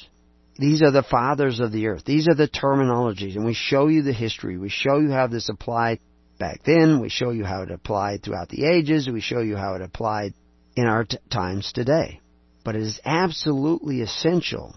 These 0.58 0.82
are 0.82 0.92
the 0.92 1.04
fathers 1.04 1.62
of 1.62 1.72
the 1.72 1.88
earth. 1.88 2.04
These 2.04 2.28
are 2.28 2.36
the 2.36 2.50
terminologies, 2.50 3.38
and 3.38 3.46
we 3.46 3.54
show 3.54 3.88
you 3.88 4.02
the 4.02 4.12
history. 4.12 4.58
We 4.58 4.68
show 4.68 5.00
you 5.00 5.10
how 5.10 5.28
this 5.28 5.48
applied 5.48 6.00
back 6.38 6.64
then. 6.66 7.00
We 7.00 7.08
show 7.08 7.30
you 7.30 7.46
how 7.46 7.62
it 7.62 7.72
applied 7.72 8.24
throughout 8.24 8.50
the 8.50 8.66
ages. 8.66 9.08
We 9.08 9.22
show 9.22 9.40
you 9.40 9.56
how 9.56 9.76
it 9.76 9.82
applied 9.82 10.34
in 10.76 10.86
our 10.86 11.06
t- 11.06 11.18
times 11.30 11.72
today. 11.72 12.20
But 12.66 12.76
it 12.76 12.82
is 12.82 13.00
absolutely 13.06 14.02
essential 14.02 14.76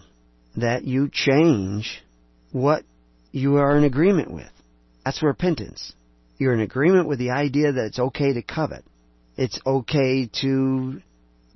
that 0.55 0.85
you 0.85 1.09
change 1.11 2.01
what 2.51 2.83
you 3.31 3.57
are 3.57 3.75
in 3.75 3.83
agreement 3.83 4.31
with. 4.31 4.51
That's 5.03 5.21
repentance. 5.21 5.91
You're 6.43 6.53
in 6.53 6.59
agreement 6.59 7.07
with 7.07 7.19
the 7.19 7.29
idea 7.29 7.71
that 7.71 7.85
it's 7.85 7.99
okay 7.99 8.33
to 8.33 8.41
covet. 8.41 8.83
It's 9.37 9.61
okay 9.65 10.29
to 10.41 11.01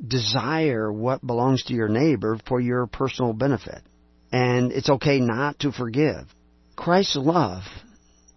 desire 0.02 0.90
what 0.90 1.28
belongs 1.28 1.66
to 1.66 1.74
your 1.74 1.90
neighbor 1.90 2.40
for 2.48 2.62
your 2.62 2.88
personal 2.88 3.34
benefit. 3.34 3.82
And 4.32 4.72
it's 4.72 4.90
okay 4.90 5.20
not 5.20 5.60
to 5.60 5.74
forgive. 5.74 6.34
Christ's 6.78 7.18
love 7.18 7.64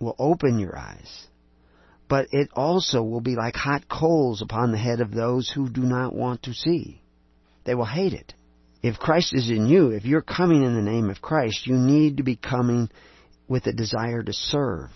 will 0.01 0.17
open 0.19 0.59
your 0.59 0.77
eyes, 0.77 1.29
but 2.09 2.27
it 2.33 2.51
also 2.57 3.01
will 3.01 3.21
be 3.21 3.37
like 3.37 3.55
hot 3.55 3.89
coals 3.89 4.43
upon 4.43 4.73
the 4.73 4.79
head 4.79 5.01
of 5.01 5.13
those 5.13 5.49
who 5.49 5.69
do 5.69 5.83
not 5.83 6.13
want 6.13 6.43
to 6.43 6.53
see. 6.53 7.01
They 7.63 7.77
will 7.77 7.85
hate 7.85 8.13
it. 8.13 8.35
If 8.83 8.99
Christ 8.99 9.35
is 9.35 9.49
in 9.49 9.67
you, 9.67 9.91
if 9.91 10.05
you're 10.05 10.21
coming 10.21 10.65
in 10.65 10.75
the 10.75 10.83
name 10.83 11.11
of 11.11 11.23
Christ, 11.23 11.69
you 11.69 11.77
need 11.77 12.17
to 12.17 12.25
be 12.25 12.35
coming 12.35 12.91
with 13.47 13.69
a 13.69 13.73
desire 13.73 14.25
to 14.25 14.33
serve, 14.33 14.91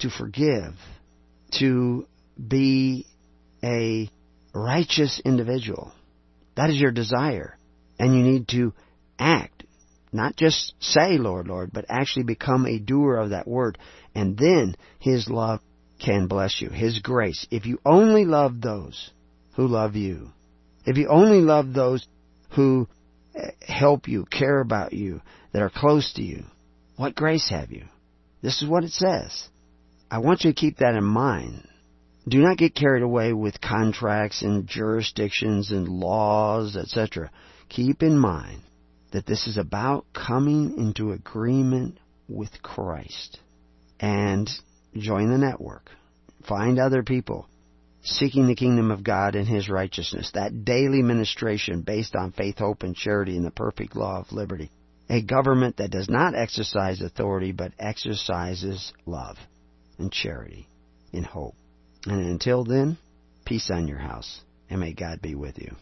to 0.00 0.10
forgive, 0.10 0.74
to 1.58 2.06
be 2.36 3.06
a 3.62 4.10
righteous 4.54 5.20
individual. 5.24 5.92
That 6.56 6.70
is 6.70 6.76
your 6.76 6.92
desire. 6.92 7.56
And 7.98 8.14
you 8.14 8.22
need 8.22 8.48
to 8.48 8.72
act. 9.18 9.64
Not 10.12 10.36
just 10.36 10.74
say, 10.80 11.18
Lord, 11.18 11.46
Lord, 11.48 11.70
but 11.72 11.86
actually 11.88 12.24
become 12.24 12.66
a 12.66 12.78
doer 12.78 13.16
of 13.16 13.30
that 13.30 13.48
word. 13.48 13.78
And 14.14 14.36
then 14.36 14.76
His 14.98 15.28
love 15.28 15.60
can 16.04 16.26
bless 16.26 16.60
you. 16.60 16.70
His 16.70 17.00
grace. 17.00 17.46
If 17.50 17.66
you 17.66 17.78
only 17.84 18.24
love 18.24 18.60
those 18.60 19.10
who 19.56 19.66
love 19.66 19.96
you, 19.96 20.30
if 20.84 20.96
you 20.96 21.08
only 21.08 21.40
love 21.40 21.72
those 21.72 22.06
who 22.54 22.88
eh, 23.34 23.50
help 23.60 24.08
you, 24.08 24.24
care 24.24 24.60
about 24.60 24.92
you, 24.92 25.20
that 25.52 25.62
are 25.62 25.70
close 25.70 26.12
to 26.14 26.22
you, 26.22 26.44
what 26.96 27.14
grace 27.14 27.48
have 27.50 27.70
you? 27.70 27.84
This 28.42 28.62
is 28.62 28.68
what 28.68 28.84
it 28.84 28.92
says. 28.92 29.48
I 30.08 30.18
want 30.18 30.44
you 30.44 30.52
to 30.52 30.54
keep 30.54 30.78
that 30.78 30.94
in 30.94 31.04
mind. 31.04 31.66
Do 32.28 32.38
not 32.38 32.58
get 32.58 32.76
carried 32.76 33.02
away 33.02 33.32
with 33.32 33.60
contracts 33.60 34.42
and 34.42 34.66
jurisdictions 34.66 35.72
and 35.72 35.88
laws, 35.88 36.76
etc. 36.76 37.30
Keep 37.68 38.04
in 38.04 38.16
mind 38.16 38.62
that 39.10 39.26
this 39.26 39.48
is 39.48 39.56
about 39.56 40.06
coming 40.12 40.78
into 40.78 41.10
agreement 41.10 41.98
with 42.28 42.62
Christ 42.62 43.40
and 43.98 44.48
join 44.96 45.30
the 45.30 45.38
network. 45.38 45.90
Find 46.48 46.78
other 46.78 47.02
people 47.02 47.48
seeking 48.02 48.46
the 48.46 48.54
kingdom 48.54 48.92
of 48.92 49.02
God 49.02 49.34
and 49.34 49.48
His 49.48 49.68
righteousness. 49.68 50.30
That 50.34 50.64
daily 50.64 51.02
ministration 51.02 51.82
based 51.82 52.14
on 52.14 52.30
faith, 52.30 52.58
hope, 52.58 52.84
and 52.84 52.94
charity 52.94 53.36
in 53.36 53.42
the 53.42 53.50
perfect 53.50 53.96
law 53.96 54.20
of 54.20 54.32
liberty. 54.32 54.70
A 55.10 55.20
government 55.20 55.78
that 55.78 55.90
does 55.90 56.08
not 56.08 56.36
exercise 56.36 57.00
authority 57.00 57.50
but 57.50 57.72
exercises 57.78 58.92
love 59.04 59.36
and 59.98 60.12
charity 60.12 60.68
in 61.12 61.24
hope. 61.24 61.54
And 62.06 62.20
until 62.20 62.64
then, 62.64 62.98
peace 63.44 63.70
on 63.70 63.88
your 63.88 63.98
house, 63.98 64.40
and 64.70 64.80
may 64.80 64.92
God 64.92 65.20
be 65.20 65.34
with 65.34 65.58
you. 65.58 65.74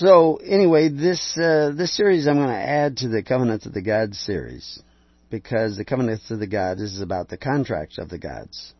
So 0.00 0.36
anyway, 0.36 0.88
this 0.88 1.36
uh, 1.36 1.72
this 1.76 1.94
series 1.94 2.26
I'm 2.26 2.36
going 2.36 2.48
to 2.48 2.54
add 2.54 2.96
to 2.98 3.08
the 3.08 3.22
Covenants 3.22 3.66
of 3.66 3.74
the 3.74 3.82
Gods 3.82 4.18
series 4.18 4.82
because 5.28 5.76
the 5.76 5.84
Covenants 5.84 6.30
of 6.30 6.38
the 6.38 6.46
Gods 6.46 6.80
is 6.80 7.02
about 7.02 7.28
the 7.28 7.36
contracts 7.36 7.98
of 7.98 8.08
the 8.08 8.16
gods, 8.16 8.72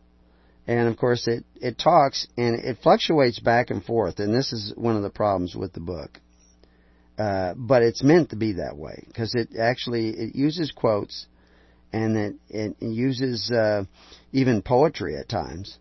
and 0.65 0.87
of 0.87 0.97
course 0.97 1.27
it 1.27 1.43
it 1.61 1.77
talks 1.77 2.25
and 2.37 2.55
it 2.55 2.79
fluctuates 2.81 3.39
back 3.39 3.69
and 3.69 3.85
forth, 3.85 4.17
and 4.17 4.33
this 4.33 4.51
is 4.51 4.73
one 4.75 4.95
of 4.95 5.03
the 5.03 5.11
problems 5.11 5.55
with 5.55 5.73
the 5.73 5.79
book. 5.79 6.19
Uh, 7.19 7.53
but 7.55 7.83
it's 7.83 8.01
meant 8.01 8.31
to 8.31 8.35
be 8.35 8.53
that 8.53 8.75
way 8.75 9.03
because 9.05 9.35
it 9.35 9.49
actually 9.59 10.09
it 10.09 10.33
uses 10.33 10.71
quotes 10.71 11.27
and 11.93 12.17
it, 12.17 12.35
it 12.49 12.75
uses 12.79 13.51
uh, 13.51 13.83
even 14.31 14.63
poetry 14.63 15.15
at 15.17 15.29
times 15.29 15.77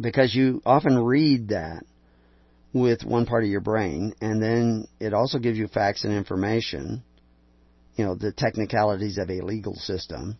because 0.00 0.34
you 0.34 0.60
often 0.66 0.98
read 0.98 1.50
that 1.50 1.84
with 2.72 3.04
one 3.04 3.26
part 3.26 3.44
of 3.44 3.50
your 3.50 3.60
brain, 3.60 4.14
and 4.20 4.42
then 4.42 4.86
it 5.00 5.14
also 5.14 5.38
gives 5.38 5.58
you 5.58 5.68
facts 5.68 6.04
and 6.04 6.12
information, 6.12 7.02
you 7.96 8.04
know, 8.04 8.14
the 8.14 8.32
technicalities 8.32 9.18
of 9.18 9.30
a 9.30 9.40
legal 9.40 9.74
system, 9.74 10.36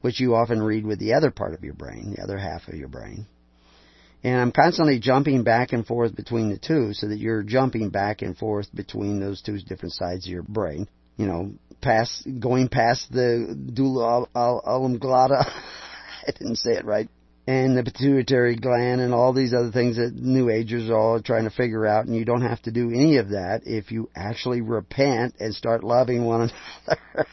which 0.00 0.20
you 0.20 0.34
often 0.34 0.62
read 0.62 0.84
with 0.84 0.98
the 0.98 1.14
other 1.14 1.30
part 1.30 1.54
of 1.54 1.64
your 1.64 1.74
brain, 1.74 2.14
the 2.16 2.22
other 2.22 2.36
half 2.36 2.68
of 2.68 2.74
your 2.74 2.88
brain. 2.88 3.26
And 4.22 4.40
I'm 4.40 4.52
constantly 4.52 4.98
jumping 4.98 5.42
back 5.42 5.72
and 5.72 5.86
forth 5.86 6.16
between 6.16 6.50
the 6.50 6.58
two 6.58 6.94
so 6.94 7.08
that 7.08 7.18
you're 7.18 7.42
jumping 7.42 7.90
back 7.90 8.22
and 8.22 8.36
forth 8.36 8.74
between 8.74 9.20
those 9.20 9.42
two 9.42 9.58
different 9.60 9.94
sides 9.94 10.26
of 10.26 10.32
your 10.32 10.42
brain. 10.42 10.88
You 11.16 11.26
know, 11.26 11.52
past, 11.82 12.26
going 12.40 12.68
past 12.68 13.12
the 13.12 13.54
dula 13.72 14.26
oblongata. 14.34 15.46
I 16.26 16.30
didn't 16.32 16.56
say 16.56 16.72
it 16.72 16.86
right 16.86 17.08
and 17.46 17.76
the 17.76 17.84
pituitary 17.84 18.56
gland 18.56 19.00
and 19.00 19.12
all 19.12 19.32
these 19.32 19.52
other 19.52 19.70
things 19.70 19.96
that 19.96 20.14
New 20.14 20.48
Agers 20.48 20.88
are 20.88 20.96
all 20.96 21.20
trying 21.20 21.44
to 21.44 21.50
figure 21.50 21.86
out, 21.86 22.06
and 22.06 22.16
you 22.16 22.24
don't 22.24 22.42
have 22.42 22.62
to 22.62 22.72
do 22.72 22.90
any 22.90 23.18
of 23.18 23.30
that 23.30 23.62
if 23.66 23.92
you 23.92 24.08
actually 24.16 24.62
repent 24.62 25.34
and 25.40 25.54
start 25.54 25.84
loving 25.84 26.24
one 26.24 26.50
another. 26.86 27.28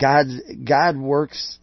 God's, 0.00 0.40
God 0.64 0.96
works 0.96 1.58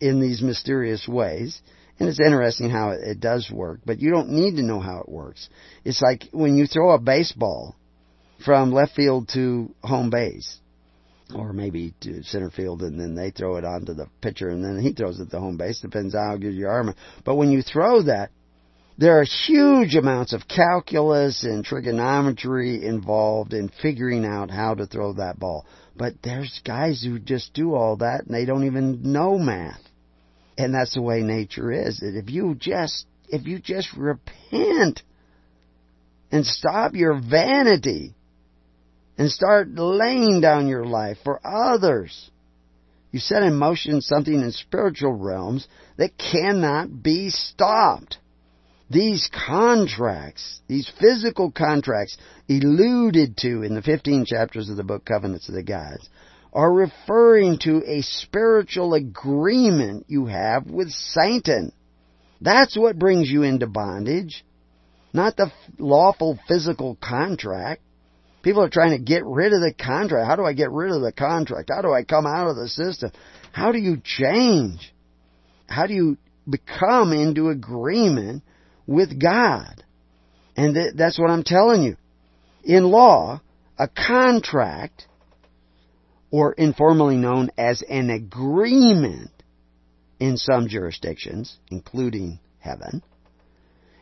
in 0.00 0.20
these 0.20 0.40
mysterious 0.40 1.08
ways, 1.08 1.60
and 1.98 2.08
it's 2.08 2.20
interesting 2.20 2.70
how 2.70 2.90
it, 2.90 3.00
it 3.02 3.20
does 3.20 3.50
work, 3.50 3.80
but 3.84 3.98
you 3.98 4.10
don't 4.10 4.30
need 4.30 4.56
to 4.56 4.62
know 4.62 4.78
how 4.78 5.00
it 5.00 5.08
works. 5.08 5.48
It's 5.84 6.00
like 6.00 6.28
when 6.32 6.56
you 6.56 6.66
throw 6.66 6.92
a 6.92 7.00
baseball 7.00 7.74
from 8.44 8.72
left 8.72 8.94
field 8.94 9.30
to 9.34 9.74
home 9.82 10.10
base 10.10 10.60
or 11.34 11.52
maybe 11.52 11.94
to 12.00 12.22
center 12.22 12.50
field, 12.50 12.82
and 12.82 13.00
then 13.00 13.14
they 13.14 13.30
throw 13.30 13.56
it 13.56 13.64
onto 13.64 13.94
the 13.94 14.08
pitcher, 14.20 14.48
and 14.48 14.64
then 14.64 14.78
he 14.80 14.92
throws 14.92 15.18
it 15.18 15.30
to 15.30 15.40
home 15.40 15.56
base. 15.56 15.80
Depends 15.80 16.14
on 16.14 16.26
how 16.26 16.36
good 16.36 16.54
your 16.54 16.70
arm. 16.70 16.94
But 17.24 17.36
when 17.36 17.50
you 17.50 17.62
throw 17.62 18.02
that, 18.02 18.30
there 18.98 19.20
are 19.20 19.24
huge 19.46 19.94
amounts 19.94 20.32
of 20.32 20.48
calculus 20.48 21.44
and 21.44 21.64
trigonometry 21.64 22.82
involved 22.84 23.52
in 23.52 23.68
figuring 23.68 24.24
out 24.24 24.50
how 24.50 24.74
to 24.74 24.86
throw 24.86 25.12
that 25.14 25.38
ball. 25.38 25.66
But 25.94 26.14
there's 26.22 26.60
guys 26.64 27.02
who 27.02 27.18
just 27.18 27.52
do 27.52 27.74
all 27.74 27.96
that 27.96 28.24
and 28.24 28.34
they 28.34 28.46
don't 28.46 28.64
even 28.64 29.12
know 29.12 29.38
math. 29.38 29.82
And 30.56 30.74
that's 30.74 30.94
the 30.94 31.02
way 31.02 31.20
nature 31.20 31.70
is. 31.70 32.00
If 32.02 32.30
you 32.30 32.54
just 32.54 33.06
if 33.28 33.46
you 33.46 33.58
just 33.58 33.92
repent 33.94 35.02
and 36.32 36.46
stop 36.46 36.94
your 36.94 37.20
vanity 37.20 38.15
and 39.18 39.30
start 39.30 39.68
laying 39.74 40.40
down 40.40 40.68
your 40.68 40.84
life 40.84 41.18
for 41.24 41.40
others. 41.44 42.30
You 43.12 43.20
set 43.20 43.42
in 43.42 43.56
motion 43.56 44.00
something 44.00 44.34
in 44.34 44.52
spiritual 44.52 45.12
realms 45.12 45.66
that 45.96 46.18
cannot 46.18 47.02
be 47.02 47.30
stopped. 47.30 48.18
These 48.90 49.28
contracts, 49.32 50.60
these 50.68 50.90
physical 51.00 51.50
contracts 51.50 52.16
alluded 52.48 53.36
to 53.38 53.62
in 53.62 53.74
the 53.74 53.82
15 53.82 54.26
chapters 54.26 54.68
of 54.68 54.76
the 54.76 54.84
book 54.84 55.04
Covenants 55.04 55.48
of 55.48 55.54
the 55.54 55.62
Gods, 55.62 56.08
are 56.52 56.72
referring 56.72 57.58
to 57.60 57.82
a 57.84 58.02
spiritual 58.02 58.94
agreement 58.94 60.06
you 60.08 60.26
have 60.26 60.66
with 60.66 60.90
Satan. 60.90 61.72
That's 62.40 62.76
what 62.76 62.98
brings 62.98 63.30
you 63.30 63.42
into 63.42 63.66
bondage, 63.66 64.44
not 65.12 65.36
the 65.36 65.50
lawful 65.78 66.38
physical 66.46 66.96
contract. 67.02 67.82
People 68.46 68.62
are 68.62 68.70
trying 68.70 68.96
to 68.96 69.02
get 69.02 69.26
rid 69.26 69.52
of 69.52 69.60
the 69.60 69.74
contract. 69.76 70.24
How 70.24 70.36
do 70.36 70.44
I 70.44 70.52
get 70.52 70.70
rid 70.70 70.92
of 70.92 71.02
the 71.02 71.10
contract? 71.10 71.68
How 71.68 71.82
do 71.82 71.92
I 71.92 72.04
come 72.04 72.26
out 72.26 72.46
of 72.46 72.54
the 72.54 72.68
system? 72.68 73.10
How 73.50 73.72
do 73.72 73.78
you 73.78 74.00
change? 74.04 74.94
How 75.66 75.88
do 75.88 75.94
you 75.94 76.16
become 76.48 77.12
into 77.12 77.48
agreement 77.48 78.44
with 78.86 79.20
God? 79.20 79.82
And 80.56 80.76
th- 80.76 80.92
that's 80.94 81.18
what 81.18 81.28
I'm 81.28 81.42
telling 81.42 81.82
you. 81.82 81.96
In 82.62 82.84
law, 82.84 83.40
a 83.80 83.88
contract, 83.88 85.08
or 86.30 86.52
informally 86.52 87.16
known 87.16 87.50
as 87.58 87.82
an 87.82 88.10
agreement 88.10 89.32
in 90.20 90.36
some 90.36 90.68
jurisdictions, 90.68 91.58
including 91.68 92.38
heaven, 92.60 93.02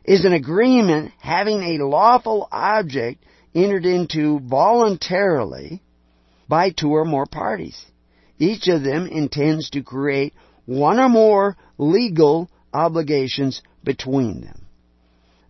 is 0.05 0.27
an 0.27 0.35
agreement 0.35 1.13
having 1.19 1.63
a 1.63 1.83
lawful 1.83 2.47
object 2.53 3.25
entered 3.55 3.87
into 3.87 4.41
voluntarily 4.41 5.81
by 6.49 6.71
two 6.71 6.91
or 6.91 7.05
more 7.05 7.27
parties. 7.27 7.85
Each 8.39 8.69
of 8.69 8.83
them 8.83 9.07
intends 9.07 9.71
to 9.71 9.83
create 9.83 10.35
one 10.67 10.99
or 10.99 11.09
more 11.09 11.57
legal 11.79 12.51
obligations 12.73 13.63
between 13.83 14.41
them. 14.41 14.67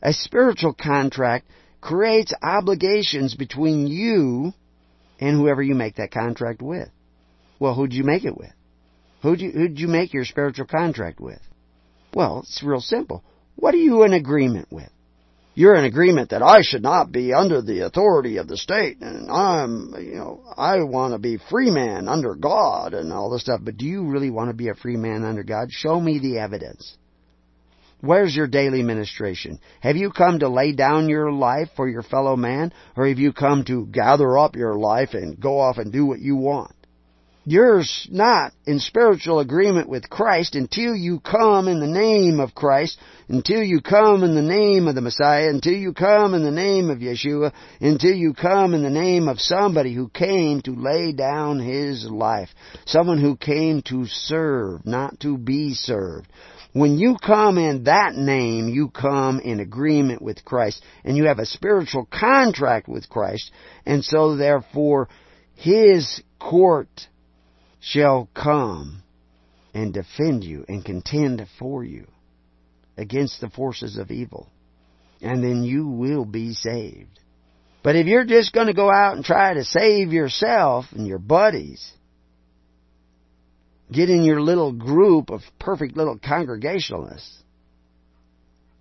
A 0.02 0.12
spiritual 0.12 0.74
contract 0.74 1.46
creates 1.80 2.34
obligations 2.42 3.34
between 3.34 3.86
you 3.86 4.52
and 5.18 5.36
whoever 5.36 5.62
you 5.62 5.74
make 5.74 5.96
that 5.96 6.10
contract 6.10 6.60
with. 6.60 6.88
Well, 7.58 7.74
who'd 7.74 7.94
you 7.94 8.04
make 8.04 8.24
it 8.24 8.36
with? 8.36 8.52
Who'd 9.22 9.40
you, 9.40 9.50
who'd 9.50 9.78
you 9.78 9.88
make 9.88 10.12
your 10.12 10.26
spiritual 10.26 10.66
contract 10.66 11.20
with? 11.20 11.40
Well, 12.12 12.40
it's 12.40 12.62
real 12.62 12.80
simple. 12.80 13.24
What 13.56 13.74
are 13.74 13.78
you 13.78 14.02
in 14.02 14.12
agreement 14.12 14.68
with? 14.70 14.90
You're 15.56 15.76
in 15.76 15.84
agreement 15.84 16.30
that 16.30 16.42
I 16.42 16.62
should 16.62 16.82
not 16.82 17.12
be 17.12 17.32
under 17.32 17.62
the 17.62 17.80
authority 17.80 18.38
of 18.38 18.48
the 18.48 18.56
state 18.56 19.00
and 19.00 19.30
I'm, 19.30 19.94
you 19.98 20.16
know, 20.16 20.42
I 20.56 20.82
want 20.82 21.14
to 21.14 21.18
be 21.18 21.38
free 21.50 21.70
man 21.70 22.08
under 22.08 22.34
God 22.34 22.92
and 22.92 23.12
all 23.12 23.30
this 23.30 23.42
stuff. 23.42 23.60
But 23.62 23.76
do 23.76 23.86
you 23.86 24.04
really 24.06 24.30
want 24.30 24.50
to 24.50 24.56
be 24.56 24.68
a 24.68 24.74
free 24.74 24.96
man 24.96 25.24
under 25.24 25.44
God? 25.44 25.68
Show 25.70 26.00
me 26.00 26.18
the 26.18 26.38
evidence. 26.38 26.96
Where's 28.00 28.34
your 28.34 28.48
daily 28.48 28.82
ministration? 28.82 29.60
Have 29.80 29.96
you 29.96 30.10
come 30.10 30.40
to 30.40 30.48
lay 30.48 30.72
down 30.72 31.08
your 31.08 31.32
life 31.32 31.68
for 31.76 31.88
your 31.88 32.02
fellow 32.02 32.36
man 32.36 32.72
or 32.96 33.06
have 33.06 33.18
you 33.18 33.32
come 33.32 33.64
to 33.66 33.86
gather 33.86 34.36
up 34.36 34.56
your 34.56 34.74
life 34.74 35.10
and 35.14 35.40
go 35.40 35.60
off 35.60 35.78
and 35.78 35.92
do 35.92 36.04
what 36.04 36.18
you 36.18 36.36
want? 36.36 36.73
You're 37.46 37.82
not 38.08 38.52
in 38.64 38.78
spiritual 38.78 39.38
agreement 39.38 39.86
with 39.86 40.08
Christ 40.08 40.54
until 40.54 40.96
you 40.96 41.20
come 41.20 41.68
in 41.68 41.78
the 41.78 41.86
name 41.86 42.40
of 42.40 42.54
Christ, 42.54 42.98
until 43.28 43.62
you 43.62 43.82
come 43.82 44.24
in 44.24 44.34
the 44.34 44.40
name 44.40 44.88
of 44.88 44.94
the 44.94 45.02
Messiah, 45.02 45.50
until 45.50 45.74
you 45.74 45.92
come 45.92 46.32
in 46.32 46.42
the 46.42 46.50
name 46.50 46.88
of 46.88 47.00
Yeshua, 47.00 47.52
until 47.82 48.14
you 48.14 48.32
come 48.32 48.72
in 48.72 48.82
the 48.82 48.88
name 48.88 49.28
of 49.28 49.40
somebody 49.40 49.92
who 49.92 50.08
came 50.08 50.62
to 50.62 50.70
lay 50.70 51.12
down 51.12 51.60
his 51.60 52.06
life. 52.06 52.48
Someone 52.86 53.18
who 53.20 53.36
came 53.36 53.82
to 53.88 54.06
serve, 54.06 54.86
not 54.86 55.20
to 55.20 55.36
be 55.36 55.74
served. 55.74 56.28
When 56.72 56.96
you 56.96 57.16
come 57.22 57.58
in 57.58 57.84
that 57.84 58.14
name, 58.14 58.70
you 58.70 58.88
come 58.88 59.38
in 59.38 59.60
agreement 59.60 60.22
with 60.22 60.46
Christ, 60.46 60.82
and 61.04 61.14
you 61.14 61.26
have 61.26 61.40
a 61.40 61.46
spiritual 61.46 62.08
contract 62.10 62.88
with 62.88 63.10
Christ, 63.10 63.52
and 63.84 64.02
so 64.02 64.34
therefore, 64.34 65.10
His 65.56 66.22
court 66.38 66.88
shall 67.84 68.30
come 68.34 69.02
and 69.74 69.92
defend 69.92 70.42
you 70.42 70.64
and 70.68 70.84
contend 70.84 71.46
for 71.58 71.84
you 71.84 72.06
against 72.96 73.40
the 73.40 73.50
forces 73.50 73.98
of 73.98 74.10
evil. 74.10 74.48
And 75.20 75.44
then 75.44 75.64
you 75.64 75.86
will 75.86 76.24
be 76.24 76.54
saved. 76.54 77.20
But 77.82 77.96
if 77.96 78.06
you're 78.06 78.24
just 78.24 78.54
going 78.54 78.68
to 78.68 78.74
go 78.74 78.90
out 78.90 79.16
and 79.16 79.24
try 79.24 79.54
to 79.54 79.64
save 79.64 80.12
yourself 80.12 80.86
and 80.92 81.06
your 81.06 81.18
buddies, 81.18 81.92
get 83.92 84.08
in 84.08 84.22
your 84.22 84.40
little 84.40 84.72
group 84.72 85.30
of 85.30 85.42
perfect 85.58 85.94
little 85.94 86.18
congregationalists, 86.18 87.42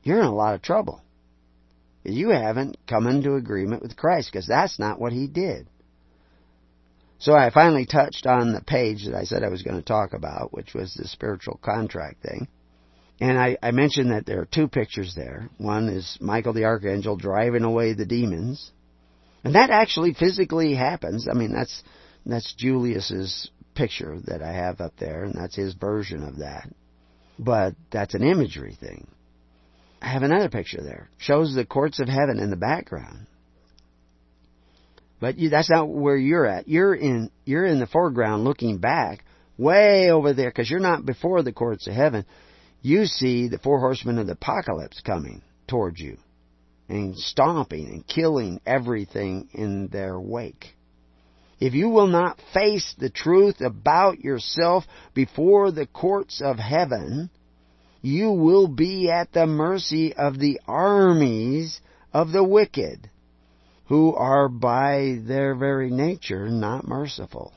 you're 0.03 0.19
in 0.19 0.25
a 0.25 0.33
lot 0.33 0.55
of 0.55 0.61
trouble. 0.61 1.01
You 2.03 2.29
haven't 2.29 2.77
come 2.87 3.07
into 3.07 3.35
agreement 3.35 3.81
with 3.81 3.97
Christ 3.97 4.29
because 4.31 4.47
that's 4.47 4.79
not 4.79 4.99
what 4.99 5.11
He 5.11 5.27
did. 5.27 5.67
So 7.23 7.33
I 7.33 7.51
finally 7.51 7.85
touched 7.85 8.27
on 8.27 8.51
the 8.51 8.59
page 8.59 9.05
that 9.05 9.15
I 9.15 9.23
said 9.23 9.43
I 9.43 9.49
was 9.49 9.61
going 9.61 9.77
to 9.77 9.81
talk 9.81 10.11
about, 10.11 10.53
which 10.53 10.73
was 10.73 10.93
the 10.93 11.07
spiritual 11.07 11.57
contract 11.63 12.21
thing. 12.21 12.49
And 13.21 13.39
I, 13.39 13.55
I 13.63 13.71
mentioned 13.71 14.11
that 14.11 14.25
there 14.25 14.41
are 14.41 14.45
two 14.45 14.67
pictures 14.67 15.15
there. 15.15 15.47
One 15.57 15.87
is 15.87 16.17
Michael 16.19 16.51
the 16.51 16.65
Archangel 16.65 17.15
driving 17.15 17.63
away 17.63 17.93
the 17.93 18.05
demons. 18.05 18.73
And 19.45 19.55
that 19.55 19.69
actually 19.69 20.13
physically 20.13 20.75
happens. 20.75 21.29
I 21.31 21.33
mean, 21.33 21.53
that's, 21.53 21.81
that's 22.25 22.53
Julius's 22.57 23.49
picture 23.73 24.19
that 24.25 24.41
I 24.41 24.51
have 24.51 24.81
up 24.81 24.91
there, 24.99 25.23
and 25.23 25.33
that's 25.33 25.55
his 25.55 25.75
version 25.75 26.23
of 26.23 26.39
that. 26.39 26.67
But 27.39 27.75
that's 27.89 28.15
an 28.15 28.23
imagery 28.23 28.77
thing. 28.77 29.07
I 30.01 30.09
have 30.09 30.23
another 30.23 30.49
picture 30.49 30.83
there. 30.83 31.09
Shows 31.19 31.55
the 31.55 31.65
courts 31.65 32.01
of 32.01 32.09
heaven 32.09 32.39
in 32.39 32.49
the 32.49 32.57
background. 32.57 33.27
But 35.23 35.39
you, 35.39 35.47
that's 35.47 35.69
not 35.69 35.87
where 35.87 36.17
you're 36.17 36.45
at. 36.45 36.67
You're 36.67 36.93
in 36.93 37.31
you're 37.45 37.63
in 37.63 37.79
the 37.79 37.87
foreground, 37.87 38.43
looking 38.43 38.79
back, 38.79 39.23
way 39.57 40.11
over 40.11 40.33
there, 40.33 40.49
because 40.49 40.69
you're 40.69 40.81
not 40.81 41.05
before 41.05 41.41
the 41.43 41.53
courts 41.53 41.87
of 41.87 41.93
heaven. 41.93 42.25
You 42.81 43.05
see 43.05 43.47
the 43.47 43.57
four 43.57 43.79
horsemen 43.79 44.19
of 44.19 44.27
the 44.27 44.33
apocalypse 44.33 44.99
coming 44.99 45.41
towards 45.65 46.01
you, 46.01 46.17
and 46.89 47.17
stomping 47.17 47.85
and 47.85 48.05
killing 48.05 48.59
everything 48.65 49.47
in 49.53 49.87
their 49.87 50.19
wake. 50.19 50.75
If 51.57 51.73
you 51.73 51.87
will 51.87 52.07
not 52.07 52.41
face 52.53 52.93
the 52.97 53.09
truth 53.09 53.61
about 53.61 54.19
yourself 54.19 54.83
before 55.13 55.71
the 55.71 55.85
courts 55.85 56.41
of 56.43 56.57
heaven, 56.57 57.29
you 58.01 58.31
will 58.31 58.67
be 58.67 59.09
at 59.09 59.31
the 59.31 59.47
mercy 59.47 60.13
of 60.13 60.37
the 60.37 60.59
armies 60.67 61.79
of 62.11 62.33
the 62.33 62.43
wicked 62.43 63.09
who 63.85 64.13
are 64.15 64.47
by 64.47 65.17
their 65.25 65.55
very 65.55 65.89
nature 65.89 66.47
not 66.47 66.87
merciful. 66.87 67.53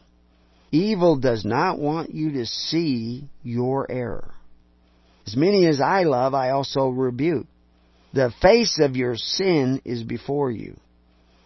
Evil 0.72 1.16
does 1.16 1.44
not 1.44 1.78
want 1.78 2.12
you 2.12 2.32
to 2.32 2.46
see 2.46 3.30
your 3.42 3.90
error. 3.90 4.34
As 5.26 5.36
many 5.36 5.66
as 5.66 5.80
I 5.80 6.02
love, 6.02 6.34
I 6.34 6.50
also 6.50 6.88
rebuke. 6.88 7.46
The 8.12 8.32
face 8.42 8.78
of 8.80 8.96
your 8.96 9.16
sin 9.16 9.80
is 9.84 10.02
before 10.02 10.50
you. 10.50 10.76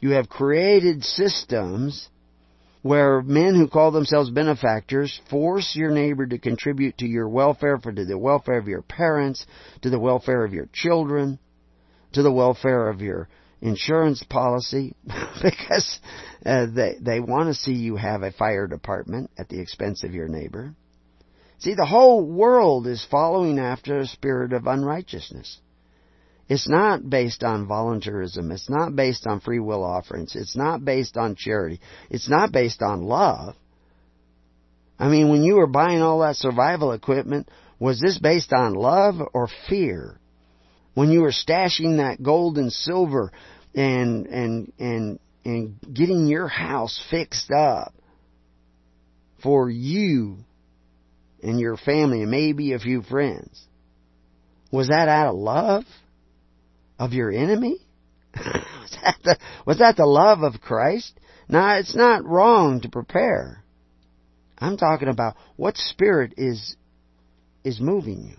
You 0.00 0.10
have 0.10 0.28
created 0.28 1.04
systems 1.04 2.08
where 2.82 3.20
men 3.20 3.54
who 3.54 3.68
call 3.68 3.90
themselves 3.90 4.30
benefactors 4.30 5.20
force 5.28 5.76
your 5.76 5.90
neighbor 5.90 6.26
to 6.26 6.38
contribute 6.38 6.96
to 6.98 7.06
your 7.06 7.28
welfare, 7.28 7.78
for 7.78 7.92
to 7.92 8.04
the 8.04 8.16
welfare 8.16 8.58
of 8.58 8.68
your 8.68 8.82
parents, 8.82 9.44
to 9.82 9.90
the 9.90 9.98
welfare 9.98 10.44
of 10.44 10.54
your 10.54 10.68
children, 10.72 11.38
to 12.12 12.22
the 12.22 12.32
welfare 12.32 12.88
of 12.88 13.02
your 13.02 13.28
insurance 13.62 14.22
policy 14.22 14.94
because 15.42 15.98
uh, 16.44 16.66
they 16.74 16.96
they 17.00 17.20
want 17.20 17.48
to 17.48 17.54
see 17.54 17.72
you 17.72 17.96
have 17.96 18.22
a 18.22 18.32
fire 18.32 18.66
department 18.66 19.30
at 19.38 19.48
the 19.48 19.60
expense 19.60 20.04
of 20.04 20.14
your 20.14 20.28
neighbor. 20.28 20.74
See, 21.58 21.74
the 21.74 21.86
whole 21.86 22.24
world 22.24 22.86
is 22.86 23.06
following 23.10 23.58
after 23.58 23.98
a 23.98 24.06
spirit 24.06 24.54
of 24.54 24.66
unrighteousness. 24.66 25.60
It's 26.48 26.68
not 26.68 27.08
based 27.08 27.44
on 27.44 27.68
voluntarism. 27.68 28.50
It's 28.50 28.68
not 28.70 28.96
based 28.96 29.26
on 29.26 29.40
free 29.40 29.60
will 29.60 29.84
offerings. 29.84 30.34
It's 30.34 30.56
not 30.56 30.84
based 30.84 31.16
on 31.16 31.36
charity. 31.36 31.80
It's 32.08 32.28
not 32.28 32.50
based 32.50 32.82
on 32.82 33.02
love. 33.02 33.54
I 34.98 35.08
mean, 35.08 35.30
when 35.30 35.42
you 35.42 35.56
were 35.56 35.66
buying 35.66 36.02
all 36.02 36.20
that 36.20 36.36
survival 36.36 36.92
equipment, 36.92 37.48
was 37.78 38.00
this 38.00 38.18
based 38.18 38.52
on 38.52 38.74
love 38.74 39.16
or 39.32 39.48
fear? 39.68 40.19
When 40.94 41.10
you 41.10 41.20
were 41.20 41.32
stashing 41.32 41.98
that 41.98 42.22
gold 42.22 42.58
and 42.58 42.72
silver 42.72 43.32
and 43.74 44.26
and 44.26 44.72
and 44.78 45.18
and 45.44 45.76
getting 45.92 46.26
your 46.26 46.48
house 46.48 47.00
fixed 47.10 47.50
up 47.50 47.94
for 49.42 49.70
you 49.70 50.36
and 51.42 51.58
your 51.58 51.76
family 51.76 52.22
and 52.22 52.30
maybe 52.30 52.72
a 52.72 52.78
few 52.78 53.02
friends 53.02 53.66
was 54.70 54.88
that 54.88 55.08
out 55.08 55.28
of 55.28 55.34
love 55.36 55.84
of 56.98 57.12
your 57.12 57.30
enemy? 57.30 57.78
Was, 58.36 58.98
that 59.02 59.16
the, 59.24 59.38
was 59.66 59.78
that 59.78 59.96
the 59.96 60.06
love 60.06 60.42
of 60.42 60.60
Christ? 60.60 61.18
Now 61.48 61.78
it's 61.78 61.96
not 61.96 62.24
wrong 62.24 62.80
to 62.82 62.88
prepare. 62.88 63.64
I'm 64.58 64.76
talking 64.76 65.08
about 65.08 65.36
what 65.56 65.76
spirit 65.76 66.34
is 66.36 66.76
is 67.64 67.80
moving 67.80 68.24
you 68.24 68.36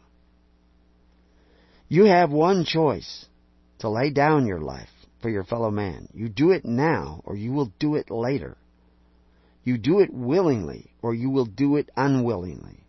you 1.92 2.06
have 2.06 2.32
one 2.32 2.64
choice 2.64 3.26
to 3.80 3.90
lay 3.90 4.12
down 4.12 4.48
your 4.48 4.62
life 4.62 4.88
for 5.22 5.30
your 5.30 5.44
fellow 5.44 5.70
man. 5.70 6.08
You 6.14 6.30
do 6.30 6.52
it 6.52 6.64
now 6.64 7.20
or 7.26 7.36
you 7.36 7.52
will 7.52 7.74
do 7.80 7.96
it 7.96 8.10
later. 8.10 8.56
You 9.66 9.78
do 9.78 10.00
it 10.00 10.10
willingly 10.10 10.94
or 11.02 11.14
you 11.14 11.30
will 11.30 11.44
do 11.44 11.76
it 11.76 11.90
unwillingly. 11.98 12.86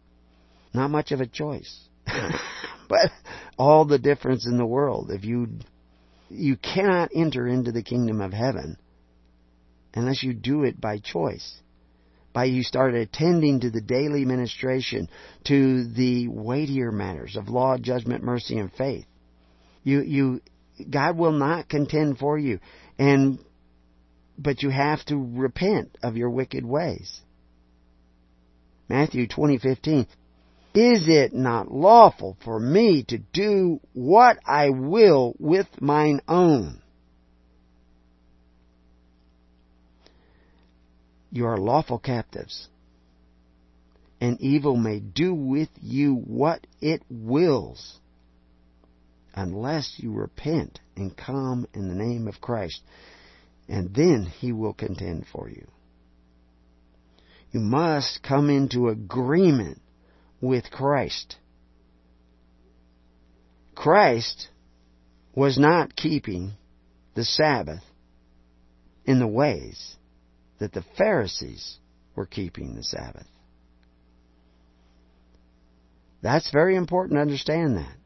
Not 0.73 0.93
much 0.93 1.11
of 1.11 1.21
a 1.21 1.27
choice. 1.27 1.81
but 2.89 3.11
all 3.59 3.87
the 3.87 3.99
difference 3.99 4.47
in 4.47 4.57
the 4.57 4.65
world. 4.65 5.11
If 5.11 5.25
you 5.25 5.49
you 6.31 6.57
cannot 6.57 7.11
enter 7.13 7.49
into 7.49 7.73
the 7.73 7.83
kingdom 7.83 8.21
of 8.21 8.33
heaven 8.33 8.77
unless 9.95 10.23
you 10.23 10.33
do 10.33 10.63
it 10.63 10.81
by 10.81 11.01
choice 11.01 11.61
by 12.33 12.45
you 12.45 12.63
start 12.63 12.95
attending 12.95 13.61
to 13.61 13.71
the 13.71 13.81
daily 13.81 14.25
ministration, 14.25 15.09
to 15.45 15.87
the 15.89 16.29
weightier 16.29 16.91
matters 16.91 17.37
of 17.37 17.49
law, 17.49 17.77
judgment, 17.77 18.25
mercy, 18.25 18.59
and 18.59 18.73
faith. 18.73 19.07
You, 19.83 20.03
you, 20.03 20.41
God 20.89 21.17
will 21.17 21.33
not 21.33 21.69
contend 21.69 22.19
for 22.19 22.39
you. 22.39 22.61
And, 22.99 23.39
but 24.39 24.63
you 24.63 24.71
have 24.71 25.05
to 25.07 25.17
repent 25.17 25.97
of 26.03 26.17
your 26.17 26.31
wicked 26.31 26.65
ways. 26.65 27.21
Matthew 28.89 29.27
20:15 29.27 30.07
Is 30.75 31.09
it 31.09 31.33
not 31.33 31.73
lawful 31.73 32.37
for 32.45 32.61
me 32.61 33.05
to 33.05 33.19
do 33.19 33.81
what 33.95 34.39
I 34.47 34.69
will 34.69 35.35
with 35.39 35.67
mine 35.81 36.21
own? 36.29 36.82
You 41.33 41.47
are 41.47 41.57
lawful 41.57 41.99
captives. 41.99 42.69
And 44.21 44.41
evil 44.41 44.77
may 44.77 45.01
do 45.01 45.35
with 45.35 45.71
you 45.81 46.15
what 46.15 46.67
it 46.81 47.03
wills. 47.11 47.99
unless 49.35 49.95
you 49.97 50.13
repent 50.13 50.79
and 50.95 51.17
come 51.17 51.67
in 51.73 51.89
the 51.89 51.95
name 51.95 52.29
of 52.29 52.41
Christ. 52.41 52.83
And 53.67 53.95
then 53.95 54.25
He 54.25 54.53
will 54.53 54.75
contend 54.75 55.25
for 55.33 55.49
you. 55.49 55.67
You 57.51 57.61
must 57.61 58.23
come 58.23 58.51
into 58.51 58.89
agreement 58.89 59.81
with 60.41 60.71
Christ. 60.71 61.37
Christ 63.75 64.49
was 65.35 65.59
not 65.59 65.97
keeping 65.97 66.53
the 67.15 67.25
Sabbath 67.25 67.83
in 69.07 69.19
the 69.19 69.27
ways 69.27 69.97
that 70.63 70.73
the 70.73 70.85
Pharisees 70.97 71.79
were 72.15 72.25
keeping 72.25 72.77
the 72.77 72.85
Sabbath. 72.85 73.27
That's 76.23 76.53
very 76.53 76.77
important 76.77 77.17
to 77.17 77.21
understand 77.21 77.79
that. 77.79 77.97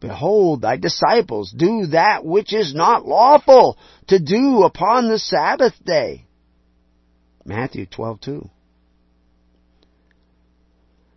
Behold, 0.00 0.62
thy 0.62 0.76
disciples 0.76 1.54
do 1.56 1.86
that 1.92 2.24
which 2.24 2.52
is 2.52 2.74
not 2.74 3.06
lawful 3.06 3.78
to 4.08 4.18
do 4.18 4.64
upon 4.64 5.08
the 5.08 5.20
Sabbath 5.20 5.74
day. 5.84 6.26
Matthew 7.44 7.86
12:2. 7.86 8.50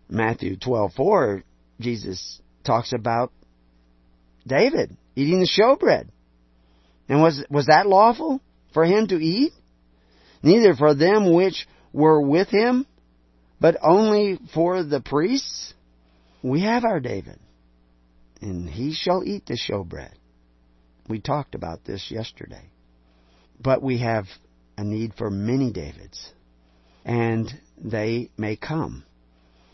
Matthew 0.07 0.55
12:4, 0.57 1.41
Jesus 1.79 2.39
talks 2.63 2.93
about 2.93 3.31
David 4.45 4.95
eating 5.15 5.39
the 5.39 5.47
showbread. 5.47 6.09
And 7.09 7.23
was 7.23 7.43
was 7.49 7.65
that 7.65 7.87
lawful 7.87 8.39
for 8.73 8.85
him 8.85 9.07
to 9.07 9.15
eat? 9.15 9.53
Neither 10.43 10.75
for 10.75 10.93
them 10.93 11.33
which 11.33 11.67
were 11.93 12.21
with 12.21 12.49
him, 12.49 12.85
but 13.59 13.77
only 13.81 14.39
for 14.53 14.83
the 14.83 15.01
priests. 15.01 15.73
We 16.43 16.61
have 16.61 16.85
our 16.85 16.99
David, 16.99 17.39
and 18.41 18.69
he 18.69 18.93
shall 18.93 19.23
eat 19.25 19.47
the 19.47 19.57
showbread. 19.57 20.13
We 21.09 21.19
talked 21.19 21.55
about 21.55 21.83
this 21.85 22.11
yesterday. 22.11 22.69
But 23.59 23.81
we 23.81 23.99
have 23.99 24.25
a 24.77 24.83
need 24.83 25.13
for 25.15 25.31
many 25.31 25.71
Davids, 25.71 26.31
and 27.03 27.51
they 27.77 28.29
may 28.37 28.55
come. 28.55 29.03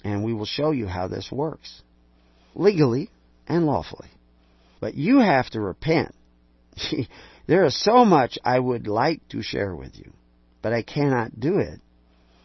And 0.06 0.24
we 0.24 0.34
will 0.34 0.46
show 0.46 0.72
you 0.72 0.88
how 0.88 1.08
this 1.08 1.30
works 1.32 1.82
legally 2.56 3.10
and 3.48 3.66
lawfully. 3.66 4.10
But 4.80 4.96
you 4.96 5.20
have 5.20 5.50
to 5.52 5.62
repent. 5.62 6.14
there 7.46 7.66
is 7.66 7.80
so 7.82 8.06
much 8.06 8.38
I 8.44 8.60
would 8.60 8.88
like 8.88 9.28
to 9.30 9.42
share 9.42 9.76
with 9.76 9.98
you, 9.98 10.14
but 10.62 10.74
I 10.74 10.82
cannot 10.82 11.40
do 11.40 11.58
it 11.60 11.80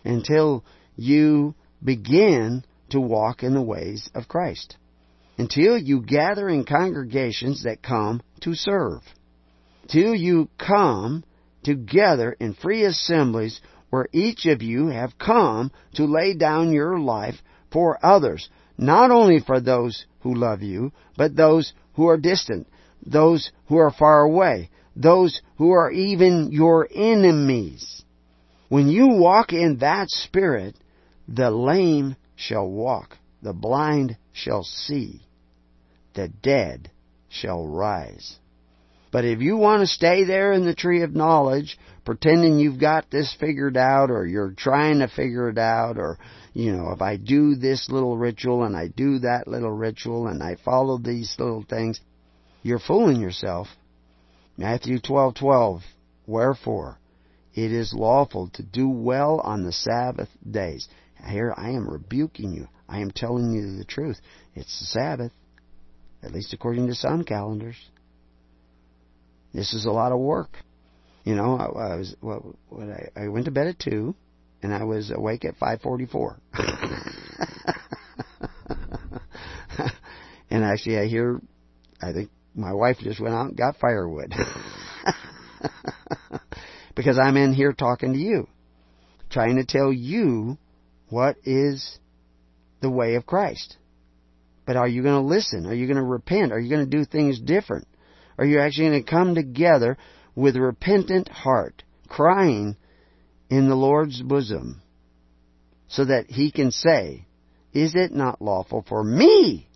until 0.04 0.64
you 0.96 1.54
begin 1.82 2.64
to 2.90 3.00
walk 3.00 3.42
in 3.42 3.54
the 3.54 3.62
ways 3.62 4.10
of 4.14 4.28
Christ. 4.28 4.76
Until 5.36 5.78
you 5.78 6.02
gather 6.02 6.48
in 6.48 6.64
congregations 6.64 7.62
that 7.62 7.82
come 7.82 8.22
to 8.40 8.54
serve. 8.54 9.02
Till 9.88 10.14
you 10.14 10.48
come 10.58 11.22
together 11.62 12.36
in 12.40 12.54
free 12.54 12.84
assemblies 12.84 13.60
where 13.90 14.08
each 14.12 14.46
of 14.46 14.62
you 14.62 14.88
have 14.88 15.18
come 15.18 15.70
to 15.94 16.04
lay 16.04 16.34
down 16.34 16.72
your 16.72 16.98
life 16.98 17.36
for 17.70 18.04
others, 18.04 18.48
not 18.76 19.10
only 19.10 19.38
for 19.38 19.60
those 19.60 20.06
who 20.20 20.34
love 20.34 20.62
you, 20.62 20.92
but 21.16 21.36
those 21.36 21.72
who 21.94 22.08
are 22.08 22.16
distant, 22.16 22.66
those 23.04 23.50
who 23.66 23.76
are 23.76 23.90
far 23.90 24.22
away, 24.22 24.70
those 24.98 25.40
who 25.56 25.70
are 25.70 25.90
even 25.90 26.50
your 26.50 26.88
enemies. 26.92 28.02
When 28.68 28.88
you 28.88 29.08
walk 29.08 29.52
in 29.52 29.78
that 29.78 30.10
spirit, 30.10 30.76
the 31.28 31.50
lame 31.50 32.16
shall 32.34 32.68
walk, 32.68 33.16
the 33.40 33.52
blind 33.52 34.18
shall 34.32 34.64
see, 34.64 35.22
the 36.14 36.28
dead 36.28 36.90
shall 37.28 37.64
rise. 37.66 38.38
But 39.10 39.24
if 39.24 39.40
you 39.40 39.56
want 39.56 39.80
to 39.80 39.86
stay 39.86 40.24
there 40.24 40.52
in 40.52 40.66
the 40.66 40.74
tree 40.74 41.02
of 41.02 41.14
knowledge, 41.14 41.78
pretending 42.04 42.58
you've 42.58 42.80
got 42.80 43.10
this 43.10 43.34
figured 43.38 43.76
out, 43.76 44.10
or 44.10 44.26
you're 44.26 44.52
trying 44.52 44.98
to 44.98 45.08
figure 45.08 45.48
it 45.48 45.58
out, 45.58 45.96
or, 45.96 46.18
you 46.52 46.72
know, 46.72 46.90
if 46.90 47.00
I 47.00 47.16
do 47.16 47.54
this 47.54 47.88
little 47.88 48.18
ritual 48.18 48.64
and 48.64 48.76
I 48.76 48.88
do 48.88 49.20
that 49.20 49.46
little 49.46 49.70
ritual 49.70 50.26
and 50.26 50.42
I 50.42 50.56
follow 50.62 50.98
these 50.98 51.34
little 51.38 51.64
things, 51.68 52.00
you're 52.62 52.80
fooling 52.80 53.20
yourself. 53.20 53.68
Matthew 54.59 54.98
12:12 54.98 55.82
Wherefore 56.26 56.98
it 57.55 57.72
is 57.72 57.94
lawful 57.94 58.51
to 58.55 58.62
do 58.62 58.89
well 58.89 59.40
on 59.40 59.62
the 59.62 59.72
Sabbath 59.72 60.28
days. 60.48 60.89
Here 61.26 61.55
I 61.56 61.70
am 61.70 61.89
rebuking 61.89 62.52
you. 62.52 62.68
I 62.89 62.98
am 63.01 63.12
telling 63.12 63.52
you 63.52 63.76
the 63.78 63.85
truth. 63.85 64.20
It's 64.55 64.80
the 64.80 64.86
Sabbath, 64.86 65.32
at 66.22 66.32
least 66.32 66.52
according 66.52 66.89
to 66.89 66.94
some 66.94 67.22
calendars. 67.24 67.76
This 69.55 69.72
is 69.74 69.86
a 69.86 69.90
lot 69.93 70.12
of 70.12 70.18
work. 70.18 70.59
You 71.24 71.36
know, 71.36 71.56
I, 71.56 71.93
I 71.93 71.97
was 71.97 72.16
what 72.20 72.43
I, 72.72 73.10
I 73.16 73.28
went 73.28 73.44
to 73.44 73.52
bed 73.52 73.68
at 73.68 73.78
two, 73.78 74.16
and 74.62 74.74
I 74.74 74.82
was 74.85 75.12
awake 75.12 75.44
at 75.44 75.56
five 75.56 75.80
forty-four. 75.82 76.36
and 80.51 80.64
actually, 80.64 80.98
I 80.98 81.06
hear, 81.06 81.40
I 82.01 82.12
think 82.12 82.30
my 82.59 82.72
wife 82.72 82.98
just 82.98 83.20
went 83.20 83.35
out 83.35 83.48
and 83.48 83.56
got 83.56 83.76
firewood 83.76 84.35
because 86.97 87.18
I'm 87.18 87.36
in 87.36 87.52
here 87.52 87.72
talking 87.72 88.12
to 88.12 88.18
you, 88.18 88.48
trying 89.30 89.56
to 89.56 89.64
tell 89.64 89.93
you 89.93 90.59
what 91.09 91.36
is 91.44 91.98
the 92.80 92.90
way 92.90 93.14
of 93.14 93.26
Christ. 93.26 93.76
But 94.66 94.76
are 94.76 94.89
you 94.89 95.02
going 95.02 95.22
to 95.22 95.26
listen? 95.26 95.66
Are 95.66 95.74
you 95.74 95.86
going 95.86 95.97
to 95.97 96.02
repent? 96.02 96.52
Are 96.52 96.59
you 96.59 96.68
going 96.68 96.85
to 96.85 96.97
do 96.98 97.05
things 97.05 97.40
different? 97.40 97.86
Are 98.36 98.44
you 98.44 98.60
actually 98.60 98.89
going 98.89 99.05
to 99.05 99.10
come 99.10 99.35
together 99.35 99.97
with 100.35 100.56
a 100.56 100.60
repentant 100.60 101.28
heart, 101.28 101.82
crying 102.09 102.76
in 103.48 103.68
the 103.68 103.74
Lord's 103.74 104.20
bosom, 104.20 104.82
so 105.89 106.05
that 106.05 106.26
He 106.28 106.51
can 106.51 106.70
say, 106.70 107.26
Is 107.72 107.94
it 107.94 108.12
not 108.12 108.43
lawful 108.43 108.85
for 108.86 109.02
me 109.02 109.68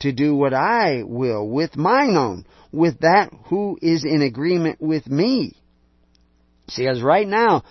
to 0.00 0.12
do 0.12 0.34
what 0.34 0.54
I 0.54 1.02
will 1.04 1.48
with 1.48 1.76
mine 1.76 2.16
own, 2.16 2.46
with 2.72 3.00
that 3.00 3.30
who 3.46 3.78
is 3.80 4.04
in 4.04 4.22
agreement 4.22 4.80
with 4.80 5.06
me? 5.06 5.56
See, 6.68 6.86
as 6.86 7.02
right 7.02 7.26
now, 7.26 7.64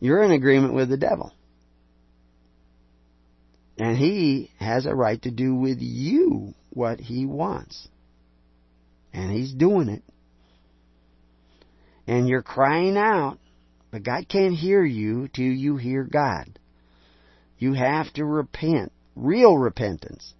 you're 0.00 0.22
in 0.22 0.30
agreement 0.30 0.74
with 0.74 0.88
the 0.88 0.96
devil. 0.96 1.32
And 3.78 3.96
he 3.96 4.50
has 4.58 4.86
a 4.86 4.94
right 4.94 5.20
to 5.22 5.30
do 5.30 5.54
with 5.54 5.78
you 5.80 6.54
what 6.70 6.98
he 7.00 7.26
wants. 7.26 7.88
And 9.16 9.30
He's 9.30 9.52
doing 9.52 9.88
it. 9.88 10.02
And 12.06 12.28
you're 12.28 12.42
crying 12.42 12.98
out, 12.98 13.38
but 13.90 14.02
God 14.02 14.28
can't 14.28 14.54
hear 14.54 14.84
you 14.84 15.28
till 15.28 15.46
you 15.46 15.78
hear 15.78 16.04
God. 16.04 16.58
You 17.58 17.72
have 17.72 18.12
to 18.12 18.24
repent. 18.26 18.92
Real 19.16 19.56
repentance. 19.56 20.34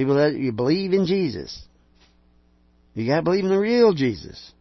People 0.00 0.14
that 0.14 0.34
you 0.34 0.50
believe 0.50 0.94
in 0.94 1.04
Jesus. 1.04 1.62
You 2.94 3.06
gotta 3.06 3.20
believe 3.20 3.44
in 3.44 3.50
the 3.50 3.58
real 3.58 3.92
Jesus. 3.92 4.52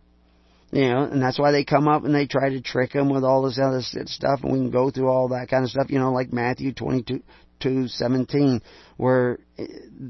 You 0.73 0.89
know, 0.89 1.03
and 1.03 1.21
that's 1.21 1.39
why 1.39 1.53
they 1.53 1.63
come 1.63 1.87
up 1.87 2.03
and 2.03 2.13
they 2.13 2.27
try 2.27 2.49
to 2.49 2.59
trick 2.59 2.91
them 2.91 3.09
with 3.09 3.23
all 3.23 3.43
this 3.43 3.57
other 3.57 3.81
stuff, 3.81 4.41
and 4.43 4.51
we 4.51 4.59
can 4.59 4.69
go 4.69 4.91
through 4.91 5.07
all 5.07 5.29
that 5.29 5.47
kind 5.49 5.63
of 5.63 5.69
stuff. 5.69 5.89
You 5.89 5.99
know, 5.99 6.11
like 6.11 6.33
Matthew 6.33 6.73
twenty 6.73 7.23
two 7.61 7.87
seventeen, 7.87 8.61
where 8.97 9.39
eh, 9.57 9.67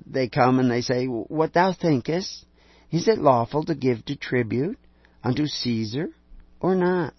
they 0.07 0.29
come 0.29 0.57
and 0.57 0.71
they 0.71 0.81
say, 0.81 1.05
"What 1.05 1.53
thou 1.53 1.73
thinkest, 1.73 2.43
is 2.91 3.07
it 3.07 3.19
lawful 3.19 3.65
to 3.65 3.75
give 3.75 4.03
to 4.05 4.15
tribute 4.15 4.79
unto 5.23 5.45
Caesar 5.45 6.09
or 6.59 6.73
not? 6.73 7.13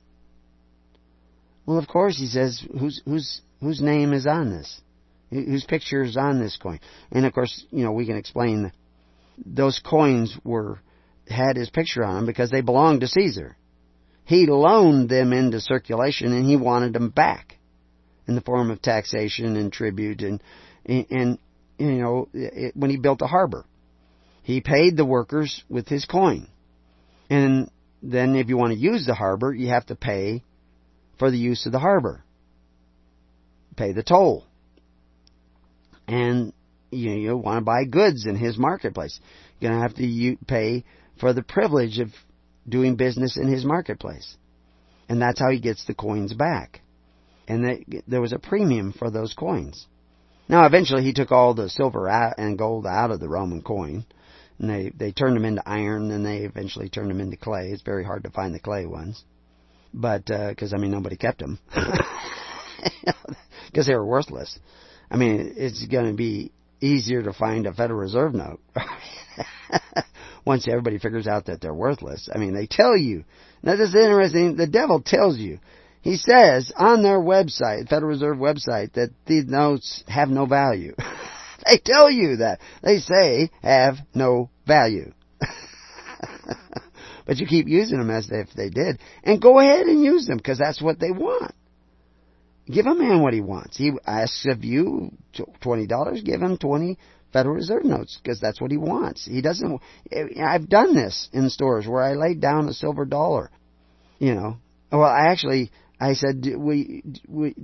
Well, 1.64 1.78
of 1.78 1.86
course, 1.86 2.18
he 2.18 2.26
says, 2.26 2.60
whose, 2.76 3.00
whose, 3.04 3.40
whose 3.60 3.80
name 3.80 4.12
is 4.12 4.26
on 4.26 4.50
this? 4.50 4.80
Whose 5.30 5.64
picture 5.64 6.02
is 6.02 6.16
on 6.16 6.40
this 6.40 6.56
coin? 6.56 6.80
And 7.12 7.24
of 7.24 7.32
course, 7.32 7.64
you 7.70 7.84
know, 7.84 7.92
we 7.92 8.06
can 8.06 8.16
explain 8.16 8.72
those 9.44 9.78
coins 9.78 10.36
were, 10.44 10.80
had 11.28 11.56
his 11.56 11.70
picture 11.70 12.04
on 12.04 12.16
them 12.16 12.26
because 12.26 12.50
they 12.50 12.60
belonged 12.60 13.00
to 13.02 13.08
Caesar. 13.08 13.56
He 14.24 14.46
loaned 14.46 15.08
them 15.08 15.32
into 15.32 15.60
circulation 15.60 16.32
and 16.32 16.46
he 16.46 16.56
wanted 16.56 16.92
them 16.92 17.10
back 17.10 17.58
in 18.26 18.34
the 18.34 18.40
form 18.40 18.70
of 18.70 18.82
taxation 18.82 19.56
and 19.56 19.72
tribute 19.72 20.22
and, 20.22 20.42
and, 20.84 21.38
you 21.78 21.92
know, 21.92 22.28
it, 22.32 22.76
when 22.76 22.90
he 22.90 22.96
built 22.96 23.22
a 23.22 23.26
harbor. 23.26 23.64
He 24.42 24.60
paid 24.60 24.96
the 24.96 25.04
workers 25.04 25.62
with 25.68 25.88
his 25.88 26.04
coin. 26.04 26.48
And 27.28 27.70
then 28.02 28.34
if 28.34 28.48
you 28.48 28.56
want 28.56 28.72
to 28.72 28.78
use 28.78 29.06
the 29.06 29.14
harbor, 29.14 29.54
you 29.54 29.68
have 29.68 29.86
to 29.86 29.94
pay 29.94 30.42
for 31.18 31.30
the 31.30 31.38
use 31.38 31.66
of 31.66 31.72
the 31.72 31.78
harbor. 31.78 32.24
Pay 33.76 33.92
the 33.92 34.02
toll. 34.02 34.46
And 36.10 36.52
you, 36.90 37.12
you 37.12 37.36
want 37.36 37.58
to 37.58 37.64
buy 37.64 37.84
goods 37.84 38.26
in 38.26 38.34
his 38.34 38.58
marketplace. 38.58 39.20
You're 39.60 39.70
going 39.70 39.80
to 39.80 39.88
have 39.88 39.96
to 39.96 40.36
pay 40.46 40.84
for 41.20 41.32
the 41.32 41.42
privilege 41.42 42.00
of 42.00 42.08
doing 42.68 42.96
business 42.96 43.36
in 43.36 43.46
his 43.46 43.64
marketplace. 43.64 44.36
And 45.08 45.22
that's 45.22 45.38
how 45.38 45.50
he 45.50 45.60
gets 45.60 45.84
the 45.84 45.94
coins 45.94 46.34
back. 46.34 46.80
And 47.46 47.84
there 48.08 48.20
was 48.20 48.32
a 48.32 48.40
premium 48.40 48.92
for 48.92 49.08
those 49.08 49.34
coins. 49.34 49.86
Now, 50.48 50.66
eventually, 50.66 51.04
he 51.04 51.12
took 51.12 51.30
all 51.30 51.54
the 51.54 51.68
silver 51.68 52.08
and 52.08 52.58
gold 52.58 52.86
out 52.86 53.12
of 53.12 53.20
the 53.20 53.28
Roman 53.28 53.62
coin, 53.62 54.04
and 54.58 54.68
they 54.68 54.90
they 54.96 55.12
turned 55.12 55.36
them 55.36 55.44
into 55.44 55.62
iron, 55.64 56.10
and 56.10 56.26
they 56.26 56.38
eventually 56.38 56.88
turned 56.88 57.10
them 57.10 57.20
into 57.20 57.36
clay. 57.36 57.70
It's 57.70 57.82
very 57.82 58.04
hard 58.04 58.24
to 58.24 58.30
find 58.30 58.52
the 58.52 58.60
clay 58.60 58.86
ones, 58.86 59.24
but 59.94 60.24
because 60.26 60.72
uh, 60.72 60.76
I 60.76 60.80
mean 60.80 60.90
nobody 60.90 61.16
kept 61.16 61.38
them 61.38 61.60
because 63.66 63.86
they 63.86 63.94
were 63.94 64.06
worthless. 64.06 64.58
I 65.10 65.16
mean, 65.16 65.54
it's 65.56 65.84
going 65.86 66.06
to 66.06 66.14
be 66.14 66.52
easier 66.80 67.22
to 67.22 67.32
find 67.32 67.66
a 67.66 67.74
Federal 67.74 68.00
Reserve 68.00 68.34
note 68.34 68.60
once 70.46 70.66
everybody 70.68 70.98
figures 70.98 71.26
out 71.26 71.46
that 71.46 71.60
they're 71.60 71.74
worthless. 71.74 72.28
I 72.32 72.38
mean, 72.38 72.54
they 72.54 72.66
tell 72.66 72.96
you. 72.96 73.24
Now, 73.62 73.76
this 73.76 73.90
is 73.90 73.94
interesting. 73.94 74.56
The 74.56 74.66
devil 74.66 75.02
tells 75.04 75.36
you. 75.38 75.58
He 76.02 76.16
says 76.16 76.72
on 76.76 77.02
their 77.02 77.18
website, 77.18 77.88
Federal 77.88 78.10
Reserve 78.10 78.38
website, 78.38 78.94
that 78.94 79.10
these 79.26 79.44
notes 79.46 80.02
have 80.08 80.30
no 80.30 80.46
value. 80.46 80.94
they 81.66 81.78
tell 81.84 82.10
you 82.10 82.36
that. 82.36 82.60
They 82.82 82.98
say 82.98 83.50
have 83.62 83.96
no 84.14 84.48
value. 84.66 85.12
but 87.26 87.36
you 87.36 87.46
keep 87.46 87.68
using 87.68 87.98
them 87.98 88.10
as 88.10 88.30
if 88.30 88.48
they 88.56 88.70
did. 88.70 88.98
And 89.24 89.42
go 89.42 89.58
ahead 89.58 89.86
and 89.86 90.02
use 90.02 90.26
them 90.26 90.38
because 90.38 90.58
that's 90.58 90.80
what 90.80 90.98
they 90.98 91.10
want. 91.10 91.54
Give 92.70 92.86
a 92.86 92.94
man 92.94 93.22
what 93.22 93.34
he 93.34 93.40
wants. 93.40 93.76
He 93.76 93.92
asks 94.06 94.46
of 94.46 94.64
you 94.64 95.12
$20, 95.34 96.24
give 96.24 96.40
him 96.40 96.56
20 96.56 96.98
Federal 97.32 97.54
Reserve 97.54 97.84
notes 97.84 98.18
because 98.22 98.40
that's 98.40 98.60
what 98.60 98.70
he 98.70 98.76
wants. 98.76 99.24
He 99.24 99.40
doesn't, 99.40 99.80
I've 100.42 100.68
done 100.68 100.94
this 100.94 101.28
in 101.32 101.48
stores 101.50 101.86
where 101.86 102.02
I 102.02 102.14
laid 102.14 102.40
down 102.40 102.68
a 102.68 102.72
silver 102.72 103.04
dollar. 103.04 103.50
You 104.18 104.34
know, 104.34 104.56
well, 104.90 105.04
I 105.04 105.30
actually, 105.30 105.70
I 105.98 106.14
said, 106.14 106.44
we, 106.56 107.02
we, 107.28 107.54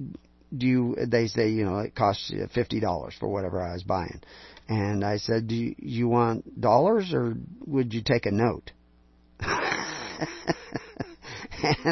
do 0.57 0.67
you, 0.67 0.97
they 1.07 1.27
say, 1.27 1.51
you 1.51 1.65
know, 1.65 1.81
it 1.81 1.95
costs 1.95 2.31
you 2.31 2.47
$50 2.47 3.19
for 3.19 3.29
whatever 3.29 3.61
I 3.61 3.73
was 3.73 3.83
buying. 3.83 4.21
And 4.69 5.05
I 5.05 5.19
said, 5.19 5.49
do 5.49 5.55
you, 5.55 5.75
you 5.79 6.09
want 6.09 6.61
dollars 6.61 7.13
or 7.13 7.35
would 7.67 7.93
you 7.93 8.03
take 8.05 8.27
a 8.27 8.31
note? 8.31 8.71
and 9.41 9.89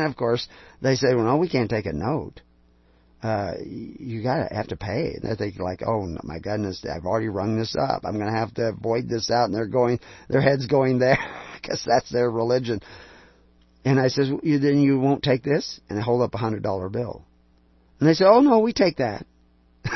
of 0.06 0.16
course, 0.16 0.48
they 0.80 0.94
say, 0.94 1.14
well, 1.14 1.24
no, 1.24 1.36
we 1.36 1.48
can't 1.48 1.70
take 1.70 1.86
a 1.86 1.92
note 1.92 2.40
uh, 3.24 3.54
you 3.64 4.22
gotta 4.22 4.54
have 4.54 4.66
to 4.68 4.76
pay. 4.76 5.14
And 5.14 5.22
they're 5.22 5.34
thinking 5.34 5.62
like, 5.62 5.80
oh 5.84 6.06
my 6.22 6.38
goodness, 6.38 6.84
I've 6.84 7.06
already 7.06 7.28
rung 7.28 7.58
this 7.58 7.74
up. 7.74 8.02
I'm 8.04 8.18
gonna 8.18 8.38
have 8.38 8.52
to 8.54 8.72
void 8.72 9.08
this 9.08 9.30
out, 9.30 9.46
and 9.46 9.54
they're 9.54 9.66
going, 9.66 9.98
their 10.28 10.42
heads 10.42 10.66
going 10.66 10.98
there 10.98 11.16
because 11.54 11.82
that's 11.86 12.10
their 12.12 12.30
religion. 12.30 12.80
And 13.82 13.98
I 13.98 14.08
says, 14.08 14.30
you, 14.42 14.58
then 14.58 14.78
you 14.78 15.00
won't 15.00 15.22
take 15.22 15.42
this? 15.42 15.80
And 15.88 15.98
they 15.98 16.02
hold 16.02 16.20
up 16.20 16.34
a 16.34 16.38
hundred 16.38 16.62
dollar 16.62 16.90
bill, 16.90 17.24
and 17.98 18.06
they 18.06 18.12
say, 18.12 18.26
oh 18.26 18.40
no, 18.40 18.58
we 18.58 18.74
take 18.74 18.98
that. 18.98 19.24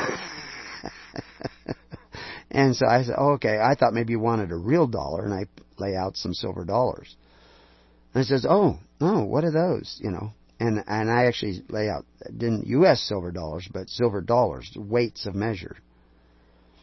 and 2.50 2.74
so 2.74 2.86
I 2.86 3.02
said, 3.02 3.16
oh, 3.18 3.32
okay, 3.32 3.58
I 3.58 3.74
thought 3.74 3.92
maybe 3.92 4.12
you 4.12 4.20
wanted 4.20 4.52
a 4.52 4.56
real 4.56 4.86
dollar, 4.86 5.26
and 5.26 5.34
I 5.34 5.44
lay 5.78 5.94
out 5.94 6.16
some 6.16 6.32
silver 6.32 6.64
dollars. 6.64 7.14
And 8.14 8.24
he 8.24 8.28
says, 8.28 8.46
oh 8.48 8.78
no, 9.02 9.24
what 9.24 9.44
are 9.44 9.52
those? 9.52 10.00
You 10.02 10.12
know 10.12 10.32
and 10.60 10.82
and 10.86 11.10
I 11.10 11.26
actually 11.26 11.62
lay 11.68 11.88
out 11.88 12.04
didn't 12.24 12.66
U.S. 12.68 13.00
silver 13.02 13.30
dollars, 13.30 13.68
but 13.72 13.88
silver 13.88 14.20
dollars, 14.20 14.70
weights 14.76 15.26
of 15.26 15.34
measure, 15.34 15.76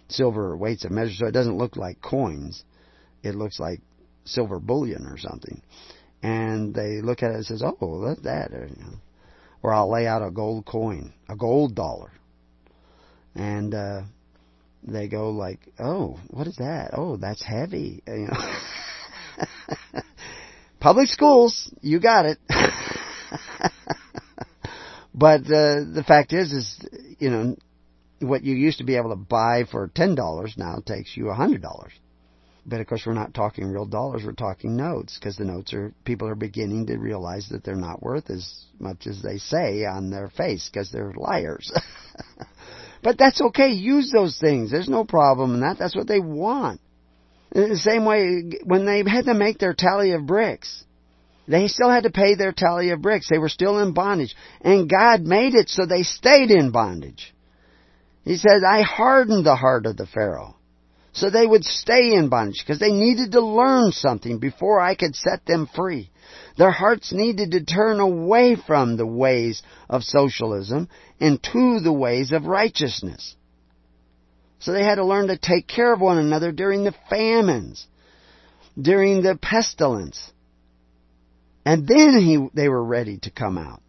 silver 0.08 0.56
weights 0.56 0.86
of 0.86 0.92
measure. 0.92 1.14
So 1.16 1.28
it 1.28 1.32
doesn't 1.34 1.58
look 1.58 1.76
like 1.76 2.02
coins; 2.02 2.64
it 3.24 3.36
looks 3.36 3.60
like 3.60 3.82
silver 4.24 4.60
bullion 4.60 5.06
or 5.06 5.18
something. 5.18 5.62
And 6.24 6.74
they 6.74 7.02
look 7.02 7.22
at 7.22 7.32
it 7.32 7.36
and 7.36 7.46
says, 7.46 7.64
"Oh, 7.64 8.02
that's 8.08 8.22
that." 8.22 8.52
Or, 8.52 8.68
you 8.68 8.82
know. 8.82 8.98
or 9.62 9.74
I'll 9.74 9.92
lay 9.92 10.08
out 10.08 10.26
a 10.26 10.32
gold 10.32 10.66
coin, 10.66 11.14
a 11.30 11.36
gold 11.36 11.76
dollar, 11.76 12.12
and 13.36 13.74
uh, 13.76 14.02
they 14.84 15.08
go 15.08 15.32
like, 15.32 15.60
"Oh, 15.80 16.20
what 16.30 16.48
is 16.48 16.56
that? 16.58 16.92
Oh, 16.94 17.18
that's 17.18 17.44
heavy." 17.44 18.02
You 18.08 18.28
know. 18.28 18.38
Public 20.80 21.10
schools, 21.10 21.74
you 21.82 22.00
got 22.00 22.26
it. 22.26 22.38
but 25.14 25.42
uh, 25.42 25.84
the 25.94 26.04
fact 26.08 26.34
is, 26.34 26.52
is 26.52 26.88
you 27.20 27.30
know, 27.30 27.56
what 28.20 28.44
you 28.44 28.56
used 28.56 28.80
to 28.80 28.84
be 28.84 28.96
able 28.96 29.10
to 29.10 29.16
buy 29.16 29.64
for 29.70 29.90
ten 29.94 30.16
dollars 30.16 30.56
now 30.58 30.82
takes 30.86 31.16
you 31.16 31.30
a 31.30 31.36
hundred 31.36 31.62
dollars. 31.62 31.94
But 32.68 32.82
of 32.82 32.88
course, 32.88 33.04
we're 33.06 33.14
not 33.14 33.34
talking 33.34 33.68
real 33.68 33.86
dollars; 33.86 34.24
we're 34.26 34.34
talking 34.34 34.76
notes 34.76 35.18
because 35.20 35.36
the 35.36 35.46
notes 35.46 35.74
are 35.74 35.94
people 36.04 36.28
are 36.28 36.36
beginning 36.36 36.88
to 36.88 36.98
realize 36.98 37.48
that 37.50 37.64
they're 37.64 37.76
not 37.76 38.02
worth 38.02 38.30
as 38.30 38.66
much 38.80 39.06
as 39.06 39.22
they 39.22 39.38
say 39.38 39.86
on 39.86 40.10
their 40.10 40.30
face 40.30 40.68
because 40.72 40.92
they're 40.92 41.14
liars. 41.16 41.72
but 43.04 43.18
that's 43.20 43.40
okay. 43.40 43.70
Use 43.70 44.12
those 44.12 44.40
things. 44.40 44.72
There's 44.72 44.90
no 44.90 45.06
problem 45.06 45.54
in 45.54 45.60
that. 45.60 45.78
That's 45.78 45.96
what 45.96 46.08
they 46.08 46.20
want. 46.20 46.82
In 47.52 47.70
the 47.70 47.78
same 47.78 48.04
way, 48.04 48.60
when 48.64 48.86
they 48.86 49.04
had 49.10 49.26
to 49.26 49.36
make 49.36 49.60
their 49.60 49.76
tally 49.76 50.12
of 50.12 50.26
bricks, 50.26 50.84
they 51.48 51.68
still 51.68 51.90
had 51.90 52.04
to 52.04 52.10
pay 52.10 52.36
their 52.36 52.52
tally 52.52 52.90
of 52.90 53.02
bricks. 53.02 53.28
They 53.30 53.38
were 53.38 53.50
still 53.50 53.80
in 53.80 53.94
bondage. 53.94 54.36
And 54.62 54.90
God 54.90 55.22
made 55.22 55.54
it 55.54 55.70
so 55.70 55.86
they 55.86 56.04
stayed 56.04 56.50
in 56.52 56.72
bondage. 56.72 57.34
He 58.24 58.38
says, 58.38 58.64
I 58.68 58.82
hardened 58.82 59.46
the 59.46 59.56
heart 59.56 59.86
of 59.86 59.98
the 59.98 60.08
Pharaoh. 60.08 60.56
So 61.14 61.30
they 61.30 61.46
would 61.46 61.64
stay 61.64 62.14
in 62.14 62.30
bondage 62.30 62.62
because 62.66 62.80
they 62.80 62.92
needed 62.92 63.34
to 63.34 63.42
learn 63.42 63.92
something 63.92 64.40
before 64.40 64.82
I 64.82 64.96
could 64.96 65.16
set 65.16 65.46
them 65.46 65.70
free. 65.74 66.10
Their 66.58 66.72
hearts 66.72 67.14
needed 67.14 67.52
to 67.52 67.64
turn 67.64 68.00
away 68.00 68.56
from 68.56 68.98
the 68.98 69.06
ways 69.06 69.62
of 69.90 70.04
socialism 70.04 70.90
and 71.20 71.42
to 71.42 71.80
the 71.80 71.94
ways 71.94 72.32
of 72.32 72.48
righteousness. 72.48 73.36
So 74.60 74.72
they 74.72 74.84
had 74.84 74.96
to 74.96 75.06
learn 75.06 75.28
to 75.28 75.38
take 75.38 75.68
care 75.68 75.94
of 75.94 76.02
one 76.02 76.18
another 76.18 76.52
during 76.52 76.84
the 76.84 76.96
famines, 77.10 77.86
during 78.82 79.22
the 79.22 79.38
pestilence, 79.42 80.32
and 81.66 81.88
then 81.88 82.18
he, 82.20 82.48
they 82.54 82.70
were 82.70 82.84
ready 82.84 83.18
to 83.24 83.32
come 83.32 83.58
out. 83.58 83.82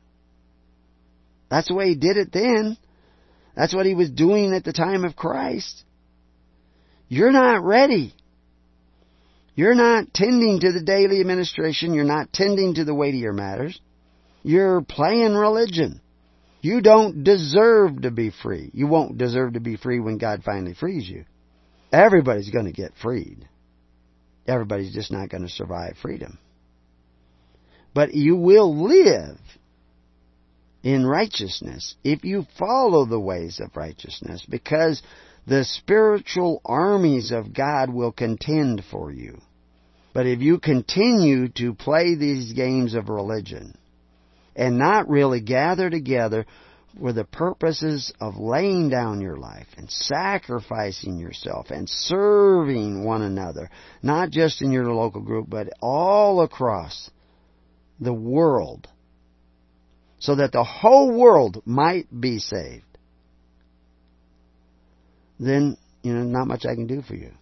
That's 1.51 1.69
the 1.69 1.75
way 1.75 1.89
he 1.89 1.95
did 1.95 2.17
it 2.17 2.33
then. 2.33 2.77
That's 3.55 3.75
what 3.75 3.87
he 3.87 3.95
was 3.95 4.11
doing 4.11 4.55
at 4.55 4.65
the 4.65 4.73
time 4.73 5.05
of 5.05 5.15
Christ. 5.15 5.85
You're 7.09 7.33
not 7.33 7.63
ready. 7.63 8.15
You're 9.55 9.75
not 9.75 10.13
tending 10.13 10.61
to 10.61 10.73
the 10.73 10.83
daily 10.83 11.21
administration. 11.21 11.95
You're 11.95 12.05
not 12.05 12.33
tending 12.33 12.75
to 12.75 12.85
the 12.85 12.95
weightier 12.95 13.33
matters. 13.33 13.81
You're 14.43 14.83
playing 14.83 15.35
religion. 15.35 16.01
You 16.61 16.81
don't 16.81 17.25
deserve 17.25 18.03
to 18.03 18.11
be 18.11 18.31
free. 18.43 18.71
You 18.75 18.87
won't 18.87 19.19
deserve 19.19 19.55
to 19.55 19.61
be 19.61 19.77
free 19.77 20.01
when 20.01 20.19
God 20.19 20.43
finally 20.45 20.75
frees 20.75 21.09
you. 21.09 21.25
Everybody's 21.93 22.51
going 22.51 22.67
to 22.67 22.73
get 22.73 22.93
freed. 23.01 23.49
Everybody's 24.47 24.93
just 24.93 25.13
not 25.13 25.29
going 25.31 25.43
to 25.43 25.49
survive 25.49 25.97
freedom. 26.03 26.39
But 27.97 28.13
you 28.13 28.37
will 28.37 28.87
live 28.89 29.39
in 30.83 31.07
righteousness 31.07 31.95
if 32.05 32.27
you 32.27 32.45
follow 32.59 33.07
the 33.07 33.19
ways 33.19 33.59
of 33.59 33.75
righteousness 33.75 34.45
because 34.47 35.01
the 35.47 35.65
spiritual 35.65 36.61
armies 36.63 37.33
of 37.33 37.55
God 37.55 37.89
will 37.89 38.13
contend 38.13 38.85
for 38.91 39.11
you. 39.11 39.41
But 40.13 40.27
if 40.27 40.43
you 40.43 40.59
continue 40.59 41.49
to 41.57 41.73
play 41.73 42.15
these 42.15 42.53
games 42.53 42.93
of 42.93 43.09
religion 43.09 43.79
and 44.55 44.77
not 44.77 45.09
really 45.09 45.41
gather 45.41 45.89
together 45.89 46.45
for 47.01 47.15
the 47.15 47.25
purposes 47.25 48.13
of 48.21 48.37
laying 48.37 48.91
down 48.91 49.23
your 49.23 49.39
life 49.39 49.69
and 49.79 49.91
sacrificing 49.91 51.17
yourself 51.17 51.71
and 51.71 51.89
serving 51.89 53.05
one 53.05 53.23
another, 53.23 53.71
not 54.03 54.29
just 54.29 54.61
in 54.61 54.71
your 54.71 54.93
local 54.93 55.23
group, 55.23 55.49
but 55.49 55.71
all 55.81 56.43
across 56.43 57.11
the 58.01 58.15
world 58.15 58.89
so 60.19 60.37
that 60.37 60.53
the 60.53 60.65
whole 60.65 61.13
world 61.13 61.63
might 61.65 62.09
be 62.21 62.39
saved, 62.39 62.85
then, 65.39 65.77
you 66.03 66.15
know, 66.15 66.25
not 66.25 66.47
much 66.47 66.65
I 66.65 66.75
can 66.75 66.87
do 66.87 67.03
for 67.03 67.15
you. 67.15 67.33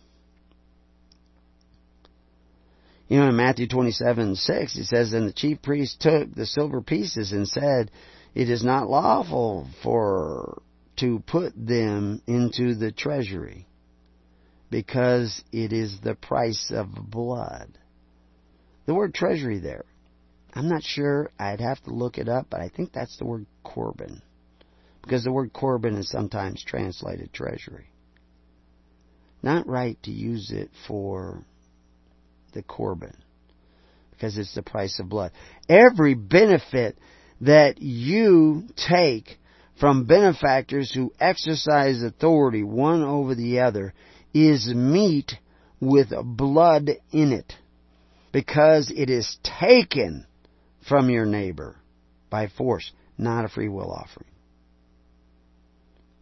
You 3.09 3.21
know, 3.21 3.29
in 3.29 3.37
Matthew 3.37 3.69
27, 3.69 4.35
6, 4.35 4.77
it 4.77 4.87
says, 4.87 5.13
And 5.13 5.29
the 5.29 5.33
chief 5.33 5.63
priest 5.63 6.01
took 6.01 6.35
the 6.35 6.47
silver 6.47 6.81
pieces 6.81 7.33
and 7.33 7.47
said, 7.47 7.91
It 8.35 8.51
is 8.51 8.65
not 8.65 8.89
lawful 8.89 9.69
for 9.83 10.63
to 10.97 11.23
put 11.27 11.53
them 11.55 12.23
into 12.27 12.75
the 12.75 12.93
treasury, 12.93 13.67
because 14.71 15.43
it 15.53 15.73
is 15.73 16.01
the 16.03 16.15
price 16.15 16.73
of 16.75 16.89
blood. 17.11 17.79
The 18.87 18.95
word 18.95 19.15
treasury 19.15 19.59
there 19.59 19.85
I'm 20.55 20.69
not 20.69 20.85
sure. 20.85 21.31
I'd 21.39 21.61
have 21.61 21.83
to 21.85 21.91
look 21.91 22.19
it 22.19 22.29
up, 22.29 22.47
but 22.49 22.61
I 22.61 22.69
think 22.69 22.93
that's 22.93 23.17
the 23.19 23.25
word 23.25 23.47
Corban. 23.65 24.23
Because 25.03 25.25
the 25.25 25.33
word 25.33 25.53
Corban 25.53 25.97
is 25.97 26.09
sometimes 26.09 26.65
translated 26.65 27.33
treasury. 27.33 27.91
Not 29.43 29.67
right 29.67 29.99
to 30.05 30.11
use 30.11 30.51
it 30.51 30.71
for 30.87 31.45
the 32.55 32.63
Corban. 32.63 33.17
Because 34.13 34.39
it's 34.39 34.55
the 34.55 34.63
price 34.63 34.99
of 35.01 35.09
blood. 35.09 35.33
Every 35.69 36.15
benefit 36.15 36.97
that 37.41 37.83
you 37.83 38.69
take 38.77 39.39
from 39.81 40.05
benefactors 40.05 40.93
who 40.93 41.13
exercise 41.19 42.03
authority 42.03 42.63
one 42.63 43.03
over 43.03 43.35
the 43.35 43.61
other 43.61 43.93
is 44.33 44.73
meat 44.73 45.33
with 45.81 46.13
blood 46.25 46.91
in 47.13 47.33
it, 47.33 47.53
because 48.33 48.91
it 48.95 49.11
is 49.11 49.37
taken 49.61 50.27
from 50.89 51.11
your 51.11 51.27
neighbor 51.27 51.77
by 52.31 52.49
force, 52.49 52.91
not 53.19 53.45
a 53.45 53.49
free 53.49 53.69
will 53.69 53.91
offering. 53.91 54.31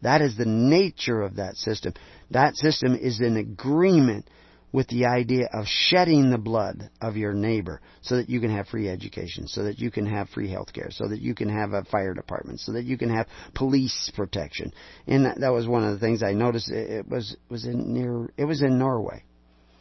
That 0.03 0.21
is 0.21 0.37
the 0.37 0.47
nature 0.47 1.23
of 1.23 1.37
that 1.37 1.57
system. 1.57 1.95
That 2.31 2.57
system 2.57 2.95
is 2.95 3.21
in 3.21 3.37
agreement 3.37 4.29
with 4.73 4.89
the 4.89 5.05
idea 5.05 5.49
of 5.53 5.67
shedding 5.67 6.31
the 6.31 6.39
blood 6.39 6.91
of 7.01 7.17
your 7.17 7.35
neighbor 7.35 7.81
so 8.01 8.17
that 8.17 8.29
you 8.29 8.41
can 8.41 8.51
have 8.51 8.67
free 8.69 8.89
education, 8.89 9.47
so 9.47 9.65
that 9.65 9.79
you 9.79 9.91
can 9.91 10.07
have 10.07 10.29
free 10.31 10.51
health 10.51 10.73
care, 10.73 10.89
so 10.91 11.07
that 11.07 11.21
you 11.21 11.35
can 11.35 11.49
have 11.49 11.73
a 11.73 11.85
fire 11.85 12.15
department, 12.15 12.59
so 12.59 12.73
that 12.73 12.85
you 12.85 12.97
can 12.97 13.11
have 13.15 13.27
police 13.55 14.11
protection. 14.17 14.73
And 15.07 15.27
that, 15.27 15.41
that 15.41 15.51
was 15.53 15.69
one 15.69 15.85
of 15.85 15.93
the 15.93 15.99
things 16.05 16.23
I 16.23 16.33
noticed. 16.33 16.71
It 16.71 17.07
was 17.07 17.37
was 17.51 17.67
in 17.67 17.93
near 17.93 18.33
it 18.37 18.47
was 18.47 18.63
in 18.63 18.79
Norway, 18.79 19.25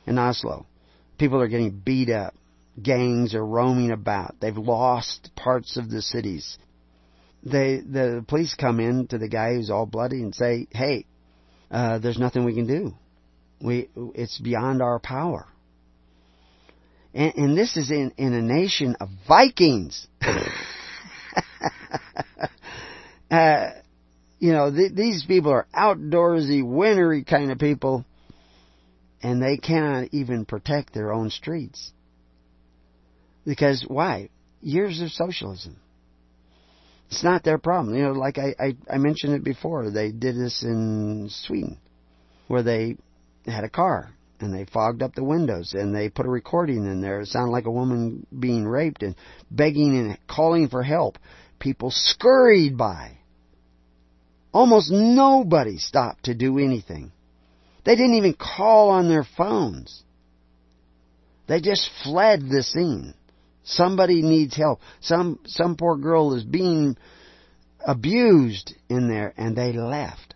in 0.05 0.17
Oslo. 0.17 0.67
People 1.17 1.41
are 1.41 1.47
getting 1.47 1.71
beat 1.71 2.09
up. 2.09 2.33
Gangs 2.81 3.33
are 3.35 3.45
roaming 3.45 3.91
about. 3.91 4.35
They've 4.39 4.57
lost 4.57 5.31
parts 5.35 5.77
of 5.77 5.89
the 5.89 6.01
cities. 6.01 6.57
They 7.43 7.79
the 7.79 8.23
police 8.27 8.53
come 8.53 8.79
in 8.79 9.07
to 9.07 9.17
the 9.17 9.27
guy 9.27 9.55
who's 9.55 9.69
all 9.69 9.85
bloody 9.85 10.21
and 10.21 10.33
say, 10.33 10.67
"Hey, 10.71 11.05
uh, 11.69 11.97
there's 11.99 12.19
nothing 12.19 12.45
we 12.45 12.53
can 12.53 12.67
do." 12.67 12.93
We, 13.61 13.89
it's 14.15 14.39
beyond 14.39 14.81
our 14.81 14.99
power. 14.99 15.47
And, 17.13 17.33
and 17.35 17.57
this 17.57 17.77
is 17.77 17.91
in, 17.91 18.13
in 18.17 18.33
a 18.33 18.41
nation 18.41 18.95
of 18.99 19.09
Vikings. 19.27 20.07
uh, 23.31 23.69
you 24.39 24.51
know, 24.53 24.71
th- 24.71 24.93
these 24.93 25.23
people 25.25 25.51
are 25.51 25.67
outdoorsy, 25.75 26.63
wintry 26.65 27.23
kind 27.23 27.51
of 27.51 27.59
people, 27.59 28.05
and 29.21 29.41
they 29.41 29.57
cannot 29.57 30.09
even 30.11 30.45
protect 30.45 30.93
their 30.93 31.11
own 31.13 31.29
streets. 31.29 31.91
Because 33.45 33.85
why? 33.87 34.29
Years 34.61 35.01
of 35.01 35.11
socialism. 35.11 35.77
It's 37.09 37.23
not 37.23 37.43
their 37.43 37.57
problem. 37.57 37.95
You 37.95 38.03
know, 38.03 38.11
like 38.11 38.37
I, 38.37 38.55
I, 38.57 38.75
I 38.89 38.97
mentioned 38.97 39.33
it 39.33 39.43
before, 39.43 39.89
they 39.89 40.11
did 40.11 40.35
this 40.35 40.63
in 40.63 41.27
Sweden, 41.29 41.77
where 42.47 42.63
they 42.63 42.95
had 43.45 43.63
a 43.63 43.69
car 43.69 44.11
and 44.39 44.53
they 44.53 44.65
fogged 44.65 45.01
up 45.01 45.13
the 45.13 45.23
windows 45.23 45.73
and 45.73 45.93
they 45.93 46.09
put 46.09 46.25
a 46.25 46.29
recording 46.29 46.85
in 46.85 47.01
there. 47.01 47.21
It 47.21 47.27
sounded 47.27 47.51
like 47.51 47.65
a 47.65 47.71
woman 47.71 48.25
being 48.37 48.65
raped 48.65 49.03
and 49.03 49.15
begging 49.49 49.97
and 49.97 50.17
calling 50.27 50.69
for 50.69 50.83
help. 50.83 51.17
People 51.59 51.91
scurried 51.91 52.77
by. 52.77 53.17
Almost 54.53 54.91
nobody 54.91 55.77
stopped 55.77 56.25
to 56.25 56.33
do 56.33 56.59
anything. 56.59 57.11
They 57.85 57.95
didn't 57.95 58.15
even 58.15 58.33
call 58.33 58.89
on 58.89 59.09
their 59.09 59.25
phones. 59.37 60.03
They 61.47 61.61
just 61.61 61.89
fled 62.03 62.49
the 62.49 62.63
scene. 62.63 63.13
Somebody 63.63 64.21
needs 64.21 64.55
help. 64.55 64.79
Some 65.01 65.39
some 65.45 65.75
poor 65.75 65.97
girl 65.97 66.33
is 66.33 66.43
being 66.43 66.97
abused 67.85 68.73
in 68.89 69.07
there 69.07 69.33
and 69.37 69.55
they 69.55 69.73
left. 69.73 70.35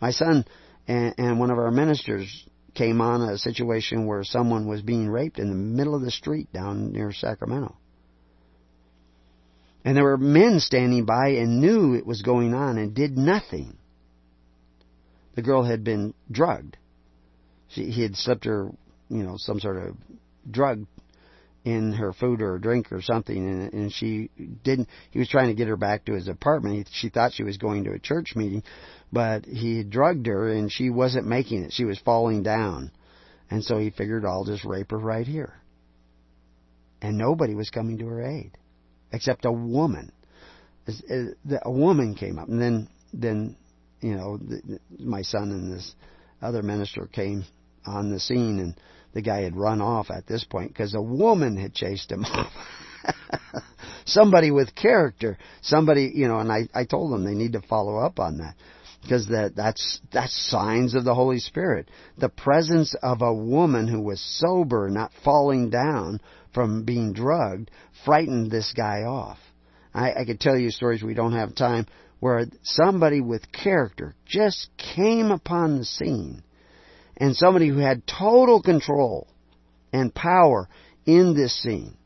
My 0.00 0.10
son 0.10 0.44
and, 0.88 1.14
and 1.18 1.38
one 1.38 1.50
of 1.50 1.58
our 1.58 1.70
ministers 1.70 2.46
came 2.74 3.00
on 3.00 3.22
a 3.22 3.38
situation 3.38 4.06
where 4.06 4.22
someone 4.22 4.68
was 4.68 4.82
being 4.82 5.08
raped 5.08 5.38
in 5.38 5.48
the 5.48 5.54
middle 5.54 5.94
of 5.94 6.02
the 6.02 6.10
street 6.10 6.52
down 6.52 6.92
near 6.92 7.12
Sacramento. 7.12 7.74
And 9.84 9.96
there 9.96 10.04
were 10.04 10.18
men 10.18 10.60
standing 10.60 11.04
by 11.04 11.28
and 11.28 11.60
knew 11.60 11.94
it 11.94 12.04
was 12.04 12.22
going 12.22 12.54
on 12.54 12.76
and 12.76 12.94
did 12.94 13.16
nothing. 13.16 13.78
The 15.36 15.42
girl 15.42 15.62
had 15.62 15.84
been 15.84 16.12
drugged. 16.30 16.76
She, 17.68 17.90
he 17.90 18.02
had 18.02 18.16
slipped 18.16 18.44
her, 18.44 18.70
you 19.08 19.22
know, 19.22 19.36
some 19.36 19.60
sort 19.60 19.76
of 19.76 19.96
drug 20.50 20.86
in 21.66 21.92
her 21.92 22.12
food 22.12 22.40
or 22.40 22.58
drink 22.58 22.92
or 22.92 23.02
something, 23.02 23.36
and, 23.36 23.72
and 23.72 23.92
she 23.92 24.30
didn't. 24.62 24.88
He 25.10 25.18
was 25.18 25.28
trying 25.28 25.48
to 25.48 25.54
get 25.54 25.66
her 25.66 25.76
back 25.76 26.04
to 26.04 26.14
his 26.14 26.28
apartment. 26.28 26.76
He, 26.76 26.84
she 26.92 27.08
thought 27.08 27.32
she 27.32 27.42
was 27.42 27.56
going 27.58 27.82
to 27.84 27.92
a 27.92 27.98
church 27.98 28.34
meeting, 28.36 28.62
but 29.12 29.44
he 29.44 29.82
drugged 29.82 30.28
her, 30.28 30.48
and 30.48 30.70
she 30.70 30.90
wasn't 30.90 31.26
making 31.26 31.64
it. 31.64 31.72
She 31.72 31.84
was 31.84 31.98
falling 31.98 32.44
down, 32.44 32.92
and 33.50 33.64
so 33.64 33.78
he 33.78 33.90
figured, 33.90 34.24
I'll 34.24 34.44
just 34.44 34.64
rape 34.64 34.92
her 34.92 34.98
right 34.98 35.26
here. 35.26 35.54
And 37.02 37.18
nobody 37.18 37.56
was 37.56 37.68
coming 37.68 37.98
to 37.98 38.06
her 38.06 38.22
aid, 38.22 38.52
except 39.12 39.44
a 39.44 39.52
woman. 39.52 40.12
A 41.62 41.70
woman 41.70 42.14
came 42.14 42.38
up, 42.38 42.48
and 42.48 42.62
then 42.62 42.88
then 43.12 43.56
you 44.00 44.14
know 44.14 44.38
my 45.00 45.22
son 45.22 45.50
and 45.50 45.72
this 45.72 45.96
other 46.40 46.62
minister 46.62 47.08
came 47.12 47.44
on 47.84 48.12
the 48.12 48.20
scene 48.20 48.60
and 48.60 48.76
the 49.16 49.22
guy 49.22 49.40
had 49.40 49.56
run 49.56 49.80
off 49.80 50.10
at 50.10 50.26
this 50.26 50.44
point 50.44 50.68
because 50.68 50.94
a 50.94 51.00
woman 51.00 51.56
had 51.56 51.72
chased 51.72 52.12
him 52.12 52.22
off. 52.26 52.52
somebody 54.04 54.50
with 54.50 54.74
character, 54.74 55.38
somebody, 55.62 56.12
you 56.14 56.28
know, 56.28 56.38
and 56.38 56.52
I, 56.52 56.68
I 56.74 56.84
told 56.84 57.10
them 57.10 57.24
they 57.24 57.32
need 57.32 57.54
to 57.54 57.62
follow 57.62 57.96
up 57.96 58.20
on 58.20 58.36
that 58.38 58.56
because 59.00 59.26
that 59.28 59.56
that's 59.56 60.00
that's 60.12 60.50
signs 60.50 60.94
of 60.94 61.04
the 61.04 61.14
Holy 61.14 61.38
Spirit. 61.38 61.90
The 62.18 62.28
presence 62.28 62.94
of 63.02 63.22
a 63.22 63.32
woman 63.32 63.88
who 63.88 64.02
was 64.02 64.20
sober, 64.20 64.90
not 64.90 65.12
falling 65.24 65.70
down 65.70 66.20
from 66.52 66.84
being 66.84 67.14
drugged, 67.14 67.70
frightened 68.04 68.50
this 68.50 68.74
guy 68.76 69.04
off. 69.04 69.38
I, 69.94 70.12
I 70.12 70.24
could 70.26 70.40
tell 70.40 70.58
you 70.58 70.70
stories 70.70 71.02
we 71.02 71.14
don't 71.14 71.32
have 71.32 71.54
time 71.54 71.86
where 72.20 72.44
somebody 72.62 73.22
with 73.22 73.50
character 73.50 74.14
just 74.26 74.68
came 74.76 75.30
upon 75.30 75.78
the 75.78 75.86
scene 75.86 76.42
and 77.16 77.36
somebody 77.36 77.68
who 77.68 77.78
had 77.78 78.06
total 78.06 78.62
control 78.62 79.26
and 79.92 80.14
power 80.14 80.68
in 81.04 81.34
this 81.34 81.54
scene. 81.62 81.96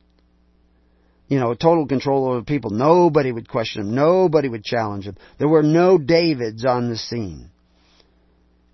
You 1.28 1.39
know, 1.39 1.55
total 1.55 1.87
control 1.87 2.28
over 2.28 2.43
people. 2.43 2.70
Nobody 2.70 3.31
would 3.31 3.49
question 3.49 3.82
him. 3.82 3.95
Nobody 3.95 4.49
would 4.49 4.65
challenge 4.65 5.07
him. 5.07 5.16
There 5.39 5.49
were 5.49 5.62
no 5.62 5.97
Davids 5.97 6.65
on 6.65 6.89
the 6.89 6.97
scene. 6.97 7.51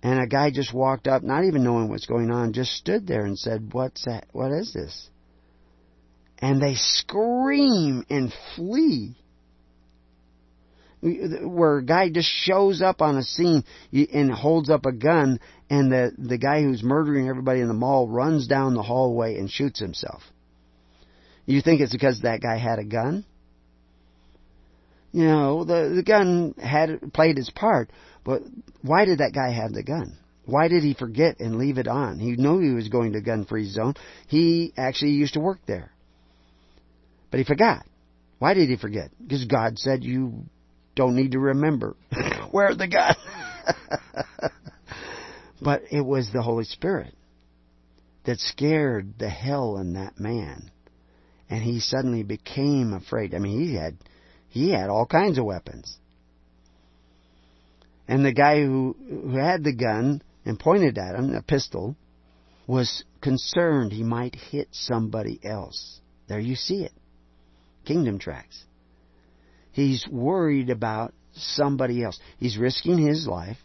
And 0.01 0.19
a 0.19 0.27
guy 0.27 0.51
just 0.51 0.73
walked 0.73 1.07
up, 1.07 1.23
not 1.23 1.43
even 1.43 1.63
knowing 1.63 1.89
what's 1.89 2.05
going 2.05 2.31
on, 2.31 2.53
just 2.53 2.71
stood 2.71 3.07
there 3.07 3.25
and 3.25 3.37
said, 3.37 3.73
What's 3.73 4.05
that? 4.05 4.25
What 4.31 4.51
is 4.51 4.73
this? 4.73 5.09
And 6.39 6.61
they 6.61 6.75
scream 6.75 8.05
and 8.09 8.33
flee 8.55 9.15
where 11.01 11.77
a 11.77 11.83
guy 11.83 12.09
just 12.09 12.27
shows 12.27 12.81
up 12.81 13.01
on 13.01 13.17
a 13.17 13.23
scene 13.23 13.63
and 13.91 14.31
holds 14.31 14.69
up 14.69 14.85
a 14.85 14.91
gun, 14.91 15.39
and 15.69 15.91
the 15.91 16.11
the 16.17 16.37
guy 16.37 16.63
who's 16.63 16.81
murdering 16.81 17.27
everybody 17.27 17.61
in 17.61 17.67
the 17.67 17.73
mall 17.73 18.07
runs 18.07 18.47
down 18.47 18.73
the 18.73 18.83
hallway 18.83 19.37
and 19.37 19.49
shoots 19.49 19.79
himself. 19.79 20.23
You 21.45 21.61
think 21.61 21.81
it's 21.81 21.93
because 21.93 22.21
that 22.21 22.41
guy 22.41 22.57
had 22.57 22.79
a 22.79 22.83
gun? 22.83 23.25
You 25.11 25.25
know, 25.25 25.63
the 25.63 25.93
the 25.95 26.03
gun 26.03 26.55
had 26.57 27.13
played 27.13 27.37
its 27.37 27.49
part, 27.49 27.91
but 28.23 28.41
why 28.81 29.05
did 29.05 29.19
that 29.19 29.33
guy 29.33 29.51
have 29.51 29.73
the 29.73 29.83
gun? 29.83 30.17
Why 30.45 30.67
did 30.69 30.83
he 30.83 30.93
forget 30.93 31.39
and 31.39 31.57
leave 31.57 31.77
it 31.77 31.87
on? 31.87 32.19
He 32.19 32.37
knew 32.37 32.59
he 32.59 32.71
was 32.71 32.87
going 32.87 33.13
to 33.13 33.21
gun 33.21 33.45
free 33.45 33.69
zone. 33.69 33.95
He 34.27 34.73
actually 34.77 35.11
used 35.11 35.33
to 35.33 35.41
work 35.41 35.59
there. 35.67 35.91
But 37.29 37.39
he 37.39 37.43
forgot. 37.43 37.85
Why 38.39 38.53
did 38.53 38.69
he 38.69 38.77
forget? 38.77 39.11
Because 39.21 39.43
God 39.45 39.77
said 39.77 40.05
you 40.05 40.45
don't 40.97 41.15
need 41.15 41.31
to 41.31 41.39
remember 41.39 41.95
where 42.51 42.75
the 42.75 42.87
gun. 42.87 43.15
but 45.61 45.83
it 45.91 46.01
was 46.01 46.29
the 46.33 46.41
Holy 46.41 46.65
Spirit 46.65 47.13
that 48.25 48.39
scared 48.39 49.13
the 49.19 49.29
hell 49.29 49.77
in 49.77 49.93
that 49.93 50.19
man. 50.19 50.69
And 51.49 51.63
he 51.63 51.79
suddenly 51.79 52.23
became 52.23 52.91
afraid. 52.91 53.33
I 53.33 53.39
mean, 53.39 53.61
he 53.61 53.75
had, 53.75 53.95
he 54.49 54.71
had 54.71 54.89
all 54.89 55.05
kinds 55.05 55.37
of 55.37 55.45
weapons. 55.45 55.97
And 58.07 58.25
the 58.25 58.33
guy 58.33 58.61
who, 58.63 58.97
who 59.07 59.37
had 59.37 59.63
the 59.63 59.73
gun 59.73 60.21
and 60.43 60.59
pointed 60.59 60.97
at 60.97 61.15
him, 61.15 61.33
a 61.35 61.41
pistol, 61.41 61.95
was 62.65 63.03
concerned 63.21 63.91
he 63.93 64.03
might 64.03 64.35
hit 64.35 64.67
somebody 64.71 65.39
else. 65.43 66.01
There 66.27 66.39
you 66.39 66.55
see 66.55 66.83
it. 66.83 66.91
Kingdom 67.85 68.19
tracks. 68.19 68.65
He's 69.77 70.07
worried 70.07 70.71
about 70.71 71.13
somebody 71.35 72.03
else. 72.03 72.19
He's 72.39 72.57
risking 72.57 72.97
his 72.97 73.27
life. 73.27 73.59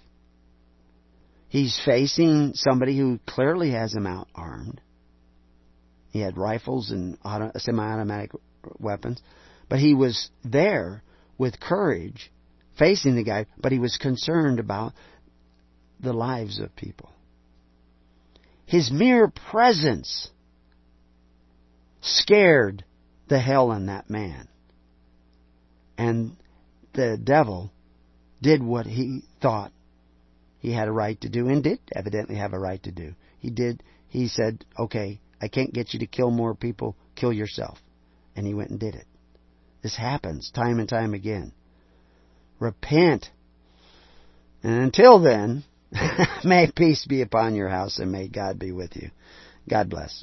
He's 1.49 1.81
facing 1.87 2.53
somebody 2.53 2.99
who 2.99 3.19
clearly 3.27 3.71
has 3.71 3.95
him 3.95 4.07
out 4.07 4.29
armed. 4.35 4.83
He 6.11 6.21
had 6.21 6.37
rifles 6.37 6.91
and 6.91 7.17
auto, 7.25 7.53
semi-automatic 7.57 8.33
weapons, 8.79 9.23
but 9.71 9.79
he 9.79 9.95
was 9.95 10.31
there 10.45 11.03
with 11.39 11.59
courage, 11.59 12.31
facing 12.79 13.17
the 13.17 13.25
guy. 13.25 13.47
But 13.57 13.73
he 13.73 13.79
was 13.79 13.97
concerned 13.97 14.61
about 14.61 14.93
the 15.99 16.13
lives 16.13 16.61
of 16.61 16.77
people. 16.77 17.09
His 18.67 18.91
mere 18.93 19.33
presence 19.51 20.29
scared 22.03 22.85
the 23.29 23.41
hell 23.41 23.73
in 23.73 23.87
that 23.87 24.11
man. 24.11 24.49
And 25.97 26.37
the 26.95 27.19
devil 27.23 27.71
did 28.41 28.63
what 28.63 28.87
he 28.87 29.23
thought 29.41 29.73
he 30.59 30.73
had 30.73 30.89
a 30.89 30.93
right 30.93 31.21
to 31.21 31.29
do 31.29 31.49
and 31.49 31.63
did 31.63 31.81
evidently 31.95 32.37
have 32.37 32.53
a 32.53 32.59
right 32.59 32.83
to 32.85 32.93
do. 32.93 33.15
He 33.41 33.51
did, 33.51 33.83
he 34.09 34.29
said, 34.29 34.65
okay, 34.79 35.21
I 35.41 35.49
can't 35.49 35.73
get 35.73 35.93
you 35.93 36.01
to 36.01 36.07
kill 36.07 36.31
more 36.31 36.55
people, 36.55 36.97
kill 37.17 37.33
yourself. 37.33 37.79
And 38.37 38.47
he 38.47 38.55
went 38.55 38.71
and 38.71 38.79
did 38.79 38.95
it. 38.95 39.07
This 39.83 39.97
happens 39.97 40.51
time 40.55 40.79
and 40.79 40.89
time 40.89 41.15
again. 41.15 41.53
Repent. 42.61 43.29
And 44.63 44.83
until 44.83 45.19
then, 45.19 45.65
may 46.45 46.71
peace 46.75 47.05
be 47.07 47.23
upon 47.23 47.57
your 47.57 47.69
house 47.69 47.99
and 47.99 48.13
may 48.13 48.29
God 48.29 48.59
be 48.59 48.71
with 48.71 48.95
you. 48.95 49.11
God 49.69 49.91
bless. 49.91 50.23